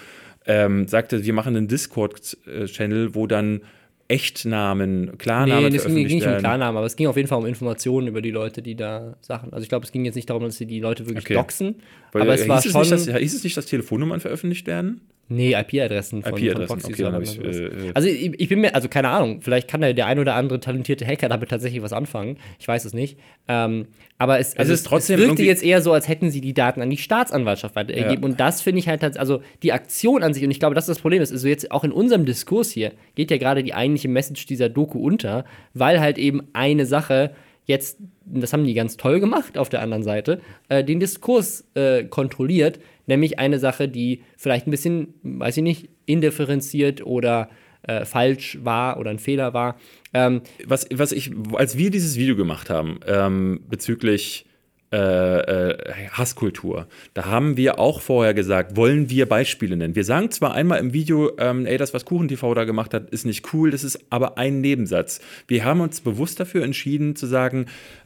ähm, 0.45 0.87
sagte, 0.87 1.25
wir 1.25 1.33
machen 1.33 1.57
einen 1.57 1.67
Discord-Channel, 1.67 3.15
wo 3.15 3.27
dann 3.27 3.61
Echtnamen, 4.09 5.17
Klarnamen. 5.17 5.69
Nee, 5.69 5.77
es 5.77 5.85
ging 5.85 5.95
nicht 5.95 6.25
um 6.25 6.37
Klarnamen, 6.37 6.77
aber 6.77 6.85
es 6.85 6.95
ging 6.95 7.07
auf 7.07 7.17
jeden 7.17 7.27
Fall 7.27 7.39
um 7.39 7.45
Informationen 7.45 8.07
über 8.07 8.21
die 8.21 8.31
Leute, 8.31 8.61
die 8.61 8.75
da 8.75 9.17
Sachen. 9.21 9.51
Also 9.51 9.63
ich 9.63 9.69
glaube, 9.69 9.85
es 9.85 9.91
ging 9.91 10.05
jetzt 10.05 10.15
nicht 10.15 10.29
darum, 10.29 10.43
dass 10.43 10.57
sie 10.57 10.65
die 10.65 10.79
Leute 10.79 11.05
wirklich 11.07 11.25
okay. 11.25 11.33
doxen. 11.33 11.75
Weil, 12.13 12.21
aber 12.21 12.33
es 12.33 12.45
äh, 12.45 12.49
war 12.49 12.61
schon. 12.61 12.81
Es 12.81 12.91
nicht, 12.91 13.07
dass, 13.09 13.19
hieß 13.21 13.35
es 13.35 13.43
nicht, 13.43 13.57
dass 13.57 13.65
Telefonnummern 13.65 14.19
veröffentlicht 14.19 14.65
werden? 14.65 15.01
Nee, 15.29 15.53
IP-Adressen 15.53 16.23
von, 16.23 16.37
IP-Adressen, 16.37 16.79
von 16.79 16.93
okay, 16.93 17.23
ich, 17.23 17.39
äh, 17.39 17.87
äh, 17.87 17.91
Also 17.93 18.07
ich, 18.07 18.39
ich, 18.39 18.47
bin 18.47 18.61
mir, 18.61 18.73
also 18.73 18.87
keine 18.87 19.09
Ahnung, 19.09 19.41
vielleicht 19.41 19.67
kann 19.67 19.81
der, 19.81 19.93
der 19.93 20.05
ein 20.05 20.19
oder 20.19 20.35
andere 20.35 20.59
talentierte 20.59 21.05
Hacker 21.05 21.27
damit 21.27 21.49
tatsächlich 21.49 21.81
was 21.81 21.91
anfangen. 21.91 22.37
Ich 22.59 22.67
weiß 22.67 22.85
es 22.85 22.93
nicht. 22.93 23.17
Ähm, 23.49 23.87
aber 24.17 24.39
es, 24.39 24.55
also 24.55 24.71
es, 24.71 24.79
ist 24.79 24.87
trotzdem 24.87 25.19
es 25.19 25.27
wirkte 25.27 25.43
jetzt 25.43 25.63
eher 25.63 25.81
so, 25.81 25.91
als 25.91 26.07
hätten 26.07 26.31
sie 26.31 26.39
die 26.39 26.53
Daten 26.53 26.81
an 26.81 26.89
die 26.89 26.97
Staatsanwaltschaft 26.97 27.75
weitergegeben. 27.75 28.23
Ja. 28.23 28.29
Und 28.29 28.39
das 28.39 28.61
finde 28.61 28.79
ich 28.79 28.87
halt, 28.87 29.03
also 29.17 29.41
die 29.63 29.73
Aktion 29.73 30.23
an 30.23 30.33
sich, 30.33 30.43
und 30.45 30.51
ich 30.51 30.59
glaube, 30.59 30.75
das 30.75 30.85
ist 30.85 30.95
das 30.95 30.99
Problem, 30.99 31.21
ist, 31.21 31.31
also 31.33 31.47
jetzt 31.47 31.71
auch 31.71 31.83
in 31.83 31.91
unserem 31.91 32.25
Diskurs 32.25 32.71
hier, 32.71 32.93
geht 33.15 33.29
ja 33.29 33.37
gerade 33.37 33.63
die 33.63 33.73
eigentliche 33.73 34.07
Message 34.07 34.45
dieser 34.45 34.69
Doku 34.69 34.99
unter, 34.99 35.43
weil 35.73 35.99
halt 35.99 36.17
eben 36.17 36.43
eine 36.53 36.85
Sache 36.85 37.31
jetzt, 37.65 37.97
das 38.25 38.53
haben 38.53 38.63
die 38.63 38.73
ganz 38.73 38.97
toll 38.97 39.19
gemacht 39.19 39.57
auf 39.57 39.69
der 39.69 39.81
anderen 39.81 40.03
Seite, 40.03 40.41
äh, 40.69 40.83
den 40.83 40.99
Diskurs 40.99 41.65
äh, 41.75 42.05
kontrolliert, 42.05 42.79
nämlich 43.07 43.39
eine 43.39 43.59
Sache, 43.59 43.87
die 43.87 44.21
vielleicht 44.37 44.67
ein 44.67 44.71
bisschen, 44.71 45.15
weiß 45.23 45.57
ich 45.57 45.63
nicht, 45.63 45.89
indifferenziert 46.05 47.05
oder 47.05 47.49
äh, 47.83 48.05
falsch 48.05 48.59
war 48.61 48.99
oder 48.99 49.09
ein 49.09 49.19
Fehler 49.19 49.53
war. 49.53 49.79
Ähm, 50.13 50.41
was, 50.65 50.87
was 50.93 51.11
ich, 51.11 51.31
als 51.53 51.77
wir 51.77 51.89
dieses 51.89 52.17
Video 52.17 52.35
gemacht 52.35 52.69
haben 52.69 52.99
ähm, 53.07 53.61
bezüglich 53.67 54.45
äh, 54.89 54.97
äh, 54.97 56.07
Hasskultur. 56.11 56.87
Da 57.13 57.25
haben 57.25 57.57
wir 57.57 57.77
auch 57.77 57.99
vorher 57.99 58.33
gesagt, 58.33 58.77
wollen 58.77 59.09
wir 59.09 59.25
Beispiele 59.25 59.75
nennen. 59.75 59.95
Wir 59.95 60.05
sagen 60.05 60.31
zwar 60.31 60.53
einmal 60.53 60.79
im 60.79 60.93
Video, 60.93 61.33
ähm, 61.39 61.65
ey, 61.65 61.77
das, 61.77 61.93
was 61.93 62.05
KuchenTV 62.05 62.53
da 62.53 62.63
gemacht 62.63 62.93
hat, 62.93 63.09
ist 63.09 63.25
nicht 63.25 63.53
cool, 63.53 63.71
das 63.71 63.83
ist 63.83 63.99
aber 64.11 64.37
ein 64.37 64.61
Nebensatz. 64.61 65.19
Wir 65.45 65.65
haben 65.65 65.81
uns 65.81 65.99
bewusst 65.99 66.39
dafür 66.39 66.63
entschieden 66.63 67.17
zu 67.17 67.25
sagen, 67.25 67.65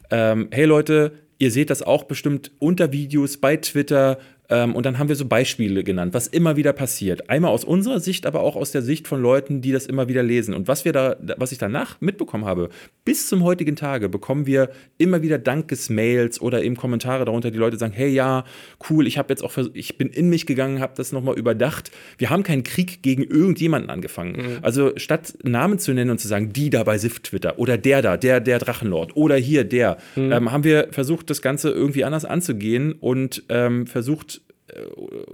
ähm, 0.09 0.47
hey 0.49 0.65
Leute, 0.65 1.11
ihr 1.37 1.51
seht 1.51 1.69
das 1.69 1.83
auch 1.83 2.05
bestimmt 2.05 2.49
unter 2.57 2.91
Videos 2.91 3.37
bei 3.37 3.57
Twitter, 3.57 4.17
und 4.51 4.85
dann 4.85 4.99
haben 4.99 5.09
wir 5.09 5.15
so 5.15 5.25
Beispiele 5.25 5.83
genannt, 5.83 6.13
was 6.13 6.27
immer 6.27 6.57
wieder 6.57 6.73
passiert. 6.73 7.29
Einmal 7.29 7.51
aus 7.51 7.63
unserer 7.63 7.99
Sicht, 7.99 8.25
aber 8.25 8.41
auch 8.41 8.55
aus 8.55 8.71
der 8.71 8.81
Sicht 8.81 9.07
von 9.07 9.21
Leuten, 9.21 9.61
die 9.61 9.71
das 9.71 9.85
immer 9.85 10.07
wieder 10.07 10.23
lesen. 10.23 10.53
Und 10.53 10.67
was 10.67 10.85
wir 10.85 10.91
da, 10.91 11.15
was 11.37 11.51
ich 11.51 11.57
danach 11.57 11.99
mitbekommen 12.01 12.45
habe, 12.45 12.69
bis 13.05 13.27
zum 13.27 13.43
heutigen 13.43 13.75
Tage 13.75 14.09
bekommen 14.09 14.45
wir 14.45 14.69
immer 14.97 15.21
wieder 15.21 15.37
Dankesmails 15.37 16.41
oder 16.41 16.63
eben 16.63 16.75
Kommentare 16.75 17.25
darunter, 17.25 17.51
die 17.51 17.57
Leute 17.57 17.77
sagen, 17.77 17.93
hey 17.93 18.09
ja, 18.09 18.43
cool, 18.89 19.07
ich 19.07 19.17
habe 19.17 19.31
jetzt 19.31 19.43
auch, 19.43 19.57
ich 19.73 19.97
bin 19.97 20.09
in 20.09 20.29
mich 20.29 20.45
gegangen, 20.45 20.79
habe 20.79 20.93
das 20.95 21.11
nochmal 21.11 21.37
überdacht. 21.37 21.91
Wir 22.17 22.29
haben 22.29 22.43
keinen 22.43 22.63
Krieg 22.63 23.01
gegen 23.01 23.23
irgendjemanden 23.23 23.89
angefangen. 23.89 24.33
Mhm. 24.33 24.57
Also 24.61 24.91
statt 24.97 25.33
Namen 25.43 25.79
zu 25.79 25.93
nennen 25.93 26.11
und 26.11 26.19
zu 26.19 26.27
sagen, 26.27 26.51
die 26.53 26.69
da 26.69 26.83
bei 26.83 26.97
SIF 26.97 27.19
Twitter 27.21 27.57
oder 27.57 27.77
der 27.77 28.01
da, 28.01 28.17
der, 28.17 28.39
der 28.39 28.59
Drachenlord 28.59 29.15
oder 29.15 29.35
hier 29.35 29.63
der, 29.63 29.97
mhm. 30.15 30.31
ähm, 30.31 30.51
haben 30.51 30.63
wir 30.63 30.89
versucht, 30.91 31.29
das 31.29 31.41
Ganze 31.41 31.69
irgendwie 31.69 32.03
anders 32.03 32.25
anzugehen 32.25 32.93
und 32.93 33.43
ähm, 33.49 33.87
versucht, 33.87 34.40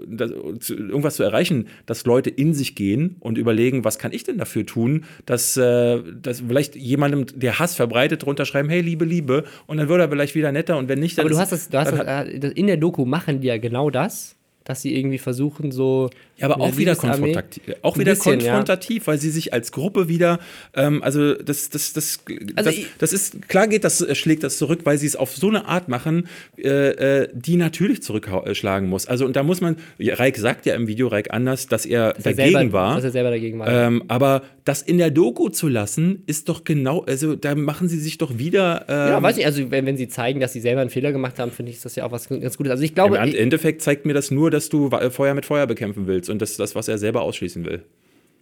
das, 0.08 0.32
irgendwas 0.70 1.16
zu 1.16 1.24
erreichen, 1.24 1.68
dass 1.86 2.06
Leute 2.06 2.30
in 2.30 2.54
sich 2.54 2.76
gehen 2.76 3.18
und 3.20 3.38
überlegen, 3.38 3.84
was 3.84 4.00
kann 4.00 4.12
ich 4.12 4.24
denn 4.24 4.38
dafür 4.38 4.66
tun, 4.66 5.06
dass, 5.26 5.58
äh, 5.58 6.02
dass 6.22 6.42
vielleicht 6.42 6.76
jemandem, 6.76 7.26
der 7.36 7.60
Hass 7.60 7.76
verbreitet, 7.76 8.24
drunter 8.24 8.46
schreiben, 8.46 8.70
hey, 8.70 8.82
Liebe, 8.82 9.06
Liebe, 9.06 9.44
und 9.66 9.78
dann 9.78 9.90
wird 9.90 10.00
er 10.00 10.10
vielleicht 10.10 10.36
wieder 10.36 10.52
netter 10.52 10.78
und 10.78 10.90
wenn 10.90 11.00
nicht, 11.00 11.18
dann. 11.18 11.26
Aber 11.26 11.34
du 11.34 11.40
hast 11.40 11.52
das, 11.52 11.70
du 11.70 11.78
hast 11.78 11.92
das, 11.92 12.28
äh, 12.28 12.52
in 12.52 12.68
der 12.68 12.78
Doku 12.78 13.06
machen 13.06 13.42
die 13.42 13.48
ja 13.48 13.58
genau 13.58 13.90
das 13.90 14.37
dass 14.68 14.82
sie 14.82 14.96
irgendwie 14.96 15.18
versuchen, 15.18 15.72
so. 15.72 16.10
Ja, 16.38 16.50
aber 16.50 16.62
auch 16.62 16.78
wieder 16.78 16.96
konfrontativ. 16.96 17.64
Auch 17.82 17.98
wieder 17.98 18.12
bisschen, 18.12 18.40
konfrontativ, 18.40 19.04
ja. 19.04 19.08
weil 19.08 19.18
sie 19.18 19.30
sich 19.30 19.54
als 19.54 19.72
Gruppe 19.72 20.08
wieder, 20.10 20.40
ähm, 20.76 21.02
also 21.02 21.34
das, 21.34 21.70
das, 21.70 21.94
das, 21.94 22.20
also 22.56 22.70
das, 22.70 22.80
das, 23.00 23.14
ist, 23.14 23.48
klar 23.48 23.68
geht 23.68 23.86
das, 23.86 24.02
äh, 24.02 24.14
schlägt 24.14 24.44
das 24.44 24.58
zurück, 24.58 24.82
weil 24.84 24.98
sie 24.98 25.08
es 25.08 25.16
auf 25.16 25.36
so 25.36 25.48
eine 25.48 25.66
Art 25.66 25.88
machen, 25.88 26.28
äh, 26.58 27.22
äh 27.22 27.30
die 27.34 27.56
natürlich 27.56 28.04
zurückschlagen 28.04 28.90
muss. 28.90 29.08
Also, 29.08 29.26
und 29.26 29.38
da 29.38 29.44
muss 29.44 29.62
man, 29.62 29.78
ja, 29.98 30.16
Reik 30.16 30.38
sagt 30.38 30.66
ja 30.66 30.76
im 30.76 30.88
Video, 30.88 31.08
Reik 31.08 31.34
anders, 31.34 31.68
dass 31.68 31.86
er 31.86 32.14
dass 32.14 32.24
dagegen 32.24 32.42
er 32.42 32.52
selber, 32.52 32.74
war. 32.74 32.96
Dass 32.96 33.06
er 33.06 33.12
selber 33.12 33.30
dagegen 33.30 33.60
war. 33.60 33.68
Ähm, 33.70 34.04
aber 34.10 34.44
das 34.66 34.82
in 34.82 34.98
der 34.98 35.12
Doku 35.12 35.48
zu 35.48 35.70
lassen, 35.70 36.24
ist 36.28 36.50
doch 36.50 36.66
genau, 36.66 37.04
also 37.04 37.36
da 37.36 37.56
machen 37.56 37.88
sie 37.88 38.00
sich 38.00 38.18
doch 38.18 38.38
wieder. 38.38 38.86
Ähm, 38.90 38.96
ja, 38.96 39.24
weiß 39.24 39.38
ich, 39.38 39.46
also 39.46 39.72
wenn, 39.72 39.86
wenn 39.86 39.96
sie 39.96 40.10
zeigen, 40.10 40.42
dass 40.42 40.52
sie 40.52 40.60
selber 40.60 40.82
einen 40.82 40.90
Fehler 40.90 41.14
gemacht 41.14 41.40
haben, 41.40 41.52
finde 41.52 41.72
ich 41.72 41.82
das 41.82 41.96
ja 41.96 42.06
auch 42.06 42.12
was 42.12 42.28
ganz 42.28 42.58
Gutes. 42.58 42.72
Also 42.72 42.84
ich 42.84 42.94
glaube. 42.94 43.18
Im 43.18 43.34
Endeffekt 43.34 43.82
zeigt 43.82 44.06
mir 44.06 44.14
das 44.14 44.30
nur, 44.30 44.52
dass 44.52 44.57
du 44.70 44.90
Feuer 44.90 45.34
mit 45.34 45.46
Feuer 45.46 45.68
bekämpfen 45.68 46.08
willst 46.08 46.30
und 46.30 46.42
das 46.42 46.52
ist 46.52 46.60
das, 46.60 46.76
was 46.76 46.88
er 46.88 46.98
selber 46.98 47.22
ausschließen 47.22 47.66
will. 47.66 47.84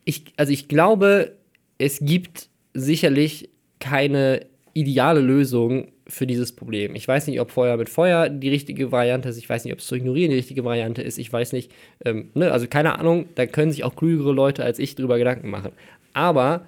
Ich, 0.04 0.26
also 0.38 0.52
ich 0.52 0.68
glaube, 0.68 1.34
es 1.78 2.00
gibt 2.00 2.50
sicherlich 2.74 3.50
keine 3.80 4.46
ideale 4.74 5.22
Lösung 5.22 5.88
für 6.08 6.28
dieses 6.28 6.56
Problem. 6.56 6.96
Ich 6.96 7.08
weiß 7.08 7.28
nicht, 7.28 7.40
ob 7.40 7.50
Feuer 7.50 7.78
mit 7.78 7.90
Feuer 7.90 8.30
die 8.30 8.50
richtige 8.50 8.92
Variante 8.92 9.30
ist. 9.30 9.38
Ich 9.38 9.50
weiß 9.50 9.64
nicht, 9.64 9.74
ob 9.74 9.80
es 9.80 9.88
zu 9.88 9.96
ignorieren 9.96 10.30
die 10.30 10.38
richtige 10.38 10.64
Variante 10.64 11.02
ist. 11.02 11.18
Ich 11.18 11.32
weiß 11.32 11.54
nicht, 11.54 11.72
ähm, 12.04 12.30
ne? 12.34 12.52
also 12.52 12.68
keine 12.68 13.00
Ahnung, 13.00 13.26
da 13.36 13.46
können 13.48 13.72
sich 13.72 13.84
auch 13.84 13.96
klügere 13.96 14.32
Leute 14.32 14.64
als 14.64 14.78
ich 14.78 14.96
drüber 14.96 15.18
Gedanken 15.18 15.50
machen. 15.50 15.72
Aber 16.14 16.68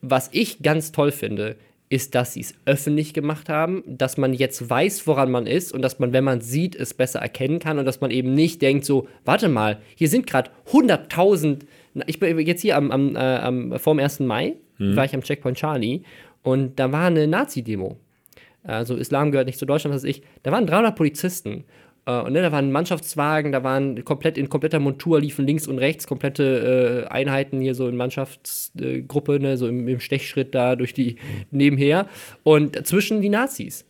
was 0.00 0.30
ich 0.32 0.62
ganz 0.62 0.92
toll 0.92 1.12
finde, 1.12 1.56
ist, 1.90 2.14
dass 2.14 2.32
sie 2.32 2.40
es 2.40 2.54
öffentlich 2.64 3.12
gemacht 3.12 3.48
haben, 3.48 3.82
dass 3.84 4.16
man 4.16 4.32
jetzt 4.32 4.70
weiß, 4.70 5.06
woran 5.08 5.30
man 5.30 5.46
ist 5.46 5.72
und 5.72 5.82
dass 5.82 5.98
man, 5.98 6.12
wenn 6.12 6.24
man 6.24 6.40
sieht, 6.40 6.76
es 6.76 6.94
besser 6.94 7.18
erkennen 7.18 7.58
kann 7.58 7.78
und 7.78 7.84
dass 7.84 8.00
man 8.00 8.12
eben 8.12 8.32
nicht 8.32 8.62
denkt, 8.62 8.84
so, 8.84 9.08
warte 9.24 9.48
mal, 9.48 9.78
hier 9.96 10.08
sind 10.08 10.26
gerade 10.26 10.50
100.000, 10.70 11.62
ich 12.06 12.20
bin 12.20 12.38
jetzt 12.38 12.62
hier 12.62 12.76
am, 12.76 12.92
am, 12.92 13.16
äh, 13.16 13.18
am 13.18 13.78
vorm 13.78 13.98
1. 13.98 14.20
Mai, 14.20 14.54
mhm. 14.78 14.94
war 14.94 15.04
ich 15.04 15.14
am 15.14 15.22
Checkpoint 15.22 15.58
Charlie 15.58 16.02
und 16.44 16.78
da 16.78 16.92
war 16.92 17.08
eine 17.08 17.26
Nazi-Demo. 17.26 17.96
Also 18.62 18.94
Islam 18.94 19.32
gehört 19.32 19.46
nicht 19.46 19.58
zu 19.58 19.66
Deutschland, 19.66 19.94
was 19.94 20.04
weiß 20.04 20.10
ich. 20.10 20.22
Da 20.44 20.52
waren 20.52 20.66
300 20.66 20.94
Polizisten 20.94 21.64
und 22.06 22.32
ne, 22.32 22.42
da 22.42 22.52
waren 22.52 22.72
Mannschaftswagen, 22.72 23.52
da 23.52 23.62
waren 23.62 24.04
komplett 24.04 24.38
in 24.38 24.48
kompletter 24.48 24.80
Montur 24.80 25.20
liefen 25.20 25.46
links 25.46 25.66
und 25.66 25.78
rechts 25.78 26.06
komplette 26.06 27.06
äh, 27.06 27.10
Einheiten 27.10 27.60
hier 27.60 27.74
so 27.74 27.88
in 27.88 27.96
Mannschaftsgruppe, 27.96 29.38
ne, 29.40 29.56
so 29.56 29.68
im, 29.68 29.86
im, 29.86 30.00
Stechschritt 30.00 30.54
da 30.54 30.76
durch 30.76 30.94
die 30.94 31.16
nebenher 31.50 32.08
und 32.42 32.86
zwischen 32.86 33.20
die 33.20 33.28
Nazis. 33.28 33.84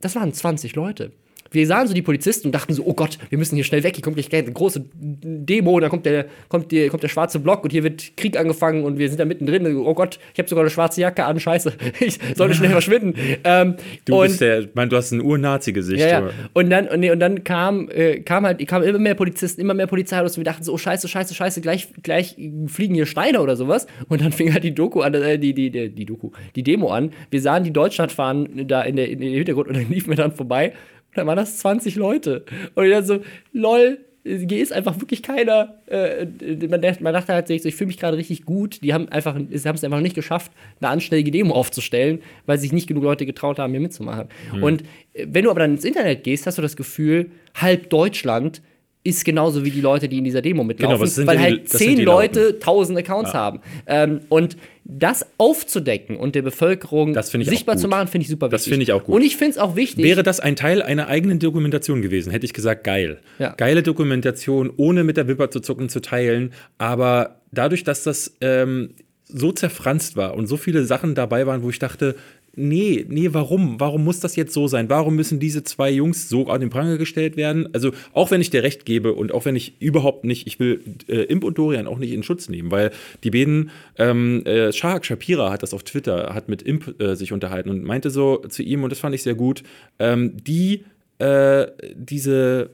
Das 0.00 0.16
waren 0.16 0.32
20 0.32 0.74
Leute 0.74 1.12
wir 1.50 1.66
sahen 1.66 1.86
so 1.86 1.94
die 1.94 2.02
Polizisten 2.02 2.48
und 2.48 2.52
dachten 2.52 2.74
so, 2.74 2.84
oh 2.84 2.94
Gott, 2.94 3.18
wir 3.28 3.38
müssen 3.38 3.54
hier 3.54 3.64
schnell 3.64 3.82
weg, 3.82 3.94
hier 3.94 4.02
kommt 4.02 4.16
gleich 4.16 4.32
eine 4.32 4.52
große 4.52 4.84
Demo, 4.94 5.72
und 5.72 5.82
dann 5.82 5.90
kommt 5.90 6.06
der, 6.06 6.26
kommt, 6.48 6.72
der, 6.72 6.88
kommt 6.88 7.02
der 7.02 7.08
schwarze 7.08 7.38
Block 7.38 7.64
und 7.64 7.70
hier 7.70 7.82
wird 7.82 8.16
Krieg 8.16 8.38
angefangen 8.38 8.84
und 8.84 8.98
wir 8.98 9.08
sind 9.08 9.18
da 9.18 9.24
mittendrin. 9.24 9.76
Oh 9.76 9.94
Gott, 9.94 10.18
ich 10.32 10.38
habe 10.38 10.48
sogar 10.48 10.62
eine 10.62 10.70
schwarze 10.70 11.00
Jacke 11.00 11.24
an, 11.24 11.40
scheiße, 11.40 11.72
ich 12.00 12.18
sollte 12.34 12.54
schnell 12.54 12.70
verschwinden. 12.78 13.14
Ähm, 13.44 13.76
du 14.04 14.16
und, 14.16 14.26
bist 14.26 14.40
der, 14.40 14.68
mein, 14.74 14.88
du 14.88 14.96
hast 14.96 15.12
ein 15.12 15.22
Ur-Nazi-Gesicht. 15.22 16.00
Ja, 16.00 16.20
ja. 16.20 16.30
Und 16.52 16.70
dann, 16.70 16.88
und, 16.88 17.00
nee, 17.00 17.10
und 17.10 17.20
dann 17.20 17.44
kam, 17.44 17.88
äh, 17.90 18.20
kam 18.20 18.44
halt, 18.44 18.66
kamen 18.66 18.86
immer 18.86 18.98
mehr 18.98 19.14
Polizisten, 19.14 19.60
immer 19.60 19.74
mehr 19.74 19.86
Polizeiautos 19.86 20.36
und 20.36 20.44
wir 20.44 20.44
dachten 20.44 20.64
so, 20.64 20.72
oh 20.72 20.78
scheiße, 20.78 21.08
scheiße, 21.08 21.34
scheiße, 21.34 21.60
gleich, 21.60 21.88
gleich 22.02 22.36
fliegen 22.66 22.94
hier 22.94 23.06
Steine 23.06 23.40
oder 23.40 23.56
sowas. 23.56 23.86
Und 24.08 24.20
dann 24.22 24.32
fing 24.38 24.52
halt 24.52 24.64
die 24.64 24.74
Doku 24.74 25.00
an, 25.00 25.14
äh, 25.14 25.38
die, 25.38 25.54
die, 25.54 25.70
die, 25.70 25.90
die 25.90 26.04
Doku, 26.04 26.30
die 26.54 26.62
Demo 26.62 26.90
an. 26.90 27.12
Wir 27.30 27.40
sahen 27.40 27.64
die 27.64 27.72
Deutschlandfahnen 27.72 28.66
da 28.68 28.82
in 28.82 28.96
der, 28.96 29.08
in 29.08 29.20
der 29.20 29.30
Hintergrund 29.30 29.68
und 29.68 29.76
dann 29.76 29.88
liefen 29.88 30.10
wir 30.10 30.16
dann 30.16 30.32
vorbei 30.32 30.72
dann 31.14 31.26
waren 31.26 31.36
das 31.36 31.58
20 31.58 31.96
Leute. 31.96 32.44
Und 32.74 32.84
ich 32.84 32.92
dachte 32.92 33.06
so, 33.06 33.20
lol, 33.52 33.98
hier 34.24 34.62
ist 34.62 34.72
einfach 34.72 35.00
wirklich 35.00 35.22
keiner. 35.22 35.74
Äh, 35.86 36.26
man, 36.68 36.80
man, 37.00 37.14
dachte 37.14 37.32
halt, 37.32 37.50
ich 37.50 37.74
fühle 37.74 37.88
mich 37.88 37.98
gerade 37.98 38.16
richtig 38.16 38.44
gut. 38.44 38.82
Die 38.82 38.92
haben 38.92 39.08
einfach, 39.08 39.34
haben 39.34 39.48
es 39.50 39.66
einfach 39.66 40.00
nicht 40.00 40.14
geschafft, 40.14 40.52
eine 40.80 40.90
anständige 40.90 41.30
Demo 41.30 41.54
aufzustellen, 41.54 42.20
weil 42.46 42.58
sich 42.58 42.72
nicht 42.72 42.86
genug 42.86 43.04
Leute 43.04 43.26
getraut 43.26 43.58
haben, 43.58 43.72
hier 43.72 43.80
mitzumachen. 43.80 44.28
Mhm. 44.54 44.62
Und 44.62 44.82
äh, 45.14 45.26
wenn 45.28 45.44
du 45.44 45.50
aber 45.50 45.60
dann 45.60 45.72
ins 45.72 45.84
Internet 45.84 46.24
gehst, 46.24 46.46
hast 46.46 46.58
du 46.58 46.62
das 46.62 46.76
Gefühl, 46.76 47.30
halb 47.54 47.90
Deutschland 47.90 48.60
ist 49.08 49.24
genauso 49.24 49.64
wie 49.64 49.70
die 49.70 49.80
Leute, 49.80 50.08
die 50.08 50.18
in 50.18 50.24
dieser 50.24 50.42
Demo 50.42 50.62
mitlaufen, 50.64 51.08
genau, 51.08 51.26
weil 51.26 51.40
halt 51.40 51.68
zehn 51.68 52.00
Leute 52.00 52.58
tausend 52.58 52.98
Accounts 52.98 53.32
ja. 53.32 53.38
haben. 53.38 53.60
Ähm, 53.86 54.20
und 54.28 54.56
das 54.84 55.26
aufzudecken 55.36 56.16
und 56.16 56.34
der 56.34 56.42
Bevölkerung 56.42 57.14
sichtbar 57.22 57.76
zu 57.76 57.88
machen, 57.88 58.08
finde 58.08 58.22
ich 58.22 58.30
super 58.30 58.46
wichtig. 58.46 58.58
Das 58.58 58.64
finde 58.64 58.82
ich 58.82 58.92
auch 58.92 59.04
gut. 59.04 59.14
Und 59.16 59.22
ich 59.22 59.36
finde 59.36 59.52
es 59.52 59.58
auch 59.58 59.76
wichtig. 59.76 60.04
Wäre 60.04 60.22
das 60.22 60.40
ein 60.40 60.56
Teil 60.56 60.82
einer 60.82 61.08
eigenen 61.08 61.38
Dokumentation 61.38 62.00
gewesen, 62.00 62.30
hätte 62.30 62.46
ich 62.46 62.54
gesagt, 62.54 62.84
geil. 62.84 63.18
Ja. 63.38 63.54
Geile 63.56 63.82
Dokumentation, 63.82 64.72
ohne 64.76 65.04
mit 65.04 65.16
der 65.16 65.28
Wipper 65.28 65.50
zu 65.50 65.60
zucken, 65.60 65.88
zu 65.88 66.00
teilen. 66.00 66.52
Aber 66.78 67.40
dadurch, 67.52 67.84
dass 67.84 68.02
das 68.02 68.36
ähm, 68.40 68.94
so 69.26 69.52
zerfranst 69.52 70.16
war 70.16 70.34
und 70.34 70.46
so 70.46 70.56
viele 70.56 70.84
Sachen 70.84 71.14
dabei 71.14 71.46
waren, 71.46 71.62
wo 71.62 71.70
ich 71.70 71.78
dachte, 71.78 72.16
nee, 72.54 73.04
nee, 73.08 73.28
warum? 73.32 73.80
Warum 73.80 74.04
muss 74.04 74.20
das 74.20 74.36
jetzt 74.36 74.52
so 74.52 74.68
sein? 74.68 74.88
Warum 74.90 75.16
müssen 75.16 75.40
diese 75.40 75.62
zwei 75.64 75.90
Jungs 75.90 76.28
so 76.28 76.48
an 76.48 76.60
den 76.60 76.70
Pranger 76.70 76.98
gestellt 76.98 77.36
werden? 77.36 77.68
Also, 77.72 77.92
auch 78.12 78.30
wenn 78.30 78.40
ich 78.40 78.50
dir 78.50 78.62
recht 78.62 78.84
gebe 78.84 79.12
und 79.12 79.32
auch 79.32 79.44
wenn 79.44 79.56
ich 79.56 79.80
überhaupt 79.80 80.24
nicht, 80.24 80.46
ich 80.46 80.58
will 80.60 80.80
äh, 81.08 81.22
Imp 81.22 81.44
und 81.44 81.58
Dorian 81.58 81.86
auch 81.86 81.98
nicht 81.98 82.12
in 82.12 82.22
Schutz 82.22 82.48
nehmen, 82.48 82.70
weil 82.70 82.90
die 83.24 83.30
beiden, 83.30 83.70
ähm, 83.96 84.44
äh, 84.44 84.72
Shahak 84.72 85.04
Shapira 85.04 85.50
hat 85.50 85.62
das 85.62 85.74
auf 85.74 85.82
Twitter, 85.82 86.34
hat 86.34 86.48
mit 86.48 86.62
Imp 86.62 87.00
äh, 87.00 87.14
sich 87.14 87.32
unterhalten 87.32 87.70
und 87.70 87.84
meinte 87.84 88.10
so 88.10 88.38
zu 88.48 88.62
ihm, 88.62 88.84
und 88.84 88.90
das 88.90 88.98
fand 88.98 89.14
ich 89.14 89.22
sehr 89.22 89.34
gut, 89.34 89.62
ähm, 89.98 90.36
die, 90.44 90.84
äh, 91.18 91.66
diese, 91.94 92.70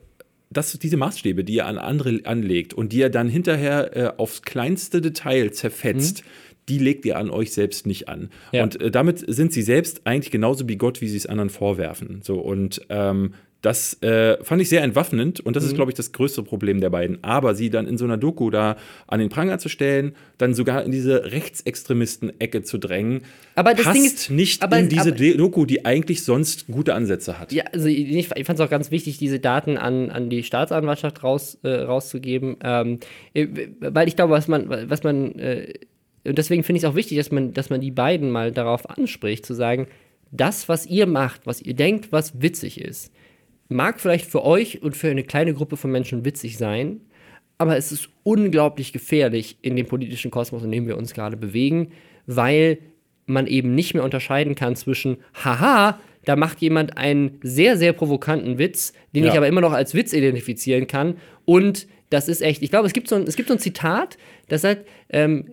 das, 0.50 0.78
diese 0.78 0.96
Maßstäbe, 0.96 1.44
die 1.44 1.58
er 1.58 1.66
an 1.66 1.78
andere 1.78 2.20
anlegt 2.24 2.74
und 2.74 2.92
die 2.92 3.02
er 3.02 3.10
dann 3.10 3.28
hinterher 3.28 3.96
äh, 3.96 4.12
aufs 4.16 4.42
kleinste 4.42 5.00
Detail 5.00 5.50
zerfetzt, 5.52 6.24
mhm 6.24 6.43
die 6.68 6.78
legt 6.78 7.04
ihr 7.04 7.18
an 7.18 7.30
euch 7.30 7.52
selbst 7.52 7.86
nicht 7.86 8.08
an. 8.08 8.30
Ja. 8.52 8.62
Und 8.62 8.80
äh, 8.80 8.90
damit 8.90 9.24
sind 9.26 9.52
sie 9.52 9.62
selbst 9.62 10.02
eigentlich 10.04 10.30
genauso 10.30 10.68
wie 10.68 10.76
Gott, 10.76 11.00
wie 11.00 11.08
sie 11.08 11.16
es 11.16 11.26
anderen 11.26 11.50
vorwerfen. 11.50 12.20
So 12.22 12.38
und 12.38 12.80
ähm, 12.88 13.34
das 13.64 14.02
äh, 14.02 14.36
fand 14.44 14.60
ich 14.60 14.68
sehr 14.68 14.82
entwaffnend 14.82 15.40
und 15.40 15.56
das 15.56 15.64
mhm. 15.64 15.70
ist, 15.70 15.74
glaube 15.74 15.90
ich, 15.90 15.94
das 15.94 16.12
größte 16.12 16.42
Problem 16.42 16.82
der 16.82 16.90
beiden. 16.90 17.24
Aber 17.24 17.54
sie 17.54 17.70
dann 17.70 17.86
in 17.86 17.96
so 17.96 18.04
einer 18.04 18.18
Doku 18.18 18.50
da 18.50 18.76
an 19.06 19.20
den 19.20 19.30
Pranger 19.30 19.58
zu 19.58 19.70
stellen, 19.70 20.14
dann 20.36 20.52
sogar 20.52 20.84
in 20.84 20.92
diese 20.92 21.32
Rechtsextremisten-Ecke 21.32 22.62
zu 22.62 22.76
drängen, 22.76 23.22
aber 23.54 23.72
das 23.72 23.84
passt 23.84 23.96
Ding 23.96 24.04
ist, 24.04 24.30
nicht 24.30 24.62
aber, 24.62 24.78
in 24.78 24.90
diese 24.90 25.12
aber, 25.12 25.36
Doku, 25.36 25.64
die 25.64 25.86
eigentlich 25.86 26.24
sonst 26.24 26.66
gute 26.66 26.92
Ansätze 26.92 27.38
hat. 27.38 27.52
Ja, 27.52 27.64
also 27.72 27.88
ich, 27.88 28.30
ich 28.36 28.44
fand 28.44 28.58
es 28.58 28.60
auch 28.60 28.70
ganz 28.70 28.90
wichtig, 28.90 29.16
diese 29.16 29.40
Daten 29.40 29.78
an, 29.78 30.10
an 30.10 30.28
die 30.28 30.42
Staatsanwaltschaft 30.42 31.22
raus, 31.22 31.56
äh, 31.62 31.70
rauszugeben, 31.70 32.56
ähm, 32.62 32.98
äh, 33.32 33.46
weil 33.80 34.08
ich 34.08 34.16
glaube, 34.16 34.34
was 34.34 34.46
man, 34.46 34.68
was 34.68 35.04
man 35.04 35.38
äh, 35.38 35.72
und 36.26 36.38
deswegen 36.38 36.64
finde 36.64 36.78
ich 36.78 36.84
es 36.84 36.90
auch 36.90 36.94
wichtig, 36.94 37.18
dass 37.18 37.30
man, 37.30 37.52
dass 37.52 37.70
man 37.70 37.80
die 37.80 37.90
beiden 37.90 38.30
mal 38.30 38.52
darauf 38.52 38.88
anspricht, 38.88 39.44
zu 39.44 39.54
sagen, 39.54 39.86
das, 40.30 40.68
was 40.68 40.86
ihr 40.86 41.06
macht, 41.06 41.46
was 41.46 41.60
ihr 41.60 41.74
denkt, 41.74 42.12
was 42.12 42.40
witzig 42.40 42.80
ist, 42.80 43.12
mag 43.68 44.00
vielleicht 44.00 44.26
für 44.26 44.44
euch 44.44 44.82
und 44.82 44.96
für 44.96 45.08
eine 45.08 45.24
kleine 45.24 45.54
Gruppe 45.54 45.76
von 45.76 45.90
Menschen 45.90 46.24
witzig 46.24 46.58
sein, 46.58 47.00
aber 47.58 47.76
es 47.76 47.92
ist 47.92 48.08
unglaublich 48.24 48.92
gefährlich 48.92 49.58
in 49.62 49.76
dem 49.76 49.86
politischen 49.86 50.30
Kosmos, 50.30 50.64
in 50.64 50.72
dem 50.72 50.86
wir 50.86 50.96
uns 50.96 51.14
gerade 51.14 51.36
bewegen, 51.36 51.92
weil 52.26 52.78
man 53.26 53.46
eben 53.46 53.74
nicht 53.74 53.94
mehr 53.94 54.04
unterscheiden 54.04 54.54
kann 54.54 54.76
zwischen, 54.76 55.18
haha, 55.44 56.00
da 56.24 56.36
macht 56.36 56.60
jemand 56.60 56.96
einen 56.96 57.38
sehr, 57.42 57.76
sehr 57.76 57.92
provokanten 57.92 58.58
Witz, 58.58 58.92
den 59.14 59.24
ja. 59.24 59.30
ich 59.30 59.36
aber 59.36 59.46
immer 59.46 59.60
noch 59.60 59.72
als 59.72 59.94
Witz 59.94 60.12
identifizieren 60.12 60.86
kann. 60.86 61.16
Und 61.44 61.86
das 62.10 62.28
ist 62.28 62.42
echt, 62.42 62.62
ich 62.62 62.70
glaube, 62.70 62.86
es 62.86 62.92
gibt 62.92 63.08
so 63.08 63.16
ein, 63.16 63.24
es 63.24 63.36
gibt 63.36 63.48
so 63.48 63.54
ein 63.54 63.60
Zitat, 63.60 64.16
das 64.48 64.62
sagt, 64.62 64.86
ähm, 65.10 65.52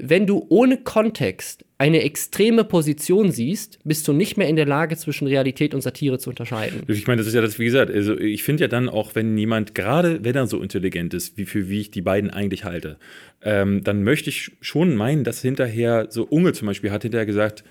wenn 0.00 0.26
du 0.26 0.46
ohne 0.48 0.78
Kontext 0.78 1.64
eine 1.78 2.02
extreme 2.02 2.64
Position 2.64 3.32
siehst, 3.32 3.78
bist 3.84 4.08
du 4.08 4.12
nicht 4.12 4.36
mehr 4.36 4.48
in 4.48 4.56
der 4.56 4.66
Lage, 4.66 4.96
zwischen 4.96 5.26
Realität 5.26 5.74
und 5.74 5.82
Satire 5.82 6.18
zu 6.18 6.30
unterscheiden. 6.30 6.82
Ich 6.88 7.06
meine, 7.06 7.18
das 7.18 7.26
ist 7.26 7.34
ja 7.34 7.42
das, 7.42 7.58
wie 7.58 7.66
gesagt, 7.66 7.90
also 7.90 8.18
ich 8.18 8.42
finde 8.42 8.64
ja 8.64 8.68
dann 8.68 8.88
auch, 8.88 9.14
wenn 9.14 9.36
jemand, 9.36 9.74
gerade 9.74 10.24
wenn 10.24 10.34
er 10.34 10.46
so 10.46 10.62
intelligent 10.62 11.12
ist, 11.12 11.36
wie 11.36 11.44
für 11.44 11.68
wie 11.68 11.80
ich 11.80 11.90
die 11.90 12.00
beiden 12.00 12.30
eigentlich 12.30 12.64
halte, 12.64 12.96
ähm, 13.42 13.84
dann 13.84 14.02
möchte 14.02 14.30
ich 14.30 14.52
schon 14.60 14.96
meinen, 14.96 15.24
dass 15.24 15.42
hinterher, 15.42 16.06
so 16.08 16.24
Unge 16.24 16.52
zum 16.52 16.66
Beispiel 16.66 16.90
hat 16.90 17.02
hinterher 17.02 17.26
gesagt, 17.26 17.62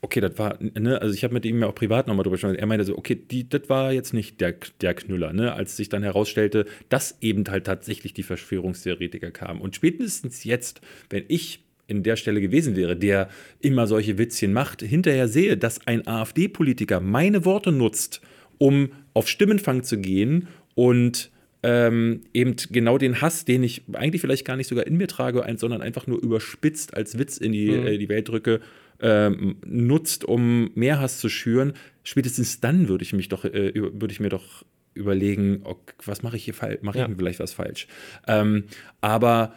okay, 0.00 0.20
das 0.20 0.38
war, 0.38 0.58
ne, 0.60 1.00
also 1.00 1.14
ich 1.14 1.24
habe 1.24 1.34
mit 1.34 1.44
ihm 1.44 1.60
ja 1.60 1.66
auch 1.66 1.74
privat 1.74 2.06
nochmal 2.06 2.22
drüber 2.22 2.34
gesprochen. 2.34 2.54
Er 2.56 2.66
meinte 2.66 2.84
so, 2.84 2.96
okay, 2.96 3.16
die, 3.16 3.48
das 3.48 3.68
war 3.68 3.92
jetzt 3.92 4.14
nicht 4.14 4.40
der, 4.40 4.54
der 4.80 4.94
Knüller, 4.94 5.32
ne, 5.32 5.52
als 5.52 5.76
sich 5.76 5.88
dann 5.88 6.02
herausstellte, 6.02 6.66
dass 6.88 7.18
eben 7.20 7.44
halt 7.48 7.64
tatsächlich 7.66 8.14
die 8.14 8.22
Verschwörungstheoretiker 8.22 9.30
kamen. 9.30 9.60
Und 9.60 9.74
spätestens 9.74 10.44
jetzt, 10.44 10.80
wenn 11.10 11.24
ich 11.28 11.64
in 11.88 12.02
der 12.02 12.16
Stelle 12.16 12.40
gewesen 12.40 12.76
wäre, 12.76 12.96
der 12.96 13.28
immer 13.60 13.86
solche 13.86 14.18
Witzchen 14.18 14.52
macht, 14.52 14.82
hinterher 14.82 15.26
sehe, 15.26 15.56
dass 15.56 15.86
ein 15.86 16.06
AfD-Politiker 16.06 17.00
meine 17.00 17.44
Worte 17.44 17.72
nutzt, 17.72 18.20
um 18.58 18.90
auf 19.14 19.26
Stimmenfang 19.28 19.82
zu 19.82 19.98
gehen 19.98 20.48
und 20.74 21.30
ähm, 21.62 22.20
eben 22.32 22.54
genau 22.70 22.98
den 22.98 23.20
Hass, 23.20 23.44
den 23.44 23.64
ich 23.64 23.82
eigentlich 23.94 24.20
vielleicht 24.20 24.44
gar 24.44 24.56
nicht 24.56 24.68
sogar 24.68 24.86
in 24.86 24.96
mir 24.96 25.08
trage, 25.08 25.44
sondern 25.56 25.82
einfach 25.82 26.06
nur 26.06 26.22
überspitzt 26.22 26.94
als 26.96 27.18
Witz 27.18 27.36
in 27.38 27.52
die, 27.52 27.70
Mhm. 27.70 27.86
äh, 27.86 27.98
die 27.98 28.08
Welt 28.08 28.28
drücke, 28.28 28.60
ähm, 29.00 29.56
nutzt, 29.64 30.24
um 30.24 30.70
mehr 30.74 31.00
Hass 31.00 31.18
zu 31.18 31.28
schüren, 31.28 31.72
spätestens 32.02 32.60
dann 32.60 32.88
würde 32.88 33.04
ich 33.04 33.12
mich 33.12 33.28
doch, 33.28 33.44
äh, 33.44 33.72
würde 33.74 34.12
ich 34.12 34.20
mir 34.20 34.28
doch 34.30 34.64
überlegen, 34.94 35.60
ok, 35.64 35.94
was 36.04 36.22
mache 36.22 36.36
ich 36.36 36.44
hier 36.44 36.54
falsch, 36.54 36.78
mache 36.82 36.98
ich 36.98 37.08
Ja. 37.08 37.14
vielleicht 37.16 37.38
was 37.38 37.52
falsch. 37.52 37.86
Ähm, 38.26 38.64
aber 39.00 39.54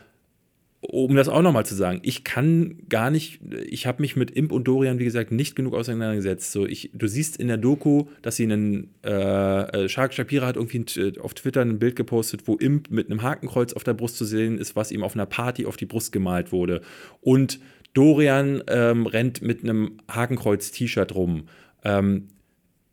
um 0.83 1.15
das 1.15 1.29
auch 1.29 1.43
nochmal 1.43 1.65
zu 1.65 1.75
sagen, 1.75 1.99
ich 2.01 2.23
kann 2.23 2.79
gar 2.89 3.11
nicht, 3.11 3.39
ich 3.67 3.85
habe 3.85 4.01
mich 4.01 4.15
mit 4.15 4.31
Imp 4.31 4.51
und 4.51 4.67
Dorian, 4.67 4.97
wie 4.97 5.03
gesagt, 5.03 5.31
nicht 5.31 5.55
genug 5.55 5.75
auseinandergesetzt. 5.75 6.51
So, 6.51 6.65
ich, 6.65 6.89
du 6.95 7.07
siehst 7.07 7.37
in 7.37 7.47
der 7.49 7.57
Doku, 7.57 8.05
dass 8.23 8.35
sie 8.35 8.43
einen, 8.43 8.89
äh, 9.05 9.83
äh, 9.83 9.89
Shark 9.89 10.11
Shapira 10.13 10.47
hat 10.47 10.55
irgendwie 10.55 10.79
ein, 10.79 11.13
äh, 11.15 11.19
auf 11.19 11.35
Twitter 11.35 11.61
ein 11.61 11.77
Bild 11.77 11.95
gepostet, 11.95 12.47
wo 12.47 12.55
Imp 12.55 12.89
mit 12.89 13.11
einem 13.11 13.21
Hakenkreuz 13.21 13.73
auf 13.73 13.83
der 13.83 13.93
Brust 13.93 14.17
zu 14.17 14.25
sehen 14.25 14.57
ist, 14.57 14.75
was 14.75 14.91
ihm 14.91 15.03
auf 15.03 15.13
einer 15.13 15.27
Party 15.27 15.67
auf 15.67 15.77
die 15.77 15.85
Brust 15.85 16.11
gemalt 16.11 16.51
wurde. 16.51 16.81
Und 17.21 17.59
Dorian 17.93 18.63
ähm, 18.67 19.05
rennt 19.05 19.41
mit 19.41 19.63
einem 19.63 19.97
Hakenkreuz-T-Shirt 20.09 21.13
rum. 21.15 21.43
Ähm, 21.83 22.27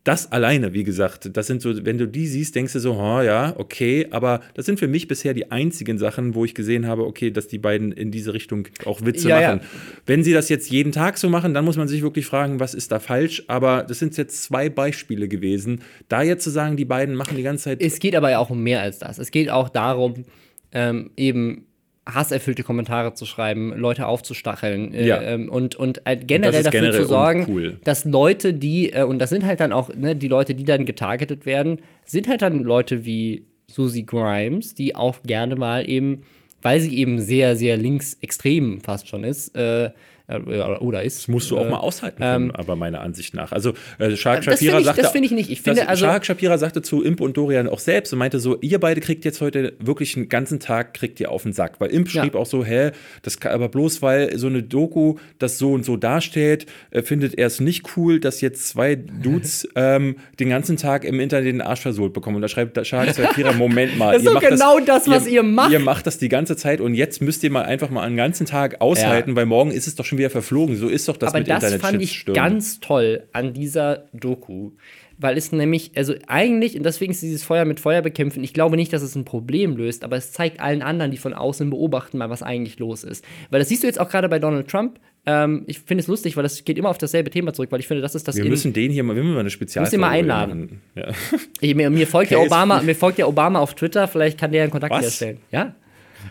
das 0.09 0.33
alleine, 0.33 0.73
wie 0.73 0.85
gesagt, 0.85 1.37
das 1.37 1.47
sind 1.47 1.61
so, 1.61 1.85
wenn 1.85 1.99
du 1.99 2.09
die 2.09 2.27
siehst, 2.27 2.55
denkst 2.55 2.73
du 2.73 2.81
so, 2.81 2.95
oh, 2.95 3.21
ja, 3.21 3.53
okay, 3.59 4.07
aber 4.11 4.41
das 4.55 4.65
sind 4.65 4.79
für 4.79 4.89
mich 4.89 5.07
bisher 5.07 5.35
die 5.35 5.51
einzigen 5.51 5.99
Sachen, 5.99 6.35
wo 6.35 6.47
ich 6.47 6.55
gesehen 6.55 6.87
habe, 6.87 7.05
okay, 7.05 7.31
dass 7.31 7.47
die 7.47 7.59
beiden 7.59 7.93
in 7.93 8.11
diese 8.11 8.33
Richtung 8.33 8.69
auch 8.87 9.05
Witze 9.05 9.29
Ja, 9.29 9.41
ja. 9.41 9.57
machen. 9.57 9.67
Wenn 10.07 10.25
sie 10.25 10.33
das 10.33 10.49
jetzt 10.49 10.71
jeden 10.71 10.93
Tag 10.93 11.19
so 11.19 11.29
machen, 11.29 11.53
dann 11.53 11.67
muss 11.67 11.77
man 11.77 11.89
sich 11.89 12.01
wirklich 12.01 12.25
fragen, 12.25 12.59
was 12.59 12.73
ist 12.73 12.91
da 12.91 13.01
falsch, 13.01 13.45
aber 13.49 13.85
das 13.87 13.99
sind 13.99 14.17
jetzt 14.17 14.43
zwei 14.45 14.71
Beispiele 14.71 15.29
gewesen. 15.29 15.83
Da 16.09 16.23
jetzt 16.23 16.43
zu 16.43 16.49
sagen, 16.49 16.79
die 16.79 16.87
beiden 16.87 17.15
machen 17.15 17.37
die 17.37 17.43
ganze 17.43 17.65
Zeit 17.65 17.83
Es 17.83 17.99
geht 17.99 18.15
aber 18.15 18.31
ja 18.31 18.39
auch 18.39 18.49
um 18.49 18.63
mehr 18.63 18.81
als 18.81 18.99
das. 18.99 19.19
Es 19.19 19.31
geht 19.31 19.51
auch 19.51 19.69
darum, 19.69 20.25
ähm, 20.73 21.11
eben 21.19 21.67
hasserfüllte 22.13 22.63
Kommentare 22.63 23.15
zu 23.15 23.27
schreiben, 23.27 23.73
Leute 23.77 24.07
aufzustacheln 24.07 24.95
äh, 24.95 25.07
Ja. 25.07 25.21
ähm, 25.21 25.49
und, 25.49 25.77
und 25.77 26.01
äh, 26.07 26.17
generell 26.17 26.55
ist 26.55 26.67
dafür 26.67 26.81
generell 26.81 27.03
zu 27.03 27.09
sorgen, 27.09 27.41
uncool. 27.41 27.77
dass 27.85 28.05
Leute, 28.05 28.55
die, 28.55 28.93
äh, 28.93 29.05
und 29.05 29.19
das 29.19 29.31
sind 29.31 29.45
halt 29.45 29.61
dann 29.61 29.73
auch, 29.73 29.95
ne, 29.95 30.17
die 30.17 30.29
Leute, 30.29 30.55
die 30.55 30.65
dann 30.65 30.87
getargetet 30.87 31.47
werden, 31.47 31.79
sind 32.05 32.29
halt 32.29 32.43
dann 32.43 32.63
Leute 32.63 33.05
wie 33.05 33.45
Susie 33.71 34.07
Grimes, 34.07 34.75
die 34.75 34.97
auch 34.97 35.23
gerne 35.23 35.55
mal 35.57 35.89
eben, 35.89 36.23
weil 36.63 36.81
sie 36.81 36.97
eben 36.97 37.21
sehr, 37.21 37.55
sehr 37.57 37.77
linksextrem 37.77 38.81
fast 38.81 39.09
schon 39.09 39.25
ist, 39.25 39.55
äh, 39.55 39.91
oder 40.29 41.03
ist. 41.03 41.19
Das 41.21 41.29
musst 41.29 41.51
du 41.51 41.57
auch 41.59 41.65
äh, 41.67 41.71
mal 41.71 41.79
aushalten 41.79 42.23
können, 42.23 42.51
aber 42.51 42.77
meiner 42.77 43.01
Ansicht 43.01 43.33
nach. 43.35 43.53
Also 43.53 43.73
äh, 43.99 44.15
Shark 44.15 44.45
Das 44.45 44.59
Shapira 44.61 44.79
ich- 44.79 44.85
sagte, 44.85 45.03
das 45.03 45.11
finde 45.13 45.27
ich 45.27 45.33
nicht. 45.33 45.51
Ich 45.51 45.63
finde, 45.63 45.81
das, 45.81 45.89
also- 45.89 46.05
Shark 46.05 46.27
Shapira 46.27 46.59
sagte 46.59 46.83
zu 46.83 47.03
Imp 47.03 47.21
und 47.21 47.37
Dorian 47.37 47.67
auch 47.69 47.79
selbst 47.79 48.13
und 48.13 48.19
meinte 48.19 48.39
so, 48.39 48.59
ihr 48.61 48.79
beide 48.79 49.01
kriegt 49.01 49.25
jetzt 49.25 49.41
heute 49.41 49.73
wirklich 49.79 50.17
einen 50.17 50.29
ganzen 50.29 50.61
Tag 50.61 50.93
kriegt 50.95 51.19
ihr 51.21 51.31
auf 51.33 51.45
den 51.45 51.53
Sack, 51.55 51.81
weil 51.81 51.91
Imp 51.91 52.13
Ja. 52.13 52.23
schrieb 52.23 52.35
auch 52.35 52.45
so, 52.47 52.65
hä, 52.65 52.91
das 53.23 53.41
kann, 53.41 53.53
aber 53.53 53.69
bloß 53.69 54.03
weil 54.03 54.37
so 54.39 54.49
eine 54.49 54.63
Doku 54.63 55.15
das 55.39 55.57
so 55.59 55.73
und 55.73 55.85
so 55.85 55.97
darstellt, 55.97 56.67
äh, 56.91 57.03
findet 57.03 57.39
er 57.39 57.47
es 57.47 57.61
nicht 57.61 57.97
cool, 57.97 58.21
dass 58.21 58.41
jetzt 58.43 58.69
zwei 58.69 58.97
Dudes 58.97 59.67
ähm, 59.77 60.17
den 60.39 60.51
ganzen 60.51 60.77
Tag 60.77 61.05
im 61.05 61.21
Internet 61.21 61.47
den 61.47 61.63
Arsch 61.63 61.81
versohlt 61.81 62.13
bekommen. 62.13 62.37
Und 62.37 62.43
da 62.43 62.49
schreibt 62.49 62.87
Shark 62.87 63.15
Shapira, 63.17 63.53
Moment 63.55 63.97
mal, 63.97 64.13
Das 64.13 64.23
ist 64.23 64.29
ihr 64.29 64.35
doch 64.35 64.43
macht 64.43 64.51
genau 64.51 64.81
das, 64.81 65.09
was 65.09 65.27
ihr 65.27 65.43
macht. 65.43 65.73
Ihr 65.73 65.81
macht 65.81 66.07
das 66.07 66.19
die 66.19 66.29
ganze 66.29 66.57
Zeit 66.57 66.81
und 66.83 66.95
jetzt 66.95 67.23
müsst 67.23 67.43
ihr 67.45 67.51
mal 67.51 67.63
einfach 67.63 67.89
mal 67.89 68.03
einen 68.03 68.17
ganzen 68.17 68.45
Tag 68.47 68.81
aushalten, 68.83 69.35
weil 69.37 69.47
morgen 69.47 69.71
ist 69.71 69.87
es 69.87 69.95
doch 69.95 70.05
schon 70.05 70.18
wieder 70.19 70.31
verflogen. 70.31 70.77
So 70.77 70.89
ist 70.89 71.09
doch 71.09 71.17
das 71.17 71.31
Aber 71.31 71.39
mit 71.39 71.49
das 71.49 71.63
Internet 71.63 71.81
fand 71.81 72.03
ich 72.03 72.25
ganz 72.27 72.81
toll 72.81 73.25
an 73.33 73.55
dieser 73.55 74.05
Doku. 74.13 74.73
Weil 75.21 75.37
es 75.37 75.51
nämlich, 75.51 75.91
also 75.97 76.15
eigentlich, 76.29 76.77
und 76.77 76.85
deswegen 76.85 77.11
ist 77.11 77.23
dieses 77.23 77.43
Feuer 77.43 77.65
mit 77.65 77.81
Feuer 77.81 78.03
bekämpfen, 78.03 78.45
ich 78.45 78.55
glaube 78.55 78.77
nicht, 78.77 78.93
dass 78.93 79.03
es 79.03 79.17
ein 79.17 79.25
Problem 79.25 79.77
löst, 79.77 80.05
aber 80.05 80.17
es 80.17 80.31
zeigt 80.31 80.61
allen 80.61 80.81
anderen, 80.81 81.11
die 81.11 81.17
von 81.17 81.35
außen 81.35 81.71
beobachten, 81.71 82.19
mal, 82.19 82.31
was 82.31 82.45
eigentlich 82.45 82.79
los 82.79 83.03
ist. 83.03 83.25
Weil 83.51 83.59
das 83.59 83.69
siehst 83.69 83.83
du 83.83 83.89
jetzt 83.89 83.99
auch 83.99 84.09
gerade 84.09 84.29
bei 84.29 84.39
Donald 84.39 84.69
Trump. 84.69 85.01
Ähm, 85.27 85.65
ich 85.67 85.81
finde 85.81 86.03
es 86.03 86.07
lustig, 86.07 86.37
weil 86.37 86.45
das 86.45 86.65
geht 86.65 86.79
immer 86.79 86.89
auf 86.89 86.99
dasselbe 86.99 87.31
Thema 87.31 87.53
zurück, 87.53 87.73
weil 87.73 87.81
ich 87.81 87.89
finde, 87.89 88.01
das 88.01 88.15
ist 88.15 88.29
das 88.29 88.37
Wir 88.37 88.45
müssen 88.45 88.73
den 88.73 88.93
hier 88.93 89.03
mal, 89.03 89.17
wir 89.17 89.25
müssen 89.25 89.35
mal 89.35 89.41
eine 89.41 89.51
Spezial. 89.51 89.85
Müssen 89.85 89.95
wir 89.95 89.99
mal 89.99 90.11
einladen. 90.11 90.81
Ja. 90.95 91.09
Ich, 91.61 91.75
mir, 91.75 91.91
mir, 91.91 92.07
folgt 92.07 92.31
ja 92.31 92.39
Obama, 92.39 92.81
mir 92.83 92.95
folgt 92.95 93.19
ja 93.19 93.27
Obama 93.27 93.59
auf 93.59 93.75
Twitter, 93.75 94.07
vielleicht 94.07 94.39
kann 94.39 94.53
der 94.53 94.63
einen 94.63 94.71
Kontakt 94.71 94.93
Was? 94.95 95.03
herstellen. 95.03 95.39
Ja. 95.51 95.75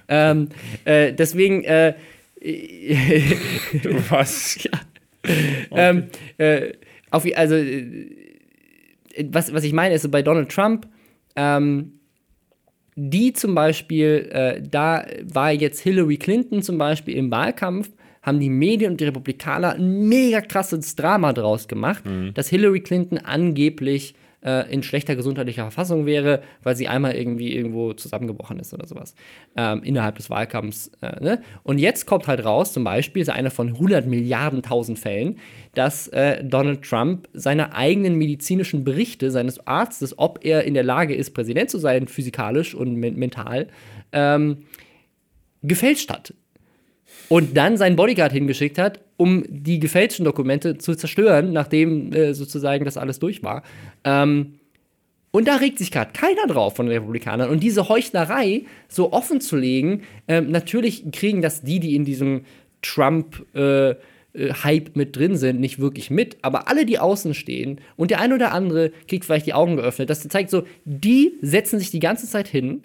Ähm, 0.08 0.48
äh, 0.86 1.12
deswegen, 1.12 1.66
äh, 1.66 1.94
Du 2.42 3.90
was? 4.10 4.60
Ähm, 5.72 6.08
äh, 6.38 6.74
auf, 7.12 7.26
also, 7.36 7.56
äh, 7.56 8.06
was, 9.30 9.54
was 9.54 9.64
ich 9.64 9.74
meine, 9.74 9.96
ist 9.96 10.04
so 10.04 10.10
bei 10.10 10.22
Donald 10.22 10.50
Trump, 10.50 10.88
ähm, 11.36 11.94
die 12.96 13.34
zum 13.34 13.56
Beispiel, 13.56 14.30
äh, 14.32 14.62
da 14.62 15.06
war 15.24 15.52
jetzt 15.52 15.80
Hillary 15.82 16.18
Clinton 16.18 16.62
zum 16.62 16.78
Beispiel 16.78 17.16
im 17.16 17.30
Wahlkampf, 17.32 17.90
haben 18.22 18.40
die 18.40 18.50
Medien 18.50 18.92
und 18.92 19.00
die 19.00 19.06
Republikaner 19.06 19.76
ein 19.76 20.08
mega 20.10 20.42
krasses 20.42 20.96
Drama 20.96 21.32
draus 21.32 21.68
gemacht, 21.68 22.04
dass 22.34 22.50
Hillary 22.50 22.82
Clinton 22.82 23.20
angeblich 23.20 24.16
äh, 24.44 24.72
in 24.72 24.84
schlechter 24.84 25.16
gesundheitlicher 25.16 25.64
Verfassung 25.64 26.06
wäre, 26.06 26.42
weil 26.64 26.76
sie 26.76 26.88
einmal 26.88 27.16
irgendwie 27.16 27.54
irgendwo 27.56 27.94
zusammengebrochen 27.94 28.60
ist 28.60 28.74
oder 28.74 28.88
sowas 28.88 29.16
ähm, 29.56 29.82
innerhalb 29.84 30.16
des 30.16 30.30
Wahlkampfs. 30.30 30.92
Äh, 31.02 31.24
ne? 31.24 31.42
Und 31.64 31.80
jetzt 31.80 32.06
kommt 32.06 32.28
halt 32.28 32.46
raus, 32.46 32.74
zum 32.74 32.84
Beispiel, 32.84 33.22
ist 33.22 33.30
einer 33.30 33.52
von 33.52 33.70
100 33.70 34.06
Milliarden 34.06 34.62
tausend 34.62 35.00
Fällen, 35.00 35.40
dass 35.74 36.08
äh, 36.10 36.44
Donald 36.44 36.84
Trump 36.84 37.28
seine 37.34 37.74
eigenen 37.74 38.16
medizinischen 38.16 38.84
Berichte 38.84 39.32
seines 39.32 39.66
Arztes, 39.68 40.18
ob 40.18 40.44
er 40.44 40.64
in 40.64 40.74
der 40.74 40.84
Lage 40.84 41.16
ist, 41.16 41.32
Präsident 41.32 41.70
zu 41.70 41.80
sein, 41.80 42.08
physikalisch 42.08 42.76
und 42.76 42.96
men 42.96 43.18
mental, 43.18 43.68
ähm, 44.12 44.66
gefälscht 45.64 46.12
hat. 46.12 46.34
Und 47.30 47.58
dann 47.58 47.78
seinen 47.78 47.96
Bodyguard 47.96 48.32
hingeschickt 48.32 48.78
hat, 48.78 49.02
um 49.18 49.44
die 49.50 49.80
gefälschten 49.80 50.24
Dokumente 50.24 50.78
zu 50.78 50.96
zerstören, 50.96 51.52
nachdem 51.52 52.14
äh, 52.14 52.34
sozusagen 52.34 52.86
das 52.86 52.98
alles 52.98 53.20
durch 53.20 53.44
war. 53.44 53.64
Ähm, 54.04 54.60
und 55.32 55.48
da 55.48 55.58
regt 55.58 55.78
sich 55.78 55.92
gerade 55.92 56.14
keiner 56.14 56.48
drauf 56.48 56.76
von 56.76 56.86
den 56.86 56.94
Republikanern. 56.98 57.50
Und 57.50 57.62
diese 57.62 57.90
Heuchlerei 57.90 58.64
so 58.88 59.12
offen 59.12 59.42
zu 59.42 59.58
legen, 59.58 60.04
ähm, 60.28 60.52
natürlich 60.52 61.12
kriegen 61.12 61.42
das 61.42 61.62
die, 61.62 61.80
die 61.80 61.96
in 61.96 62.06
diesem 62.06 62.46
Trump- 62.82 63.46
äh, 63.56 63.96
äh, 64.38 64.54
Hype 64.64 64.96
mit 64.96 65.16
drin 65.16 65.36
sind, 65.36 65.60
nicht 65.60 65.80
wirklich 65.80 66.10
mit, 66.10 66.38
aber 66.42 66.68
alle, 66.68 66.86
die 66.86 67.00
außen 67.00 67.34
stehen 67.34 67.82
und 67.96 68.12
der 68.12 68.22
ein 68.22 68.34
oder 68.34 68.52
andere 68.52 68.92
kriegt 69.08 69.26
vielleicht 69.26 69.48
die 69.48 69.54
Augen 69.54 69.78
geöffnet. 69.78 70.10
Das 70.10 70.28
zeigt 70.28 70.50
so, 70.50 70.64
die 70.86 71.34
setzen 71.42 71.80
sich 71.80 71.92
die 71.92 72.00
ganze 72.00 72.28
Zeit 72.28 72.48
hin 72.48 72.84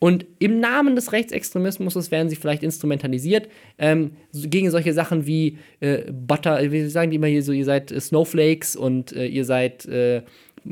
und 0.00 0.26
im 0.38 0.60
Namen 0.60 0.94
des 0.94 1.12
Rechtsextremismus 1.12 2.10
werden 2.10 2.28
sie 2.28 2.36
vielleicht 2.36 2.62
instrumentalisiert 2.62 3.48
ähm, 3.78 4.12
gegen 4.32 4.70
solche 4.70 4.92
Sachen 4.92 5.26
wie 5.26 5.58
äh, 5.80 6.10
Butter, 6.12 6.70
wie 6.70 6.86
sagen 6.88 7.10
die 7.10 7.16
immer 7.16 7.26
hier 7.26 7.42
so, 7.42 7.52
ihr 7.52 7.64
seid 7.64 7.90
äh, 7.90 8.00
Snowflakes 8.00 8.76
und 8.76 9.12
äh, 9.12 9.26
ihr 9.26 9.44
seid 9.44 9.86
äh, 9.86 10.22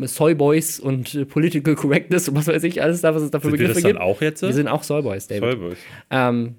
Soyboys 0.02 0.78
und 0.78 1.14
äh, 1.14 1.24
Political 1.24 1.74
Correctness 1.74 2.28
und 2.28 2.36
was 2.36 2.46
weiß 2.46 2.62
ich 2.64 2.82
alles 2.82 3.00
da, 3.00 3.14
was 3.14 3.22
es 3.22 3.30
da 3.30 3.40
für 3.40 3.50
Sind 3.50 3.52
wir 3.58 3.58
Begriffe 3.68 3.74
das 3.74 3.82
dann 3.82 3.92
gibt. 3.92 4.02
auch 4.02 4.20
jetzt? 4.22 4.42
Wir 4.42 4.52
sind 4.52 4.68
auch 4.68 4.82
Soyboys, 4.82 5.26
David. 5.26 5.42
Vollbus. 5.42 5.78
Ähm, 6.10 6.54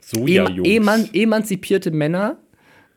Soja, 0.00 0.44
Eman 0.44 0.56
Jungs. 0.56 0.68
eman 0.68 1.08
emanzipierte 1.14 1.90
Männer, 1.90 2.36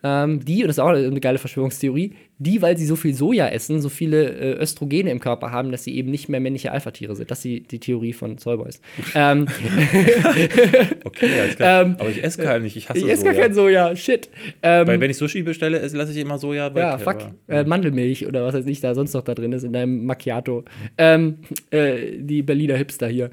ähm, 0.04 0.46
die, 0.46 0.62
und 0.62 0.68
das 0.68 0.78
ist 0.78 0.80
auch 0.84 0.90
eine 0.90 1.20
geile 1.20 1.38
Verschwörungstheorie, 1.40 2.14
die, 2.40 2.62
weil 2.62 2.78
sie 2.78 2.86
so 2.86 2.96
viel 2.96 3.16
Soja 3.16 3.48
essen, 3.48 3.82
so 3.82 3.90
viele 3.90 4.30
äh, 4.30 4.62
Östrogene 4.62 5.10
im 5.10 5.20
Körper 5.20 5.52
haben, 5.52 5.72
dass 5.72 5.84
sie 5.86 5.96
eben 5.98 6.12
nicht 6.12 6.30
mehr 6.30 6.40
männliche 6.40 6.72
Alpha-Tiere 6.72 7.16
sind. 7.16 7.32
Das 7.32 7.40
ist 7.40 7.44
die, 7.46 7.62
die 7.62 7.80
Theorie 7.80 8.14
von 8.14 8.38
Soyboys. 8.38 8.80
ähm, 9.16 9.48
Okay, 11.04 11.40
alles 11.42 11.56
klar. 11.56 11.82
Ähm, 11.86 11.96
aber 12.00 12.10
ich 12.10 12.24
esse 12.24 12.42
gar 12.44 12.60
nicht, 12.60 12.76
ich 12.76 12.90
hasse 12.90 13.00
ich 13.00 13.10
esse 13.10 13.24
gar 13.24 13.34
Soja. 13.34 13.44
kein 13.46 13.54
Soja, 13.54 13.96
shit. 13.96 14.30
Ähm, 14.62 14.88
Weil 14.88 15.00
wenn 15.00 15.10
ich 15.10 15.18
Sushi 15.18 15.42
bestelle, 15.44 15.80
lasse 15.80 16.12
ich 16.12 16.18
immer 16.18 16.38
Soja 16.38 16.74
weg. 16.76 16.84
ja, 16.84 16.98
fuck. 16.98 17.18
Äh, 17.48 17.64
Mandelmilch 17.64 18.28
oder 18.28 18.44
was 18.46 18.54
weiß 18.54 18.68
ich 18.68 18.82
da 18.82 18.94
sonst 18.94 19.14
noch 19.14 19.24
da 19.24 19.34
drin 19.34 19.52
ist 19.54 19.64
in 19.64 19.74
deinem 19.74 20.06
Macchiato. 20.06 20.64
Ähm, 20.98 21.40
äh, 21.72 22.18
die 22.20 22.44
Berliner 22.44 22.76
Hipster 22.76 23.08
hier. 23.08 23.32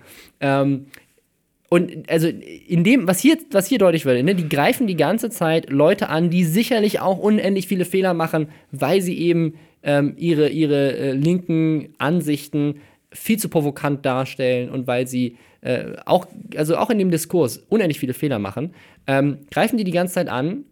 Und 1.74 2.08
also 2.08 2.28
in 2.28 2.84
dem, 2.84 3.08
was 3.08 3.18
hier, 3.18 3.36
was 3.50 3.66
hier 3.66 3.78
deutlich 3.78 4.04
wird, 4.04 4.24
ne, 4.24 4.36
die 4.36 4.48
greifen 4.48 4.86
die 4.86 4.94
ganze 4.94 5.28
Zeit 5.28 5.70
Leute 5.70 6.08
an, 6.08 6.30
die 6.30 6.44
sicherlich 6.44 7.00
auch 7.00 7.18
unendlich 7.18 7.66
viele 7.66 7.84
Fehler 7.84 8.14
machen, 8.14 8.46
weil 8.70 9.00
sie 9.00 9.18
eben 9.18 9.54
ähm, 9.82 10.14
ihre, 10.16 10.50
ihre 10.50 10.96
äh, 10.96 11.12
linken 11.14 11.88
Ansichten 11.98 12.76
viel 13.10 13.40
zu 13.40 13.48
provokant 13.48 14.06
darstellen 14.06 14.70
und 14.70 14.86
weil 14.86 15.08
sie 15.08 15.36
äh, 15.62 15.96
auch, 16.06 16.28
also 16.54 16.76
auch 16.76 16.90
in 16.90 16.98
dem 16.98 17.10
Diskurs 17.10 17.56
unendlich 17.68 17.98
viele 17.98 18.14
Fehler 18.14 18.38
machen, 18.38 18.72
ähm, 19.08 19.38
greifen 19.50 19.76
die 19.76 19.82
die 19.82 19.90
ganze 19.90 20.14
Zeit 20.14 20.28
an. 20.28 20.66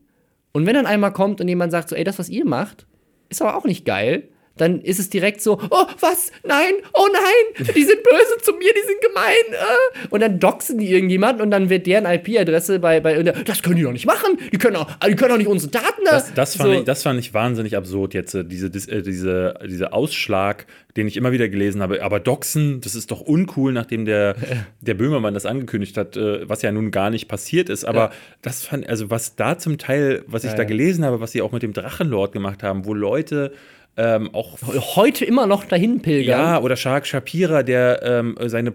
Und 0.53 0.67
wenn 0.67 0.75
dann 0.75 0.87
einmal 0.87 1.13
kommt 1.13 1.41
und 1.41 1.49
jemand 1.49 1.73
sagt 1.73 1.89
so, 1.89 1.97
ey, 1.97 2.05
das, 2.05 2.21
was 2.21 2.29
ihr 2.29 2.45
macht, 2.45 2.87
ist 3.29 3.43
aber 3.43 3.57
auch 3.57 3.65
nicht 3.65 3.85
geil, 3.85 4.29
dann 4.57 4.81
ist 4.81 4.99
es 4.99 5.09
direkt 5.11 5.41
so, 5.41 5.59
oh, 5.71 5.87
was? 6.01 6.31
Nein, 6.45 6.73
oh 6.93 7.07
nein, 7.13 7.67
die 7.75 7.83
sind 7.83 8.03
böse 8.03 8.43
zu 8.43 8.53
mir, 8.53 8.73
die 8.73 8.87
sind 8.87 9.01
gemein. 9.01 9.53
Äh. 9.53 10.07
Und 10.11 10.21
dann 10.21 10.39
doxen 10.39 10.79
die 10.79 10.91
irgendjemanden 10.91 11.43
und 11.43 11.51
dann 11.51 11.71
wird 11.71 11.87
deren 11.87 12.05
IP-Adresse 12.05 12.79
bei, 12.79 13.01
bei, 13.01 13.23
das 13.23 13.63
können 13.63 13.77
die 13.77 13.83
doch 13.83 13.93
nicht 13.93 14.07
machen, 14.07 14.39
die 14.53 14.59
können 14.59 14.77
auch, 14.77 14.91
die 15.07 15.17
können 15.17 15.33
auch 15.33 15.39
nicht 15.39 15.47
unsere 15.49 15.71
Daten. 15.71 16.03
Das, 16.05 16.35
das, 16.35 16.57
fand, 16.57 16.73
so. 16.73 16.79
ich, 16.81 16.85
das 16.85 17.03
fand 17.03 17.19
ich 17.19 17.33
wahnsinnig 17.33 17.77
absurd 17.77 18.15
jetzt, 18.15 18.35
äh, 18.35 18.45
diese, 18.45 18.67
äh, 18.67 19.03
diese, 19.03 19.55
diese 19.67 19.93
Ausschlag, 19.93 20.67
den 20.97 21.09
ich 21.09 21.17
immer 21.17 21.33
wieder 21.33 21.49
gelesen 21.49 21.81
habe. 21.83 22.03
Aber 22.03 22.21
doxen, 22.21 22.81
das 22.81 22.95
ist 22.95 23.11
doch 23.11 23.21
uncool, 23.21 23.73
nachdem 23.73 24.05
der, 24.05 24.37
der 24.81 24.95
Böhmermann 24.95 25.35
das 25.35 25.47
angekündigt 25.47 25.97
hat, 25.97 26.17
äh, 26.17 26.49
was 26.49 26.63
ja 26.63 26.73
nun 26.73 26.91
gar 26.91 27.11
nicht 27.11 27.29
passiert 27.29 27.69
ist. 27.69 27.85
Aber 27.85 28.01
ja. 28.01 28.13
das 28.43 28.65
fand, 28.65 28.89
also 28.89 29.11
was 29.11 29.37
da 29.37 29.59
zum 29.59 29.79
Teil, 29.79 30.23
was 30.27 30.45
ich 30.45 30.51
ja, 30.51 30.57
da 30.57 30.65
gelesen 30.65 31.05
habe, 31.05 31.21
was 31.21 31.33
sie 31.33 31.43
auch 31.43 31.53
mit 31.53 31.63
dem 31.63 31.73
Drachenlord 31.73 32.33
gemacht 32.33 32.63
haben, 32.63 32.85
wo 32.85 32.95
Leute 32.95 33.53
ähm, 33.97 34.35
auch 34.35 34.59
heute 34.97 35.25
immer 35.25 35.47
noch 35.47 35.65
dahin 35.65 36.01
pilgern. 36.01 36.41
Ja, 36.41 36.61
oder 36.61 36.77
Shark 36.77 37.07
Shapira, 37.07 37.63
der 37.63 38.03
ähm, 38.03 38.37
seine 38.47 38.73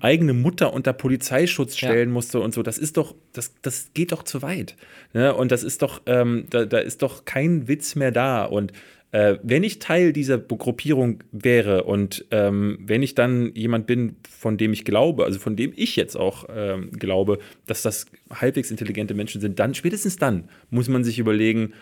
eigene 0.00 0.34
Mutter 0.34 0.74
unter 0.74 0.92
Polizeischutz 0.92 1.76
stellen 1.76 2.10
ja. 2.10 2.12
musste 2.12 2.40
und 2.40 2.52
so. 2.52 2.62
Das 2.62 2.76
ist 2.76 2.98
doch, 2.98 3.14
das, 3.32 3.54
das 3.62 3.90
geht 3.94 4.12
doch 4.12 4.24
zu 4.24 4.42
weit. 4.42 4.76
Ne? 5.14 5.34
Und 5.34 5.52
das 5.52 5.64
ist 5.64 5.80
doch, 5.80 6.02
ähm, 6.06 6.46
da, 6.50 6.66
da 6.66 6.78
ist 6.78 7.00
doch 7.00 7.24
kein 7.24 7.66
Witz 7.66 7.94
mehr 7.94 8.10
da. 8.10 8.44
Und 8.44 8.72
äh, 9.10 9.38
wenn 9.42 9.62
ich 9.62 9.78
Teil 9.78 10.12
dieser 10.12 10.36
Gruppierung 10.36 11.24
wäre 11.32 11.84
und 11.84 12.26
ähm, 12.30 12.78
wenn 12.82 13.02
ich 13.02 13.14
dann 13.14 13.54
jemand 13.54 13.86
bin, 13.86 14.16
von 14.28 14.58
dem 14.58 14.74
ich 14.74 14.84
glaube, 14.84 15.24
also 15.24 15.38
von 15.38 15.56
dem 15.56 15.72
ich 15.74 15.96
jetzt 15.96 16.14
auch 16.14 16.44
ähm, 16.54 16.90
glaube, 16.92 17.38
dass 17.66 17.80
das 17.80 18.04
halbwegs 18.30 18.70
intelligente 18.70 19.14
Menschen 19.14 19.40
sind, 19.40 19.58
dann 19.58 19.72
spätestens 19.72 20.16
dann 20.16 20.50
muss 20.68 20.90
man 20.90 21.04
sich 21.04 21.18
überlegen, 21.18 21.72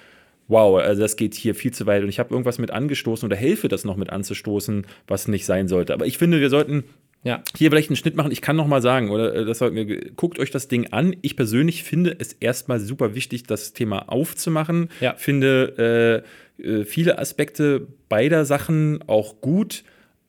wow, 0.49 0.79
also 0.79 1.03
das 1.03 1.17
geht 1.17 1.35
hier 1.35 1.55
viel 1.55 1.73
zu 1.73 1.87
weit 1.87 2.03
und 2.03 2.09
ich 2.09 2.19
habe 2.19 2.31
irgendwas 2.31 2.59
mit 2.59 2.71
angestoßen 2.71 3.27
oder 3.27 3.37
helfe 3.37 3.69
das 3.69 3.85
noch 3.85 3.97
mit 3.97 4.11
anzustoßen, 4.11 4.87
was 5.07 5.29
nicht 5.29 5.45
sein 5.45 5.69
sollte. 5.69 5.93
Aber 5.93 6.07
ich 6.07 6.19
finde, 6.19 6.41
wir 6.41 6.51
sollten 6.51 6.85
ja. 7.25 7.43
hier 7.57 7.71
vielleicht 7.71 7.91
einen 7.91 7.97
Schnitt 7.97 8.15
machen. 8.15 8.31
Ich 8.31 8.41
kann 8.41 8.57
noch 8.57 8.67
mal 8.67 8.81
sagen, 8.81 9.11
oder 9.11 9.35
äh, 9.35 9.45
das 9.45 9.59
sollten 9.59 9.77
wir, 9.77 10.11
guckt 10.13 10.39
euch 10.39 10.51
das 10.51 10.69
Ding 10.69 10.93
an. 10.93 11.17
Ich 11.23 11.37
persönlich 11.37 11.83
finde 11.83 12.15
es 12.19 12.33
erstmal 12.35 12.79
super 12.79 13.15
wichtig, 13.15 13.45
das 13.45 13.73
Thema 13.73 14.09
aufzumachen. 14.09 14.91
Ja. 15.01 15.15
Finde 15.15 16.25
äh, 16.59 16.63
äh, 16.63 16.85
viele 16.85 17.19
Aspekte 17.19 17.87
beider 18.09 18.45
Sachen 18.45 19.01
auch 19.09 19.41
gut. 19.41 19.83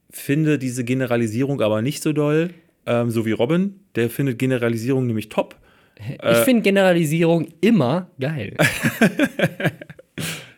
Finde 0.10 0.58
diese 0.58 0.84
Generalisierung 0.84 1.62
aber 1.62 1.82
nicht 1.82 2.02
so 2.02 2.14
doll, 2.14 2.50
ähm, 2.86 3.12
so 3.12 3.26
wie 3.26 3.32
Robin. 3.32 3.80
Der 3.96 4.10
findet 4.10 4.40
Generalisierung 4.40 5.06
nämlich 5.06 5.30
top. 5.30 5.56
Ich 6.00 6.24
äh, 6.24 6.44
finde 6.44 6.64
Generalisierung 6.64 7.48
immer 7.62 8.10
geil. 8.20 8.56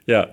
Ja. 0.10 0.30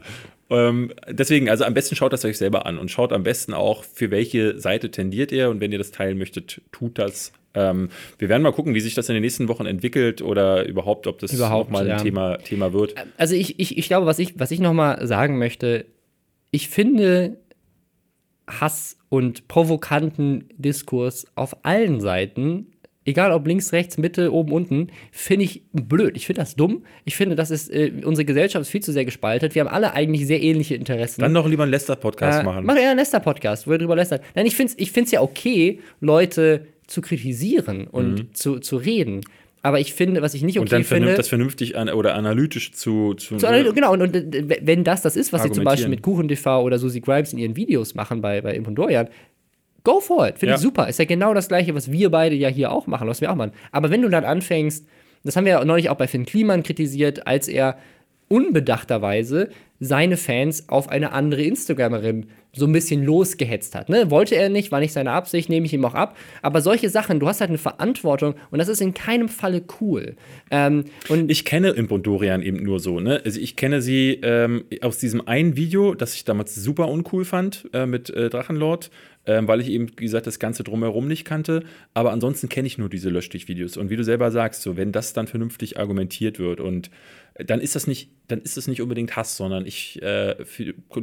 Ähm, 0.49 0.93
deswegen, 1.09 1.51
also 1.51 1.65
am 1.65 1.75
besten 1.75 1.97
schaut 1.97 2.13
das 2.13 2.25
euch 2.25 2.39
selber 2.39 2.67
an 2.67 2.79
und 2.79 2.91
schaut 2.91 3.13
am 3.13 3.25
besten 3.25 3.53
auch, 3.53 3.85
für 3.85 4.11
welche 4.11 4.59
Seite 4.59 4.91
tendiert 4.91 5.33
ihr 5.33 5.51
und 5.51 5.61
wenn 5.61 5.73
ihr 5.73 5.79
das 5.79 5.91
teilen 5.91 6.19
möchtet, 6.19 6.63
tut 6.73 6.99
das. 6.99 7.33
Ähm, 7.55 7.91
wir 8.19 8.29
werden 8.29 8.43
mal 8.43 8.53
gucken, 8.53 8.75
wie 8.75 8.81
sich 8.81 8.95
das 8.95 9.09
in 9.09 9.15
den 9.15 9.23
nächsten 9.23 9.49
Wochen 9.49 9.67
entwickelt 9.67 10.23
oder 10.23 10.65
überhaupt, 10.67 11.07
ob 11.07 11.19
das 11.19 11.33
überhaupt 11.33 11.71
mal 11.71 11.83
ein 11.83 11.89
ja. 11.89 11.97
Thema, 11.97 12.39
Thema 12.39 12.73
wird. 12.73 12.95
Also 13.19 13.35
ich, 13.35 13.59
ich, 13.59 13.77
ich 13.77 13.89
glaube, 13.89 14.07
was 14.07 14.19
ich, 14.19 14.39
was 14.39 14.51
ich 14.51 14.61
noch 14.61 14.73
mal 14.73 15.07
sagen 15.07 15.39
möchte, 15.39 15.85
ich 16.51 16.69
finde 16.69 17.39
Hass 18.47 18.97
und 19.09 19.49
provokanten 19.49 20.49
Diskurs 20.57 21.27
auf 21.35 21.65
allen 21.65 22.01
Seiten 22.01 22.69
egal 23.07 23.33
ob 23.33 23.47
links, 23.47 23.73
rechts, 23.73 23.97
Mitte, 23.97 24.33
oben, 24.33 24.53
unten, 24.53 24.89
finde 25.11 25.45
ich 25.45 25.63
blöd. 25.73 26.17
Ich 26.17 26.27
finde 26.27 26.43
das 26.43 26.57
dumm. 26.57 26.85
Ich 27.05 27.17
finde, 27.17 27.37
das 27.37 27.51
ist, 27.51 27.71
äh, 27.73 27.93
unsere 28.05 28.25
Gesellschaft 28.25 28.63
ist 28.63 28.71
viel 28.71 28.83
zu 28.83 28.93
sehr 28.93 29.05
gespalten. 29.05 29.55
Wir 29.55 29.61
haben 29.61 29.73
alle 29.73 29.95
eigentlich 29.95 30.27
sehr 30.27 30.43
ähnliche 30.43 30.75
Interessen. 30.75 31.21
Dann 31.21 31.33
doch 31.33 31.49
lieber 31.49 31.63
einen 31.63 31.73
Lester-Podcast 31.73 32.41
äh, 32.41 32.45
machen. 32.45 32.67
Mach 32.67 32.77
eher 32.77 32.91
einen 32.91 32.99
Lester-Podcast, 32.99 33.67
wo 33.67 33.71
wir 33.71 33.79
drüber 33.79 33.97
lästern. 33.97 34.21
Nein, 34.35 34.47
ich 34.47 34.57
finde 34.57 34.73
es 34.73 34.79
ich 34.79 34.93
find's 34.93 35.13
ja 35.13 35.23
okay, 35.23 35.81
Leute 36.01 36.67
zu 36.87 37.01
kritisieren 37.01 37.87
und 37.87 38.15
mhm. 38.15 38.35
zu, 38.35 38.59
zu 38.59 38.77
reden. 38.77 39.23
Aber 39.63 39.81
ich 39.81 39.95
finde, 39.95 40.23
was 40.23 40.35
ich 40.35 40.43
nicht 40.43 40.59
okay 40.59 40.63
und 40.63 40.73
dann 40.73 40.85
finde. 40.85 41.15
das 41.15 41.27
vernünftig 41.27 41.77
an, 41.77 41.89
oder 41.89 42.15
analytisch 42.15 42.71
zu. 42.73 43.15
zu, 43.15 43.37
zu 43.37 43.47
genau, 43.75 43.93
und, 43.95 44.03
und, 44.03 44.15
wenn 44.15 44.85
das 44.85 45.03
das 45.03 45.17
ist, 45.17 45.33
was 45.33 45.43
sie 45.43 45.51
zum 45.51 45.65
Beispiel 45.65 45.89
mit 45.89 46.03
KuchenTV 46.03 46.63
oder 46.63 46.79
Susi 46.79 47.01
Grimes 47.01 47.33
in 47.33 47.41
ihren 47.41 47.57
Videos 47.57 47.97
machen 47.97 48.21
bei, 48.21 48.41
bei 48.41 48.55
Imp 48.55 48.69
und 48.69 48.77
Dorian, 48.77 49.09
Go 49.87 50.01
for 50.01 50.27
it. 50.27 50.41
Finde 50.41 50.51
ja. 50.51 50.57
ich 50.57 50.63
super. 50.63 50.89
Ist 50.89 50.99
ja 50.99 51.05
genau 51.05 51.33
das 51.33 51.47
Gleiche, 51.47 51.73
was 51.77 51.93
wir 51.93 52.11
beide 52.11 52.35
ja 52.35 52.49
hier 52.49 52.73
auch 52.73 52.89
machen, 52.89 53.07
was 53.07 53.21
wir 53.21 53.31
auch 53.31 53.37
machen. 53.37 53.53
Aber 53.71 53.89
wenn 53.89 54.03
du 54.03 54.09
dann 54.09 54.25
anfängst, 54.25 54.85
das 55.23 55.37
haben 55.37 55.45
wir 55.45 55.53
ja 55.53 55.65
neulich 55.65 55.91
auch 55.91 55.97
bei 55.97 56.09
Finn 56.09 56.27
Kliman 56.27 56.65
kritisiert, 56.65 57.29
als 57.29 57.47
er 57.47 57.79
unbedachterweise 58.27 59.51
seine 59.79 60.17
Fans 60.17 60.69
auf 60.69 60.89
eine 60.89 61.13
andere 61.13 61.43
Instagramerin 61.43 62.27
so 62.53 62.67
ein 62.67 62.73
bisschen 62.73 63.05
losgehetzt 63.05 63.75
hat. 63.75 63.89
Ne? 63.89 64.11
Wollte 64.11 64.35
er 64.35 64.49
nicht, 64.49 64.73
war 64.73 64.81
nicht 64.81 64.93
seine 64.93 65.13
Absicht, 65.13 65.51
nehme 65.51 65.67
ich 65.67 65.75
ihm 65.75 65.85
auch 65.85 65.95
ab. 65.95 66.17
Aber 66.43 66.63
solche 66.63 66.89
Sachen, 66.89 67.21
du 67.21 67.29
hast 67.29 67.41
halt 67.41 67.51
eine 67.51 67.59
Verantwortung 67.59 68.35
und 68.51 68.59
das 68.59 68.69
ist 68.69 68.81
in 68.81 68.95
keinem 68.95 69.29
Falle 69.29 69.63
cool. 69.81 70.17
Ähm, 70.51 70.87
und 71.09 71.31
ich 71.31 71.45
kenne 71.45 71.71
Imp 71.71 71.93
und 71.93 72.07
Dorian 72.07 72.43
eben 72.43 72.63
nur 72.63 72.81
so. 72.81 72.99
Ne? 72.99 73.21
Also 73.25 73.39
ich 73.39 73.57
kenne 73.57 73.83
sie 73.83 74.19
ähm, 74.23 74.65
aus 74.81 74.99
diesem 74.99 75.29
einen 75.29 75.57
Video, 75.57 75.95
das 75.95 76.15
ich 76.15 76.25
damals 76.25 76.55
super 76.55 76.89
uncool 76.89 77.27
fand 77.27 77.69
äh, 77.75 77.85
mit 77.85 78.09
äh, 78.11 78.31
Drachenlord 78.31 78.91
ähm, 79.27 79.49
weil 79.49 79.61
ich 79.61 79.69
eben, 79.69 79.91
wie 79.97 80.05
gesagt, 80.05 80.27
das 80.27 80.39
Ganze 80.39 80.65
drumherum 80.65 81.09
nicht 81.09 81.25
kannte. 81.25 81.63
Aber 81.95 82.13
ansonsten 82.13 82.49
kenne 82.49 82.67
ich 82.67 82.79
nur 82.79 82.89
diese 82.89 83.11
Löschstich-Videos. 83.11 83.77
Und 83.77 83.91
wie 83.91 83.97
du 83.97 84.05
selber 84.05 84.31
sagst, 84.31 84.63
so, 84.63 84.77
wenn 84.77 84.93
das 84.93 85.13
dann 85.13 85.27
vernünftig 85.27 85.79
argumentiert 85.79 86.39
wird 86.39 86.61
und 86.61 86.91
äh, 87.35 87.45
dann 87.45 87.61
ist 87.61 87.75
das 87.75 87.87
nicht, 87.87 88.11
dann 88.29 88.41
ist 88.41 88.57
das 88.57 88.69
nicht 88.69 88.81
unbedingt 88.83 89.17
Hass, 89.17 89.37
sondern 89.37 89.67
ich, 89.67 90.01
äh, 90.03 90.37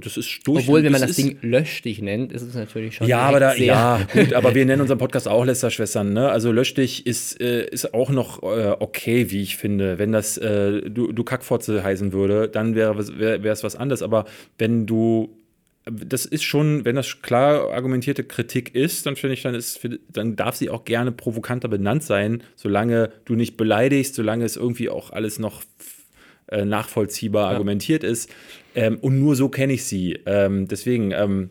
das 0.01 0.17
ist 0.17 0.47
durch. 0.47 0.63
Obwohl, 0.63 0.83
wenn 0.83 0.91
man 0.91 1.01
das 1.01 1.15
Ding 1.15 1.37
Löschstich 1.41 2.01
nennt, 2.01 2.31
ist 2.31 2.41
es 2.41 2.55
natürlich 2.55 2.95
schon. 2.95 3.07
Ja, 3.07 3.19
aber 3.19 3.39
da, 3.39 3.55
ja, 3.55 4.07
gut, 4.13 4.33
aber 4.33 4.55
wir 4.55 4.65
nennen 4.65 4.81
unseren 4.81 4.99
Podcast 4.99 5.27
auch 5.27 5.45
Lästerschwestern, 5.45 6.13
ne? 6.13 6.29
Also 6.29 6.51
Löschstich 6.51 7.05
ist, 7.05 7.39
äh, 7.41 7.65
ist 7.67 7.93
auch 7.93 8.09
noch 8.09 8.41
äh, 8.43 8.75
okay, 8.79 9.31
wie 9.31 9.41
ich 9.41 9.57
finde. 9.57 9.99
Wenn 9.99 10.11
das 10.11 10.37
äh, 10.37 10.89
du, 10.89 11.11
du 11.11 11.23
Kackfotze 11.23 11.83
heißen 11.83 12.13
würde, 12.13 12.47
dann 12.47 12.75
wäre 12.75 12.97
es 12.99 13.17
wär, 13.17 13.43
was 13.43 13.75
anderes. 13.75 14.01
Aber 14.01 14.25
wenn 14.57 14.85
du 14.85 15.42
das 15.85 16.25
ist 16.25 16.43
schon, 16.43 16.85
wenn 16.85 16.95
das 16.95 17.21
klar 17.21 17.73
argumentierte 17.73 18.23
Kritik 18.23 18.73
ist, 18.73 19.05
dann 19.05 19.15
finde 19.15 19.33
ich, 19.33 19.41
dann, 19.41 19.53
ist, 19.53 19.79
dann 20.09 20.35
darf 20.35 20.55
sie 20.55 20.69
auch 20.69 20.85
gerne 20.85 21.11
provokanter 21.11 21.67
benannt 21.67 22.03
sein, 22.03 22.41
solange 22.55 23.11
du 23.25 23.35
nicht 23.35 23.57
beleidigst, 23.57 24.15
solange 24.15 24.45
es 24.45 24.55
irgendwie 24.55 24.89
auch 24.89 25.11
alles 25.11 25.39
noch 25.39 25.63
äh, 26.47 26.63
nachvollziehbar 26.63 27.47
ja. 27.47 27.51
argumentiert 27.51 28.03
ist. 28.03 28.29
Ähm, 28.75 28.97
und 29.01 29.19
nur 29.19 29.35
so 29.35 29.49
kenne 29.49 29.73
ich 29.73 29.83
sie. 29.83 30.19
Ähm, 30.25 30.67
deswegen, 30.69 31.11
ähm, 31.11 31.49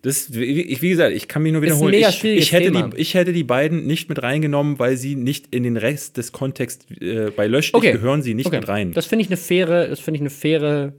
das, 0.00 0.34
wie, 0.34 0.78
wie, 0.80 0.88
gesagt, 0.88 1.14
ich 1.14 1.28
kann 1.28 1.42
mich 1.42 1.52
nur 1.52 1.62
wiederholen. 1.62 1.94
Ich, 1.94 2.24
ich, 2.24 2.52
hätte 2.52 2.70
die, 2.70 2.96
ich 2.96 3.14
hätte 3.14 3.32
die 3.32 3.44
beiden 3.44 3.86
nicht 3.86 4.08
mit 4.08 4.22
reingenommen, 4.22 4.78
weil 4.78 4.96
sie 4.96 5.16
nicht 5.16 5.54
in 5.54 5.62
den 5.62 5.76
Rest 5.76 6.16
des 6.16 6.32
Kontexts 6.32 6.86
äh, 7.00 7.30
bei 7.30 7.46
Lösch 7.46 7.72
okay. 7.74 7.92
gehören 7.92 8.22
sie 8.22 8.34
nicht 8.34 8.46
okay. 8.46 8.56
mit 8.56 8.68
rein. 8.68 8.92
Das 8.92 9.06
finde 9.06 9.22
ich 9.22 9.28
eine 9.28 9.36
faire, 9.36 9.88
das 9.88 10.00
finde 10.00 10.16
ich 10.16 10.22
eine 10.22 10.30
faire 10.30 10.94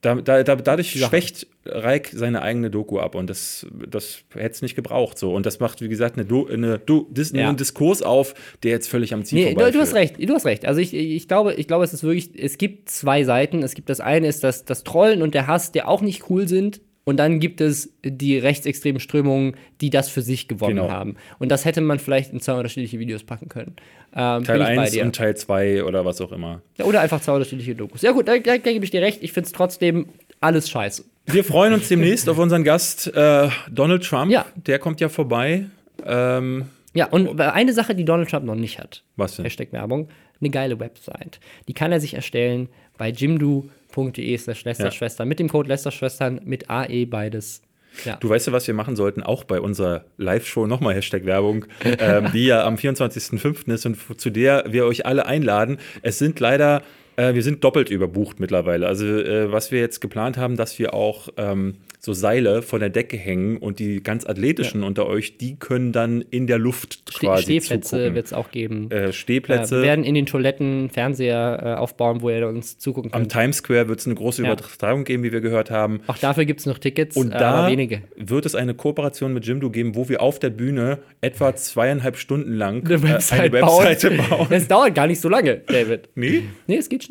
da, 0.00 0.14
da, 0.14 0.42
da, 0.42 0.56
dadurch 0.56 0.94
ja. 0.96 1.08
schwächt 1.08 1.46
Reik 1.66 2.10
seine 2.14 2.40
eigene 2.40 2.70
Doku 2.70 2.98
ab 2.98 3.14
und 3.14 3.28
das, 3.28 3.66
das 3.86 4.24
hätte 4.32 4.54
es 4.54 4.62
nicht 4.62 4.74
gebraucht. 4.74 5.18
So. 5.18 5.34
Und 5.34 5.44
das 5.44 5.60
macht, 5.60 5.82
wie 5.82 5.88
gesagt, 5.88 6.16
eine, 6.16 6.24
Do, 6.24 6.46
eine 6.46 6.78
Do, 6.78 7.06
Dis, 7.10 7.32
ja. 7.32 7.48
einen 7.48 7.58
Diskurs 7.58 8.00
auf, 8.00 8.34
der 8.62 8.70
jetzt 8.70 8.88
völlig 8.88 9.12
am 9.12 9.24
Ziel 9.24 9.44
nee, 9.44 9.52
vorbei 9.52 9.66
du, 9.66 9.72
du 9.72 9.80
hast 9.80 9.94
recht, 9.94 10.16
du 10.18 10.34
hast 10.34 10.46
recht. 10.46 10.64
Also 10.64 10.80
ich, 10.80 10.94
ich, 10.94 11.28
glaube, 11.28 11.52
ich 11.54 11.66
glaube, 11.66 11.84
es 11.84 11.92
ist 11.92 12.02
wirklich, 12.02 12.30
es 12.34 12.56
gibt 12.56 12.88
zwei 12.88 13.24
Seiten. 13.24 13.62
Es 13.62 13.74
gibt 13.74 13.90
das 13.90 14.00
eine 14.00 14.26
ist 14.26 14.42
das, 14.42 14.64
das 14.64 14.84
Trollen 14.84 15.20
und 15.20 15.34
der 15.34 15.46
Hass, 15.46 15.70
der 15.70 15.86
auch 15.86 16.00
nicht 16.00 16.30
cool 16.30 16.48
sind. 16.48 16.80
Und 17.10 17.16
dann 17.16 17.40
gibt 17.40 17.60
es 17.60 17.92
die 18.04 18.38
rechtsextremen 18.38 19.00
Strömungen, 19.00 19.56
die 19.80 19.90
das 19.90 20.08
für 20.08 20.22
sich 20.22 20.46
gewonnen 20.46 20.76
genau. 20.76 20.90
haben. 20.90 21.16
Und 21.40 21.48
das 21.48 21.64
hätte 21.64 21.80
man 21.80 21.98
vielleicht 21.98 22.32
in 22.32 22.38
zwei 22.38 22.52
unterschiedliche 22.52 23.00
Videos 23.00 23.24
packen 23.24 23.48
können. 23.48 23.74
Ähm, 24.14 24.44
Teil 24.44 24.62
1 24.62 24.96
und 24.98 25.16
Teil 25.16 25.36
2 25.36 25.82
oder 25.82 26.04
was 26.04 26.20
auch 26.20 26.30
immer. 26.30 26.62
Ja, 26.78 26.84
oder 26.84 27.00
einfach 27.00 27.20
zwei 27.20 27.32
unterschiedliche 27.32 27.74
Dokus. 27.74 28.02
Ja 28.02 28.12
gut, 28.12 28.28
da, 28.28 28.38
da, 28.38 28.58
da 28.58 28.70
gebe 28.70 28.84
ich 28.84 28.92
dir 28.92 29.02
recht. 29.02 29.24
Ich 29.24 29.32
finde 29.32 29.46
es 29.48 29.52
trotzdem 29.52 30.06
alles 30.38 30.70
scheiße. 30.70 31.04
Wir 31.26 31.42
freuen 31.42 31.72
uns 31.72 31.88
demnächst 31.88 32.28
auf 32.28 32.38
unseren 32.38 32.62
Gast 32.62 33.08
äh, 33.08 33.48
Donald 33.68 34.04
Trump. 34.04 34.30
Ja. 34.30 34.46
Der 34.54 34.78
kommt 34.78 35.00
ja 35.00 35.08
vorbei. 35.08 35.66
Ähm, 36.06 36.66
ja, 36.94 37.08
und 37.08 37.40
eine 37.40 37.72
Sache, 37.72 37.96
die 37.96 38.04
Donald 38.04 38.30
Trump 38.30 38.46
noch 38.46 38.54
nicht 38.54 38.78
hat. 38.78 39.02
Was 39.16 39.34
denn? 39.34 39.44
Hashtag 39.44 39.72
Werbung. 39.72 40.08
Eine 40.40 40.50
geile 40.50 40.78
Website. 40.78 41.40
Die 41.66 41.74
kann 41.74 41.90
er 41.90 41.98
sich 41.98 42.14
erstellen 42.14 42.68
bei 42.96 43.10
jimdo.de 43.94 44.36
slash 44.38 44.64
Lästerschwestern 44.64 45.26
ja. 45.26 45.28
mit 45.28 45.38
dem 45.38 45.48
Code 45.48 45.68
Lästerschwestern 45.68 46.40
mit 46.44 46.70
AE 46.70 47.06
beides 47.06 47.62
Ja. 48.04 48.16
Du 48.16 48.28
weißt 48.28 48.46
ja, 48.46 48.52
was 48.52 48.66
wir 48.66 48.74
machen 48.74 48.96
sollten, 48.96 49.22
auch 49.22 49.44
bei 49.44 49.60
unserer 49.60 50.04
Live-Show, 50.16 50.66
nochmal 50.66 50.94
Hashtag 50.94 51.24
Werbung, 51.24 51.66
ähm, 51.84 52.30
die 52.32 52.46
ja 52.46 52.64
am 52.64 52.76
24.05. 52.76 53.72
ist 53.72 53.86
und 53.86 54.20
zu 54.20 54.30
der 54.30 54.64
wir 54.68 54.86
euch 54.86 55.06
alle 55.06 55.26
einladen. 55.26 55.78
Es 56.02 56.18
sind 56.18 56.38
leider, 56.40 56.82
äh, 57.20 57.34
wir 57.34 57.42
sind 57.42 57.62
doppelt 57.64 57.90
überbucht 57.90 58.40
mittlerweile. 58.40 58.86
Also 58.86 59.06
äh, 59.06 59.50
was 59.52 59.70
wir 59.72 59.80
jetzt 59.80 60.00
geplant 60.00 60.36
haben, 60.36 60.56
dass 60.56 60.78
wir 60.78 60.94
auch 60.94 61.28
ähm, 61.36 61.74
so 62.02 62.14
Seile 62.14 62.62
von 62.62 62.80
der 62.80 62.88
Decke 62.88 63.16
hängen 63.18 63.58
und 63.58 63.78
die 63.78 64.02
ganz 64.02 64.24
athletischen 64.26 64.82
unter 64.82 65.06
euch, 65.06 65.36
die 65.36 65.56
können 65.56 65.92
dann 65.92 66.22
in 66.30 66.46
der 66.46 66.58
Luft 66.58 67.02
Ste 67.10 67.26
quasi 67.26 67.42
Stehplätze 67.42 68.14
wird 68.14 68.24
es 68.26 68.32
auch 68.32 68.50
geben. 68.50 68.88
Äh, 68.90 69.00
Äh, 69.08 69.12
Stehplätze. 69.12 69.76
wir 69.76 69.82
werden 69.82 70.04
in 70.04 70.14
den 70.14 70.24
Toiletten 70.24 70.88
Fernseher 70.88 71.60
äh, 71.62 71.78
aufbauen, 71.78 72.22
wo 72.22 72.30
ihr 72.30 72.46
uns 72.48 72.78
zugucken 72.78 73.12
Am 73.12 73.22
könnt. 73.22 73.32
Times 73.32 73.56
Square 73.58 73.88
wird 73.88 74.00
es 74.00 74.06
eine 74.06 74.14
große 74.14 74.42
Ja. 74.42 74.52
Übertragung 74.52 75.04
geben, 75.04 75.22
wie 75.24 75.32
wir 75.32 75.40
gehört 75.42 75.70
haben. 75.70 76.00
Auch 76.06 76.16
dafür 76.16 76.46
gibt 76.46 76.60
es 76.60 76.66
noch 76.66 76.78
Tickets, 76.78 77.16
Und 77.16 77.32
äh, 77.32 77.38
da 77.38 77.50
aber 77.50 77.70
wenige. 77.72 78.00
wird 78.16 78.46
es 78.46 78.54
eine 78.54 78.72
Kooperation 78.74 79.34
mit 79.34 79.44
Jimdo 79.46 79.68
geben, 79.68 79.94
wo 79.94 80.08
wir 80.08 80.22
auf 80.22 80.38
der 80.38 80.50
Bühne 80.50 81.00
etwa 81.20 81.54
zweieinhalb 81.54 82.16
Stunden 82.16 82.54
lang 82.54 82.84
Eine 82.86 82.94
äh, 82.94 83.02
Website, 83.02 83.40
eine 83.40 83.52
Webseite 83.52 84.10
bauen. 84.12 84.28
bauen. 84.30 84.46
Das 84.48 84.66
dauert 84.68 84.94
gar 84.94 85.06
nicht 85.06 85.20
so 85.20 85.28
lange, 85.28 85.56
David. 85.66 86.08
Nee? 86.14 86.42
Nee, 86.66 86.76
es 86.76 86.88
geht 86.88 87.04
schnell. 87.04 87.09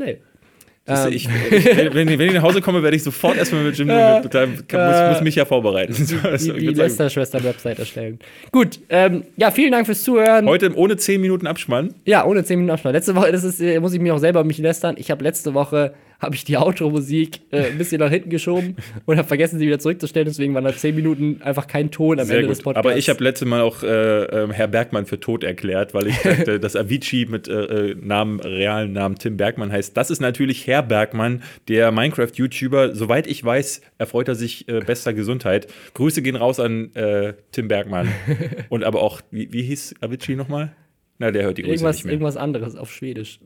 Siehste, 0.89 1.07
Ähm. 1.09 1.13
ich, 1.13 1.30
ich, 1.51 1.93
wenn, 1.93 2.07
ich 2.07 2.34
nach 2.34 2.41
Hause 2.41 2.61
komme, 2.61 2.81
werde 2.81 2.95
ich 2.95 3.03
sofort 3.03 3.38
erstmal 3.38 3.63
mit 3.63 3.77
Jimdo, 3.77 3.93
Äh, 3.93 4.21
mit, 4.21 4.34
muss, 4.73 5.09
muss 5.09 5.21
mich 5.21 5.35
ja 5.35 5.45
vorbereiten. 5.45 5.93
Die 5.93 6.03
die 6.05 6.07
sagen, 6.07 6.59
Lester-Schwestern-Website 6.76 7.77
erstellen. 7.80 8.19
Gut, 8.51 8.80
ähm, 8.89 9.23
ja, 9.38 9.51
vielen 9.51 9.71
Dank 9.71 9.85
fürs 9.85 10.03
Zuhören. 10.03 10.47
heute 10.47 10.76
ohne 10.76 10.97
10 10.97 11.21
Minuten 11.21 11.45
Abspann. 11.45 11.93
Ja, 12.05 12.26
ohne 12.26 12.43
10 12.43 12.57
Minuten 12.57 12.71
Abstand. 12.71 12.95
Letzte 12.95 13.15
Woche, 13.15 13.31
das 13.31 13.43
ist, 13.43 13.61
äh, 13.61 13.80
muss 13.80 13.93
ich 13.93 13.99
mir 13.99 14.15
auch 14.15 14.19
selber 14.19 14.43
mich 14.43 14.57
lästern. 14.57 14.95
Ich 14.97 15.11
habe 15.11 15.23
letzte 15.23 15.53
Woche 15.53 15.93
habe 16.19 16.35
ich 16.35 16.43
die 16.43 16.57
Outro-Musik 16.57 17.41
äh, 17.51 17.67
ein 17.67 17.77
bisschen 17.77 17.99
nach 17.99 18.09
hinten 18.09 18.29
geschoben 18.29 18.75
und 19.05 19.17
habe 19.17 19.27
vergessen, 19.27 19.57
sie 19.57 19.65
wieder 19.65 19.79
zurückzustellen. 19.79 20.27
Deswegen 20.27 20.53
waren 20.53 20.65
da 20.65 20.75
10 20.75 20.93
Minuten 20.93 21.41
einfach 21.41 21.67
kein 21.67 21.91
Ton 21.91 22.19
am 22.19 22.25
Sehr 22.25 22.37
Ende 22.37 22.49
des 22.49 22.59
gut. 22.59 22.65
Podcasts. 22.65 22.87
Aber 22.87 22.97
ich 22.97 23.09
habe 23.09 23.23
letztes 23.23 23.47
Mal 23.47 23.61
auch 23.61 23.83
äh, 23.83 24.23
ähm, 24.23 24.51
Herr 24.51 24.67
Bergmann 24.67 25.05
für 25.05 25.19
tot 25.19 25.43
erklärt, 25.43 25.93
weil 25.93 26.07
ich 26.07 26.17
dachte, 26.23 26.59
dass 26.59 26.75
Avicii 26.75 27.25
mit 27.25 27.47
äh, 27.47 27.91
äh, 27.91 27.95
Namen, 27.95 28.41
realen 28.41 28.91
Namen 28.91 29.15
Tim 29.15 29.37
Bergmann 29.37 29.71
heißt. 29.71 29.95
Das 29.95 30.11
ist 30.11 30.19
natürlich 30.19 30.67
Herr 30.67 30.83
Bergmann, 30.83 31.41
der 31.69 31.91
Minecraft-YouTuber. 31.91 32.95
Soweit 32.95 33.25
ich 33.27 33.43
weiß, 33.43 33.81
erfreut 33.97 34.27
er 34.27 34.35
sich 34.35 34.67
äh, 34.67 34.81
bester 34.81 35.13
Gesundheit. 35.13 35.67
Grüße 35.93 36.21
gehen 36.21 36.35
raus 36.35 36.59
an 36.59 36.93
äh, 36.95 37.33
Tim 37.51 37.69
Bergmann. 37.69 38.09
Und 38.69 38.83
aber 38.83 39.01
auch, 39.01 39.21
wie, 39.31 39.53
wie 39.53 39.63
hieß 39.63 39.95
Avicii 40.01 40.35
nochmal? 40.35 40.73
Na, 41.17 41.31
der 41.31 41.43
hört 41.43 41.57
die 41.57 41.63
Grüße 41.63 41.75
irgendwas, 41.75 41.95
nicht 41.97 42.05
mehr. 42.05 42.13
irgendwas 42.13 42.37
anderes 42.37 42.75
auf 42.75 42.91
Schwedisch. 42.91 43.39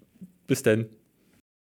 Bis 0.47 0.63
denn. 0.63 0.87